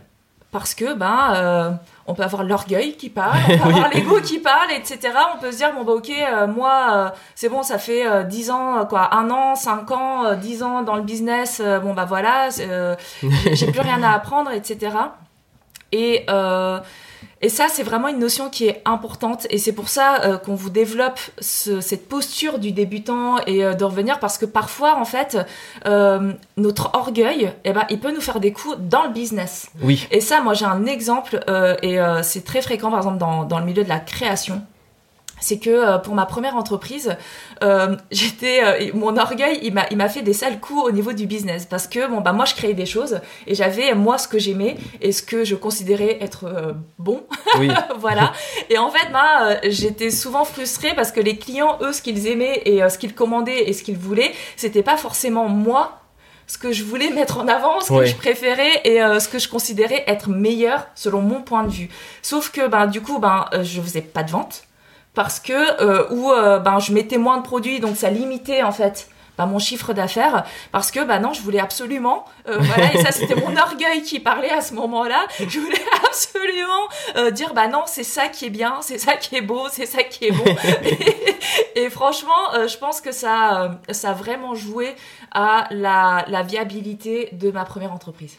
parce 0.52 0.74
que 0.74 0.94
ben 0.94 1.34
euh, 1.36 1.72
on 2.08 2.16
peut 2.16 2.24
avoir 2.24 2.44
l'orgueil 2.44 2.96
qui 2.98 3.10
parle, 3.10 3.38
on 3.48 3.58
peut 3.58 3.64
avoir 3.64 3.90
l'ego 3.90 4.20
qui 4.22 4.40
parle, 4.40 4.72
etc. 4.72 5.14
On 5.36 5.40
peut 5.40 5.52
se 5.52 5.58
dire 5.58 5.74
bon 5.74 5.84
bah 5.84 5.94
ok 5.94 6.10
euh, 6.10 6.48
moi 6.48 6.88
euh, 6.92 7.10
c'est 7.36 7.50
bon 7.50 7.62
ça 7.62 7.78
fait 7.78 8.08
euh, 8.08 8.24
10 8.24 8.52
ans 8.52 8.86
quoi, 8.88 9.14
un 9.16 9.30
an, 9.30 9.56
5 9.56 9.92
ans, 9.92 10.36
10 10.36 10.64
ans 10.64 10.82
dans 10.82 10.96
le 10.96 11.04
business, 11.04 11.62
bon 11.84 11.94
bah 11.94 12.06
voilà 12.06 12.50
j'ai 13.22 13.72
plus 13.72 13.82
rien 13.82 14.02
à 14.02 14.14
apprendre, 14.14 14.52
etc. 14.52 14.96
Et 15.92 16.26
et 17.42 17.50
ça, 17.50 17.68
c'est 17.72 17.84
vraiment 17.84 18.10
une 18.10 18.20
notion 18.20 18.50
qui 18.50 18.68
est 18.68 18.82
importante 18.84 19.48
et 19.50 19.58
c'est 19.58 19.72
pour 19.72 19.88
ça 19.88 20.24
euh, 20.24 20.38
qu'on 20.38 20.56
vous 20.56 20.70
développe 20.70 21.20
cette 21.40 22.10
posture 22.10 22.60
du 22.60 22.74
débutant 22.74 23.38
et 23.48 23.64
euh, 23.64 23.74
de 23.74 23.86
revenir 23.86 24.20
parce 24.20 24.38
que 24.38 24.46
parfois, 24.46 24.98
en 24.98 25.06
fait, 25.06 25.38
euh, 25.86 26.34
notre 26.58 26.92
orgueil, 26.94 27.54
eh 27.64 27.72
ben, 27.72 27.86
il 27.90 28.00
peut 28.00 28.14
nous 28.14 28.22
faire 28.22 28.42
des 28.42 28.52
coups 28.52 28.76
dans 28.80 29.04
le 29.04 29.10
business. 29.10 29.70
Oui. 29.82 30.06
Et 30.12 30.20
ça, 30.20 30.42
moi, 30.42 30.54
j'ai 30.54 30.66
un 30.66 30.86
exemple 30.86 31.40
et 31.82 31.98
c'est 32.24 32.44
très 32.44 32.62
fréquent, 32.62 32.90
par 32.90 33.00
exemple, 33.00 33.18
dans, 33.18 33.44
dans 33.44 33.60
le 33.60 33.66
milieu 33.66 33.84
de 33.84 33.90
la 33.90 34.00
création 34.00 34.62
c'est 35.40 35.60
que 35.60 35.70
euh, 35.70 35.98
pour 35.98 36.16
ma 36.16 36.26
première 36.26 36.56
entreprise, 36.56 37.16
euh, 37.64 37.96
j'étais 38.12 38.62
euh, 38.64 38.92
mon 38.94 39.18
orgueil, 39.18 39.60
il 39.64 39.74
m'a 39.74 39.86
il 39.92 39.98
m'a 39.98 40.10
fait 40.10 40.22
des 40.22 40.34
sales 40.34 40.60
coups 40.60 40.84
au 40.86 40.92
niveau 40.92 41.14
du 41.14 41.28
business 41.28 41.66
parce 41.66 41.88
que 41.88 42.08
bon 42.08 42.22
bah 42.22 42.34
moi 42.34 42.46
je 42.46 42.56
créais 42.56 42.74
des 42.74 42.86
choses 42.86 43.20
et 43.48 43.56
j'avais 43.56 43.94
moi 43.96 44.18
ce 44.18 44.28
que 44.28 44.40
j'aimais 44.40 44.78
et 45.02 45.12
ce 45.12 45.24
que 45.24 45.44
je 45.44 45.56
considérais 45.56 46.18
être 46.22 46.76
bon. 46.98 47.24
Oui. 47.58 47.70
voilà. 48.00 48.34
Et 48.70 48.78
en 48.78 48.90
fait 48.90 49.12
bah 49.12 49.60
j'étais 49.64 50.12
souvent 50.12 50.46
frustrée 50.46 50.94
parce 50.96 51.12
que 51.12 51.20
les 51.20 51.38
clients 51.38 51.78
eux 51.82 51.94
ce 51.94 52.02
qu'ils 52.02 52.28
aimaient 52.28 52.62
et 52.66 52.88
ce 52.90 52.98
qu'ils 52.98 53.16
commandaient 53.16 53.70
et 53.70 53.74
ce 53.74 53.84
qu'ils 53.84 53.98
voulaient, 53.98 54.34
c'était 54.56 54.84
pas 54.84 54.98
forcément 54.98 55.48
moi 55.48 55.96
ce 56.48 56.58
que 56.58 56.72
je 56.72 56.84
voulais 56.84 57.12
mettre 57.12 57.38
en 57.38 57.48
avant, 57.48 57.80
ce 57.80 57.94
que 57.94 58.06
je 58.06 58.16
préférais 58.16 58.82
et 58.84 58.98
ce 59.20 59.28
que 59.30 59.38
je 59.38 59.48
considérais 59.48 60.04
être 60.08 60.30
meilleur 60.30 60.88
selon 60.96 61.22
mon 61.22 61.42
point 61.42 61.64
de 61.64 61.72
vue. 61.72 61.90
Sauf 62.24 62.50
que 62.52 62.68
ben 62.68 62.88
du 62.88 63.02
coup 63.02 63.20
ben 63.20 63.46
je 63.62 63.82
faisais 63.82 64.02
pas 64.02 64.24
de 64.24 64.32
vente 64.32 64.64
parce 65.20 65.42
que 65.42 65.52
euh, 65.84 66.08
ou 66.12 66.32
euh, 66.32 66.60
ben 66.60 66.80
je 66.80 66.94
mettais 66.94 67.18
moins 67.18 67.40
de 67.40 67.44
produits 67.44 67.82
donc 67.82 67.98
ça 67.98 68.10
limitait 68.10 68.64
en 68.64 68.72
fait 68.72 69.10
ben, 69.38 69.48
mon 69.48 69.60
chiffre 69.60 69.92
d'affaires 69.92 70.46
parce 70.72 70.92
que 70.92 71.04
ben 71.04 71.20
non 71.20 71.34
je 71.34 71.42
voulais 71.42 71.60
absolument 71.60 72.24
euh, 72.48 72.58
voilà 72.62 72.94
et 72.94 73.04
ça 73.04 73.12
c'était 73.12 73.36
mon 73.36 73.54
orgueil 73.58 74.02
qui 74.02 74.22
parlait 74.22 74.50
à 74.50 74.62
ce 74.62 74.74
moment-là. 74.76 75.28
Je 75.38 75.60
voulais 75.60 75.84
absolument 76.08 77.32
dire 77.32 77.54
bah 77.54 77.68
non 77.68 77.84
c'est 77.86 78.06
ça 78.06 78.30
qui 78.30 78.46
est 78.46 78.50
bien 78.50 78.78
c'est 78.80 78.98
ça 78.98 79.18
qui 79.18 79.36
est 79.36 79.42
beau 79.42 79.68
c'est 79.70 79.86
ça 79.86 80.04
qui 80.04 80.28
est 80.28 80.32
bon. 80.32 80.46
Et, 81.76 81.90
franchement 81.90 82.54
je 82.54 82.78
pense 82.78 83.02
que 83.02 83.12
ça 83.12 83.82
ça 83.90 84.12
a 84.12 84.14
vraiment 84.14 84.56
joué 84.56 84.96
à 85.34 85.68
la, 85.72 86.24
la 86.30 86.44
viabilité 86.44 87.28
de 87.34 87.52
ma 87.52 87.66
première 87.66 87.92
entreprise. 87.92 88.38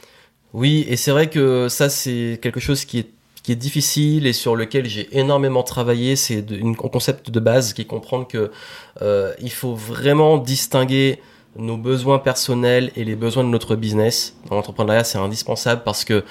Oui 0.54 0.86
et 0.88 0.96
c'est 0.96 1.10
vrai 1.10 1.28
que 1.28 1.68
ça 1.68 1.90
c'est 1.90 2.40
quelque 2.40 2.58
chose 2.58 2.86
qui 2.86 3.00
est 3.00 3.19
est 3.52 3.56
difficile 3.56 4.26
et 4.26 4.32
sur 4.32 4.56
lequel 4.56 4.86
j'ai 4.86 5.08
énormément 5.18 5.62
travaillé, 5.62 6.16
c'est 6.16 6.44
un 6.50 6.74
concept 6.74 7.30
de 7.30 7.40
base 7.40 7.72
qui 7.72 7.82
est 7.82 7.86
comprendre 7.86 8.26
que 8.26 8.50
euh, 9.02 9.32
il 9.40 9.52
faut 9.52 9.74
vraiment 9.74 10.38
distinguer 10.38 11.20
nos 11.56 11.76
besoins 11.76 12.18
personnels 12.18 12.92
et 12.96 13.04
les 13.04 13.16
besoins 13.16 13.44
de 13.44 13.48
notre 13.48 13.76
business. 13.76 14.36
Dans 14.48 14.56
l'entrepreneuriat, 14.56 15.04
c'est 15.04 15.18
indispensable 15.18 15.82
parce 15.84 16.04
que 16.04 16.24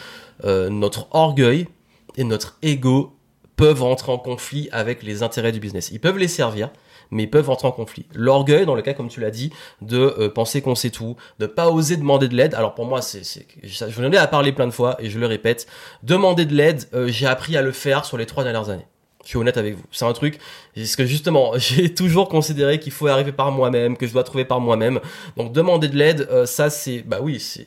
euh, 0.45 0.69
notre 0.69 1.07
orgueil 1.11 1.67
et 2.15 2.23
notre 2.23 2.57
ego 2.61 3.15
peuvent 3.55 3.83
entrer 3.83 4.11
en 4.11 4.17
conflit 4.17 4.69
avec 4.71 5.03
les 5.03 5.21
intérêts 5.21 5.51
du 5.51 5.59
business. 5.59 5.89
Ils 5.91 5.99
peuvent 5.99 6.17
les 6.17 6.29
servir, 6.29 6.69
mais 7.11 7.23
ils 7.23 7.29
peuvent 7.29 7.49
entrer 7.49 7.67
en 7.67 7.71
conflit. 7.71 8.05
L'orgueil, 8.13 8.65
dans 8.65 8.75
le 8.75 8.81
cas, 8.81 8.93
comme 8.93 9.09
tu 9.09 9.19
l'as 9.19 9.31
dit, 9.31 9.51
de 9.81 9.97
euh, 9.97 10.29
penser 10.29 10.61
qu'on 10.61 10.75
sait 10.75 10.89
tout, 10.89 11.15
de 11.39 11.45
pas 11.45 11.69
oser 11.69 11.97
demander 11.97 12.27
de 12.27 12.35
l'aide. 12.35 12.53
Alors 12.55 12.75
pour 12.75 12.85
moi, 12.85 13.01
c'est, 13.01 13.23
je 13.63 13.85
venais 13.85 14.17
à 14.17 14.27
parler 14.27 14.51
plein 14.51 14.67
de 14.67 14.71
fois 14.71 14.97
et 14.99 15.09
je 15.09 15.19
le 15.19 15.25
répète, 15.25 15.67
demander 16.03 16.45
de 16.45 16.53
l'aide, 16.53 16.87
euh, 16.93 17.07
j'ai 17.07 17.27
appris 17.27 17.57
à 17.57 17.61
le 17.61 17.71
faire 17.71 18.05
sur 18.05 18.17
les 18.17 18.25
trois 18.25 18.43
dernières 18.43 18.69
années. 18.69 18.87
Je 19.23 19.29
suis 19.29 19.37
honnête 19.37 19.57
avec 19.57 19.75
vous. 19.75 19.83
C'est 19.91 20.05
un 20.05 20.13
truc, 20.13 20.39
parce 20.75 20.95
que 20.95 21.05
justement, 21.05 21.51
j'ai 21.57 21.93
toujours 21.93 22.29
considéré 22.29 22.79
qu'il 22.79 22.91
faut 22.91 23.07
arriver 23.07 23.31
par 23.31 23.51
moi-même, 23.51 23.97
que 23.97 24.07
je 24.07 24.13
dois 24.13 24.23
trouver 24.23 24.45
par 24.45 24.59
moi-même. 24.59 24.99
Donc 25.35 25.51
demander 25.51 25.87
de 25.87 25.95
l'aide, 25.97 26.27
euh, 26.31 26.45
ça 26.45 26.69
c'est, 26.69 26.99
bah 26.99 27.19
oui, 27.21 27.39
c'est, 27.39 27.65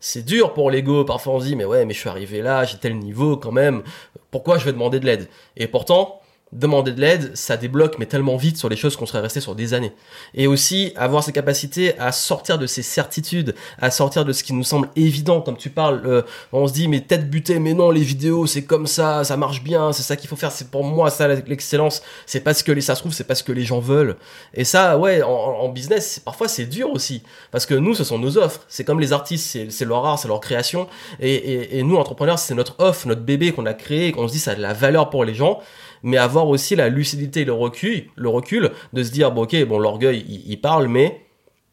c'est 0.00 0.24
dur 0.24 0.52
pour 0.52 0.70
l'ego. 0.70 1.04
Parfois 1.04 1.34
on 1.34 1.40
se 1.40 1.46
dit, 1.46 1.56
mais 1.56 1.64
ouais, 1.64 1.84
mais 1.84 1.94
je 1.94 2.00
suis 2.00 2.08
arrivé 2.08 2.42
là, 2.42 2.64
j'ai 2.64 2.78
tel 2.78 2.98
niveau 2.98 3.36
quand 3.36 3.52
même. 3.52 3.82
Pourquoi 4.30 4.58
je 4.58 4.64
vais 4.64 4.72
demander 4.72 5.00
de 5.00 5.06
l'aide? 5.06 5.28
Et 5.56 5.68
pourtant, 5.68 6.19
demander 6.52 6.92
de 6.92 7.00
l'aide, 7.00 7.36
ça 7.36 7.56
débloque, 7.56 7.96
mais 7.98 8.06
tellement 8.06 8.36
vite 8.36 8.56
sur 8.56 8.68
les 8.68 8.76
choses 8.76 8.96
qu'on 8.96 9.06
serait 9.06 9.20
resté 9.20 9.40
sur 9.40 9.54
des 9.54 9.72
années. 9.72 9.92
Et 10.34 10.48
aussi 10.48 10.92
avoir 10.96 11.22
ces 11.22 11.32
capacités 11.32 11.96
à 11.98 12.10
sortir 12.10 12.58
de 12.58 12.66
ces 12.66 12.82
certitudes, 12.82 13.54
à 13.78 13.90
sortir 13.92 14.24
de 14.24 14.32
ce 14.32 14.42
qui 14.42 14.52
nous 14.52 14.64
semble 14.64 14.88
évident, 14.96 15.40
comme 15.40 15.56
tu 15.56 15.70
parles, 15.70 16.02
euh, 16.04 16.22
on 16.52 16.66
se 16.66 16.72
dit 16.72 16.88
mais 16.88 17.02
tête 17.02 17.30
butée, 17.30 17.60
mais 17.60 17.72
non, 17.72 17.90
les 17.90 18.00
vidéos 18.00 18.46
c'est 18.46 18.64
comme 18.64 18.88
ça, 18.88 19.22
ça 19.22 19.36
marche 19.36 19.62
bien, 19.62 19.92
c'est 19.92 20.02
ça 20.02 20.16
qu'il 20.16 20.28
faut 20.28 20.36
faire, 20.36 20.50
c'est 20.50 20.70
pour 20.70 20.82
moi 20.82 21.10
ça 21.10 21.28
l'excellence, 21.28 22.02
c'est 22.26 22.40
parce 22.40 22.64
que 22.64 22.72
les, 22.72 22.80
ça 22.80 22.96
se 22.96 23.00
trouve, 23.00 23.12
c'est 23.12 23.24
parce 23.24 23.42
que 23.42 23.52
les 23.52 23.64
gens 23.64 23.78
veulent. 23.78 24.16
Et 24.54 24.64
ça, 24.64 24.98
ouais, 24.98 25.22
en, 25.22 25.68
business, 25.68 26.20
parfois 26.24 26.48
c'est 26.48 26.66
dur 26.66 26.90
aussi, 26.90 27.22
parce 27.52 27.64
que 27.64 27.74
nous, 27.74 27.94
ce 27.94 28.02
sont 28.02 28.18
nos 28.18 28.38
offres, 28.38 28.62
c'est 28.68 28.84
comme 28.84 28.98
les 28.98 29.12
artistes, 29.12 29.70
c'est 29.70 29.84
leur 29.84 30.04
art, 30.04 30.18
c'est 30.18 30.28
leur 30.28 30.40
création, 30.40 30.88
et, 31.20 31.78
et 31.78 31.82
nous, 31.84 31.96
entrepreneurs, 31.96 32.40
c'est 32.40 32.54
notre 32.54 32.74
offre, 32.78 33.06
notre 33.06 33.20
bébé 33.20 33.52
qu'on 33.52 33.66
a 33.66 33.74
créé, 33.74 34.10
qu'on 34.10 34.26
se 34.26 34.32
dit 34.32 34.40
ça 34.40 34.52
a 34.52 34.54
de 34.56 34.62
la 34.62 34.72
valeur 34.72 35.10
pour 35.10 35.24
les 35.24 35.34
gens, 35.34 35.60
mais 36.02 36.16
avoir 36.16 36.48
aussi 36.48 36.76
la 36.76 36.88
lucidité 36.88 37.42
et 37.42 37.44
le 37.44 37.52
recul, 37.52 38.08
le 38.16 38.28
recul 38.28 38.70
de 38.92 39.02
se 39.02 39.10
dire, 39.10 39.32
bon, 39.32 39.42
ok, 39.42 39.64
bon, 39.64 39.78
l'orgueil, 39.78 40.24
il, 40.46 40.60
parle, 40.60 40.88
mais 40.88 41.24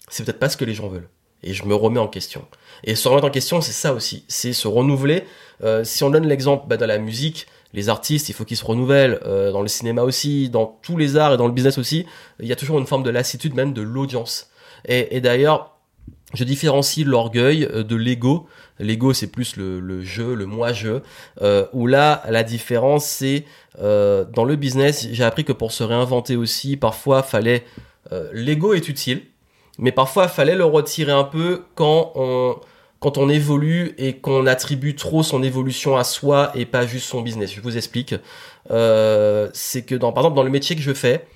c'est 0.10 0.24
peut-être 0.26 0.40
pas 0.40 0.50
ce 0.50 0.58
que 0.58 0.66
les 0.66 0.74
gens 0.74 0.88
veulent. 0.88 1.10
Et 1.44 1.54
je 1.54 1.66
me 1.66 1.76
remets 1.76 2.00
en 2.00 2.08
question. 2.08 2.46
Et 2.84 2.96
se 2.96 3.08
remettre 3.08 3.28
en 3.28 3.32
question, 3.32 3.62
c'est 3.62 3.72
ça 3.72 3.94
aussi, 3.94 4.26
c'est 4.28 4.54
se 4.54 4.68
renouveler. 4.68 5.24
Euh, 5.64 5.84
si 5.84 6.04
on 6.04 6.10
donne 6.10 6.28
l'exemple 6.28 6.66
bah, 6.68 6.78
dans 6.78 6.88
la 6.88 6.98
musique, 6.98 7.48
les 7.74 7.90
artistes, 7.90 8.30
il 8.30 8.34
faut 8.34 8.46
qu'ils 8.46 8.58
se 8.58 8.66
renouvellent, 8.66 9.20
euh, 9.26 9.52
dans 9.52 9.62
le 9.62 9.68
cinéma 9.68 10.04
aussi, 10.04 10.50
dans 10.50 10.80
tous 10.82 10.98
les 10.98 11.18
arts 11.18 11.34
et 11.34 11.38
dans 11.38 11.48
le 11.48 11.54
business 11.54 11.78
aussi, 11.78 12.06
il 12.40 12.48
y 12.48 12.52
a 12.52 12.56
toujours 12.56 12.80
une 12.80 12.88
forme 12.88 13.04
de 13.04 13.10
lassitude 13.10 13.54
même 13.54 13.74
de 13.74 13.82
l'audience. 13.82 14.50
Et, 14.86 15.16
et 15.16 15.22
d'ailleurs, 15.22 15.77
je 16.34 16.44
différencie 16.44 17.06
l'orgueil 17.06 17.66
euh, 17.66 17.84
de 17.84 17.96
l'ego. 17.96 18.48
L'ego, 18.80 19.14
c'est 19.14 19.28
plus 19.28 19.56
le, 19.56 19.80
le, 19.80 20.04
jeu, 20.04 20.36
le 20.36 20.46
moi-je. 20.46 21.00
Euh, 21.42 21.66
où 21.74 21.88
là, 21.88 22.24
la 22.30 22.44
différence, 22.44 23.06
c'est 23.06 23.46
euh, 23.80 24.26
dans 24.34 24.44
le 24.44 24.56
business, 24.56 25.08
j'ai 25.12 25.24
appris 25.24 25.46
que 25.46 25.54
pour 25.54 25.72
se 25.72 25.84
réinventer 25.84 26.36
aussi, 26.36 26.78
parfois, 26.78 27.24
fallait 27.24 27.64
euh, 28.12 28.30
l'ego 28.34 28.74
est 28.74 28.88
utile, 28.88 29.24
mais 29.80 29.92
parfois, 29.92 30.28
fallait 30.28 30.56
le 30.56 30.66
retirer 30.66 31.12
un 31.12 31.24
peu 31.24 31.64
quand 31.76 32.12
on 32.16 32.58
quand 33.00 33.20
on 33.20 33.30
évolue 33.30 33.94
et 34.00 34.18
qu'on 34.18 34.48
attribue 34.48 34.96
trop 34.96 35.22
son 35.22 35.44
évolution 35.44 35.98
à 35.98 36.04
soi 36.04 36.52
et 36.56 36.66
pas 36.66 36.88
juste 36.88 37.06
son 37.06 37.22
business. 37.22 37.54
Je 37.54 37.62
vous 37.62 37.78
explique. 37.78 38.16
Euh, 38.72 39.50
c'est 39.54 39.84
que 39.84 39.94
dans, 39.96 40.12
par 40.12 40.24
exemple, 40.24 40.36
dans 40.36 40.44
le 40.44 40.50
métier 40.50 40.76
que 40.76 40.82
je 40.82 40.94
fais, 40.94 41.28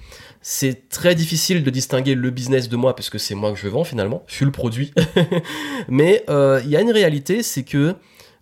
c'est 0.42 0.90
très 0.90 1.14
difficile 1.16 1.64
de 1.64 1.70
distinguer 1.70 2.16
le 2.16 2.30
business 2.32 2.68
de 2.68 2.76
moi 2.76 2.96
parce 2.96 3.10
que 3.10 3.18
c'est 3.18 3.36
moi 3.36 3.52
que 3.52 3.60
je 3.60 3.68
vends 3.68 3.84
finalement, 3.84 4.24
je 4.28 4.36
suis 4.36 4.46
le 4.46 4.52
produit. 4.52 4.94
Mais 5.88 6.24
euh, 6.30 6.62
il 6.64 6.72
y 6.72 6.76
a 6.76 6.82
une 6.82 6.92
réalité, 6.92 7.44
c'est 7.44 7.64
que 7.64 7.96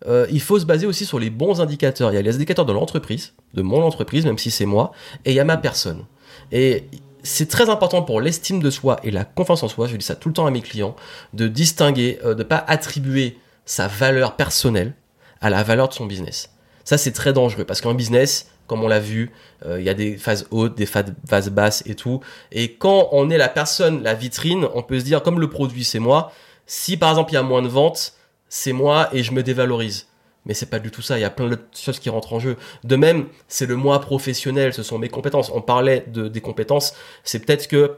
euh, 0.07 0.25
il 0.31 0.39
faut 0.39 0.57
se 0.59 0.65
baser 0.65 0.87
aussi 0.87 1.05
sur 1.05 1.19
les 1.19 1.29
bons 1.29 1.59
indicateurs. 1.59 2.11
Il 2.11 2.15
y 2.15 2.17
a 2.17 2.21
les 2.21 2.35
indicateurs 2.35 2.65
de 2.65 2.71
l'entreprise, 2.71 3.33
de 3.53 3.61
mon 3.61 3.83
entreprise, 3.83 4.25
même 4.25 4.37
si 4.37 4.49
c'est 4.49 4.65
moi, 4.65 4.91
et 5.25 5.31
il 5.31 5.35
y 5.35 5.39
a 5.41 5.45
ma 5.45 5.57
personne. 5.57 6.05
Et 6.51 6.85
c'est 7.21 7.49
très 7.49 7.69
important 7.69 8.01
pour 8.01 8.21
l'estime 8.21 8.61
de 8.61 8.69
soi 8.69 8.99
et 9.03 9.11
la 9.11 9.25
confiance 9.25 9.63
en 9.63 9.67
soi, 9.67 9.87
je 9.87 9.97
dis 9.97 10.05
ça 10.05 10.15
tout 10.15 10.29
le 10.29 10.33
temps 10.33 10.45
à 10.45 10.51
mes 10.51 10.61
clients, 10.61 10.95
de 11.33 11.47
distinguer, 11.47 12.19
euh, 12.23 12.33
de 12.33 12.43
pas 12.43 12.63
attribuer 12.67 13.37
sa 13.65 13.87
valeur 13.87 14.37
personnelle 14.37 14.93
à 15.41 15.49
la 15.49 15.63
valeur 15.63 15.89
de 15.89 15.93
son 15.93 16.05
business. 16.05 16.49
Ça, 16.85 16.97
c'est 16.97 17.11
très 17.11 17.33
dangereux 17.33 17.65
parce 17.65 17.81
qu'un 17.81 17.93
business, 17.93 18.49
comme 18.69 18.83
on 18.83 18.87
l'a 18.87 18.99
vu, 18.99 19.31
euh, 19.65 19.81
il 19.81 19.85
y 19.85 19.89
a 19.89 19.93
des 19.93 20.15
phases 20.15 20.47
hautes, 20.51 20.75
des 20.75 20.85
phases 20.85 21.49
basses 21.49 21.83
et 21.87 21.95
tout. 21.95 22.21
Et 22.51 22.75
quand 22.75 23.09
on 23.11 23.29
est 23.29 23.37
la 23.37 23.49
personne, 23.49 24.03
la 24.03 24.13
vitrine, 24.13 24.67
on 24.75 24.83
peut 24.83 24.99
se 24.99 25.03
dire, 25.03 25.21
comme 25.23 25.39
le 25.39 25.49
produit, 25.49 25.83
c'est 25.83 25.99
moi. 25.99 26.31
Si 26.67 26.95
par 26.95 27.09
exemple 27.09 27.31
il 27.31 27.35
y 27.35 27.37
a 27.37 27.43
moins 27.43 27.63
de 27.63 27.67
ventes, 27.67 28.13
c'est 28.47 28.71
moi 28.71 29.09
et 29.11 29.23
je 29.23 29.33
me 29.33 29.43
dévalorise. 29.43 30.07
Mais 30.45 30.53
c'est 30.53 30.67
pas 30.67 30.79
du 30.79 30.91
tout 30.91 31.01
ça, 31.01 31.17
il 31.17 31.21
y 31.21 31.25
a 31.25 31.29
plein 31.29 31.49
de 31.49 31.59
choses 31.75 31.99
qui 31.99 32.09
rentrent 32.09 32.33
en 32.33 32.39
jeu. 32.39 32.55
De 32.83 32.95
même, 32.95 33.27
c'est 33.47 33.65
le 33.65 33.75
moi 33.75 33.99
professionnel, 33.99 34.73
ce 34.73 34.83
sont 34.83 34.99
mes 34.99 35.09
compétences. 35.09 35.51
On 35.53 35.61
parlait 35.61 36.05
de, 36.07 36.27
des 36.27 36.41
compétences, 36.41 36.93
c'est 37.23 37.39
peut-être 37.39 37.67
que 37.67 37.97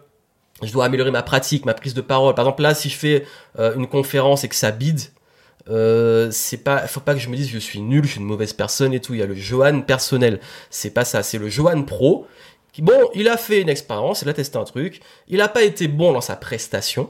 je 0.63 0.71
dois 0.71 0.85
améliorer 0.85 1.11
ma 1.11 1.23
pratique, 1.23 1.65
ma 1.65 1.73
prise 1.73 1.93
de 1.93 2.01
parole. 2.01 2.33
Par 2.33 2.45
exemple, 2.45 2.63
là, 2.63 2.73
si 2.73 2.89
je 2.89 2.97
fais 2.97 3.25
euh, 3.59 3.75
une 3.75 3.87
conférence 3.87 4.43
et 4.43 4.47
que 4.47 4.55
ça 4.55 4.71
bide, 4.71 5.01
euh, 5.69 6.29
c'est 6.31 6.57
pas, 6.57 6.87
faut 6.87 6.99
pas 6.99 7.13
que 7.13 7.19
je 7.19 7.29
me 7.29 7.35
dise 7.35 7.49
je 7.49 7.59
suis 7.59 7.81
nul, 7.81 8.03
je 8.05 8.11
suis 8.11 8.19
une 8.19 8.25
mauvaise 8.25 8.53
personne 8.53 8.93
et 8.93 8.99
tout. 8.99 9.13
Il 9.13 9.19
y 9.19 9.23
a 9.23 9.25
le 9.25 9.35
Johan 9.35 9.81
personnel. 9.81 10.39
C'est 10.69 10.91
pas 10.91 11.05
ça. 11.05 11.23
C'est 11.23 11.37
le 11.37 11.49
Johan 11.49 11.83
pro 11.83 12.27
qui, 12.73 12.81
bon, 12.81 13.09
il 13.13 13.27
a 13.27 13.37
fait 13.37 13.61
une 13.61 13.69
expérience, 13.69 14.21
il 14.21 14.29
a 14.29 14.33
testé 14.33 14.57
un 14.57 14.63
truc. 14.63 15.01
Il 15.27 15.41
a 15.41 15.47
pas 15.47 15.63
été 15.63 15.87
bon 15.87 16.13
dans 16.13 16.21
sa 16.21 16.35
prestation. 16.35 17.09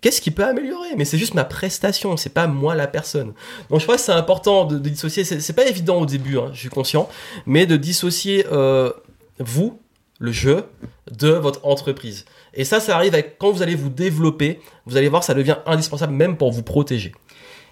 Qu'est-ce 0.00 0.20
qu'il 0.20 0.34
peut 0.34 0.44
améliorer? 0.44 0.96
Mais 0.96 1.04
c'est 1.04 1.18
juste 1.18 1.34
ma 1.34 1.44
prestation, 1.44 2.16
c'est 2.16 2.32
pas 2.32 2.46
moi 2.46 2.74
la 2.74 2.86
personne. 2.86 3.34
Donc 3.68 3.80
je 3.80 3.84
crois 3.84 3.96
que 3.96 4.02
c'est 4.02 4.12
important 4.12 4.64
de, 4.64 4.78
dissocier. 4.78 5.24
C'est 5.24 5.52
pas 5.52 5.66
évident 5.66 6.00
au 6.00 6.06
début, 6.06 6.38
hein, 6.38 6.50
je 6.54 6.60
suis 6.60 6.68
conscient, 6.70 7.08
mais 7.44 7.66
de 7.66 7.76
dissocier 7.76 8.46
euh, 8.50 8.90
vous, 9.38 9.78
le 10.18 10.32
jeu, 10.32 10.64
de 11.10 11.28
votre 11.28 11.66
entreprise. 11.66 12.24
Et 12.54 12.64
ça, 12.64 12.80
ça 12.80 12.96
arrive 12.96 13.12
avec 13.12 13.36
quand 13.38 13.50
vous 13.50 13.62
allez 13.62 13.74
vous 13.74 13.90
développer. 13.90 14.60
Vous 14.86 14.96
allez 14.96 15.08
voir, 15.08 15.22
ça 15.22 15.34
devient 15.34 15.58
indispensable 15.66 16.14
même 16.14 16.38
pour 16.38 16.50
vous 16.50 16.62
protéger 16.62 17.12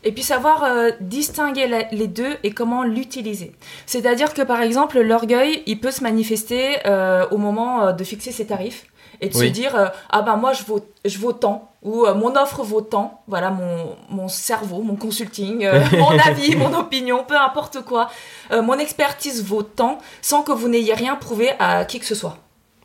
et 0.05 0.13
puis 0.13 0.23
savoir 0.23 0.65
euh, 0.65 0.91
distinguer 1.01 1.87
les 1.91 2.07
deux 2.07 2.37
et 2.43 2.53
comment 2.53 2.83
l'utiliser. 2.83 3.53
C'est-à-dire 3.87 4.35
que 4.35 4.43
par 4.43 4.61
exemple, 4.61 5.01
l'orgueil, 5.01 5.63
il 5.67 5.81
peut 5.81 5.91
se 5.91 6.03
manifester 6.03 6.79
euh, 6.87 7.27
au 7.31 7.37
moment 7.37 7.83
euh, 7.83 7.93
de 7.93 8.05
fixer 8.05 8.33
ses 8.33 8.47
tarifs 8.47 8.87
et 9.21 9.29
de 9.29 9.35
se 9.35 9.45
dire 9.45 9.91
ah 10.11 10.23
ben 10.23 10.37
moi 10.37 10.53
je 10.53 10.63
vaux 10.63 10.79
je 11.05 11.19
vaux 11.19 11.33
tant 11.33 11.73
ou 11.83 12.07
mon 12.15 12.37
offre 12.37 12.63
vaut 12.63 12.83
tant. 12.83 13.23
Voilà 13.27 13.51
mon, 13.51 13.97
mon 14.11 14.29
cerveau 14.29 14.83
mon 14.83 14.95
consulting 14.95 15.69
mon 15.99 16.17
avis 16.21 16.55
mon 16.55 16.73
opinion 16.79 17.25
peu 17.27 17.37
importe 17.37 17.85
quoi. 17.85 18.11
Mon 18.53 18.75
expertise 18.75 19.43
vaut 19.45 19.65
tant 19.65 19.99
sans 20.23 20.45
que 20.45 20.53
vous 20.53 20.69
n'ayez 20.69 20.95
rien 20.95 21.17
prouvé 21.17 21.51
à 21.59 21.85
qui 21.85 21.99
que 21.99 22.07
ce 22.07 22.15
soit. 22.15 22.37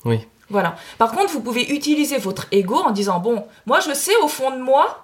Oui. 0.05 0.21
Voilà. 0.49 0.75
Par 0.97 1.11
contre 1.11 1.31
vous 1.31 1.41
pouvez 1.41 1.71
utiliser 1.71 2.17
votre 2.17 2.47
ego 2.51 2.77
en 2.77 2.89
disant 2.89 3.19
bon 3.19 3.45
moi 3.67 3.79
je 3.79 3.93
sais 3.93 4.15
au 4.23 4.27
fond 4.27 4.49
de 4.49 4.57
moi 4.57 5.02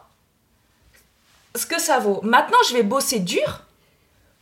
ce 1.55 1.65
que 1.65 1.79
ça 1.79 1.99
vaut. 1.99 2.19
Maintenant, 2.23 2.57
je 2.67 2.73
vais 2.73 2.83
bosser 2.83 3.19
dur 3.19 3.61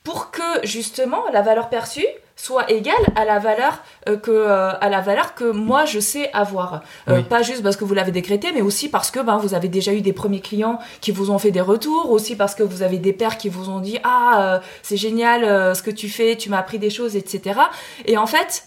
pour 0.03 0.31
que 0.31 0.65
justement 0.65 1.23
la 1.33 1.41
valeur 1.41 1.69
perçue 1.69 2.05
soit 2.37 2.71
égale 2.71 2.95
à 3.15 3.25
la 3.25 3.39
valeur 3.39 3.83
euh, 4.07 4.15
que 4.15 4.31
euh, 4.31 4.71
à 4.79 4.89
la 4.89 5.01
valeur 5.01 5.33
que 5.33 5.43
moi 5.43 5.83
je 5.83 5.99
sais 5.99 6.31
avoir. 6.31 6.81
Euh, 7.09 7.23
pas 7.23 7.41
juste 7.41 7.61
parce 7.63 7.75
que 7.75 7.83
vous 7.83 7.93
l'avez 7.93 8.11
décrété 8.11 8.51
mais 8.53 8.61
aussi 8.61 8.87
parce 8.87 9.11
que 9.11 9.19
ben 9.19 9.37
vous 9.37 9.53
avez 9.53 9.67
déjà 9.67 9.91
eu 9.91 10.01
des 10.01 10.13
premiers 10.13 10.39
clients 10.39 10.79
qui 11.01 11.11
vous 11.11 11.29
ont 11.29 11.39
fait 11.39 11.51
des 11.51 11.61
retours 11.61 12.09
aussi 12.11 12.35
parce 12.35 12.55
que 12.55 12.63
vous 12.63 12.83
avez 12.83 12.99
des 12.99 13.11
pairs 13.11 13.37
qui 13.37 13.49
vous 13.49 13.69
ont 13.69 13.79
dit 13.79 13.97
ah 14.03 14.61
c'est 14.83 14.97
génial 14.97 15.75
ce 15.75 15.81
que 15.81 15.91
tu 15.91 16.07
fais 16.07 16.37
tu 16.37 16.49
m'as 16.49 16.59
appris 16.59 16.79
des 16.79 16.91
choses 16.91 17.15
etc 17.15 17.59
et 18.05 18.17
en 18.17 18.27
fait 18.27 18.65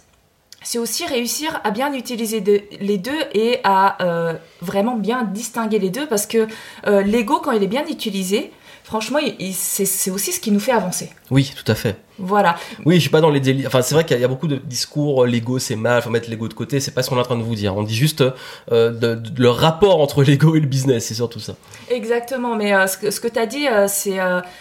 c'est 0.62 0.78
aussi 0.78 1.06
réussir 1.06 1.60
à 1.64 1.70
bien 1.70 1.92
utiliser 1.94 2.42
les 2.80 2.98
deux 2.98 3.18
et 3.32 3.60
à 3.64 4.02
euh, 4.02 4.34
vraiment 4.60 4.96
bien 4.96 5.24
distinguer 5.24 5.78
les 5.78 5.90
deux 5.90 6.06
parce 6.06 6.26
que 6.26 6.46
euh, 6.86 7.02
l'ego, 7.02 7.40
quand 7.42 7.52
il 7.52 7.62
est 7.62 7.68
bien 7.68 7.86
utilisé, 7.86 8.52
franchement, 8.84 9.18
c'est 9.52 10.10
aussi 10.10 10.32
ce 10.32 10.40
qui 10.40 10.50
nous 10.50 10.60
fait 10.60 10.72
avancer. 10.72 11.10
Oui, 11.30 11.52
tout 11.56 11.70
à 11.70 11.74
fait. 11.74 11.96
Voilà. 12.20 12.56
Oui, 12.84 12.96
je 12.96 13.00
suis 13.00 13.10
pas 13.10 13.20
dans 13.20 13.30
les 13.30 13.40
délires. 13.40 13.66
Enfin, 13.68 13.82
c'est 13.82 13.94
vrai 13.94 14.04
qu'il 14.04 14.18
y, 14.18 14.24
a 14.24 14.28
beaucoup 14.28 14.46
de 14.46 14.56
discours, 14.56 15.24
euh, 15.24 15.26
l'ego 15.26 15.58
c'est 15.58 15.76
mal, 15.76 16.02
faut 16.02 16.10
mettre 16.10 16.30
l'ego 16.30 16.48
de 16.48 16.54
côté. 16.54 16.80
C'est 16.80 16.92
pas 16.92 17.02
ce 17.02 17.10
qu'on 17.10 17.16
est 17.16 17.20
en 17.20 17.24
train 17.24 17.36
de 17.36 17.42
vous 17.42 17.54
dire. 17.54 17.76
On 17.76 17.82
dit 17.82 17.94
juste 17.94 18.24
euh, 18.72 19.16
le 19.36 19.48
rapport 19.48 20.00
entre 20.00 20.22
l'ego 20.24 20.54
et 20.56 20.60
le 20.60 20.66
business, 20.66 21.06
c'est 21.06 21.14
surtout 21.14 21.40
ça. 21.40 21.54
Exactement. 21.90 22.56
Mais 22.56 22.74
euh, 22.74 22.86
ce 22.86 22.98
que, 22.98 23.10
ce 23.10 23.20
que 23.20 23.28
tu 23.28 23.38
as 23.38 23.46
dit, 23.46 23.66
c'est 23.88 24.18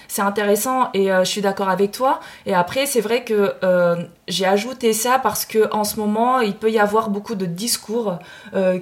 c'est 0.07 0.22
intéressant 0.22 0.89
et 0.93 1.07
je 1.07 1.26
suis 1.26 1.41
d'accord 1.41 1.70
avec 1.70 1.91
toi. 1.91 2.20
Et 2.45 2.53
après, 2.53 2.86
c'est 2.86 3.01
vrai 3.01 3.24
que 3.24 3.53
j'ai 4.28 4.45
ajouté 4.45 4.93
ça 4.93 5.20
parce 5.22 5.45
que 5.45 5.72
en 5.74 5.84
ce 5.84 5.99
moment, 5.99 6.39
il 6.39 6.53
peut 6.53 6.72
y 6.72 6.80
avoir 6.80 7.10
beaucoup 7.10 7.36
de 7.36 7.45
discours 7.45 8.20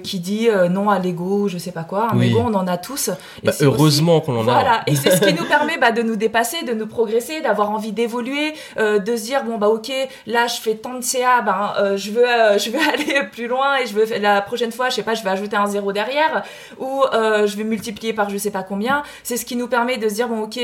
qui 0.02 0.20
dit 0.20 0.48
non 0.70 0.90
à 0.90 0.98
l'ego, 0.98 1.48
je 1.48 1.58
sais 1.58 1.72
pas 1.72 1.84
quoi. 1.84 2.08
Un 2.12 2.20
ego, 2.20 2.40
on 2.44 2.54
en 2.54 2.66
a 2.66 2.76
tous. 2.76 3.10
Bah, 3.42 3.52
heureusement 3.60 4.20
qu'on 4.20 4.36
en 4.36 4.48
a. 4.48 4.52
Voilà. 4.52 4.82
Et 4.86 4.94
c'est 4.94 5.10
ce 5.10 5.20
qui 5.20 5.34
nous 5.38 5.46
permet 5.46 5.78
bah, 5.78 5.92
de 5.92 6.02
nous 6.02 6.16
dépasser, 6.16 6.62
de 6.64 6.72
nous 6.72 6.86
progresser, 6.86 7.40
d'avoir 7.40 7.70
envie 7.70 7.92
d'évoluer, 7.92 8.54
euh, 8.76 8.98
de 8.98 9.16
se 9.16 9.22
dire 9.22 9.44
bon 9.44 9.58
bah 9.58 9.68
ok 9.68 9.90
là 10.26 10.46
je 10.46 10.60
fais 10.60 10.74
tant 10.74 10.94
de 10.94 11.02
CA 11.02 11.40
ben 11.42 11.72
euh, 11.78 11.96
je 11.96 12.10
veux 12.10 12.28
euh, 12.28 12.58
je 12.58 12.70
veux 12.70 12.78
aller 12.92 13.26
plus 13.30 13.46
loin 13.46 13.76
et 13.76 13.86
je 13.86 13.94
veux 13.94 14.18
la 14.18 14.40
prochaine 14.40 14.72
fois 14.72 14.88
je 14.88 14.96
sais 14.96 15.02
pas 15.02 15.14
je 15.14 15.22
vais 15.22 15.30
ajouter 15.30 15.56
un 15.56 15.66
zéro 15.66 15.92
derrière 15.92 16.44
ou 16.78 17.02
je 17.12 17.56
vais 17.56 17.64
multiplier 17.64 18.12
par 18.12 18.30
je 18.30 18.36
sais 18.36 18.50
pas 18.50 18.62
combien. 18.62 19.02
C'est 19.22 19.36
ce 19.36 19.44
qui 19.44 19.56
nous 19.56 19.68
permet 19.68 19.98
de 19.98 20.08
se 20.08 20.14
dire 20.14 20.28
bon 20.28 20.42
ok 20.42 20.58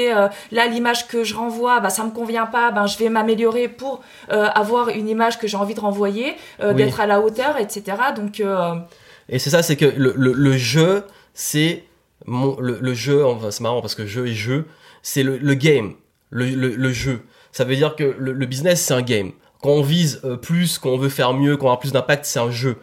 là 0.53 0.67
l'image 0.67 1.09
que 1.09 1.25
je 1.25 1.35
renvoie 1.35 1.81
bah 1.81 1.91
ça 1.91 2.05
me 2.05 2.11
convient 2.11 2.47
pas 2.47 2.71
ben 2.71 2.87
je 2.87 2.99
vais 2.99 3.09
m'améliorer 3.09 3.69
pour 3.69 4.03
avoir 4.29 4.89
une 4.89 5.09
image 5.09 5.39
que 5.39 5.47
j'ai 5.47 5.57
envie 5.57 5.75
de 5.75 5.81
renvoyer 5.81 6.37
d'être 6.61 7.01
à 7.01 7.07
la 7.07 7.21
hauteur 7.21 7.59
etc 7.59 7.97
donc 8.17 8.43
et 9.29 9.39
c'est 9.39 9.51
ça 9.51 9.63
c'est 9.63 9.77
que 9.77 9.87
le, 9.87 10.13
le, 10.17 10.57
jeu 10.57 11.05
c'est 11.33 11.85
mon, 12.27 12.59
le, 12.59 12.95
jeu, 12.95 13.25
enfin, 13.25 13.51
c'est 13.51 13.63
marrant 13.63 13.81
parce 13.81 13.95
que 13.95 14.07
jeu 14.07 14.27
et 14.27 14.35
jeu, 14.35 14.67
c'est 15.03 15.23
le, 15.23 15.55
game, 15.55 15.95
le, 16.31 16.47
le, 16.55 16.93
jeu. 16.93 17.21
Ça 17.55 17.63
veut 17.63 17.77
dire 17.77 17.95
que 17.95 18.17
le, 18.19 18.47
business, 18.47 18.83
c'est 18.83 18.95
un 18.95 19.03
game. 19.03 19.31
Quand 19.63 19.71
on 19.71 19.83
vise 19.83 20.21
euh, 20.25 20.37
plus, 20.37 20.77
quand 20.81 20.91
on 20.91 20.99
veut 20.99 21.09
faire 21.09 21.33
mieux, 21.35 21.57
quand 21.57 21.69
on 21.69 21.73
a 21.73 21.77
plus 21.77 21.93
d'impact, 21.93 22.25
c'est 22.25 22.41
un 22.41 22.51
jeu. 22.51 22.79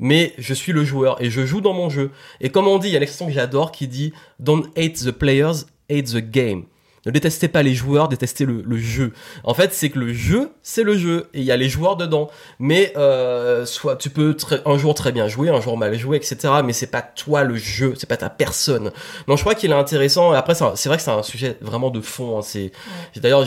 Mais 0.00 0.34
je 0.36 0.52
suis 0.52 0.72
le 0.72 0.84
joueur 0.84 1.22
et 1.22 1.30
je 1.30 1.46
joue 1.46 1.60
dans 1.60 1.72
mon 1.72 1.88
jeu. 1.88 2.10
Et 2.40 2.50
comme 2.50 2.66
on 2.66 2.78
dit, 2.78 2.88
il 2.88 2.92
y 2.92 2.96
a 2.96 2.98
l'expression 2.98 3.28
que 3.28 3.32
j'adore 3.32 3.70
qui 3.70 3.86
dit 3.86 4.12
Don't 4.40 4.64
hate 4.76 4.94
the 4.94 5.12
players, 5.12 5.66
hate 5.88 6.06
the 6.06 6.16
game. 6.16 6.64
Ne 7.06 7.10
détestez 7.10 7.48
pas 7.48 7.62
les 7.62 7.74
joueurs, 7.74 8.08
détestez 8.08 8.44
le, 8.44 8.62
le 8.66 8.78
jeu. 8.78 9.12
En 9.44 9.54
fait, 9.54 9.72
c'est 9.72 9.90
que 9.90 9.98
le 9.98 10.12
jeu, 10.12 10.50
c'est 10.62 10.82
le 10.82 10.96
jeu 10.98 11.28
et 11.32 11.40
il 11.40 11.44
y 11.44 11.52
a 11.52 11.56
les 11.56 11.68
joueurs 11.68 11.96
dedans. 11.96 12.28
Mais 12.58 12.92
euh, 12.96 13.64
soit 13.64 13.96
tu 13.96 14.10
peux 14.10 14.36
un 14.64 14.76
jour 14.76 14.94
très 14.94 15.12
bien 15.12 15.28
jouer, 15.28 15.48
un 15.48 15.60
jour 15.60 15.76
mal 15.78 15.94
jouer, 15.96 16.16
etc. 16.16 16.36
Mais 16.64 16.72
c'est 16.72 16.88
pas 16.88 17.02
toi 17.02 17.44
le 17.44 17.56
jeu, 17.56 17.94
c'est 17.96 18.08
pas 18.08 18.16
ta 18.16 18.30
personne. 18.30 18.90
Donc 19.28 19.38
je 19.38 19.42
crois 19.42 19.54
qu'il 19.54 19.70
est 19.70 19.74
intéressant. 19.74 20.32
Après, 20.32 20.54
c'est 20.54 20.88
vrai 20.88 20.96
que 20.96 21.02
c'est 21.02 21.10
un 21.10 21.22
sujet 21.22 21.56
vraiment 21.60 21.90
de 21.90 22.00
fond. 22.00 22.38
Hein. 22.38 22.42
C'est 22.42 22.72
d'ailleurs 23.16 23.44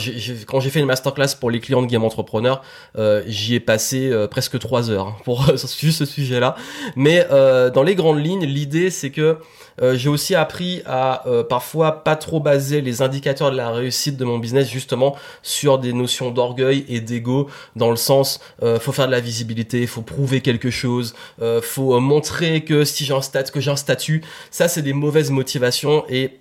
quand 0.48 0.60
j'ai 0.60 0.70
fait 0.70 0.80
une 0.80 0.86
masterclass 0.86 1.36
pour 1.40 1.52
les 1.52 1.60
clients 1.60 1.82
de 1.82 1.88
Game 1.88 2.04
Entrepreneur, 2.04 2.62
euh, 2.98 3.24
j'y 3.28 3.56
ai 3.56 3.60
passé 3.60 4.10
euh, 4.10 4.28
presque 4.28 4.58
trois 4.60 4.90
heures 4.90 5.08
hein, 5.08 5.16
pour 5.24 5.46
juste 5.80 6.00
ce 6.00 6.06
sujet-là. 6.06 6.56
Mais 6.96 7.26
euh, 7.32 7.70
dans 7.70 7.84
les 7.84 7.96
grandes 7.96 8.24
lignes, 8.24 8.46
l'idée 8.46 8.90
c'est 8.90 9.12
que 9.12 9.38
euh, 9.82 9.96
j'ai 9.96 10.10
aussi 10.10 10.36
appris 10.36 10.82
à 10.86 11.28
euh, 11.28 11.44
parfois 11.44 12.04
pas 12.04 12.16
trop 12.16 12.40
baser 12.40 12.82
les 12.82 13.02
indicateurs 13.02 13.52
de 13.52 13.58
la 13.58 13.70
réussite 13.72 14.18
de 14.18 14.26
mon 14.26 14.38
business 14.38 14.70
justement 14.70 15.16
sur 15.42 15.80
des 15.80 15.94
notions 15.94 16.32
d'orgueil 16.32 16.86
et 16.90 17.02
d'ego 17.02 17.50
dans 17.76 17.90
le 17.90 17.96
sens 17.96 18.40
euh, 18.64 18.80
faut 18.80 18.92
faire 18.92 19.08
de 19.08 19.12
la 19.12 19.20
visibilité, 19.20 19.86
faut 19.88 20.02
prouver 20.02 20.42
quelque 20.42 20.70
chose, 20.70 21.16
euh, 21.42 21.62
faut 21.62 22.00
montrer 22.00 22.64
que 22.64 22.84
si 22.84 23.06
j'ai 23.06 23.14
un 23.14 23.22
statut, 23.22 23.52
que 23.52 23.60
j'ai 23.60 23.72
un 23.72 23.76
statut, 23.76 24.24
ça 24.52 24.68
c'est 24.68 24.82
des 24.82 24.94
mauvaises 24.94 25.32
motivations 25.32 26.06
et 26.10 26.40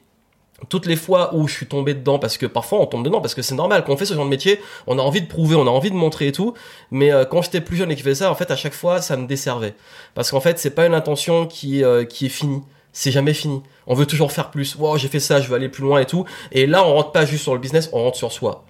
toutes 0.69 0.87
les 0.87 0.97
fois 0.97 1.37
où 1.37 1.47
je 1.47 1.55
suis 1.55 1.67
tombé 1.67 1.95
dedans, 1.95 2.19
parce 2.19 2.37
que 2.37 2.45
parfois 2.45 2.81
on 2.81 2.87
tombe 2.87 3.05
dedans, 3.05 3.21
parce 3.21 3.37
que 3.37 3.43
c'est 3.43 3.55
normal, 3.55 3.85
quand 3.87 3.93
on 3.93 3.97
fait 3.97 4.07
ce 4.07 4.15
genre 4.15 4.25
de 4.25 4.31
métier, 4.31 4.59
on 4.89 4.99
a 4.99 5.03
envie 5.03 5.23
de 5.23 5.29
prouver, 5.29 5.55
on 5.55 5.69
a 5.69 5.71
envie 5.71 5.91
de 5.91 5.95
montrer 5.95 6.27
et 6.27 6.33
tout, 6.33 6.55
mais 6.91 7.13
quand 7.31 7.43
j'étais 7.43 7.61
plus 7.61 7.77
jeune 7.77 7.93
et 7.93 7.95
que 7.95 8.01
je 8.01 8.05
faisais 8.05 8.25
ça, 8.25 8.31
en 8.33 8.35
fait 8.35 8.51
à 8.51 8.57
chaque 8.57 8.75
fois 8.75 9.01
ça 9.01 9.17
me 9.17 9.29
desservait, 9.29 9.75
parce 10.15 10.33
qu'en 10.33 10.41
fait 10.41 10.59
c'est 10.59 10.75
pas 10.75 10.87
une 10.87 10.95
intention 10.95 11.47
qui, 11.47 11.85
qui 12.09 12.27
est 12.27 12.29
finie, 12.29 12.63
c'est 12.93 13.11
jamais 13.11 13.35
fini. 13.35 13.63
On 13.87 13.95
veut 13.95 14.07
toujours 14.07 14.33
faire 14.33 14.51
plus. 14.51 14.77
Wow, 14.77 14.97
j'ai 14.99 15.09
fait 15.09 15.21
ça, 15.21 15.41
je 15.41 15.49
veux 15.49 15.55
aller 15.55 15.69
plus 15.69 15.83
loin 15.83 16.01
et 16.01 16.07
tout. 16.07 16.25
Et 16.53 16.67
là, 16.67 16.85
on 16.85 16.95
rentre 16.95 17.13
pas 17.13 17.25
juste 17.25 17.43
sur 17.43 17.55
le 17.55 17.61
business, 17.61 17.91
on 17.93 18.03
rentre 18.03 18.17
sur 18.17 18.33
soi. 18.33 18.65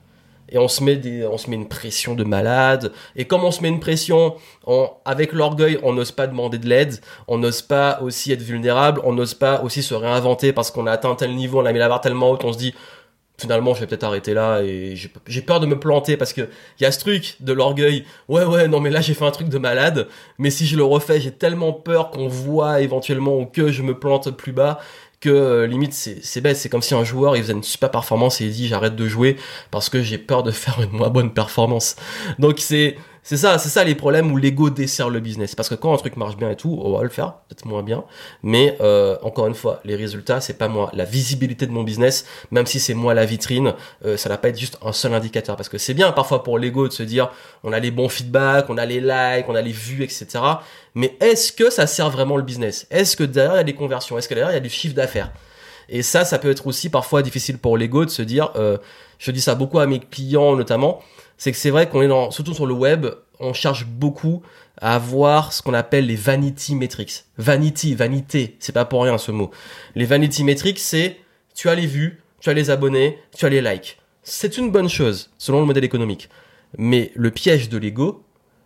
Et 0.51 0.59
on 0.59 0.69
se 0.69 0.83
met 0.83 0.97
des, 0.97 1.27
on 1.27 1.37
se 1.37 1.51
met 1.51 1.57
une 1.57 1.69
pression 1.69 2.15
de 2.15 2.25
malade. 2.25 2.93
Et 3.17 3.27
comme 3.27 3.45
on 3.45 3.51
se 3.51 3.61
met 3.61 3.69
une 3.69 3.81
pression, 3.81 4.37
on, 4.67 4.91
avec 5.05 5.33
l'orgueil, 5.33 5.79
on 5.83 5.93
n'ose 5.93 6.13
pas 6.13 6.27
demander 6.27 6.59
de 6.59 6.67
l'aide. 6.67 7.01
On 7.27 7.37
n'ose 7.39 7.61
pas 7.61 8.01
aussi 8.01 8.33
être 8.33 8.43
vulnérable. 8.43 9.01
On 9.05 9.13
n'ose 9.13 9.35
pas 9.35 9.63
aussi 9.63 9.83
se 9.83 9.95
réinventer 9.95 10.53
parce 10.53 10.71
qu'on 10.71 10.87
a 10.87 10.93
atteint 10.93 11.15
tel 11.15 11.35
niveau, 11.35 11.61
on 11.61 11.67
a 11.67 11.73
mis 11.73 11.79
la 11.79 11.89
barre 11.89 12.01
tellement 12.01 12.31
haute, 12.31 12.45
on 12.45 12.53
se 12.53 12.59
dit, 12.59 12.75
finalement 13.39 13.73
je 13.75 13.81
vais 13.81 13.87
peut-être 13.87 14.05
arrêter 14.05 14.35
là 14.35 14.61
et 14.63 14.95
j'ai 15.27 15.43
peur 15.43 15.61
de 15.61 15.67
me 15.67 15.79
planter 15.79 16.17
parce 16.17 16.33
que 16.33 16.43
il 16.79 16.83
y 16.83 16.87
a 16.87 16.93
ce 16.93 16.99
truc 16.99 17.37
de 17.41 17.53
l'orgueil. 17.53 18.05
Ouais 18.29 18.45
ouais 18.45 18.69
non 18.69 18.81
mais 18.81 18.91
là 18.91 19.01
j'ai 19.01 19.15
fait 19.15 19.25
un 19.25 19.31
truc 19.31 19.49
de 19.49 19.59
malade. 19.59 20.09
Mais 20.39 20.51
si 20.51 20.67
je 20.67 20.77
le 20.77 20.85
refais 20.85 21.21
j'ai 21.21 21.31
tellement 21.31 21.73
peur 21.73 22.11
qu'on 22.11 22.29
voit 22.29 22.81
éventuellement 22.81 23.39
ou 23.39 23.47
que 23.47 23.71
je 23.71 23.83
me 23.83 23.99
plante 23.99 24.31
plus 24.33 24.53
bas 24.53 24.81
que 25.21 25.31
euh, 25.31 25.67
limite 25.67 25.95
c'est 25.95 26.41
bête. 26.41 26.57
C'est 26.57 26.69
comme 26.69 26.83
si 26.83 26.95
un 26.95 27.05
joueur 27.05 27.37
il 27.37 27.43
faisait 27.43 27.53
une 27.53 27.63
super 27.63 27.91
performance 27.91 28.41
et 28.41 28.47
il 28.47 28.53
dit 28.53 28.69
j'arrête 28.69 28.97
de 28.97 29.07
jouer 29.09 29.37
parce 29.71 29.89
que 29.89 30.03
j'ai 30.03 30.19
peur 30.19 30.43
de 30.43 30.51
faire 30.53 30.81
une 30.83 30.91
moins 30.91 31.11
bonne 31.11 31.33
performance. 31.33 31.97
Donc 32.39 32.59
c'est 32.59 32.97
c'est 33.23 33.37
ça, 33.37 33.59
c'est 33.59 33.69
ça 33.69 33.85
les 33.85 33.95
problèmes 33.95 34.33
où 34.33 34.37
l'ego 34.37 34.71
dessert 34.71 35.11
le 35.11 35.21
business. 35.21 35.55
Parce 35.55 35.69
que 35.69 35.75
quand 35.75 35.93
un 35.93 35.97
truc 35.97 36.17
marche 36.17 36.37
bien 36.37 36.51
et 36.51 36.57
tout, 36.57 36.79
on 36.83 36.97
va 36.97 37.03
le 37.03 37.09
faire, 37.09 37.35
peut-être 37.49 37.65
moins 37.67 37.83
bien. 37.83 38.05
Mais 38.43 38.77
euh, 38.81 39.17
encore 39.23 39.47
une 39.47 39.55
fois, 39.55 39.81
les 39.85 39.97
résultats, 39.97 40.41
c'est 40.41 40.55
pas 40.55 40.69
moi. 40.69 40.91
La 40.95 41.05
visibilité 41.05 41.67
de 41.67 41.73
mon 41.73 41.83
business, 41.83 42.25
même 42.51 42.67
si 42.67 42.81
c'est 42.81 42.95
moi 42.95 43.15
la 43.15 43.27
vitrine, 43.27 43.75
euh, 44.05 44.17
ça 44.17 44.29
va 44.29 44.39
pas 44.39 44.49
être 44.49 44.59
juste 44.59 44.79
un 44.83 44.93
seul 44.93 45.15
indicateur. 45.15 45.57
Parce 45.57 45.69
que 45.69 45.79
c'est 45.79 45.95
bien 45.95 46.13
parfois 46.13 46.43
pour 46.43 46.59
l'ego 46.59 46.89
de 46.89 46.93
se 46.93 47.03
dire, 47.03 47.31
on 47.65 47.73
a 47.73 47.81
les 47.81 47.91
bons 47.91 48.09
feedbacks, 48.09 48.71
on 48.71 48.79
a 48.79 48.87
les 48.87 49.01
likes, 49.01 49.49
on 49.49 49.55
a 49.55 49.63
les 49.63 49.73
vues, 49.73 50.05
etc. 50.05 50.27
Mais 50.95 51.17
est-ce 51.21 51.53
que 51.53 51.71
ça 51.71 51.87
sert 51.87 52.11
vraiment 52.11 52.37
le 52.37 52.43
business? 52.43 52.87
Est-ce 52.91 53.17
que 53.17 53.25
derrière 53.25 53.55
il 53.55 53.59
y 53.59 53.61
a 53.61 53.65
des 53.65 53.75
conversions? 53.75 54.19
Est-ce 54.19 54.29
que 54.29 54.35
derrière 54.35 54.53
il 54.53 54.55
y 54.55 54.59
a 54.59 54.61
du 54.61 54.71
chiffre 54.71 54.95
d'affaires? 54.95 55.33
Et 55.89 56.03
ça, 56.03 56.25
ça 56.25 56.39
peut 56.39 56.51
être 56.51 56.67
aussi 56.67 56.91
parfois 56.91 57.23
difficile 57.23 57.59
pour 57.59 57.79
l'ego 57.79 58.05
de 58.05 58.11
se 58.11 58.23
dire, 58.23 58.51
euh, 58.57 58.77
je 59.19 59.31
dis 59.31 59.41
ça 59.41 59.55
beaucoup 59.55 59.79
à 59.79 59.87
mes 59.87 60.01
clients 60.01 60.55
notamment 60.55 61.01
c'est 61.39 61.53
que 61.53 61.59
c'est 61.59 61.71
vrai 61.71 61.89
qu'on 61.89 62.03
est 62.03 62.09
dans, 62.09 62.31
surtout 62.31 62.53
sur 62.53 62.67
le 62.67 62.75
web, 62.75 63.07
on 63.41 63.53
cherche 63.53 63.87
beaucoup 63.87 64.43
à 64.81 64.95
avoir 64.97 65.53
ce 65.53 65.63
qu'on 65.63 65.75
appelle 65.75 66.07
les 66.07 66.17
vanity 66.17 66.75
metrics. 66.75 67.25
Vanity, 67.39 67.95
vanité, 67.95 68.57
c'est 68.59 68.73
pas 68.73 68.85
pour 68.85 69.05
rien 69.05 69.17
ce 69.19 69.31
mot. 69.31 69.51
Les 69.95 70.05
vanity 70.05 70.45
metrics, 70.45 70.79
c'est 70.79 71.17
tu 71.55 71.69
as 71.69 71.75
les 71.75 71.87
vues, 71.87 72.21
tu 72.41 72.51
as 72.51 72.55
les 72.55 72.71
abonnés, 72.71 73.19
tu 73.37 73.47
as 73.47 73.49
les 73.49 73.63
likes. 73.63 73.99
C'est 74.23 74.59
une 74.59 74.71
bonne 74.71 74.89
chose 74.89 75.31
selon 75.39 75.61
le 75.61 75.67
modèle 75.67 75.85
économique. 75.85 76.29
Mais 76.77 77.13
le 77.15 77.31
piège 77.31 77.69
de 77.69 77.79
l'ego, 77.79 78.25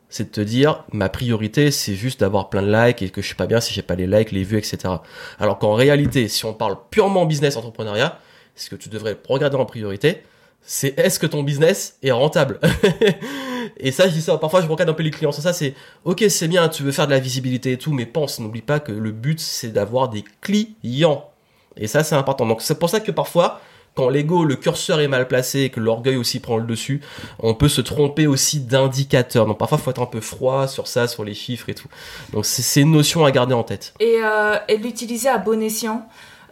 c'est 0.08 0.24
de 0.24 0.30
te 0.30 0.40
dire 0.40 0.84
ma 0.92 1.08
priorité 1.08 1.70
c'est 1.70 1.94
juste 1.94 2.20
d'avoir 2.20 2.50
plein 2.50 2.62
de 2.62 2.70
likes 2.70 3.00
et 3.00 3.08
que 3.10 3.22
je 3.22 3.28
sais 3.28 3.34
pas 3.34 3.46
bien 3.46 3.60
si 3.60 3.72
j'ai 3.72 3.82
pas 3.82 3.94
les 3.94 4.06
likes, 4.06 4.32
les 4.32 4.44
vues, 4.44 4.58
etc. 4.58 4.94
Alors 5.38 5.58
qu'en 5.58 5.74
réalité, 5.74 6.28
si 6.28 6.44
on 6.44 6.52
parle 6.52 6.76
purement 6.90 7.26
business 7.26 7.56
entrepreneuriat, 7.56 8.18
ce 8.56 8.68
que 8.68 8.76
tu 8.76 8.88
devrais 8.88 9.16
regarder 9.28 9.56
en 9.56 9.64
priorité, 9.64 10.22
c'est 10.64 10.98
est-ce 10.98 11.18
que 11.18 11.26
ton 11.26 11.42
business 11.42 11.96
est 12.02 12.12
rentable 12.12 12.60
Et 13.78 13.90
ça, 13.90 14.08
je 14.08 14.12
dis 14.12 14.22
ça, 14.22 14.36
parfois 14.38 14.60
je 14.60 14.66
regarde 14.66 14.90
un 14.90 14.94
peu 14.94 15.02
les 15.02 15.10
clients 15.10 15.32
sur 15.32 15.42
ça, 15.42 15.52
c'est 15.52 15.74
ok, 16.04 16.24
c'est 16.28 16.48
bien, 16.48 16.68
tu 16.68 16.82
veux 16.82 16.92
faire 16.92 17.06
de 17.06 17.12
la 17.12 17.20
visibilité 17.20 17.72
et 17.72 17.78
tout, 17.78 17.92
mais 17.92 18.06
pense, 18.06 18.38
n'oublie 18.38 18.62
pas 18.62 18.80
que 18.80 18.92
le 18.92 19.10
but 19.10 19.40
c'est 19.40 19.68
d'avoir 19.68 20.08
des 20.08 20.24
clients. 20.40 21.28
Et 21.76 21.86
ça, 21.86 22.04
c'est 22.04 22.14
important. 22.14 22.46
Donc 22.46 22.62
c'est 22.62 22.78
pour 22.78 22.90
ça 22.90 23.00
que 23.00 23.10
parfois, 23.10 23.60
quand 23.94 24.08
l'ego, 24.08 24.44
le 24.44 24.56
curseur 24.56 25.00
est 25.00 25.08
mal 25.08 25.28
placé 25.28 25.60
et 25.60 25.70
que 25.70 25.80
l'orgueil 25.80 26.16
aussi 26.16 26.40
prend 26.40 26.56
le 26.56 26.64
dessus, 26.64 27.00
on 27.38 27.54
peut 27.54 27.68
se 27.68 27.80
tromper 27.80 28.26
aussi 28.26 28.60
d'indicateur. 28.60 29.46
Donc 29.46 29.58
parfois, 29.58 29.78
faut 29.78 29.90
être 29.90 30.02
un 30.02 30.06
peu 30.06 30.20
froid 30.20 30.66
sur 30.68 30.86
ça, 30.86 31.08
sur 31.08 31.24
les 31.24 31.34
chiffres 31.34 31.68
et 31.68 31.74
tout. 31.74 31.88
Donc 32.32 32.46
c'est 32.46 32.80
une 32.80 32.92
notion 32.92 33.24
à 33.24 33.30
garder 33.30 33.54
en 33.54 33.64
tête. 33.64 33.94
Et, 34.00 34.18
euh, 34.22 34.56
et 34.68 34.76
l'utiliser 34.76 35.28
à 35.28 35.38
bon 35.38 35.60
escient. 35.62 36.06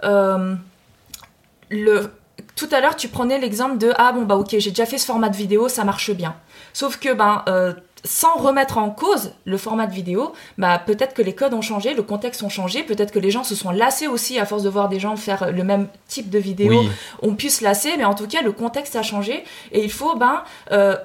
Euh, 0.05 0.55
le, 1.70 2.11
tout 2.61 2.69
à 2.73 2.82
l'heure, 2.82 2.95
tu 2.95 3.09
prenais 3.09 3.39
l'exemple 3.39 3.78
de 3.78 3.93
ah 3.97 4.12
bon 4.12 4.23
bah 4.23 4.37
ok, 4.37 4.57
j'ai 4.59 4.69
déjà 4.69 4.85
fait 4.85 4.99
ce 4.99 5.07
format 5.07 5.31
de 5.31 5.37
vidéo, 5.37 5.69
ça 5.69 5.82
marche 5.82 6.11
bien. 6.11 6.35
Sauf 6.74 6.99
que 6.99 7.15
ben 7.15 7.43
euh, 7.49 7.73
sans 8.05 8.35
remettre 8.35 8.77
en 8.77 8.91
cause 8.91 9.32
le 9.47 9.57
format 9.57 9.87
de 9.87 9.95
vidéo, 9.95 10.35
bah 10.59 10.78
peut-être 10.78 11.15
que 11.15 11.23
les 11.23 11.35
codes 11.35 11.55
ont 11.55 11.62
changé, 11.62 11.95
le 11.95 12.03
contexte 12.03 12.43
ont 12.43 12.51
changé, 12.51 12.82
peut-être 12.82 13.12
que 13.12 13.19
les 13.19 13.31
gens 13.31 13.45
se 13.45 13.55
sont 13.55 13.70
lassés 13.70 14.09
aussi 14.09 14.39
à 14.39 14.45
force 14.45 14.62
de 14.62 14.69
voir 14.69 14.91
des 14.91 15.01
gens 15.01 15.16
faire 15.16 15.53
le 15.53 15.65
même 15.65 15.89
type 16.07 16.28
de 16.28 16.39
vidéo, 16.39 16.82
on 17.23 17.35
puisse 17.35 17.61
se 17.61 17.65
lasser, 17.65 17.93
mais 17.97 18.05
en 18.05 18.15
tout 18.15 18.27
cas 18.27 18.43
le 18.43 18.53
contexte 18.53 18.95
a 18.95 19.03
changé 19.03 19.43
et 19.73 19.82
il 19.82 19.91
faut 19.91 20.15
ben 20.16 20.43
euh, 20.70 20.97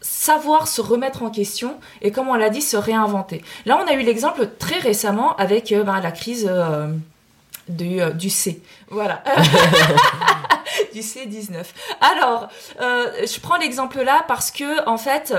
savoir 0.00 0.68
se 0.68 0.80
remettre 0.80 1.24
en 1.24 1.30
question 1.30 1.74
et 2.02 2.12
comme 2.12 2.28
on 2.28 2.34
l'a 2.34 2.50
dit 2.50 2.62
se 2.62 2.76
réinventer. 2.76 3.42
Là 3.66 3.80
on 3.84 3.90
a 3.90 3.94
eu 3.94 4.02
l'exemple 4.02 4.48
très 4.60 4.78
récemment 4.78 5.34
avec 5.38 5.72
euh, 5.72 5.82
ben, 5.82 6.00
la 6.00 6.12
crise 6.12 6.48
du, 7.68 7.98
du 8.14 8.30
C. 8.30 8.62
Voilà. 8.90 9.24
du 10.94 11.00
C19. 11.00 11.64
Alors, 12.00 12.48
euh, 12.80 13.10
je 13.26 13.40
prends 13.40 13.56
l'exemple 13.56 14.00
là 14.02 14.24
parce 14.28 14.50
que, 14.50 14.88
en 14.88 14.96
fait, 14.96 15.34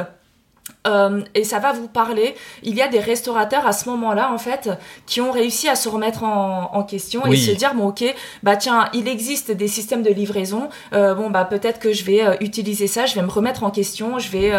euh, 0.86 1.22
et 1.34 1.44
ça 1.44 1.60
va 1.60 1.72
vous 1.72 1.88
parler. 1.88 2.36
Il 2.64 2.76
y 2.76 2.82
a 2.82 2.88
des 2.88 2.99
restaurateurs 2.99 3.65
à 3.65 3.72
ce 3.72 3.88
moment-là, 3.90 4.32
en 4.32 4.38
fait, 4.38 4.69
qui 5.06 5.22
ont 5.22 5.32
réussi 5.32 5.69
à 5.69 5.76
se 5.76 5.88
remettre 5.88 6.23
en, 6.23 6.84
question 6.84 7.26
et 7.26 7.38
se 7.38 7.52
dire 7.52 7.73
bon, 7.73 7.88
ok, 7.88 8.03
bah 8.44 8.57
tiens, 8.57 8.90
il 8.94 9.07
existe 9.07 9.49
des 9.52 9.68
systèmes 9.68 10.03
de 10.03 10.11
livraison. 10.11 10.69
Euh, 10.94 11.15
bon, 11.15 11.30
bah 11.30 11.45
peut-être 11.45 11.80
que 11.80 11.94
je 11.94 12.03
vais 12.03 12.38
utiliser 12.41 12.88
ça. 12.88 13.06
Je 13.06 13.15
vais 13.15 13.22
me 13.22 13.32
remettre 13.32 13.64
en 13.64 13.72
question. 13.72 14.19
Je 14.19 14.30
vais 14.30 14.52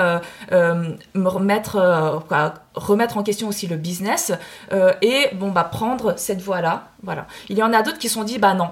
me 0.50 1.28
remettre, 1.28 2.24
remettre 2.74 3.18
en 3.18 3.22
question 3.22 3.48
aussi 3.48 3.66
le 3.66 3.76
business 3.76 4.32
et 5.02 5.28
bon, 5.34 5.50
bah 5.50 5.64
prendre 5.64 6.14
cette 6.16 6.40
voie-là. 6.40 6.88
Voilà. 7.02 7.26
Il 7.48 7.58
y 7.58 7.62
en 7.62 7.72
a 7.72 7.82
d'autres 7.82 7.98
qui 7.98 8.08
se 8.08 8.14
sont 8.14 8.24
dit 8.24 8.38
bah 8.38 8.54
non 8.54 8.70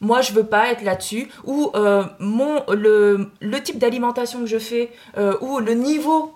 moi 0.00 0.20
je 0.20 0.32
veux 0.32 0.44
pas 0.44 0.70
être 0.70 0.82
là-dessus 0.82 1.28
ou 1.44 1.70
euh, 1.74 2.04
mon 2.18 2.62
le, 2.72 3.30
le 3.40 3.62
type 3.62 3.78
d'alimentation 3.78 4.40
que 4.40 4.46
je 4.46 4.58
fais 4.58 4.90
euh, 5.16 5.36
ou 5.40 5.58
le 5.58 5.74
niveau 5.74 6.32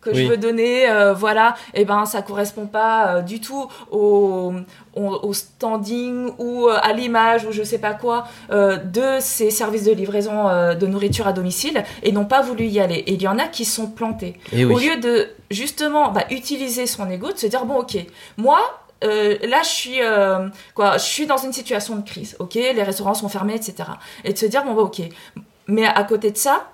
que 0.00 0.12
je 0.12 0.24
veux 0.24 0.36
donner 0.36 0.90
euh, 0.90 1.14
voilà 1.14 1.54
et 1.74 1.82
eh 1.82 1.84
ben 1.84 2.06
ça 2.06 2.22
correspond 2.22 2.66
pas 2.66 3.22
du 3.22 3.40
tout 3.40 3.68
au, 3.92 4.52
au, 4.96 5.32
standing 5.32 6.32
ou 6.38 6.66
à 6.66 6.92
l'image 6.92 7.44
ou 7.44 7.52
je 7.52 7.62
sais 7.62 7.78
pas 7.78 7.94
quoi 7.94 8.24
de 8.50 9.20
ces 9.20 9.50
services 9.50 9.84
de 9.84 9.92
livraison 9.92 10.48
de 10.74 10.86
nourriture 10.88 11.28
à 11.28 11.32
domicile 11.32 11.84
et 12.02 12.10
n'ont 12.10 12.24
pas 12.24 12.42
voulu 12.42 12.64
y 12.64 12.80
aller. 12.80 12.96
Et 12.96 13.12
il 13.12 13.22
y 13.22 13.28
en 13.28 13.38
a 13.38 13.46
qui 13.46 13.64
sont 13.64 13.86
plantés. 13.86 14.40
Eh 14.52 14.64
au 14.64 14.76
lieu 14.76 14.96
de 14.96 15.28
justement 15.52 16.10
bah, 16.10 16.24
utiliser 16.30 16.88
son 16.88 17.08
ego 17.08 17.30
de 17.30 17.38
se 17.38 17.46
dire 17.46 17.64
bon 17.64 17.76
ok 17.76 18.04
moi 18.38 18.81
euh, 19.02 19.38
là, 19.42 19.62
je 19.62 19.68
suis, 19.68 20.02
euh, 20.02 20.48
quoi, 20.74 20.96
je 20.98 21.04
suis 21.04 21.26
dans 21.26 21.36
une 21.36 21.52
situation 21.52 21.96
de 21.96 22.08
crise, 22.08 22.36
ok 22.38 22.54
Les 22.54 22.82
restaurants 22.82 23.14
sont 23.14 23.28
fermés, 23.28 23.54
etc. 23.54 23.88
Et 24.24 24.32
de 24.32 24.38
se 24.38 24.46
dire, 24.46 24.64
bon, 24.64 24.74
bah, 24.74 24.82
ok. 24.82 25.02
Mais 25.68 25.86
à 25.86 26.04
côté 26.04 26.30
de 26.30 26.36
ça, 26.36 26.70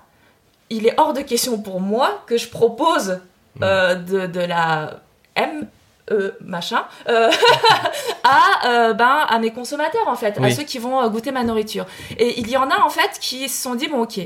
il 0.69 0.87
est 0.87 0.93
hors 0.97 1.13
de 1.13 1.21
question 1.21 1.59
pour 1.59 1.81
moi 1.81 2.23
que 2.27 2.37
je 2.37 2.49
propose 2.49 3.19
mm. 3.55 3.63
euh, 3.63 3.95
de, 3.95 4.27
de, 4.27 4.39
la 4.39 5.01
M. 5.35 5.67
E, 6.11 6.35
machin 6.41 6.85
à 8.23 8.93
ben 8.93 9.27
à 9.29 9.37
mes 9.37 9.51
consommateurs 9.51 10.07
en 10.07 10.15
fait 10.15 10.39
à 10.39 10.49
ceux 10.49 10.63
qui 10.63 10.79
vont 10.79 11.07
goûter 11.07 11.31
ma 11.31 11.43
nourriture 11.43 11.85
et 12.17 12.39
il 12.39 12.49
y 12.49 12.57
en 12.57 12.67
a 12.71 12.79
en 12.79 12.89
fait 12.89 13.19
qui 13.21 13.47
se 13.47 13.61
sont 13.61 13.75
dit 13.75 13.87
bon 13.87 14.01
ok 14.01 14.19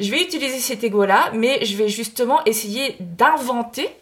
je 0.00 0.10
vais 0.10 0.22
utiliser 0.22 0.58
cet 0.58 0.84
ego 0.84 1.04
là 1.04 1.28
mais 1.34 1.62
je 1.66 1.76
vais 1.76 1.90
justement 1.90 2.42
essayer 2.46 2.96
d'inventer 2.98 3.94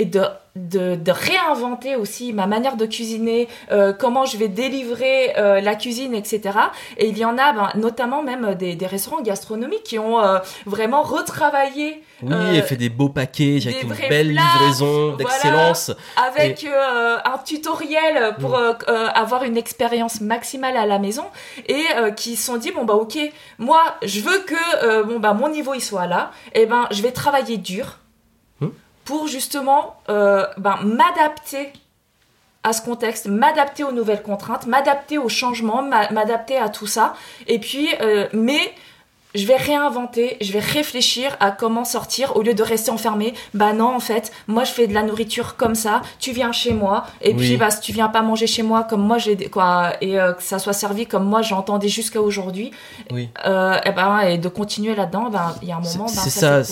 et 0.00 0.04
de, 0.04 0.22
de, 0.54 0.94
de, 0.94 1.10
réinventer 1.10 1.96
aussi 1.96 2.32
ma 2.32 2.46
manière 2.46 2.76
de 2.76 2.86
cuisiner, 2.86 3.48
euh, 3.72 3.92
comment 3.92 4.24
je 4.24 4.36
vais 4.36 4.46
délivrer 4.46 5.36
euh, 5.36 5.60
la 5.60 5.74
cuisine, 5.74 6.14
etc. 6.14 6.56
Et 6.98 7.08
il 7.08 7.18
y 7.18 7.24
en 7.24 7.36
a 7.36 7.52
ben, 7.52 7.70
notamment 7.74 8.22
même 8.22 8.54
des, 8.54 8.76
des, 8.76 8.86
restaurants 8.86 9.22
gastronomiques 9.22 9.82
qui 9.82 9.98
ont 9.98 10.22
euh, 10.22 10.38
vraiment 10.66 11.02
retravaillé. 11.02 12.04
Oui, 12.22 12.56
et 12.56 12.62
fait 12.62 12.76
des 12.76 12.90
beaux 12.90 13.08
paquets 13.08 13.58
avec 13.64 13.82
une 13.82 13.94
belle 14.08 14.30
livraison 14.30 15.16
d'excellence. 15.16 15.90
avec 16.16 16.64
un 16.64 17.38
tutoriel 17.44 18.34
pour 18.40 18.58
mm. 18.58 18.76
avoir 19.14 19.44
une 19.44 19.56
expérience 19.56 20.20
maximale 20.20 20.76
à 20.76 20.86
la 20.86 20.98
maison 20.98 21.24
et 21.68 21.84
qui 22.16 22.34
se 22.34 22.46
sont 22.46 22.56
dit 22.56 22.72
bon 22.72 22.84
bah 22.84 22.94
ok, 22.94 23.18
moi 23.58 23.80
je 24.02 24.20
veux 24.20 24.38
que 24.40 25.02
bon 25.04 25.20
bah 25.20 25.32
mon 25.32 25.48
niveau 25.48 25.74
il 25.74 25.80
soit 25.80 26.06
là, 26.06 26.32
et 26.54 26.66
ben 26.66 26.88
je 26.90 27.02
vais 27.02 27.12
travailler 27.12 27.56
dur 27.56 27.98
pour 29.08 29.26
justement 29.26 29.96
euh, 30.10 30.44
ben, 30.58 30.76
m'adapter 30.84 31.72
à 32.62 32.74
ce 32.74 32.82
contexte, 32.82 33.26
m'adapter 33.26 33.82
aux 33.82 33.92
nouvelles 33.92 34.20
contraintes, 34.20 34.66
m'adapter 34.66 35.16
aux 35.16 35.30
changements, 35.30 35.80
m'adapter 35.82 36.58
à 36.58 36.68
tout 36.68 36.86
ça. 36.86 37.14
Et 37.46 37.58
puis, 37.58 37.88
euh, 38.02 38.28
mais 38.34 38.60
je 39.34 39.46
vais 39.46 39.56
réinventer, 39.56 40.36
je 40.40 40.52
vais 40.52 40.58
réfléchir 40.58 41.36
à 41.40 41.50
comment 41.50 41.84
sortir 41.84 42.36
au 42.36 42.42
lieu 42.42 42.54
de 42.54 42.62
rester 42.62 42.90
enfermé. 42.90 43.34
Bah 43.52 43.72
non, 43.72 43.94
en 43.94 44.00
fait, 44.00 44.32
moi 44.46 44.64
je 44.64 44.72
fais 44.72 44.86
de 44.86 44.94
la 44.94 45.02
nourriture 45.02 45.56
comme 45.56 45.74
ça. 45.74 46.02
Tu 46.18 46.32
viens 46.32 46.52
chez 46.52 46.72
moi 46.72 47.06
et 47.20 47.34
puis 47.34 47.56
bah 47.56 47.70
si 47.70 47.80
tu 47.80 47.92
viens 47.92 48.08
pas 48.08 48.22
manger 48.22 48.46
chez 48.46 48.62
moi 48.62 48.84
comme 48.84 49.02
moi 49.02 49.18
j'ai 49.18 49.36
quoi 49.48 49.92
et 50.00 50.18
euh, 50.18 50.32
que 50.32 50.42
ça 50.42 50.58
soit 50.58 50.72
servi 50.72 51.06
comme 51.06 51.24
moi 51.24 51.42
j'entendais 51.42 51.88
jusqu'à 51.88 52.20
aujourd'hui. 52.20 52.70
Oui. 53.10 53.28
Euh, 53.46 53.78
et 53.84 53.92
ben 53.92 54.20
et 54.20 54.38
de 54.38 54.48
continuer 54.48 54.94
là-dedans, 54.94 55.28
ben 55.30 55.54
il 55.62 55.68
y 55.68 55.72
a 55.72 55.76
un 55.76 55.80
moment. 55.80 56.08
c'est 56.08 56.30
ça. 56.30 56.62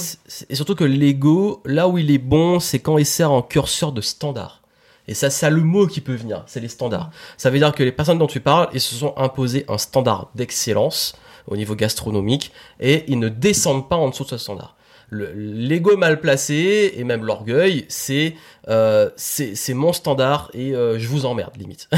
et 0.49 0.55
surtout 0.55 0.75
que 0.75 0.85
l'ego, 0.85 1.61
là 1.65 1.89
où 1.89 1.99
il 1.99 2.11
est 2.11 2.19
bon, 2.19 2.59
c'est 2.59 2.79
quand 2.79 2.97
il 2.97 3.07
sert 3.07 3.31
en 3.31 3.43
curseur 3.43 3.93
de 3.93 4.01
standard. 4.01 4.63
Et 5.09 5.15
ça, 5.15 5.31
c'est 5.31 5.49
le 5.51 5.63
mot 5.63 5.87
qui 5.87 6.01
peut 6.01 6.17
venir, 6.17 6.43
c'est 6.47 6.59
les 6.59 6.69
standards. 6.69 7.11
Ça 7.37 7.51
veut 7.51 7.59
dire 7.59 7.73
que 7.73 7.85
les 7.85 7.93
personnes 7.93 8.19
dont 8.19 8.27
tu 8.27 8.41
parles, 8.41 8.69
ils 8.73 8.81
se 8.81 8.97
sont 8.97 9.15
imposés 9.17 9.65
un 9.69 9.79
standard 9.79 10.31
d'excellence 10.35 11.15
au 11.47 11.57
niveau 11.57 11.75
gastronomique 11.75 12.53
et 12.81 13.05
ils 13.09 13.19
ne 13.19 13.29
descendent 13.29 13.89
pas 13.89 13.97
en 13.97 14.09
dessous 14.09 14.25
de 14.25 14.31
ce 14.31 14.39
standard. 14.39 14.77
L'ego 15.13 15.97
mal 15.97 16.21
placé 16.21 16.95
et 16.97 17.05
même 17.05 17.25
l'orgueil, 17.25 17.85
c'est 17.89 18.35
euh, 18.69 19.09
c'est 19.17 19.75
mon 19.75 19.93
standard 19.93 20.51
et 20.53 20.75
euh, 20.75 20.99
je 20.99 21.07
vous 21.07 21.27
emmerde 21.27 21.57
limite. 21.57 21.89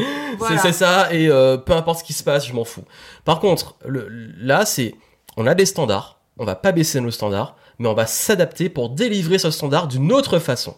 c'est 0.62 0.72
ça 0.72 1.12
et 1.12 1.28
euh, 1.28 1.56
peu 1.56 1.72
importe 1.72 2.00
ce 2.00 2.04
qui 2.04 2.12
se 2.12 2.22
passe, 2.22 2.46
je 2.46 2.52
m'en 2.52 2.64
fous. 2.64 2.84
Par 3.24 3.40
contre, 3.40 3.76
le, 3.86 4.06
là 4.38 4.66
c'est 4.66 4.94
on 5.38 5.46
a 5.46 5.54
des 5.54 5.64
standards, 5.64 6.20
on 6.36 6.44
va 6.44 6.56
pas 6.56 6.72
baisser 6.72 7.00
nos 7.00 7.10
standards, 7.10 7.56
mais 7.78 7.88
on 7.88 7.94
va 7.94 8.06
s'adapter 8.06 8.68
pour 8.68 8.90
délivrer 8.90 9.38
ce 9.38 9.50
standard 9.50 9.88
d'une 9.88 10.12
autre 10.12 10.38
façon. 10.38 10.74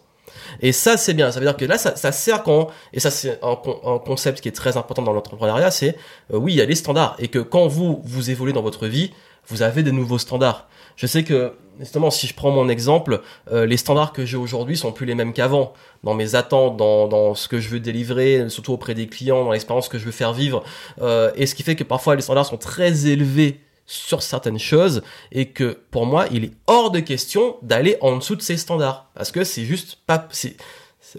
Et 0.59 0.71
ça, 0.71 0.97
c'est 0.97 1.13
bien. 1.13 1.31
Ça 1.31 1.39
veut 1.39 1.45
dire 1.45 1.57
que 1.57 1.65
là, 1.65 1.77
ça, 1.77 1.95
ça 1.95 2.11
sert 2.11 2.43
quand, 2.43 2.67
et 2.93 2.99
ça, 2.99 3.11
c'est 3.11 3.39
un, 3.41 3.57
un, 3.85 3.99
concept 3.99 4.41
qui 4.41 4.49
est 4.49 4.53
très 4.53 4.77
important 4.77 5.01
dans 5.01 5.13
l'entrepreneuriat, 5.13 5.71
c'est, 5.71 5.95
euh, 6.33 6.37
oui, 6.37 6.53
il 6.53 6.57
y 6.57 6.61
a 6.61 6.65
les 6.65 6.75
standards. 6.75 7.15
Et 7.19 7.27
que 7.27 7.39
quand 7.39 7.67
vous, 7.67 8.01
vous 8.03 8.29
évoluez 8.29 8.53
dans 8.53 8.61
votre 8.61 8.87
vie, 8.87 9.11
vous 9.47 9.61
avez 9.61 9.83
des 9.83 9.91
nouveaux 9.91 10.17
standards. 10.17 10.67
Je 10.95 11.07
sais 11.07 11.23
que, 11.23 11.53
justement, 11.79 12.11
si 12.11 12.27
je 12.27 12.35
prends 12.35 12.51
mon 12.51 12.69
exemple, 12.69 13.21
euh, 13.51 13.65
les 13.65 13.77
standards 13.77 14.13
que 14.13 14.25
j'ai 14.25 14.37
aujourd'hui 14.37 14.77
sont 14.77 14.91
plus 14.91 15.05
les 15.05 15.15
mêmes 15.15 15.33
qu'avant. 15.33 15.73
Dans 16.03 16.13
mes 16.13 16.35
attentes, 16.35 16.77
dans, 16.77 17.07
dans 17.07 17.35
ce 17.35 17.47
que 17.47 17.59
je 17.59 17.69
veux 17.69 17.79
délivrer, 17.79 18.49
surtout 18.49 18.73
auprès 18.73 18.93
des 18.93 19.07
clients, 19.07 19.43
dans 19.43 19.51
l'expérience 19.51 19.89
que 19.89 19.97
je 19.97 20.05
veux 20.05 20.11
faire 20.11 20.33
vivre. 20.33 20.63
Euh, 21.01 21.31
et 21.35 21.45
ce 21.45 21.55
qui 21.55 21.63
fait 21.63 21.75
que 21.75 21.83
parfois 21.83 22.15
les 22.15 22.21
standards 22.21 22.45
sont 22.45 22.57
très 22.57 23.07
élevés 23.07 23.61
sur 23.85 24.21
certaines 24.21 24.59
choses 24.59 25.03
et 25.31 25.49
que 25.49 25.79
pour 25.91 26.05
moi, 26.05 26.25
il 26.31 26.45
est 26.45 26.51
hors 26.67 26.91
de 26.91 26.99
question 26.99 27.57
d'aller 27.61 27.97
en 28.01 28.17
dessous 28.17 28.35
de 28.35 28.41
ces 28.41 28.57
standards 28.57 29.09
parce 29.15 29.31
que 29.31 29.43
c'est 29.43 29.65
juste 29.65 29.97
pas 30.05 30.27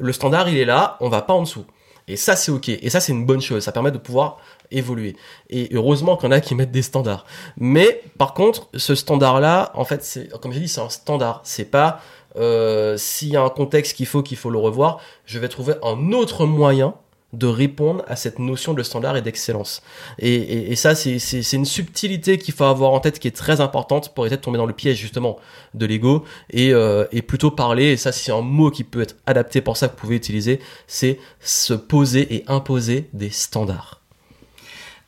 le 0.01 0.13
standard, 0.13 0.49
il 0.49 0.57
est 0.57 0.65
là, 0.65 0.97
on 1.01 1.09
va 1.09 1.23
pas 1.23 1.35
en 1.35 1.43
dessous. 1.43 1.65
Et 2.09 2.17
ça, 2.17 2.37
c'est 2.37 2.51
ok. 2.51 2.69
Et 2.69 2.91
ça, 2.91 3.01
c'est 3.01 3.13
une 3.13 3.27
bonne 3.27 3.41
chose. 3.41 3.63
Ça 3.63 3.73
permet 3.73 3.93
de 3.93 3.99
pouvoir 3.99 4.39
évoluer. 4.71 5.17
Et 5.51 5.69
heureusement 5.73 6.19
en 6.21 6.31
a 6.31 6.41
qui 6.41 6.55
mettent 6.55 6.73
des 6.73 6.83
standards. 6.83 7.25
Mais 7.57 8.03
par 8.19 8.35
contre, 8.35 8.69
ce 8.75 8.95
standard-là, 8.95 9.71
en 9.75 9.85
fait, 9.85 10.03
c'est 10.03 10.29
comme 10.41 10.53
j'ai 10.53 10.61
dit, 10.61 10.69
c'est 10.69 10.81
un 10.81 10.89
standard. 10.89 11.41
C'est 11.45 11.71
pas 11.71 12.01
euh, 12.37 12.97
s'il 12.97 13.29
y 13.29 13.37
a 13.37 13.43
un 13.43 13.51
contexte 13.51 13.97
qu'il 13.97 14.07
faut 14.07 14.23
qu'il 14.23 14.37
faut 14.37 14.51
le 14.51 14.59
revoir. 14.59 15.01
Je 15.27 15.39
vais 15.39 15.49
trouver 15.49 15.75
un 15.83 16.13
autre 16.13 16.47
moyen 16.47 16.95
de 17.33 17.47
répondre 17.47 18.05
à 18.09 18.17
cette 18.17 18.39
notion 18.39 18.75
de 18.75 18.83
standard 18.83 19.17
et 19.17 19.23
d'excellence. 19.23 19.83
Et, 20.19 20.71
et, 20.71 20.77
ça, 20.77 20.95
c'est 20.95 21.53
une 21.53 21.65
subtilité 21.65 22.39
qu'il 22.39 22.53
faut 22.53 22.65
avoir 22.65 22.93
en 22.93 23.01
tête 23.01 23.19
qui 23.19 23.29
est 23.29 23.37
très 23.37 23.61
importante 23.61 24.15
pour 24.15 24.25
éviter 24.27 24.37
de 24.37 24.43
tomber 24.43 24.59
dans 24.59 24.67
le 24.67 24.75
piège 24.75 24.99
justement 24.99 25.39
de 25.75 25.87
l'ego 25.87 26.25
et, 26.51 26.73
euh, 26.73 27.07
et 27.11 27.23
plutôt 27.23 27.51
parler, 27.51 27.93
et 27.93 27.97
ça 27.97 28.13
c'est 28.13 28.33
un 28.33 28.43
mot 28.43 28.71
qui 28.71 28.85
peut 28.85 29.01
être 29.01 29.17
adapté 29.27 29.61
pour 29.61 29.77
ça 29.77 29.89
que 29.89 29.93
vous 29.93 29.99
pouvez 29.99 30.17
utiliser, 30.17 30.61
c'est 30.87 31.19
se 31.41 31.75
poser 31.75 32.35
et 32.35 32.45
imposer 32.49 33.09
des 33.13 33.31
standards. 33.31 34.02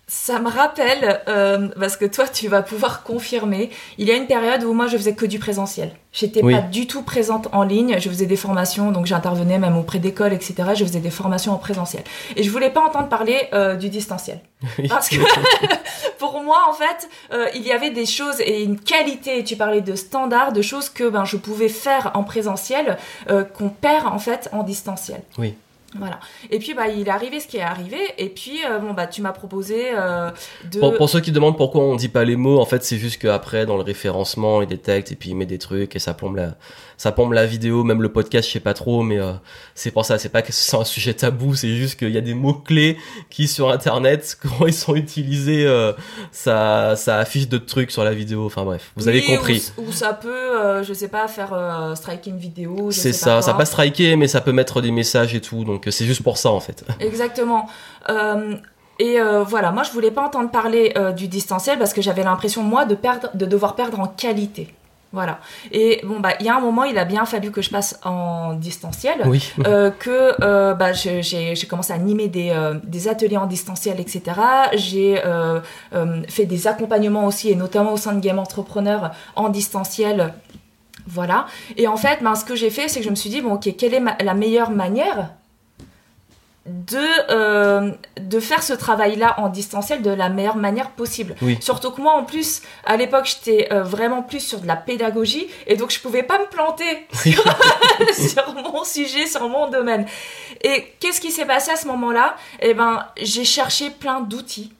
Ça 0.06 0.38
me 0.38 0.50
rappelle, 0.50 1.22
euh, 1.28 1.68
parce 1.80 1.96
que 1.96 2.04
toi 2.04 2.28
tu 2.28 2.48
vas 2.48 2.60
pouvoir 2.60 3.04
confirmer, 3.04 3.70
il 3.96 4.06
y 4.06 4.10
a 4.10 4.16
une 4.16 4.26
période 4.26 4.62
où 4.62 4.74
moi 4.74 4.86
je 4.86 4.98
faisais 4.98 5.14
que 5.14 5.24
du 5.24 5.38
présentiel. 5.38 5.92
J'étais 6.12 6.42
pas 6.42 6.60
du 6.60 6.86
tout 6.86 7.02
présente 7.02 7.48
en 7.52 7.64
ligne, 7.64 7.96
je 7.98 8.08
faisais 8.08 8.26
des 8.26 8.36
formations, 8.36 8.92
donc 8.92 9.06
j'intervenais 9.06 9.58
même 9.58 9.76
auprès 9.76 9.98
d'écoles, 9.98 10.32
etc. 10.32 10.54
Je 10.74 10.84
faisais 10.84 11.00
des 11.00 11.10
formations 11.10 11.52
en 11.52 11.58
présentiel. 11.58 12.04
Et 12.36 12.42
je 12.42 12.50
voulais 12.50 12.70
pas 12.70 12.82
entendre 12.82 13.08
parler 13.08 13.48
euh, 13.52 13.76
du 13.76 13.88
distanciel. 13.88 14.40
Parce 14.88 15.08
que 15.08 15.16
pour 16.18 16.40
moi, 16.42 16.58
en 16.68 16.74
fait, 16.74 17.08
euh, 17.32 17.48
il 17.54 17.62
y 17.62 17.72
avait 17.72 17.90
des 17.90 18.06
choses 18.06 18.40
et 18.40 18.62
une 18.62 18.78
qualité, 18.78 19.42
tu 19.42 19.56
parlais 19.56 19.80
de 19.80 19.96
standards, 19.96 20.52
de 20.52 20.62
choses 20.62 20.88
que 20.88 21.08
ben, 21.08 21.24
je 21.24 21.36
pouvais 21.36 21.68
faire 21.68 22.12
en 22.14 22.22
présentiel, 22.22 22.98
qu'on 23.54 23.70
perd 23.70 24.06
en 24.06 24.18
fait 24.18 24.48
en 24.52 24.62
distanciel. 24.62 25.22
Oui. 25.38 25.54
Voilà. 25.96 26.18
Et 26.50 26.58
puis 26.58 26.74
bah 26.74 26.88
il 26.88 27.06
est 27.06 27.10
arrivé 27.10 27.40
ce 27.40 27.46
qui 27.46 27.58
est 27.58 27.62
arrivé 27.62 27.98
et 28.18 28.28
puis 28.28 28.60
euh, 28.68 28.78
bon 28.78 28.92
bah 28.94 29.06
tu 29.06 29.22
m'as 29.22 29.32
proposé 29.32 29.90
euh, 29.94 30.30
de 30.70 30.80
pour, 30.80 31.08
ceux 31.08 31.20
qui 31.20 31.30
demandent 31.30 31.56
pourquoi 31.56 31.82
on 31.82 31.94
dit 31.94 32.08
pas 32.08 32.24
les 32.24 32.36
mots 32.36 32.58
en 32.58 32.64
fait 32.64 32.82
c'est 32.82 32.98
juste 32.98 33.20
qu'après 33.20 33.64
dans 33.64 33.76
le 33.76 33.82
référencement 33.82 34.60
il 34.60 34.68
détecte 34.68 35.12
et 35.12 35.16
puis 35.16 35.30
il 35.30 35.36
met 35.36 35.46
des 35.46 35.58
trucs 35.58 35.94
et 35.94 35.98
ça 35.98 36.12
plombe 36.14 36.36
la 36.36 36.56
ça 36.96 37.12
plombe 37.12 37.32
la 37.32 37.46
vidéo 37.46 37.84
même 37.84 38.02
le 38.02 38.10
podcast 38.10 38.48
je 38.48 38.52
sais 38.52 38.60
pas 38.60 38.74
trop 38.74 39.02
mais 39.02 39.18
euh, 39.18 39.32
c'est 39.74 39.90
pour 39.90 40.04
ça 40.04 40.18
c'est 40.18 40.28
pas 40.28 40.42
que 40.42 40.52
c'est 40.52 40.76
un 40.76 40.84
sujet 40.84 41.14
tabou 41.14 41.54
c'est 41.54 41.74
juste 41.74 41.98
qu'il 41.98 42.10
y 42.10 42.18
a 42.18 42.20
des 42.20 42.34
mots 42.34 42.54
clés 42.54 42.96
qui 43.30 43.48
sur 43.48 43.70
internet 43.70 44.38
quand 44.42 44.66
ils 44.66 44.74
sont 44.74 44.94
utilisés 44.94 45.66
ça 46.32 46.96
ça 46.96 47.18
affiche 47.18 47.48
d'autres 47.48 47.66
trucs 47.66 47.90
sur 47.90 48.04
la 48.04 48.12
vidéo 48.12 48.46
enfin 48.46 48.64
bref 48.64 48.92
vous 48.96 49.08
avez 49.08 49.22
compris 49.22 49.72
ou, 49.78 49.92
ça 49.92 50.12
peut 50.12 50.82
je 50.82 50.92
sais 50.92 51.08
pas 51.08 51.28
faire 51.28 51.92
striker 51.94 52.30
une 52.30 52.38
vidéo 52.38 52.90
c'est 52.90 53.12
ça 53.12 53.42
ça 53.42 53.54
pas 53.54 53.64
striker 53.64 54.16
mais 54.16 54.28
ça 54.28 54.40
peut 54.40 54.52
mettre 54.52 54.80
des 54.80 54.90
messages 54.90 55.34
et 55.34 55.40
tout 55.40 55.64
donc 55.64 55.86
c'est 55.90 56.06
juste 56.06 56.22
pour 56.22 56.38
ça 56.38 56.50
en 56.50 56.60
fait. 56.60 56.84
Exactement. 57.00 57.68
Euh, 58.08 58.56
et 58.98 59.20
euh, 59.20 59.42
voilà, 59.42 59.72
moi 59.72 59.82
je 59.82 59.90
voulais 59.90 60.10
pas 60.10 60.22
entendre 60.22 60.50
parler 60.50 60.92
euh, 60.96 61.12
du 61.12 61.28
distanciel 61.28 61.78
parce 61.78 61.92
que 61.92 62.02
j'avais 62.02 62.22
l'impression 62.22 62.62
moi 62.62 62.84
de 62.84 62.94
perdre, 62.94 63.30
de 63.34 63.46
devoir 63.46 63.74
perdre 63.74 64.00
en 64.00 64.06
qualité. 64.06 64.74
Voilà. 65.14 65.38
Et 65.70 66.02
bon 66.04 66.20
bah 66.20 66.30
il 66.40 66.46
y 66.46 66.48
a 66.48 66.56
un 66.56 66.60
moment 66.60 66.84
il 66.84 66.98
a 66.98 67.04
bien 67.04 67.24
fallu 67.24 67.50
que 67.50 67.62
je 67.62 67.70
passe 67.70 67.98
en 68.04 68.54
distanciel, 68.54 69.22
oui. 69.26 69.52
que 70.00 70.74
bah, 70.74 70.92
j'ai 70.92 71.66
commencé 71.68 71.92
à 71.92 71.96
animer 71.96 72.28
des, 72.28 72.52
des, 72.82 73.08
ateliers 73.08 73.36
en 73.36 73.46
distanciel, 73.46 74.00
etc. 74.00 74.22
J'ai 74.74 75.22
fait 76.28 76.46
des 76.46 76.66
accompagnements 76.66 77.26
aussi 77.26 77.50
et 77.50 77.54
notamment 77.54 77.92
au 77.92 77.96
sein 77.96 78.12
de 78.12 78.20
Game 78.20 78.40
Entrepreneur 78.40 79.12
en 79.36 79.48
distanciel 79.48 80.34
voilà. 81.06 81.46
Et 81.76 81.86
en 81.86 81.96
fait, 81.96 82.22
ben, 82.22 82.34
ce 82.34 82.44
que 82.44 82.54
j'ai 82.54 82.70
fait, 82.70 82.88
c'est 82.88 83.00
que 83.00 83.04
je 83.04 83.10
me 83.10 83.14
suis 83.14 83.30
dit, 83.30 83.40
bon, 83.40 83.54
ok, 83.54 83.74
quelle 83.76 83.94
est 83.94 84.02
la 84.22 84.34
meilleure 84.34 84.70
manière 84.70 85.30
de, 86.66 87.30
euh, 87.30 87.92
de 88.18 88.40
faire 88.40 88.62
ce 88.62 88.72
travail-là 88.72 89.38
en 89.38 89.48
distanciel 89.48 90.00
de 90.00 90.10
la 90.10 90.30
meilleure 90.30 90.56
manière 90.56 90.90
possible. 90.90 91.34
Surtout 91.60 91.90
que 91.90 92.00
moi, 92.00 92.14
en 92.14 92.24
plus, 92.24 92.62
à 92.86 92.96
l'époque, 92.96 93.26
j'étais 93.26 93.68
euh, 93.70 93.82
vraiment 93.82 94.22
plus 94.22 94.40
sur 94.40 94.60
de 94.60 94.66
la 94.66 94.76
pédagogie 94.76 95.46
et 95.66 95.76
donc 95.76 95.90
je 95.90 96.00
pouvais 96.00 96.22
pas 96.22 96.38
me 96.38 96.46
planter 96.46 97.06
sur, 98.28 98.54
mon 98.54 98.84
sujet, 98.84 99.26
sur 99.26 99.48
mon 99.48 99.68
domaine. 99.68 100.06
Et 100.62 100.94
qu'est-ce 101.00 101.20
qui 101.20 101.30
s'est 101.30 101.46
passé 101.46 101.70
à 101.70 101.76
ce 101.76 101.86
moment-là? 101.88 102.36
Eh 102.60 102.72
ben, 102.72 103.06
j'ai 103.20 103.44
cherché 103.44 103.90
plein 103.90 104.20
d'outils 104.20 104.72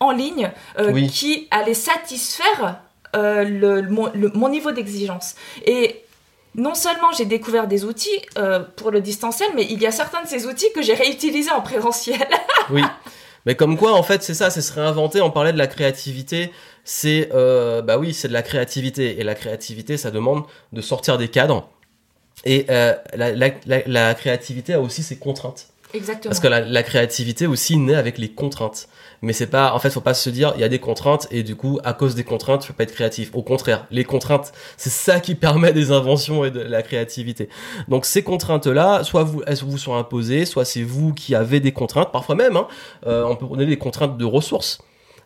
en 0.00 0.10
ligne 0.10 0.50
euh, 0.78 1.06
qui 1.06 1.46
allaient 1.50 1.74
satisfaire 1.74 2.80
le, 3.14 3.80
mon 3.82 4.48
niveau 4.48 4.72
d'exigence. 4.72 5.36
Et 5.64 6.04
non 6.56 6.74
seulement 6.74 7.12
j'ai 7.16 7.26
découvert 7.26 7.68
des 7.68 7.84
outils 7.84 8.20
euh, 8.38 8.60
pour 8.76 8.90
le 8.90 9.00
distanciel, 9.00 9.50
mais 9.54 9.66
il 9.68 9.80
y 9.80 9.86
a 9.86 9.90
certains 9.92 10.22
de 10.22 10.28
ces 10.28 10.46
outils 10.46 10.72
que 10.74 10.82
j'ai 10.82 10.94
réutilisés 10.94 11.50
en 11.50 11.60
présentiel. 11.60 12.26
oui. 12.70 12.82
Mais 13.44 13.54
comme 13.54 13.76
quoi, 13.76 13.92
en 13.92 14.02
fait, 14.02 14.22
c'est 14.24 14.34
ça, 14.34 14.50
c'est 14.50 14.62
se 14.62 14.72
réinventer. 14.72 15.20
On 15.20 15.30
parlait 15.30 15.52
de 15.52 15.58
la 15.58 15.68
créativité. 15.68 16.50
C'est, 16.82 17.30
euh, 17.32 17.80
bah 17.80 17.96
oui, 17.96 18.12
c'est 18.12 18.26
de 18.26 18.32
la 18.32 18.42
créativité. 18.42 19.20
Et 19.20 19.22
la 19.22 19.36
créativité, 19.36 19.96
ça 19.96 20.10
demande 20.10 20.44
de 20.72 20.80
sortir 20.80 21.16
des 21.16 21.28
cadres. 21.28 21.68
Et 22.44 22.66
euh, 22.70 22.94
la, 23.14 24.14
créativité 24.14 24.74
a 24.74 24.80
aussi 24.80 25.02
ses 25.02 25.16
contraintes. 25.16 25.68
Exactement. 25.94 26.30
Parce 26.30 26.40
que 26.40 26.48
la, 26.48 26.82
créativité 26.82 27.46
aussi 27.46 27.76
naît 27.76 27.94
avec 27.94 28.18
les 28.18 28.30
contraintes. 28.30 28.88
Mais 29.22 29.32
c'est 29.32 29.46
pas, 29.46 29.72
en 29.72 29.78
fait, 29.78 29.90
faut 29.90 30.00
pas 30.00 30.14
se 30.14 30.30
dire, 30.30 30.52
il 30.56 30.60
y 30.60 30.64
a 30.64 30.68
des 30.68 30.78
contraintes 30.78 31.26
et 31.30 31.42
du 31.42 31.56
coup, 31.56 31.78
à 31.84 31.92
cause 31.92 32.14
des 32.14 32.24
contraintes, 32.24 32.62
tu 32.62 32.68
peux 32.68 32.76
pas 32.76 32.84
être 32.84 32.94
créatif. 32.94 33.30
Au 33.34 33.42
contraire, 33.42 33.86
les 33.90 34.04
contraintes, 34.04 34.52
c'est 34.76 34.90
ça 34.90 35.20
qui 35.20 35.34
permet 35.34 35.72
des 35.72 35.90
inventions 35.92 36.44
et 36.44 36.50
de 36.50 36.60
la 36.60 36.82
créativité. 36.82 37.48
Donc 37.88 38.04
ces 38.04 38.22
contraintes-là, 38.22 39.04
soit 39.04 39.24
vous, 39.24 39.42
elles 39.46 39.56
vous 39.58 39.78
sont 39.78 39.94
imposées, 39.94 40.44
soit 40.44 40.64
c'est 40.64 40.82
vous 40.82 41.12
qui 41.12 41.34
avez 41.34 41.60
des 41.60 41.72
contraintes. 41.72 42.12
Parfois 42.12 42.34
même, 42.34 42.56
hein, 42.56 42.66
euh, 43.06 43.24
on 43.24 43.36
peut 43.36 43.46
donner 43.46 43.66
des 43.66 43.78
contraintes 43.78 44.16
de 44.18 44.24
ressources 44.24 44.78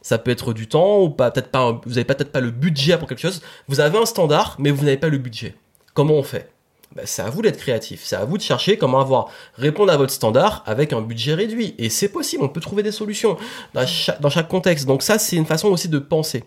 ça 0.03 0.17
peut 0.17 0.31
être 0.31 0.55
du 0.55 0.67
temps 0.67 1.01
ou 1.03 1.11
pas 1.11 1.31
peut-être 1.31 1.51
pas 1.51 1.79
vous 1.85 1.99
avez 1.99 2.07
peut-être 2.07 2.33
pas 2.33 2.41
le 2.41 2.51
budget 2.51 2.97
pour 2.97 3.07
quelque 3.07 3.21
chose 3.21 3.43
vous 3.69 3.81
avez 3.81 3.99
un 3.99 4.07
standard 4.07 4.57
mais 4.59 4.71
vous 4.71 4.85
n'avez 4.85 4.97
pas 4.97 5.11
le 5.11 5.19
budget 5.19 5.55
comment 5.93 6.15
on 6.15 6.23
fait? 6.23 6.50
Bah, 6.97 7.03
c'est 7.05 7.23
à 7.23 7.31
vous 7.31 7.41
d'être 7.41 7.57
créatif, 7.57 8.01
c'est 8.03 8.17
à 8.17 8.25
vous 8.25 8.37
de 8.37 8.43
chercher 8.43 8.77
comment 8.77 8.99
avoir 8.99 9.29
répondre 9.55 9.93
à 9.93 9.97
votre 9.97 10.13
standard 10.13 10.65
avec 10.67 10.93
un 10.93 11.01
budget 11.01 11.35
réduit. 11.35 11.77
Et 11.79 11.89
c'est 11.89 12.09
possible, 12.09 12.43
on 12.43 12.49
peut 12.49 12.61
trouver 12.61 12.83
des 12.83 12.91
solutions 12.91 13.37
dans 13.75 13.87
chaque, 13.87 14.49
contexte. 14.49 14.87
Donc 14.87 15.03
ça, 15.03 15.17
c'est 15.21 15.37
une 15.37 15.47
façon 15.47 15.69
aussi 15.69 15.89
de 15.89 16.01
penser. 16.01 16.43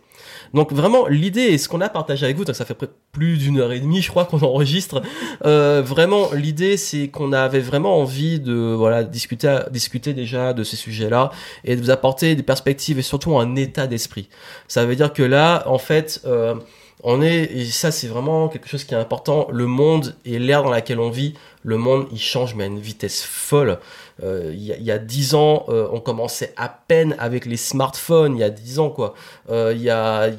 Donc 0.53 0.73
vraiment, 0.73 1.07
l'idée 1.07 1.43
et 1.43 1.57
ce 1.57 1.69
qu'on 1.69 1.79
a 1.79 1.87
partagé 1.87 2.25
avec 2.25 2.35
vous, 2.35 2.43
donc 2.43 2.57
ça 2.57 2.65
fait 2.65 2.77
plus 3.13 3.37
d'une 3.37 3.57
heure 3.57 3.71
et 3.71 3.79
demie, 3.79 4.01
je 4.01 4.09
crois 4.09 4.25
qu'on 4.25 4.41
enregistre. 4.41 5.01
Euh, 5.45 5.81
vraiment, 5.81 6.33
l'idée, 6.33 6.75
c'est 6.75 7.07
qu'on 7.07 7.31
avait 7.31 7.61
vraiment 7.61 7.97
envie 7.99 8.41
de 8.41 8.53
voilà 8.53 9.05
discuter, 9.05 9.59
discuter 9.71 10.13
déjà 10.13 10.51
de 10.51 10.65
ces 10.65 10.75
sujets-là 10.75 11.31
et 11.63 11.77
de 11.77 11.81
vous 11.81 11.89
apporter 11.89 12.35
des 12.35 12.43
perspectives 12.43 12.99
et 12.99 13.01
surtout 13.01 13.37
un 13.37 13.55
état 13.55 13.87
d'esprit. 13.87 14.27
Ça 14.67 14.85
veut 14.85 14.97
dire 14.97 15.13
que 15.13 15.23
là, 15.23 15.63
en 15.67 15.77
fait. 15.77 16.21
Euh, 16.25 16.55
on 17.03 17.21
est, 17.21 17.43
et 17.43 17.65
ça 17.65 17.91
c'est 17.91 18.07
vraiment 18.07 18.47
quelque 18.47 18.69
chose 18.69 18.85
qui 18.85 18.93
est 18.93 18.97
important, 18.97 19.47
le 19.51 19.67
monde 19.67 20.15
et 20.25 20.39
l'ère 20.39 20.63
dans 20.63 20.69
laquelle 20.69 20.99
on 20.99 21.09
vit, 21.09 21.33
le 21.61 21.77
monde 21.77 22.07
il 22.11 22.19
change 22.19 22.55
mais 22.55 22.63
à 22.63 22.67
une 22.67 22.79
vitesse 22.79 23.23
folle. 23.23 23.79
Euh, 24.23 24.51
il 24.53 24.63
y, 24.63 24.91
a 24.91 24.97
dix 24.99 25.33
ans, 25.35 25.65
euh, 25.69 25.87
on 25.91 25.99
commençait 25.99 26.53
à 26.55 26.69
peine 26.69 27.15
avec 27.19 27.45
les 27.45 27.57
smartphones, 27.57 28.37
il 28.37 28.39
y 28.39 28.43
a 28.43 28.49
dix 28.49 28.79
ans 28.79 28.89
quoi. 28.89 29.15
Euh, 29.49 29.73
il 29.75 29.81
y 29.81 29.89
a 29.89 30.29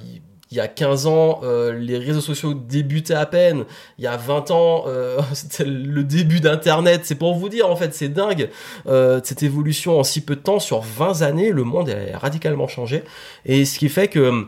il 0.51 0.59
y 0.59 0.61
a 0.61 0.69
15 0.69 1.09
ans, 1.09 1.41
les 1.43 1.99
réseaux 1.99 2.21
sociaux 2.21 2.55
débutaient 2.55 3.15
à 3.15 3.27
peine. 3.27 3.65
Il 3.99 4.05
y 4.05 4.07
a 4.07 4.17
20 4.17 4.53
ans, 4.53 4.85
c'était 5.33 5.65
le 5.65 6.05
début 6.05 6.39
d'Internet. 6.39 7.01
C'est 7.03 7.17
pour 7.17 7.35
vous 7.35 7.49
dire, 7.49 7.69
en 7.69 7.75
fait, 7.75 7.93
c'est 7.93 8.09
dingue. 8.09 8.51
cette 8.87 9.43
évolution 9.43 9.99
en 9.99 10.05
si 10.05 10.21
peu 10.21 10.37
de 10.37 10.41
temps, 10.41 10.61
sur 10.61 10.81
20 10.81 11.23
années, 11.23 11.51
le 11.51 11.65
monde 11.65 11.91
a 11.91 12.17
radicalement 12.19 12.69
changé. 12.69 13.03
Et 13.45 13.65
ce 13.65 13.81
qui 13.81 13.89
fait 13.89 14.07
que 14.07 14.47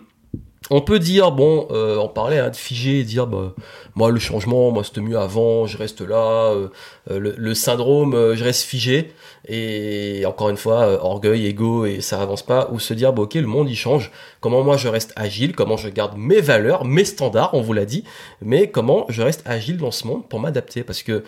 on 0.70 0.81
peut 0.81 0.99
dire, 0.99 1.31
bon, 1.33 1.69
euh, 1.70 1.97
on 1.97 2.09
parlait 2.09 2.39
hein, 2.39 2.51
de 2.51 2.57
figer 2.57 3.01
et 3.01 3.05
dire, 3.05 3.27
bah, 3.27 3.55
moi 3.95 4.11
le 4.11 4.19
changement, 4.19 4.70
moi 4.73 4.83
c'était 4.83 5.01
mieux 5.01 5.19
avant, 5.19 5.66
je 5.66 5.78
reste 5.78 6.01
là, 6.01 6.53
euh, 6.53 6.69
euh, 7.11 7.35
le, 7.37 7.55
syndrome, 7.55 8.35
je 8.35 8.43
reste 8.43 8.62
figé, 8.62 9.12
et 9.47 10.24
encore 10.27 10.51
une 10.51 10.57
fois, 10.57 11.05
orgueil, 11.05 11.47
ego, 11.47 11.87
et 11.87 12.01
ça 12.01 12.20
avance 12.20 12.43
pas, 12.43 12.69
ou 12.73 12.81
se 12.81 12.95
dire, 12.95 13.12
bah, 13.12 13.23
ok, 13.23 13.35
le 13.35 13.47
monde 13.47 13.70
il 13.70 13.77
change, 13.77 14.11
comment 14.41 14.65
moi 14.65 14.77
je 14.77 14.89
reste 14.89 15.12
agile, 15.16 15.55
comment 15.55 15.77
je 15.77 15.89
garde 15.89 16.16
mes 16.16 16.41
valeurs, 16.41 16.85
mes 16.85 17.05
standards, 17.05 17.55
on 17.55 17.61
vous 17.61 17.73
l'a 17.73 17.85
dit, 17.85 18.03
mais 18.43 18.70
comment 18.70 19.07
je 19.09 19.23
reste 19.23 19.43
agile 19.47 19.77
dans 19.77 19.93
ce 19.93 20.07
monde 20.07 20.28
pour 20.28 20.41
m'adapter, 20.41 20.83
parce 20.83 21.03
que 21.03 21.23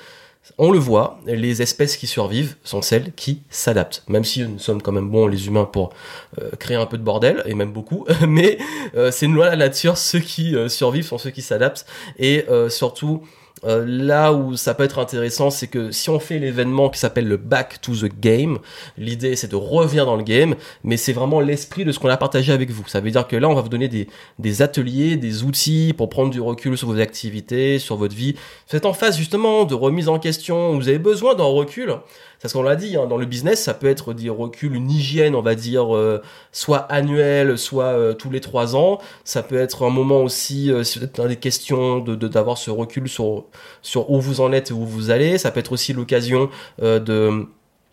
on 0.57 0.71
le 0.71 0.79
voit, 0.79 1.21
les 1.27 1.63
espèces 1.63 1.97
qui 1.97 2.07
survivent 2.07 2.57
sont 2.65 2.83
celles 2.83 3.13
qui 3.13 3.43
s'adaptent. 3.51 4.05
Même 4.09 4.25
si 4.25 4.43
nous 4.43 4.59
sommes 4.59 4.81
quand 4.81 4.93
même 4.93 5.11
bons, 5.11 5.27
les 5.27 5.47
humains, 5.47 5.65
pour 5.65 5.91
euh, 6.41 6.51
créer 6.59 6.77
un 6.77 6.87
peu 6.87 6.99
de 6.99 7.03
bordel, 7.03 7.43
et 7.47 7.55
même 7.55 7.73
beaucoup, 7.73 8.07
mais 8.29 8.59
euh, 8.95 9.11
c'est 9.11 9.27
une 9.27 9.35
loi 9.35 9.47
de 9.47 9.51
la 9.51 9.57
nature, 9.57 9.99
ceux 9.99 10.21
qui 10.21 10.55
euh, 10.55 10.69
survivent 10.69 11.07
sont 11.07 11.19
ceux 11.19 11.31
qui 11.31 11.43
s'adaptent, 11.43 11.87
et 12.19 12.47
surtout, 12.69 13.23
euh, 13.65 13.85
là 13.87 14.33
où 14.33 14.57
ça 14.57 14.75
peut 14.75 14.85
être 14.85 14.99
intéressant, 14.99 15.51
c'est 15.51 15.67
que 15.67 15.91
si 15.91 16.11
on 16.11 16.21
fait 16.21 16.39
l'événement 16.39 16.91
qui 16.91 16.99
s'appelle 16.99 17.27
le 17.27 17.37
Back 17.37 17.81
to 17.81 17.93
the 17.95 18.11
Game, 18.21 18.59
l'idée 18.97 19.37
c'est 19.37 19.51
de 19.51 19.57
revenir 19.57 20.07
dans 20.07 20.17
le 20.17 20.23
game, 20.23 20.55
mais 20.85 20.97
c'est 20.97 21.13
vraiment 21.13 21.41
l'esprit 21.41 21.85
de 21.85 21.93
ce 21.93 21.99
qu'on 21.99 22.09
a 22.09 22.17
partagé 22.17 22.53
avec 22.53 22.71
vous. 22.71 22.85
Ça 22.87 23.01
veut 23.01 23.11
dire 23.11 23.27
que 23.27 23.37
là, 23.37 23.49
on 23.49 23.55
va 23.55 23.61
vous 23.61 23.69
donner 23.69 23.89
des, 23.89 24.09
des 24.39 24.63
ateliers, 24.63 25.17
des 25.17 25.43
outils 25.43 25.95
pour 25.97 26.09
prendre 26.09 26.31
du 26.31 26.41
recul 26.41 26.77
sur 26.77 26.89
vos 26.89 27.01
activités, 27.01 27.79
sur 27.79 27.97
votre 27.97 28.15
vie. 28.15 28.35
Vous 28.71 28.77
êtes 28.77 28.87
en 28.87 28.93
phase 28.93 29.17
justement 29.17 29.65
de 29.65 29.75
remise 29.75 30.09
en 30.09 30.19
question, 30.19 30.77
vous 30.77 30.89
avez 30.89 30.99
besoin 30.99 31.35
d'un 31.35 31.45
recul 31.45 31.99
parce 32.41 32.55
qu'on 32.55 32.63
l'a 32.63 32.77
dit, 32.77 32.97
hein, 32.97 33.07
dans 33.07 33.17
le 33.17 33.27
business, 33.27 33.63
ça 33.63 33.75
peut 33.75 33.89
être 33.89 34.15
des 34.15 34.31
reculs, 34.31 34.75
une 34.75 34.91
hygiène, 34.91 35.35
on 35.35 35.43
va 35.43 35.57
dire, 35.57 35.95
euh, 35.97 36.23
soit 36.53 36.79
annuelle, 36.79 37.59
soit 37.59 37.87
euh, 37.87 38.15
tous 38.15 38.31
les 38.31 38.41
trois 38.41 38.77
ans. 38.77 39.01
Ça 39.25 39.43
peut 39.43 39.59
être 39.59 39.85
un 39.85 39.91
moment 39.91 40.23
aussi, 40.23 40.71
euh, 40.71 40.85
dans 41.17 41.27
des 41.27 41.37
questions 41.37 41.99
de 41.99 42.15
d'avoir 42.15 42.57
ce 42.57 42.71
recul 42.71 43.09
sur 43.09 43.47
sur 43.83 44.11
où 44.11 44.21
vous 44.21 44.41
en 44.41 44.53
êtes 44.53 44.71
et 44.71 44.75
où 44.75 44.85
vous 44.85 45.11
allez. 45.11 45.39
Ça 45.39 45.51
peut 45.51 45.61
être 45.61 45.73
aussi 45.73 45.93
l'occasion 45.93 46.51
de 46.81 47.47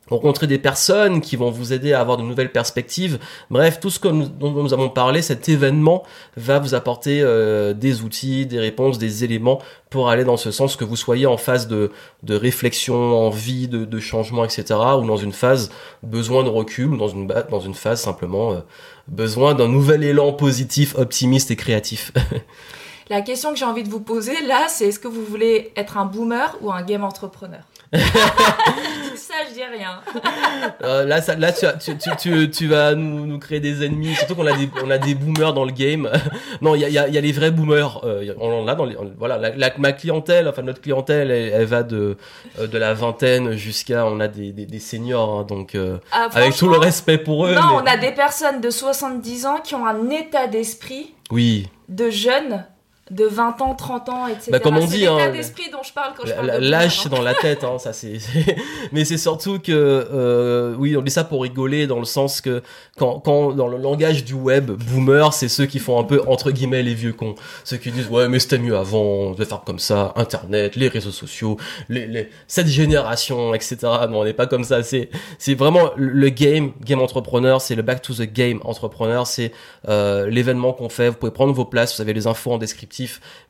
rencontrer 0.10 0.46
des 0.48 0.60
personnes 0.60 1.20
qui 1.22 1.36
vont 1.36 1.50
vous 1.50 1.74
aider 1.74 1.94
à 1.94 2.00
avoir 2.00 2.18
de 2.18 2.24
nouvelles 2.24 2.52
perspectives. 2.52 3.20
Bref, 3.50 3.80
tout 3.80 3.90
ce 3.90 4.00
que 4.00 4.08
dont 4.08 4.52
nous 4.52 4.74
avons 4.74 4.90
parlé, 4.90 5.22
cet 5.22 5.50
événement 5.50 6.04
va 6.38 6.60
vous 6.60 6.76
apporter 6.76 7.22
euh, 7.22 7.74
des 7.74 8.02
outils, 8.02 8.46
des 8.46 8.60
réponses, 8.60 8.98
des 8.98 9.24
éléments 9.24 9.62
pour 9.90 10.10
aller 10.10 10.24
dans 10.24 10.38
ce 10.38 10.52
sens, 10.52 10.76
que 10.76 10.84
vous 10.84 10.96
soyez 10.96 11.26
en 11.26 11.38
phase 11.38 11.68
de, 11.68 11.92
réflexion, 12.30 12.96
envie 12.96 13.68
de, 13.68 13.86
de 13.86 14.00
changement, 14.00 14.44
etc., 14.44 14.66
ou 15.00 15.06
dans 15.06 15.18
une 15.18 15.32
phase 15.32 15.72
besoin 16.04 16.44
de 16.44 16.50
recul, 16.50 16.88
ou 16.88 16.98
dans 16.98 17.08
une, 17.08 17.28
dans 17.28 17.60
une 17.60 17.76
phase 17.76 18.02
simplement 18.02 18.54
euh, 18.54 18.60
besoin 19.08 19.54
d'un 19.56 19.68
nouvel 19.68 20.04
élan 20.04 20.34
positif, 20.34 20.96
optimiste 20.98 21.50
et 21.50 21.56
créatif. 21.56 22.12
La 23.10 23.22
question 23.22 23.52
que 23.52 23.58
j'ai 23.58 23.66
envie 23.66 23.84
de 23.84 23.90
vous 23.90 24.00
poser 24.00 24.42
là, 24.48 24.66
c'est 24.68 24.88
est-ce 24.88 25.00
que 25.00 25.08
vous 25.08 25.24
voulez 25.24 25.72
être 25.76 25.98
un 25.98 26.06
boomer 26.06 26.58
ou 26.62 26.72
un 26.72 26.82
game 26.82 27.04
entrepreneur 27.04 27.62
ça, 29.16 29.36
je 29.48 29.54
dis 29.54 29.64
rien. 29.64 30.02
Euh, 30.82 31.06
là, 31.06 31.22
ça, 31.22 31.36
là 31.36 31.52
tu, 31.52 31.66
tu, 31.80 32.10
tu, 32.18 32.50
tu, 32.50 32.68
vas 32.68 32.96
nous, 32.96 33.26
nous, 33.26 33.40
créer 33.40 33.60
des 33.60 33.86
ennemis. 33.86 34.16
Surtout 34.16 34.36
qu'on 34.36 34.48
a 34.48 34.56
des, 34.58 34.70
on 34.84 34.90
a 34.90 34.98
des 34.98 35.16
boomers 35.16 35.54
dans 35.54 35.64
le 35.64 35.72
game. 35.72 36.10
non, 36.62 36.76
il 36.76 36.82
y 36.82 36.86
a, 36.86 36.90
y, 36.90 36.98
a, 36.98 37.08
y 37.08 37.18
a, 37.18 37.22
les 37.22 37.32
vrais 37.32 37.52
boomers. 37.52 38.02
Euh, 38.04 38.34
on 38.40 38.68
a 38.68 38.76
dans 38.76 38.86
les, 38.86 38.98
voilà, 39.18 39.38
la, 39.38 39.78
ma 39.78 39.92
clientèle, 39.92 40.48
enfin 40.48 40.64
notre 40.64 40.82
clientèle, 40.82 41.32
elle, 41.32 41.66
va 41.66 41.84
de, 41.84 42.18
euh, 42.60 42.68
de 42.68 42.78
la 42.78 42.94
vingtaine 42.94 43.56
jusqu'à, 43.56 44.06
on 44.06 44.20
a 44.20 44.28
des, 44.28 44.52
des, 44.52 44.66
des 44.66 44.80
seniors. 44.80 45.40
Hein, 45.40 45.44
donc, 45.44 45.76
euh, 45.76 45.98
ah, 46.12 46.30
avec 46.34 46.56
tout 46.56 46.70
le 46.70 46.78
respect 46.78 47.18
pour 47.18 47.46
eux. 47.46 47.54
Non, 47.54 47.82
on 47.82 47.86
a 47.86 47.98
des 47.98 48.12
personnes 48.12 48.62
de 48.62 48.70
70 48.70 49.46
ans 49.46 49.58
qui 49.64 49.76
ont 49.76 49.86
un 49.86 50.10
état 50.10 50.48
d'esprit. 50.48 51.14
Oui. 51.32 51.70
De 51.90 52.10
jeunes 52.10 52.66
de 53.12 53.26
20 53.26 53.62
ans, 53.62 53.76
30 53.76 54.10
ans, 54.10 54.28
etc. 54.28 54.50
Bah, 54.52 54.60
comme 54.60 54.78
on 54.78 54.88
dit, 54.88 55.06
hein, 55.06 55.30
d'esprit 55.32 55.70
dont 55.72 55.84
je 55.84 55.94
parle 55.94 56.14
quand 56.18 56.26
je 56.26 56.34
parle 56.34 56.48
L'âge, 56.60 57.02
c'est 57.04 57.10
dans 57.10 57.22
la 57.22 57.36
tête, 57.36 57.64
hein, 57.64 57.78
ça 57.78 57.94
c'est. 57.94 58.18
Mais 58.92 59.06
c'est 59.06 59.20
surtout 59.20 59.60
que, 59.60 59.72
euh, 59.72 60.74
oui, 60.80 60.98
on 60.98 61.04
dit 61.04 61.12
ça 61.12 61.24
pour 61.24 61.44
rigoler, 61.44 61.86
dans 61.86 62.00
le 62.00 62.06
sens 62.06 62.42
que 62.42 62.64
quand, 62.98 63.20
quand 63.20 63.52
dans 63.52 63.68
le 63.68 63.78
langage 63.78 64.26
du 64.26 64.34
web, 64.34 64.72
boomer, 64.72 65.34
c'est 65.34 65.50
ceux 65.50 65.68
qui 65.68 65.78
font 65.78 66.00
un 66.00 66.04
peu 66.04 66.24
entre 66.26 66.50
guillemets 66.50 66.82
les 66.82 66.96
vieux 66.96 67.14
cons, 67.14 67.36
ceux 67.64 67.78
qui 67.78 67.92
disent 67.92 68.10
ouais 68.10 68.28
mais 68.28 68.40
c'était 68.40 68.58
mieux 68.58 68.76
avant, 68.76 69.02
on 69.02 69.32
devait 69.34 69.46
faire 69.46 69.62
comme 69.64 69.80
ça, 69.80 70.12
Internet, 70.16 70.76
les 70.76 70.88
réseaux 70.88 71.12
sociaux, 71.12 71.58
les, 71.90 72.08
les... 72.08 72.30
cette 72.48 72.68
génération, 72.68 73.54
etc. 73.54 73.78
Non, 74.10 74.22
on 74.22 74.24
n'est 74.26 74.34
pas 74.34 74.48
comme 74.48 74.64
ça. 74.64 74.82
C'est 74.82 75.10
c'est 75.38 75.54
vraiment 75.54 75.92
le 75.96 76.30
game, 76.30 76.72
game 76.84 77.02
entrepreneur, 77.02 77.62
c'est 77.62 77.76
le 77.76 77.84
back 77.84 78.02
to 78.02 78.16
the 78.16 78.22
game 78.22 78.62
entrepreneur, 78.64 79.28
c'est 79.28 79.52
euh, 79.90 80.28
l'événement 80.28 80.74
qu'on 80.74 80.90
fait. 80.90 81.10
Vous 81.10 81.18
pouvez 81.18 81.32
prendre 81.32 81.54
vos 81.54 81.66
places, 81.66 81.96
vous 81.96 82.02
avez 82.02 82.14
les 82.14 82.26
infos 82.26 82.52
en 82.52 82.58
description 82.58 82.95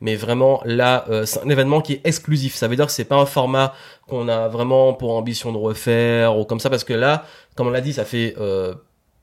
mais 0.02 0.16
vraiment 0.16 0.62
là, 0.66 1.06
euh, 1.10 1.26
c'est 1.26 1.44
un 1.44 1.50
événement 1.50 1.82
qui 1.82 1.94
est 1.94 2.02
exclusif. 2.04 2.56
Ça 2.56 2.68
veut 2.68 2.76
dire 2.76 2.86
que 2.86 2.92
c'est 2.92 3.06
pas 3.06 3.18
un 3.18 3.26
format 3.26 3.74
qu'on 4.08 4.28
a 4.28 4.48
vraiment 4.48 4.94
pour 4.94 5.16
ambition 5.16 5.52
de 5.52 5.58
refaire 5.58 6.38
ou 6.38 6.46
comme 6.46 6.60
ça, 6.60 6.70
parce 6.70 6.84
que 6.84 6.94
là, 6.94 7.26
comme 7.56 7.68
on 7.68 7.72
l'a 7.72 7.82
dit, 7.82 7.94
ça 7.94 8.06
fait 8.06 8.36
euh, 8.40 8.74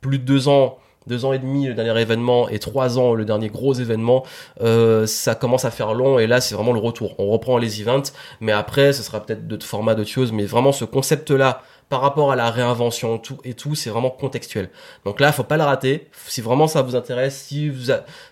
plus 0.01 0.19
de 0.19 0.25
deux 0.25 0.49
ans 0.49 0.79
deux 1.07 1.25
ans 1.25 1.33
et 1.33 1.39
demi 1.39 1.67
le 1.67 1.75
dernier 1.75 2.01
événement 2.01 2.49
et 2.49 2.59
trois 2.59 2.99
ans 2.99 3.15
le 3.15 3.25
dernier 3.25 3.49
gros 3.49 3.75
événement, 3.75 4.25
euh, 4.61 5.07
ça 5.07 5.35
commence 5.35 5.65
à 5.65 5.71
faire 5.71 5.95
long 5.95 6.19
et 6.19 6.27
là 6.27 6.41
c'est 6.41 6.55
vraiment 6.55 6.73
le 6.73 6.79
retour. 6.79 7.15
On 7.19 7.29
reprend 7.29 7.59
les 7.59 7.81
events, 7.81 8.13
mais 8.41 8.53
après 8.53 8.93
ce 8.93 9.03
sera 9.03 9.21
peut-être 9.21 9.47
d'autres 9.47 9.67
formats, 9.67 9.95
d'autres 9.95 10.11
choses, 10.11 10.33
mais 10.33 10.45
vraiment 10.45 10.73
ce 10.73 10.85
concept-là 10.85 11.63
par 11.93 12.01
rapport 12.01 12.33
à 12.33 12.37
la 12.37 12.51
réinvention 12.51 13.19
tout 13.19 13.37
et 13.45 13.53
tout, 13.53 13.75
c'est 13.75 13.91
vraiment 13.91 14.09
contextuel. 14.09 14.71
Donc 15.05 15.21
là, 15.21 15.31
faut 15.31 15.43
pas 15.43 15.59
le 15.59 15.63
rater. 15.63 16.09
Si 16.27 16.41
vraiment 16.41 16.67
ça 16.67 16.81
vous 16.81 16.97
intéresse, 16.97 17.37
si 17.37 17.71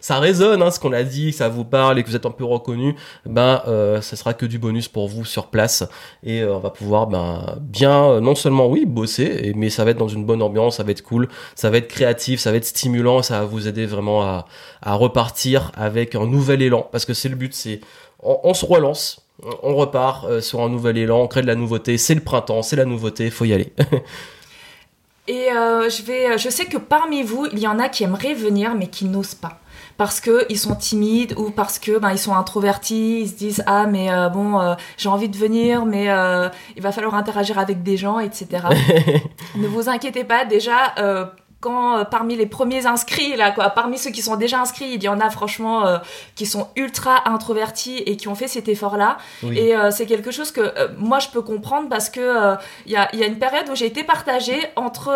ça 0.01 0.19
résonne, 0.19 0.63
hein, 0.63 0.71
ce 0.71 0.81
qu'on 0.81 0.95
a 0.95 1.03
dit, 1.03 1.33
que 1.33 1.37
ça 1.37 1.51
vous 1.51 1.67
parle 1.67 1.99
et 1.99 2.03
que 2.03 2.09
vous 2.09 2.17
êtes 2.17 2.25
un 2.25 2.31
peu 2.31 2.47
reconnu, 2.47 2.97
ben 3.27 3.61
euh, 3.69 4.01
ça 4.01 4.17
sera 4.17 4.33
que 4.33 4.47
du 4.47 4.59
bonus 4.59 4.89
pour 4.89 5.09
vous 5.09 5.27
sur 5.27 5.49
place 5.49 5.87
et 6.23 6.41
euh, 6.41 6.55
on 6.55 6.59
va 6.59 6.71
pouvoir 6.71 7.07
ben 7.07 7.59
bien 7.61 8.03
euh, 8.03 8.21
non 8.21 8.35
seulement 8.35 8.67
oui 8.67 8.87
bosser, 8.87 9.53
mais 9.55 9.69
ça 9.69 9.85
va 9.85 9.91
être 9.91 9.99
dans 9.99 10.09
une 10.09 10.25
bonne 10.25 10.41
ambiance, 10.41 10.79
ça 10.79 10.83
va 10.83 10.93
être 10.93 11.03
cool, 11.03 11.29
ça 11.55 11.69
va 11.69 11.77
être 11.77 11.89
créatif, 11.89 12.41
ça 12.41 12.53
va 12.53 12.57
être 12.57 12.65
stimulant, 12.65 13.21
ça 13.21 13.41
va 13.41 13.45
vous 13.45 13.69
aider 13.69 13.85
vraiment 13.85 14.23
à, 14.23 14.47
à 14.81 14.95
repartir 14.95 15.71
avec 15.75 16.15
un 16.15 16.25
nouvel 16.25 16.63
élan 16.63 16.89
parce 16.91 17.05
que 17.05 17.13
c'est 17.13 17.29
le 17.29 17.37
but, 17.37 17.53
c'est 17.53 17.81
on 18.23 18.55
se 18.55 18.65
relance 18.65 19.23
on 19.63 19.75
repart 19.75 20.25
euh, 20.25 20.41
sur 20.41 20.61
un 20.61 20.69
nouvel 20.69 20.99
élan, 20.99 21.23
on 21.23 21.29
crée 21.29 21.43
de 21.43 21.47
la 21.47 21.55
nouveauté, 21.55 21.99
c'est 21.99 22.15
le 22.15 22.21
printemps, 22.21 22.63
c'est 22.63 22.77
la 22.77 22.85
nouveauté, 22.85 23.31
faut 23.31 23.45
y 23.45 23.53
aller. 23.53 23.73
Et 25.29 25.53
euh, 25.53 25.89
je, 25.89 26.03
vais, 26.03 26.39
je 26.39 26.49
sais 26.49 26.65
que 26.65 26.77
parmi 26.77 27.23
vous, 27.23 27.47
il 27.53 27.61
y 27.61 27.69
en 27.69 27.79
a 27.79 27.89
qui 27.89 28.03
aimeraient 28.03 28.35
venir 28.35 28.75
mais 28.75 28.89
qui 28.89 29.05
n'osent 29.05 29.37
pas. 29.37 29.61
parce 29.97 30.21
que 30.21 30.45
ils 30.49 30.59
sont 30.59 30.75
timides 30.75 31.35
ou 31.37 31.51
parce 31.51 31.79
que 31.79 31.99
ben 31.99 32.11
ils 32.11 32.19
sont 32.19 32.35
introvertis, 32.35 33.21
ils 33.21 33.29
se 33.29 33.35
disent 33.35 33.63
ah 33.67 33.87
mais 33.87 34.11
euh, 34.11 34.29
bon 34.29 34.59
euh, 34.59 34.75
j'ai 34.97 35.09
envie 35.09 35.29
de 35.29 35.37
venir 35.37 35.85
mais 35.85 36.07
il 36.75 36.83
va 36.83 36.91
falloir 36.91 37.15
interagir 37.15 37.59
avec 37.59 37.85
des 37.85 37.97
gens 37.97 38.19
etc. 38.19 38.65
ne 39.55 39.69
vous 39.69 39.89
inquiétez 39.89 40.25
pas 40.25 40.45
déjà 40.45 40.95
quand 41.61 41.99
euh, 41.99 42.05
parmi 42.05 42.37
les 42.37 42.47
premiers 42.47 42.87
inscrits 42.87 43.37
là 43.37 43.51
quoi, 43.51 43.71
parmi 43.71 43.99
ceux 43.99 44.11
qui 44.11 44.23
sont 44.23 44.37
déjà 44.37 44.61
inscrits, 44.61 44.93
il 44.95 45.03
y 45.03 45.09
en 45.09 45.21
a 45.21 45.29
franchement 45.31 45.87
euh, 45.87 45.99
qui 46.35 46.47
sont 46.47 46.69
ultra 46.75 47.29
introvertis 47.29 47.99
et 47.99 48.17
qui 48.17 48.29
ont 48.29 48.35
fait 48.35 48.49
cet 48.49 48.69
effort 48.69 48.97
là. 48.97 49.19
Et 49.43 49.77
euh, 49.77 49.91
c'est 49.91 50.07
quelque 50.07 50.31
chose 50.31 50.51
que 50.53 50.73
moi 50.97 51.19
je 51.19 51.29
peux 51.29 51.43
comprendre 51.43 51.89
parce 51.89 52.09
que 52.09 52.57
il 52.87 52.93
y 52.93 52.97
a, 52.97 53.15
y, 53.15 53.23
a, 53.23 53.27
une 53.27 53.39
période 53.39 53.69
où 53.69 53.75
j'ai 53.75 53.87
été 53.87 54.05
partagée 54.05 54.59
entre 54.77 55.11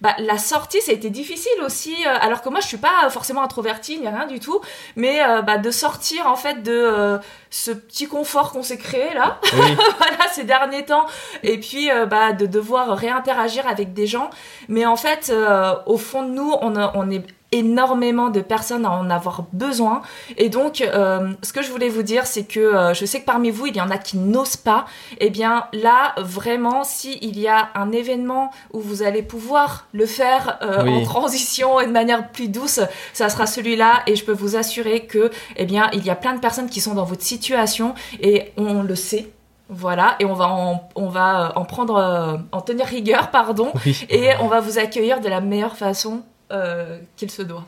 bah, 0.00 0.14
la 0.18 0.38
sortie, 0.38 0.80
ça 0.80 0.92
a 0.92 0.94
été 0.94 1.10
difficile 1.10 1.60
aussi, 1.64 1.94
alors 2.04 2.42
que 2.42 2.48
moi 2.48 2.60
je 2.60 2.66
suis 2.66 2.76
pas 2.76 3.08
forcément 3.10 3.42
introvertie 3.42 3.98
ni 3.98 4.08
rien 4.08 4.26
du 4.26 4.40
tout, 4.40 4.60
mais 4.94 5.20
bah, 5.44 5.58
de 5.58 5.70
sortir 5.70 6.26
en 6.26 6.36
fait 6.36 6.62
de 6.62 7.18
ce 7.50 7.70
petit 7.70 8.06
confort 8.06 8.52
qu'on 8.52 8.62
s'est 8.62 8.78
créé 8.78 9.14
là, 9.14 9.40
voilà, 9.52 10.28
ces 10.32 10.44
derniers 10.44 10.84
temps, 10.84 11.06
et 11.42 11.58
puis 11.58 11.88
bah, 12.08 12.32
de 12.32 12.46
devoir 12.46 12.96
réinteragir 12.96 13.66
avec 13.66 13.92
des 13.92 14.06
gens. 14.06 14.30
Mais 14.68 14.86
en 14.86 14.96
fait, 14.96 15.32
euh, 15.56 15.74
au 15.86 15.96
fond 15.96 16.22
de 16.22 16.30
nous, 16.30 16.52
on, 16.60 16.74
on 16.94 17.10
est 17.10 17.24
énormément 17.52 18.28
de 18.30 18.40
personnes 18.40 18.84
à 18.84 18.90
en 18.90 19.08
avoir 19.10 19.44
besoin. 19.52 20.02
Et 20.36 20.48
donc, 20.48 20.80
euh, 20.80 21.32
ce 21.42 21.52
que 21.52 21.62
je 21.62 21.70
voulais 21.70 21.88
vous 21.88 22.02
dire, 22.02 22.26
c'est 22.26 22.44
que 22.44 22.60
euh, 22.60 22.94
je 22.94 23.04
sais 23.04 23.20
que 23.20 23.24
parmi 23.24 23.50
vous, 23.50 23.66
il 23.66 23.76
y 23.76 23.80
en 23.80 23.90
a 23.90 23.98
qui 23.98 24.16
n'osent 24.18 24.56
pas. 24.56 24.86
Et 25.12 25.26
eh 25.26 25.30
bien 25.30 25.66
là, 25.72 26.14
vraiment, 26.18 26.84
s'il 26.84 27.22
il 27.22 27.38
y 27.38 27.48
a 27.48 27.70
un 27.74 27.92
événement 27.92 28.50
où 28.72 28.80
vous 28.80 29.02
allez 29.02 29.22
pouvoir 29.22 29.86
le 29.92 30.06
faire 30.06 30.58
euh, 30.62 30.86
en 30.86 31.02
transition 31.02 31.80
et 31.80 31.86
de 31.86 31.92
manière 31.92 32.30
plus 32.30 32.48
douce, 32.48 32.80
ça 33.12 33.28
sera 33.28 33.46
celui-là. 33.46 34.02
Et 34.06 34.16
je 34.16 34.24
peux 34.24 34.32
vous 34.32 34.56
assurer 34.56 35.06
que, 35.06 35.30
eh 35.56 35.64
bien, 35.64 35.88
il 35.92 36.04
y 36.04 36.10
a 36.10 36.16
plein 36.16 36.34
de 36.34 36.40
personnes 36.40 36.68
qui 36.68 36.80
sont 36.80 36.94
dans 36.94 37.04
votre 37.04 37.22
situation 37.22 37.94
et 38.20 38.52
on 38.56 38.82
le 38.82 38.94
sait. 38.94 39.28
Voilà, 39.68 40.14
et 40.20 40.24
on 40.24 40.34
va 40.34 40.48
en, 40.48 40.88
on 40.94 41.08
va 41.08 41.52
en 41.56 41.64
prendre, 41.64 42.40
en 42.52 42.60
tenir 42.60 42.86
rigueur, 42.86 43.30
pardon, 43.32 43.72
et 44.08 44.30
on 44.40 44.46
va 44.46 44.60
vous 44.60 44.78
accueillir 44.78 45.20
de 45.20 45.28
la 45.28 45.40
meilleure 45.40 45.76
façon 45.76 46.22
euh, 46.52 46.98
qu'il 47.16 47.30
se 47.30 47.42
doit. 47.42 47.64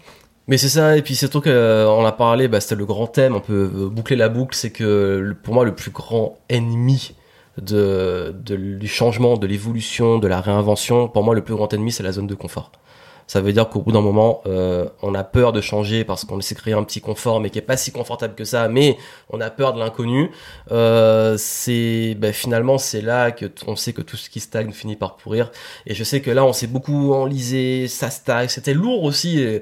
Mais 0.46 0.56
c'est 0.56 0.68
ça, 0.68 0.96
et 0.96 1.02
puis 1.02 1.14
c'est 1.14 1.26
surtout 1.26 1.42
qu'on 1.42 1.50
euh, 1.50 2.06
a 2.06 2.12
parlé, 2.12 2.48
bah, 2.48 2.60
c'était 2.60 2.76
le 2.76 2.86
grand 2.86 3.06
thème, 3.06 3.34
on 3.34 3.40
peut 3.40 3.70
euh, 3.74 3.88
boucler 3.88 4.16
la 4.16 4.30
boucle, 4.30 4.56
c'est 4.56 4.70
que 4.70 5.36
pour 5.42 5.52
moi 5.52 5.64
le 5.64 5.74
plus 5.74 5.90
grand 5.90 6.38
ennemi 6.48 7.14
de, 7.60 8.34
du 8.44 8.88
changement, 8.88 9.36
de 9.36 9.46
l'évolution, 9.46 10.18
de 10.18 10.26
la 10.26 10.40
réinvention, 10.40 11.08
pour 11.08 11.22
moi 11.22 11.34
le 11.34 11.42
plus 11.42 11.54
grand 11.54 11.70
ennemi 11.74 11.92
c'est 11.92 12.02
la 12.02 12.12
zone 12.12 12.26
de 12.26 12.34
confort. 12.34 12.72
Ça 13.28 13.40
veut 13.40 13.52
dire 13.52 13.68
qu'au 13.68 13.80
bout 13.80 13.92
d'un 13.92 14.00
moment, 14.00 14.42
on 14.46 15.14
a 15.14 15.22
peur 15.22 15.52
de 15.52 15.60
changer 15.60 16.04
parce 16.04 16.24
qu'on 16.24 16.40
s'est 16.40 16.54
créé 16.56 16.74
un 16.74 16.82
petit 16.82 17.00
confort, 17.00 17.40
mais 17.40 17.50
qui 17.50 17.58
est 17.58 17.62
pas 17.62 17.76
si 17.76 17.92
confortable 17.92 18.34
que 18.34 18.44
ça. 18.44 18.68
Mais 18.68 18.96
on 19.30 19.40
a 19.40 19.50
peur 19.50 19.74
de 19.74 19.78
l'inconnu. 19.78 20.30
c'est 21.38 22.16
bah, 22.18 22.32
finalement 22.32 22.78
c'est 22.78 23.02
là 23.02 23.30
que 23.30 23.46
on 23.66 23.76
sait 23.76 23.92
que 23.92 24.02
tout 24.02 24.16
ce 24.16 24.30
qui 24.30 24.40
stagne 24.40 24.72
finit 24.72 24.96
par 24.96 25.16
pourrir. 25.16 25.50
Et 25.86 25.94
je 25.94 26.02
sais 26.04 26.20
que 26.20 26.30
là, 26.30 26.44
on 26.44 26.52
s'est 26.52 26.66
beaucoup 26.66 27.12
enlisé, 27.12 27.86
ça 27.86 28.10
stagne. 28.10 28.48
C'était 28.48 28.74
lourd 28.74 29.04
aussi. 29.04 29.60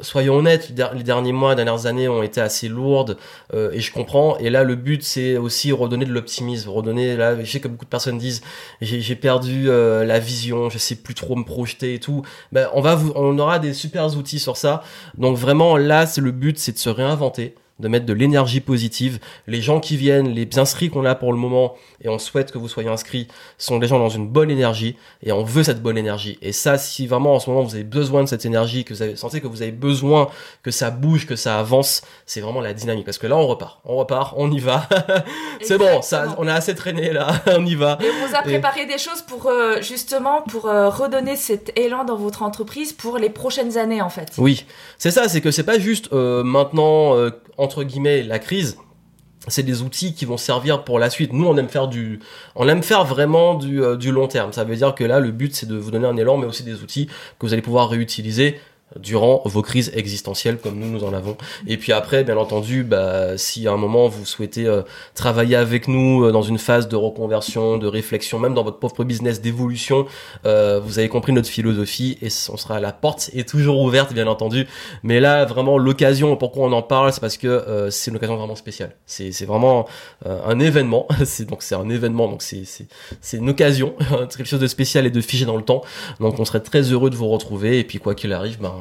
Soyons 0.00 0.34
honnêtes, 0.34 0.72
les 0.94 1.02
derniers 1.02 1.32
mois, 1.32 1.50
les 1.50 1.64
dernières 1.64 1.86
années 1.86 2.08
ont 2.08 2.22
été 2.22 2.40
assez 2.40 2.68
lourdes 2.68 3.16
euh, 3.54 3.70
et 3.72 3.80
je 3.80 3.92
comprends. 3.92 4.36
Et 4.38 4.50
là, 4.50 4.64
le 4.64 4.74
but, 4.74 5.02
c'est 5.02 5.36
aussi 5.36 5.70
redonner 5.70 6.04
de 6.04 6.12
l'optimisme, 6.12 6.70
redonner. 6.70 7.16
Là, 7.16 7.42
je 7.42 7.50
sais 7.50 7.60
que 7.60 7.68
beaucoup 7.68 7.84
de 7.84 7.90
personnes 7.90 8.18
disent 8.18 8.42
j'ai 8.80 9.16
perdu 9.16 9.68
euh, 9.68 10.04
la 10.04 10.18
vision, 10.18 10.70
je 10.70 10.78
sais 10.78 10.96
plus 10.96 11.14
trop 11.14 11.36
me 11.36 11.44
projeter 11.44 11.94
et 11.94 12.00
tout. 12.00 12.22
Ben, 12.52 12.68
on 12.74 12.80
va, 12.80 12.96
vous, 12.96 13.12
on 13.14 13.38
aura 13.38 13.58
des 13.58 13.72
super 13.72 14.16
outils 14.16 14.40
sur 14.40 14.56
ça. 14.56 14.82
Donc 15.16 15.36
vraiment, 15.36 15.76
là, 15.76 16.06
c'est 16.06 16.20
le 16.20 16.32
but, 16.32 16.58
c'est 16.58 16.72
de 16.72 16.78
se 16.78 16.90
réinventer 16.90 17.54
de 17.80 17.88
mettre 17.88 18.06
de 18.06 18.12
l'énergie 18.12 18.60
positive. 18.60 19.18
Les 19.46 19.60
gens 19.60 19.80
qui 19.80 19.96
viennent, 19.96 20.28
les 20.28 20.48
inscrits 20.58 20.90
qu'on 20.90 21.04
a 21.04 21.14
pour 21.14 21.32
le 21.32 21.38
moment, 21.38 21.74
et 22.02 22.08
on 22.08 22.18
souhaite 22.18 22.52
que 22.52 22.58
vous 22.58 22.68
soyez 22.68 22.88
inscrits, 22.88 23.28
sont 23.58 23.78
des 23.78 23.86
gens 23.86 23.98
dans 23.98 24.08
une 24.08 24.28
bonne 24.28 24.50
énergie, 24.50 24.96
et 25.22 25.32
on 25.32 25.42
veut 25.42 25.62
cette 25.62 25.82
bonne 25.82 25.98
énergie. 25.98 26.38
Et 26.42 26.52
ça, 26.52 26.78
si 26.78 27.06
vraiment 27.06 27.34
en 27.34 27.40
ce 27.40 27.50
moment 27.50 27.62
vous 27.62 27.74
avez 27.74 27.84
besoin 27.84 28.22
de 28.22 28.28
cette 28.28 28.44
énergie, 28.44 28.84
que 28.84 28.94
vous 28.94 29.02
avez 29.02 29.16
sentez 29.16 29.40
que 29.40 29.46
vous 29.46 29.62
avez 29.62 29.72
besoin 29.72 30.28
que 30.62 30.70
ça 30.70 30.90
bouge, 30.90 31.26
que 31.26 31.36
ça 31.36 31.58
avance, 31.58 32.02
c'est 32.26 32.40
vraiment 32.40 32.60
la 32.60 32.74
dynamique. 32.74 33.04
Parce 33.04 33.18
que 33.18 33.26
là, 33.26 33.36
on 33.36 33.46
repart, 33.46 33.80
on 33.84 33.96
repart, 33.96 34.34
on 34.36 34.50
y 34.50 34.58
va. 34.58 34.88
c'est 35.62 35.78
bon, 35.78 36.02
ça, 36.02 36.34
on 36.38 36.46
a 36.46 36.54
assez 36.54 36.74
traîné 36.74 37.12
là, 37.12 37.32
on 37.46 37.64
y 37.64 37.74
va. 37.74 37.98
Et 38.00 38.06
on 38.10 38.26
vous 38.26 38.34
a 38.34 38.42
préparé 38.42 38.86
des 38.86 38.98
choses 38.98 39.22
pour 39.22 39.46
euh, 39.46 39.80
justement 39.80 40.42
pour 40.42 40.66
euh, 40.66 40.88
redonner 40.88 41.36
cet 41.36 41.78
élan 41.78 42.04
dans 42.04 42.16
votre 42.16 42.42
entreprise 42.42 42.92
pour 42.92 43.18
les 43.18 43.30
prochaines 43.30 43.78
années 43.78 44.02
en 44.02 44.10
fait. 44.10 44.32
Oui, 44.38 44.64
c'est 44.98 45.10
ça, 45.10 45.28
c'est 45.28 45.40
que 45.40 45.50
c'est 45.50 45.64
pas 45.64 45.78
juste 45.78 46.12
euh, 46.12 46.42
maintenant 46.42 47.14
entre 47.70 47.84
guillemets 47.84 48.24
la 48.24 48.40
crise 48.40 48.76
c'est 49.48 49.62
des 49.62 49.80
outils 49.80 50.12
qui 50.12 50.26
vont 50.26 50.36
servir 50.36 50.84
pour 50.84 50.98
la 50.98 51.08
suite. 51.08 51.32
Nous, 51.32 51.46
on 51.46 51.56
aime 51.56 51.70
faire 51.70 51.88
du, 51.88 52.20
on 52.56 52.68
aime 52.68 52.82
faire 52.82 53.06
vraiment 53.06 53.54
du, 53.54 53.82
euh, 53.82 53.96
du 53.96 54.12
long 54.12 54.28
terme. 54.28 54.52
Ça 54.52 54.64
veut 54.64 54.76
dire 54.76 54.94
que 54.94 55.02
là, 55.02 55.18
le 55.18 55.30
but, 55.30 55.54
c'est 55.54 55.64
de 55.64 55.76
vous 55.76 55.90
donner 55.90 56.06
un 56.06 56.16
élan, 56.18 56.36
mais 56.36 56.46
aussi 56.46 56.62
des 56.62 56.82
outils 56.82 57.06
que 57.06 57.46
vous 57.46 57.54
allez 57.54 57.62
pouvoir 57.62 57.88
réutiliser 57.88 58.60
durant 58.98 59.42
vos 59.44 59.62
crises 59.62 59.92
existentielles 59.94 60.58
comme 60.58 60.78
nous 60.78 60.90
nous 60.90 61.04
en 61.04 61.12
avons. 61.12 61.36
Et 61.66 61.76
puis 61.76 61.92
après 61.92 62.24
bien 62.24 62.36
entendu 62.36 62.82
bah 62.82 63.38
si 63.38 63.68
à 63.68 63.72
un 63.72 63.76
moment 63.76 64.08
vous 64.08 64.24
souhaitez 64.26 64.66
euh, 64.66 64.82
travailler 65.14 65.56
avec 65.56 65.86
nous 65.88 66.24
euh, 66.24 66.32
dans 66.32 66.42
une 66.42 66.58
phase 66.58 66.88
de 66.88 66.96
reconversion 66.96 67.78
de 67.78 67.86
réflexion 67.86 68.38
même 68.38 68.54
dans 68.54 68.64
votre 68.64 68.78
propre 68.78 69.04
business 69.04 69.40
d'évolution 69.40 70.06
euh, 70.44 70.80
vous 70.80 70.98
avez 70.98 71.08
compris 71.08 71.32
notre 71.32 71.48
philosophie 71.48 72.18
et 72.20 72.28
on 72.50 72.56
sera 72.56 72.80
la 72.80 72.92
porte 72.92 73.30
est 73.34 73.48
toujours 73.48 73.80
ouverte 73.80 74.12
bien 74.12 74.26
entendu. 74.26 74.66
Mais 75.02 75.20
là 75.20 75.44
vraiment 75.44 75.78
l'occasion 75.78 76.36
pourquoi 76.36 76.66
on 76.66 76.72
en 76.72 76.82
parle 76.82 77.12
c'est 77.12 77.20
parce 77.20 77.36
que 77.36 77.88
c'est 77.90 78.10
une 78.10 78.16
occasion 78.16 78.36
vraiment 78.36 78.56
spéciale. 78.56 78.96
C'est 79.06 79.32
c'est 79.32 79.46
vraiment 79.46 79.86
un 80.24 80.58
événement. 80.58 81.06
C'est 81.24 81.44
donc 81.44 81.62
c'est 81.62 81.74
un 81.74 81.88
événement 81.88 82.28
donc 82.28 82.42
c'est 82.42 82.64
c'est 82.64 82.86
c'est 83.20 83.36
une 83.36 83.50
occasion 83.50 83.94
quelque 84.36 84.44
chose 84.44 84.60
de 84.60 84.66
spécial 84.66 85.06
et 85.06 85.10
de 85.10 85.20
figé 85.20 85.44
dans 85.44 85.56
le 85.56 85.62
temps. 85.62 85.82
Donc 86.18 86.38
on 86.38 86.44
serait 86.44 86.60
très 86.60 86.82
heureux 86.82 87.10
de 87.10 87.16
vous 87.16 87.28
retrouver. 87.28 87.78
Et 87.78 87.84
puis 87.84 87.98
quoi 87.98 88.14
qu'il 88.14 88.32
arrive 88.32 88.58
ben 88.60 88.79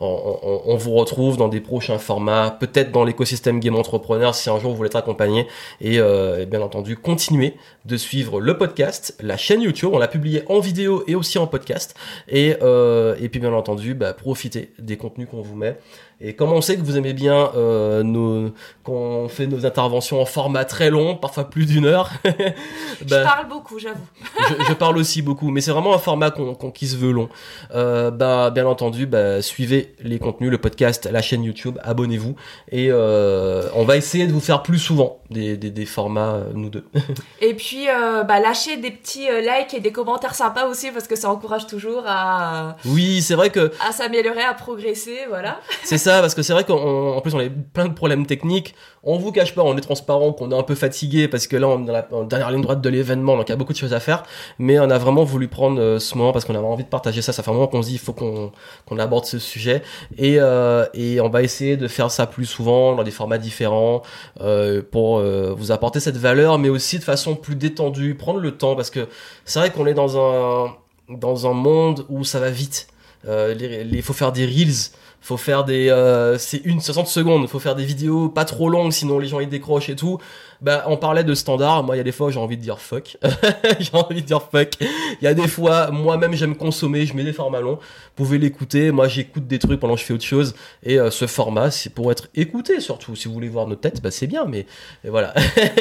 on, 0.00 0.76
vous 0.76 0.92
retrouve 0.92 1.36
dans 1.36 1.48
des 1.48 1.60
prochains 1.60 1.98
formats, 1.98 2.56
peut-être 2.58 2.90
dans 2.90 3.04
l'écosystème 3.04 3.60
Game 3.60 3.76
Entrepreneur 3.76 4.34
si 4.34 4.48
un 4.48 4.58
jour 4.58 4.70
vous 4.70 4.76
voulez 4.76 4.86
être 4.86 4.96
accompagné. 4.96 5.46
Euh, 5.84 6.40
et, 6.40 6.46
bien 6.46 6.62
entendu, 6.62 6.96
continuez 6.96 7.54
de 7.84 7.96
suivre 7.96 8.40
le 8.40 8.56
podcast, 8.56 9.14
la 9.20 9.36
chaîne 9.36 9.60
YouTube. 9.60 9.90
On 9.92 9.98
l'a 9.98 10.08
publié 10.08 10.42
en 10.48 10.60
vidéo 10.60 11.04
et 11.06 11.14
aussi 11.14 11.38
en 11.38 11.46
podcast. 11.46 11.94
Et, 12.28 12.56
euh, 12.62 13.14
et 13.20 13.28
puis 13.28 13.40
bien 13.40 13.52
entendu, 13.52 13.94
bah, 13.94 14.14
profitez 14.14 14.72
des 14.78 14.96
contenus 14.96 15.28
qu'on 15.30 15.42
vous 15.42 15.56
met. 15.56 15.78
Et 16.20 16.34
comme 16.34 16.52
on 16.52 16.60
sait 16.60 16.76
que 16.76 16.82
vous 16.82 16.98
aimez 16.98 17.14
bien 17.14 17.50
euh, 17.56 18.02
nos, 18.02 18.50
qu'on 18.84 19.28
fait 19.28 19.46
nos 19.46 19.64
interventions 19.64 20.20
en 20.20 20.26
format 20.26 20.64
très 20.64 20.90
long, 20.90 21.16
parfois 21.16 21.48
plus 21.48 21.64
d'une 21.66 21.86
heure. 21.86 22.10
je 22.24 23.06
bah, 23.08 23.22
parle 23.22 23.48
beaucoup, 23.48 23.78
j'avoue. 23.78 24.04
je, 24.68 24.74
parle 24.74 24.98
aussi 24.98 25.22
beaucoup, 25.22 25.50
mais 25.50 25.60
c'est 25.60 25.70
vraiment 25.70 25.94
un 25.94 25.98
format 25.98 26.30
qu'on, 26.30 26.54
qui 26.70 26.86
se 26.86 26.96
veut 26.96 27.12
long. 27.12 27.28
Euh, 27.74 28.10
bah, 28.10 28.50
bien 28.50 28.66
entendu, 28.66 29.06
bah, 29.06 29.40
suivez 29.40 29.94
les 30.00 30.18
contenus, 30.18 30.50
le 30.50 30.58
podcast, 30.58 31.08
la 31.10 31.22
chaîne 31.22 31.42
YouTube, 31.42 31.78
abonnez-vous 31.82 32.34
et 32.70 32.88
euh, 32.90 33.68
on 33.74 33.84
va 33.84 33.96
essayer 33.96 34.26
de 34.26 34.32
vous 34.32 34.40
faire 34.40 34.62
plus 34.62 34.78
souvent 34.78 35.20
des, 35.30 35.56
des, 35.56 35.70
des 35.70 35.86
formats 35.86 36.34
euh, 36.34 36.44
nous 36.54 36.68
deux. 36.68 36.84
et 37.40 37.54
puis, 37.54 37.88
euh, 37.88 38.24
bah, 38.24 38.40
lâchez 38.40 38.76
des 38.76 38.90
petits 38.90 39.28
euh, 39.28 39.40
likes 39.40 39.74
et 39.74 39.80
des 39.80 39.92
commentaires 39.92 40.34
sympas 40.34 40.66
aussi 40.66 40.90
parce 40.90 41.06
que 41.06 41.16
ça 41.16 41.30
encourage 41.30 41.66
toujours 41.66 42.02
à. 42.06 42.76
Oui, 42.84 43.22
c'est 43.22 43.34
vrai 43.34 43.50
que. 43.50 43.72
À 43.86 43.92
s'améliorer, 43.92 44.42
à 44.42 44.54
progresser, 44.54 45.20
voilà. 45.28 45.60
c'est 45.84 45.98
ça 45.98 46.09
parce 46.20 46.34
que 46.34 46.42
c'est 46.42 46.52
vrai 46.52 46.64
qu'en 46.64 47.20
plus 47.20 47.34
on 47.34 47.38
a 47.38 47.44
plein 47.72 47.86
de 47.86 47.94
problèmes 47.94 48.26
techniques. 48.26 48.74
On 49.02 49.16
vous 49.16 49.32
cache 49.32 49.54
pas, 49.54 49.62
on 49.62 49.76
est 49.76 49.80
transparent, 49.80 50.32
qu'on 50.32 50.50
est 50.50 50.54
un 50.54 50.62
peu 50.62 50.74
fatigué 50.74 51.28
parce 51.28 51.46
que 51.46 51.56
là 51.56 51.68
on 51.68 51.82
est 51.82 51.86
dans 51.86 51.92
la 51.92 52.06
dernière 52.24 52.50
ligne 52.50 52.62
droite 52.62 52.80
de 52.80 52.88
l'événement, 52.88 53.36
donc 53.36 53.48
il 53.48 53.50
y 53.50 53.52
a 53.52 53.56
beaucoup 53.56 53.72
de 53.72 53.78
choses 53.78 53.94
à 53.94 54.00
faire. 54.00 54.24
Mais 54.58 54.78
on 54.78 54.90
a 54.90 54.98
vraiment 54.98 55.24
voulu 55.24 55.48
prendre 55.48 55.80
euh, 55.80 55.98
ce 55.98 56.16
moment 56.16 56.32
parce 56.32 56.44
qu'on 56.44 56.54
avait 56.54 56.66
envie 56.66 56.84
de 56.84 56.88
partager 56.88 57.22
ça. 57.22 57.32
Ça 57.32 57.42
fait 57.42 57.50
un 57.50 57.54
moment 57.54 57.66
qu'on 57.66 57.82
se 57.82 57.88
dit 57.88 57.94
il 57.94 57.98
faut 57.98 58.12
qu'on 58.12 58.52
qu'on 58.86 58.98
aborde 58.98 59.24
ce 59.24 59.38
sujet 59.38 59.82
et 60.18 60.36
euh, 60.38 60.86
et 60.94 61.20
on 61.20 61.28
va 61.28 61.42
essayer 61.42 61.76
de 61.76 61.88
faire 61.88 62.10
ça 62.10 62.26
plus 62.26 62.46
souvent 62.46 62.94
dans 62.94 63.02
des 63.02 63.10
formats 63.10 63.38
différents 63.38 64.02
euh, 64.40 64.82
pour 64.90 65.20
vous 65.20 65.72
apporter 65.72 66.00
cette 66.00 66.16
valeur, 66.16 66.58
mais 66.58 66.68
aussi 66.68 66.98
de 66.98 67.04
façon 67.04 67.36
plus 67.36 67.56
détendue, 67.56 68.14
prendre 68.14 68.40
le 68.40 68.52
temps 68.52 68.76
parce 68.76 68.90
que 68.90 69.08
c'est 69.44 69.58
vrai 69.58 69.70
qu'on 69.70 69.86
est 69.86 69.94
dans 69.94 70.18
un 70.18 70.74
dans 71.08 71.46
un 71.46 71.52
monde 71.52 72.04
où 72.08 72.24
ça 72.24 72.40
va 72.40 72.50
vite. 72.50 72.88
Il 73.26 74.02
faut 74.02 74.12
faire 74.12 74.32
des 74.32 74.46
reels 74.46 74.90
faut 75.20 75.36
faire 75.36 75.64
des 75.64 75.90
euh, 75.90 76.38
c'est 76.38 76.62
une 76.64 76.80
60 76.80 77.06
secondes. 77.06 77.46
Faut 77.48 77.58
faire 77.58 77.74
des 77.74 77.84
vidéos 77.84 78.28
pas 78.28 78.44
trop 78.44 78.70
longues 78.70 78.92
sinon 78.92 79.18
les 79.18 79.28
gens 79.28 79.40
ils 79.40 79.48
décrochent 79.48 79.90
et 79.90 79.96
tout. 79.96 80.18
Bah 80.62 80.84
on 80.86 80.96
parlait 80.96 81.24
de 81.24 81.34
standard 81.34 81.82
moi 81.84 81.94
il 81.94 81.98
y 81.98 82.00
a 82.00 82.04
des 82.04 82.12
fois 82.12 82.30
j'ai 82.30 82.38
envie 82.38 82.56
de 82.56 82.62
dire 82.62 82.80
fuck. 82.80 83.18
J'ai 83.80 83.90
envie 83.92 84.22
de 84.22 84.26
dire 84.26 84.42
fuck. 84.42 84.72
Il 84.80 85.24
y 85.24 85.26
a 85.26 85.34
des 85.34 85.48
fois 85.48 85.90
moi-même 85.90 86.34
j'aime 86.34 86.56
consommer 86.56 87.04
je 87.04 87.14
mets 87.14 87.24
des 87.24 87.32
formats 87.34 87.60
longs. 87.60 87.76
Vous 87.76 88.24
pouvez 88.24 88.38
l'écouter. 88.38 88.92
Moi 88.92 89.08
j'écoute 89.08 89.46
des 89.46 89.58
trucs 89.58 89.78
pendant 89.78 89.94
que 89.94 90.00
je 90.00 90.06
fais 90.06 90.14
autre 90.14 90.24
chose. 90.24 90.54
Et 90.82 90.98
euh, 90.98 91.10
ce 91.10 91.26
format 91.26 91.70
c'est 91.70 91.90
pour 91.90 92.10
être 92.10 92.28
écouté 92.34 92.80
surtout. 92.80 93.14
Si 93.14 93.28
vous 93.28 93.34
voulez 93.34 93.48
voir 93.48 93.66
nos 93.66 93.76
têtes 93.76 94.02
bah 94.02 94.10
c'est 94.10 94.26
bien 94.26 94.46
mais 94.46 94.66
voilà. 95.04 95.34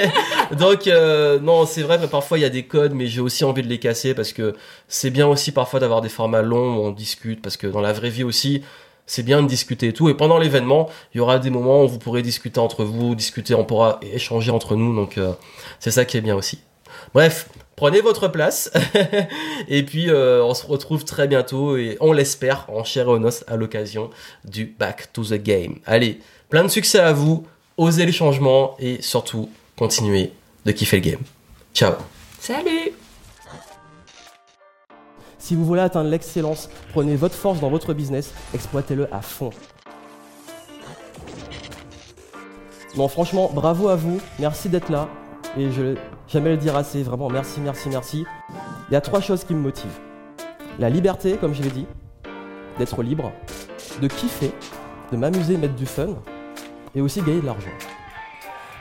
Donc 0.60 0.88
euh, 0.88 1.40
non 1.40 1.66
c'est 1.66 1.84
vrai 1.84 2.00
parfois 2.10 2.38
il 2.38 2.42
y 2.42 2.46
a 2.46 2.50
des 2.50 2.64
codes 2.64 2.94
mais 2.94 3.08
j'ai 3.08 3.22
aussi 3.22 3.46
envie 3.46 3.64
de 3.64 3.68
les 3.68 3.80
casser 3.80 4.14
parce 4.14 4.34
que 4.34 4.56
c'est 4.90 5.12
bien 5.12 5.28
aussi 5.28 5.54
parfois 5.54 5.80
d'avoir 5.80 6.02
des 6.02 6.10
formats 6.10 6.42
longs 6.42 6.76
où 6.76 6.80
on 6.82 6.92
discute 6.92 7.42
parce 7.42 7.56
que 7.56 7.68
dans 7.68 7.82
la 7.82 7.94
vraie 7.94 8.10
vie 8.10 8.24
aussi 8.24 8.64
c'est 9.10 9.24
bien 9.24 9.42
de 9.42 9.48
discuter 9.48 9.88
et 9.88 9.94
tout. 9.94 10.08
Et 10.08 10.14
pendant 10.14 10.38
l'événement, 10.38 10.88
il 11.14 11.18
y 11.18 11.20
aura 11.20 11.40
des 11.40 11.50
moments 11.50 11.84
où 11.84 11.88
vous 11.88 11.98
pourrez 11.98 12.22
discuter 12.22 12.60
entre 12.60 12.84
vous, 12.84 13.16
discuter, 13.16 13.56
on 13.56 13.66
pourra 13.66 14.00
échanger 14.04 14.52
entre 14.52 14.76
nous. 14.76 14.96
Donc 14.96 15.18
euh, 15.18 15.34
c'est 15.80 15.92
ça 15.92 16.06
qui 16.06 16.16
est 16.16 16.22
bien 16.22 16.36
aussi. 16.36 16.60
Bref, 17.16 17.50
prenez 17.76 18.02
votre 18.02 18.28
place. 18.28 18.72
et 19.68 19.84
puis 19.84 20.12
euh, 20.12 20.44
on 20.44 20.54
se 20.54 20.66
retrouve 20.68 21.06
très 21.06 21.28
bientôt 21.28 21.76
et 21.76 21.98
on 22.02 22.14
l'espère 22.14 22.68
en 22.70 22.84
chair 22.84 23.08
et 23.08 23.10
en 23.10 23.24
os 23.24 23.44
à 23.48 23.56
l'occasion 23.56 24.12
du 24.46 24.66
Back 24.66 25.12
to 25.12 25.24
the 25.24 25.42
Game. 25.42 25.80
Allez, 25.88 26.20
plein 26.50 26.64
de 26.64 26.70
succès 26.70 27.00
à 27.00 27.12
vous, 27.12 27.48
osez 27.78 28.06
les 28.06 28.12
changements 28.12 28.76
et 28.78 29.02
surtout 29.02 29.50
continuez 29.76 30.34
de 30.66 30.72
kiffer 30.72 30.98
le 30.98 31.04
game. 31.04 31.22
Ciao. 31.74 31.94
Salut 32.40 33.09
si 35.50 35.56
vous 35.56 35.66
voulez 35.66 35.82
atteindre 35.82 36.12
l'excellence, 36.12 36.70
prenez 36.94 37.16
votre 37.16 37.34
force 37.34 37.60
dans 37.60 37.72
votre 37.72 37.96
business, 37.96 38.36
exploitez-le 38.54 39.12
à 39.12 39.20
fond. 39.20 39.50
Bon, 42.96 43.08
franchement, 43.08 43.50
bravo 43.52 43.90
à 43.90 43.96
vous, 43.96 44.22
merci 44.38 44.70
d'être 44.70 44.90
là. 44.90 45.10
Et 45.58 45.72
je 45.72 45.96
jamais 46.28 46.52
le 46.52 46.58
dire 46.58 46.76
assez, 46.76 47.02
vraiment, 47.02 47.30
merci, 47.30 47.62
merci, 47.62 47.90
merci. 47.90 48.26
Il 48.90 48.94
y 48.94 48.96
a 48.96 49.02
trois 49.02 49.22
choses 49.22 49.44
qui 49.44 49.56
me 49.56 49.60
motivent. 49.60 50.00
La 50.78 50.88
liberté, 50.88 51.36
comme 51.38 51.56
je 51.56 51.64
l'ai 51.64 51.72
dit, 51.72 51.88
d'être 52.78 53.02
libre, 53.02 53.32
de 54.04 54.08
kiffer, 54.08 54.52
de 55.12 55.18
m'amuser, 55.18 55.58
mettre 55.58 55.74
du 55.74 55.88
fun, 55.88 56.10
et 56.94 57.02
aussi 57.02 57.22
gagner 57.24 57.42
de 57.42 57.48
l'argent. 57.48 57.72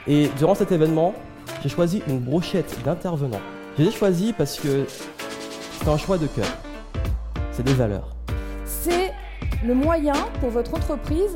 Et 0.05 0.29
durant 0.37 0.53
cet 0.53 0.71
événement, 0.71 1.15
j'ai 1.63 1.69
choisi 1.69 2.03
une 2.07 2.19
brochette 2.19 2.77
d'intervenants. 2.85 3.41
J'ai 3.79 3.89
choisi 3.89 4.33
parce 4.33 4.59
que 4.59 4.85
c'est 5.79 5.89
un 5.89 5.97
choix 5.97 6.17
de 6.17 6.27
cœur. 6.27 6.45
C'est 7.51 7.63
des 7.63 7.73
valeurs. 7.73 8.15
C'est 8.65 9.13
le 9.65 9.73
moyen 9.73 10.13
pour 10.39 10.49
votre 10.49 10.73
entreprise 10.73 11.35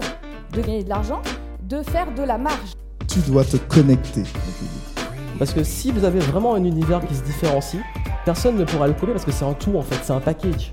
de 0.51 0.61
gagner 0.61 0.83
de 0.83 0.89
l'argent, 0.89 1.21
de 1.61 1.81
faire 1.81 2.13
de 2.13 2.23
la 2.23 2.37
marge. 2.37 2.73
Tu 3.07 3.19
dois 3.19 3.45
te 3.45 3.57
connecter. 3.57 4.23
Parce 5.39 5.53
que 5.53 5.63
si 5.63 5.91
vous 5.91 6.03
avez 6.03 6.19
vraiment 6.19 6.55
un 6.55 6.63
univers 6.63 7.05
qui 7.05 7.15
se 7.15 7.23
différencie, 7.23 7.81
personne 8.25 8.57
ne 8.57 8.65
pourra 8.65 8.87
le 8.87 8.93
coller 8.93 9.13
parce 9.13 9.25
que 9.25 9.31
c'est 9.31 9.45
un 9.45 9.53
tout 9.53 9.77
en 9.77 9.81
fait, 9.81 9.97
c'est 10.03 10.13
un 10.13 10.19
package. 10.19 10.71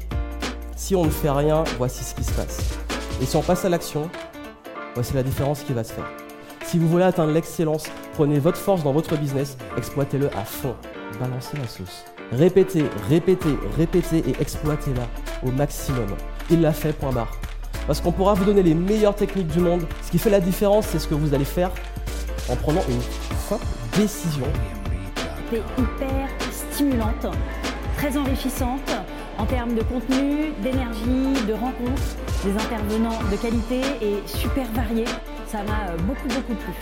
Si 0.77 0.97
on 0.97 1.05
ne 1.05 1.11
fait 1.11 1.31
rien, 1.31 1.65
voici 1.79 2.05
ce 2.05 2.15
qui 2.15 2.25
se 2.25 2.33
passe. 2.33 2.79
Et 3.23 3.27
si 3.27 3.37
on 3.37 3.43
passe 3.43 3.65
à 3.65 3.69
l'action, 3.69 4.11
voici 4.95 5.15
la 5.15 5.23
différence 5.23 5.63
qui 5.63 5.73
va 5.73 5.85
se 5.85 5.93
faire. 5.93 6.11
Si 6.65 6.79
vous 6.79 6.89
voulez 6.89 7.05
atteindre 7.05 7.33
l'excellence, 7.33 7.85
prenez 8.15 8.39
votre 8.39 8.59
force 8.59 8.83
dans 8.83 8.93
votre 8.93 9.17
business, 9.17 9.57
exploitez-le 9.77 10.29
à 10.37 10.45
fond, 10.45 10.75
balancez 11.21 11.57
la 11.57 11.69
sauce. 11.69 12.05
Répétez, 12.33 12.85
répétez, 13.09 13.57
répétez 13.77 14.19
et 14.19 14.35
exploitez-la 14.41 15.03
au 15.47 15.53
maximum. 15.53 16.07
Il 16.51 16.63
l'a 16.63 16.73
fait, 16.73 16.93
point 16.93 17.13
barre. 17.13 17.31
Parce 17.87 18.01
qu'on 18.01 18.13
pourra 18.13 18.35
vous 18.35 18.45
donner 18.45 18.63
les 18.63 18.75
meilleures 18.75 19.15
techniques 19.15 19.49
du 19.49 19.61
monde. 19.61 19.85
Ce 20.03 20.11
qui 20.11 20.19
fait 20.19 20.31
la 20.31 20.41
différence, 20.41 20.87
c'est 20.87 20.99
ce 20.99 21.09
que 21.09 21.15
vous 21.15 21.35
allez 21.35 21.45
faire 21.45 21.71
en 22.49 22.57
prenant 22.57 22.83
une 22.89 23.01
simple 23.49 23.65
décision. 23.97 24.47
C'est 25.51 25.59
hyper 25.59 26.29
stimulante, 26.73 27.27
très 27.97 28.17
enrichissante 28.17 28.91
en 29.39 29.47
termes 29.47 29.75
de 29.75 29.83
contenu, 29.83 30.53
d'énergie, 30.63 31.47
de 31.47 31.53
rencontres, 31.53 32.17
des 32.45 32.53
intervenants 32.53 33.19
de 33.31 33.37
qualité 33.37 33.81
et 34.01 34.17
super 34.27 34.67
variés. 34.73 35.07
Ça 35.51 35.65
m'a 35.65 35.89
euh, 35.89 35.97
beaucoup 36.07 36.29
beaucoup 36.29 36.55
plu. 36.55 36.73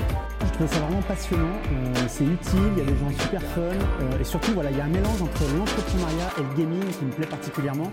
Je 0.44 0.52
trouve 0.52 0.66
ça 0.66 0.80
vraiment 0.80 1.00
passionnant, 1.00 1.56
euh, 1.72 1.94
c'est 2.06 2.24
utile, 2.24 2.70
il 2.76 2.78
y 2.78 2.82
a 2.82 2.84
des 2.84 2.98
gens 2.98 3.10
super 3.18 3.40
fun 3.40 3.62
euh, 3.62 4.20
et 4.20 4.24
surtout 4.24 4.52
voilà, 4.52 4.70
il 4.70 4.76
y 4.76 4.80
a 4.82 4.84
un 4.84 4.88
mélange 4.88 5.22
entre 5.22 5.42
l'entrepreneuriat 5.56 6.30
et 6.36 6.42
le 6.42 6.54
gaming 6.54 6.84
qui 6.90 7.06
me 7.06 7.10
plaît 7.10 7.26
particulièrement. 7.26 7.90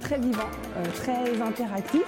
Très 0.00 0.18
vivant, 0.18 0.48
très 0.94 1.42
interactif. 1.42 2.04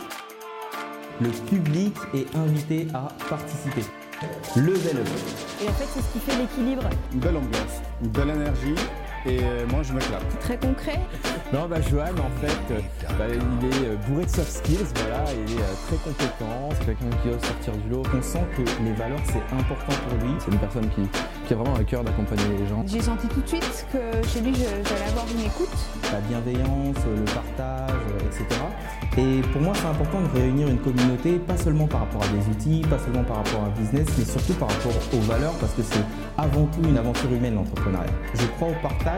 Le 1.21 1.29
public 1.29 1.95
est 2.15 2.35
invité 2.35 2.87
à 2.95 3.09
participer. 3.29 3.83
Level 4.57 4.97
up. 4.97 5.09
Et 5.63 5.69
en 5.69 5.73
fait, 5.73 5.85
c'est 5.85 6.01
ce 6.01 6.13
qui 6.15 6.19
fait 6.21 6.39
l'équilibre. 6.39 6.85
Une 7.13 7.21
belle 7.21 7.37
ambiance, 7.37 7.83
une 8.03 8.09
belle 8.09 8.31
énergie 8.31 8.75
et 9.27 9.41
euh, 9.43 9.67
moi 9.71 9.83
je 9.83 9.93
m'éclate. 9.93 10.39
Très 10.41 10.57
concret. 10.57 11.01
Non, 11.53 11.67
bah 11.69 11.81
Johan 11.81 12.05
en 12.19 12.41
fait, 12.41 12.75
euh, 12.75 12.81
bah, 13.19 13.25
il 13.29 13.69
est 13.69 13.89
euh, 13.89 13.97
bourré 14.09 14.25
de 14.25 14.31
soft 14.31 14.51
skills, 14.51 14.87
voilà, 14.97 15.25
il 15.33 15.53
est 15.53 15.87
très 15.87 15.97
compétent, 16.05 16.69
c'est 16.71 16.87
quelqu'un 16.87 17.17
qui 17.23 17.29
ose 17.29 17.41
sortir 17.41 17.73
du 17.77 17.89
lot. 17.89 18.03
On 18.17 18.23
sent 18.23 18.45
que 18.57 18.63
les 18.85 18.93
valeurs 18.93 19.21
c'est 19.25 19.55
important 19.55 19.93
pour 20.09 20.19
lui. 20.19 20.35
C'est 20.39 20.51
une 20.51 20.59
personne 20.59 20.89
qui, 20.91 21.03
qui 21.47 21.53
a 21.53 21.57
vraiment 21.57 21.77
un 21.77 21.85
cœur 21.85 22.05
d'accompagner 22.05 22.57
les 22.59 22.67
gens. 22.67 22.85
J'ai 22.87 23.01
senti 23.01 23.27
tout 23.29 23.41
de 23.41 23.49
suite 23.49 23.87
que 23.93 24.29
chez 24.29 24.41
lui 24.41 24.55
j'allais 24.55 25.11
avoir 25.11 25.27
une 25.31 25.47
écoute. 25.47 25.77
La 26.13 26.21
bienveillance, 26.21 26.97
le 27.07 27.25
partage, 27.33 28.01
etc. 28.27 28.45
Et 29.19 29.41
pour 29.53 29.63
moi 29.63 29.73
c'est 29.75 29.87
important 29.87 30.21
de 30.21 30.39
réunir 30.39 30.69
une 30.69 30.79
communauté, 30.79 31.39
pas 31.39 31.57
seulement 31.57 31.87
par 31.87 32.01
rapport 32.01 32.23
à 32.23 32.29
des 32.29 32.49
outils, 32.51 32.83
pas 32.89 32.99
seulement 32.99 33.25
par 33.25 33.37
rapport 33.39 33.63
à 33.63 33.67
un 33.67 33.81
business, 33.81 34.07
mais 34.19 34.25
surtout 34.25 34.55
par 34.55 34.69
rapport 34.69 34.93
aux 35.15 35.21
valeurs 35.21 35.55
parce 35.55 35.73
que 35.73 35.83
c'est 35.83 36.05
avant 36.37 36.67
tout 36.67 36.87
une 36.87 36.99
aventure 36.99 37.33
humaine 37.33 37.55
l'entrepreneuriat. 37.55 38.11
Je 38.35 38.47
crois 38.47 38.69
au 38.69 38.75
partage 38.83 39.16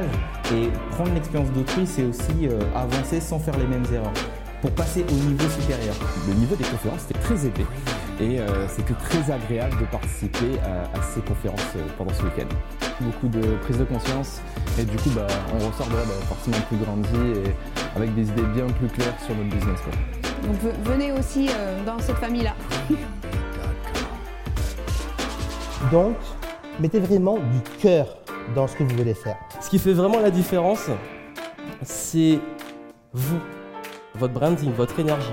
et 0.52 0.68
prendre 0.92 1.12
l'expérience 1.14 1.50
d'autrui, 1.52 1.86
c'est 1.86 2.04
aussi 2.04 2.48
euh, 2.48 2.58
avancer 2.74 3.20
sans 3.20 3.38
faire 3.38 3.56
les 3.58 3.66
mêmes 3.66 3.84
erreurs 3.92 4.12
pour 4.60 4.70
passer 4.72 5.04
au 5.08 5.14
niveau 5.14 5.48
supérieur. 5.48 5.94
Le 6.26 6.34
niveau 6.34 6.56
des 6.56 6.64
conférences 6.64 7.04
était 7.10 7.18
très 7.20 7.46
élevé 7.46 7.66
et 8.20 8.40
euh, 8.40 8.66
c'était 8.68 8.94
très 8.94 9.32
agréable 9.32 9.78
de 9.78 9.84
participer 9.84 10.58
à, 10.64 11.00
ces 11.02 11.20
conférences 11.20 11.60
euh, 11.76 11.86
pendant 11.96 12.12
ce 12.12 12.22
week-end. 12.24 12.48
Beaucoup 13.00 13.28
de 13.28 13.40
prise 13.62 13.78
de 13.78 13.84
conscience 13.84 14.40
et 14.78 14.84
du 14.84 14.96
coup 14.96 15.10
bah, 15.10 15.26
on 15.54 15.58
ressort 15.58 15.86
de 15.86 15.94
là 15.94 16.02
bah, 16.04 16.26
forcément 16.28 16.64
plus 16.68 16.78
grandi 16.78 17.40
et 17.40 17.96
avec 17.96 18.14
des 18.14 18.22
idées 18.22 18.42
bien 18.54 18.66
plus 18.66 18.88
claires 18.88 19.14
sur 19.24 19.34
notre 19.36 19.50
business. 19.50 19.80
Donc 20.42 20.56
venez 20.84 21.12
aussi 21.12 21.48
dans 21.86 21.98
cette 21.98 22.16
famille-là. 22.16 22.54
Donc, 25.92 26.16
mettez 26.80 26.98
vraiment 26.98 27.36
du 27.36 27.60
cœur 27.80 28.17
dans 28.54 28.66
ce 28.66 28.76
que 28.76 28.82
vous 28.82 28.96
voulez 28.96 29.14
faire. 29.14 29.36
Ce 29.60 29.68
qui 29.68 29.78
fait 29.78 29.92
vraiment 29.92 30.20
la 30.20 30.30
différence, 30.30 30.88
c'est 31.82 32.38
vous, 33.12 33.40
votre 34.14 34.34
branding, 34.34 34.72
votre 34.72 34.98
énergie. 35.00 35.32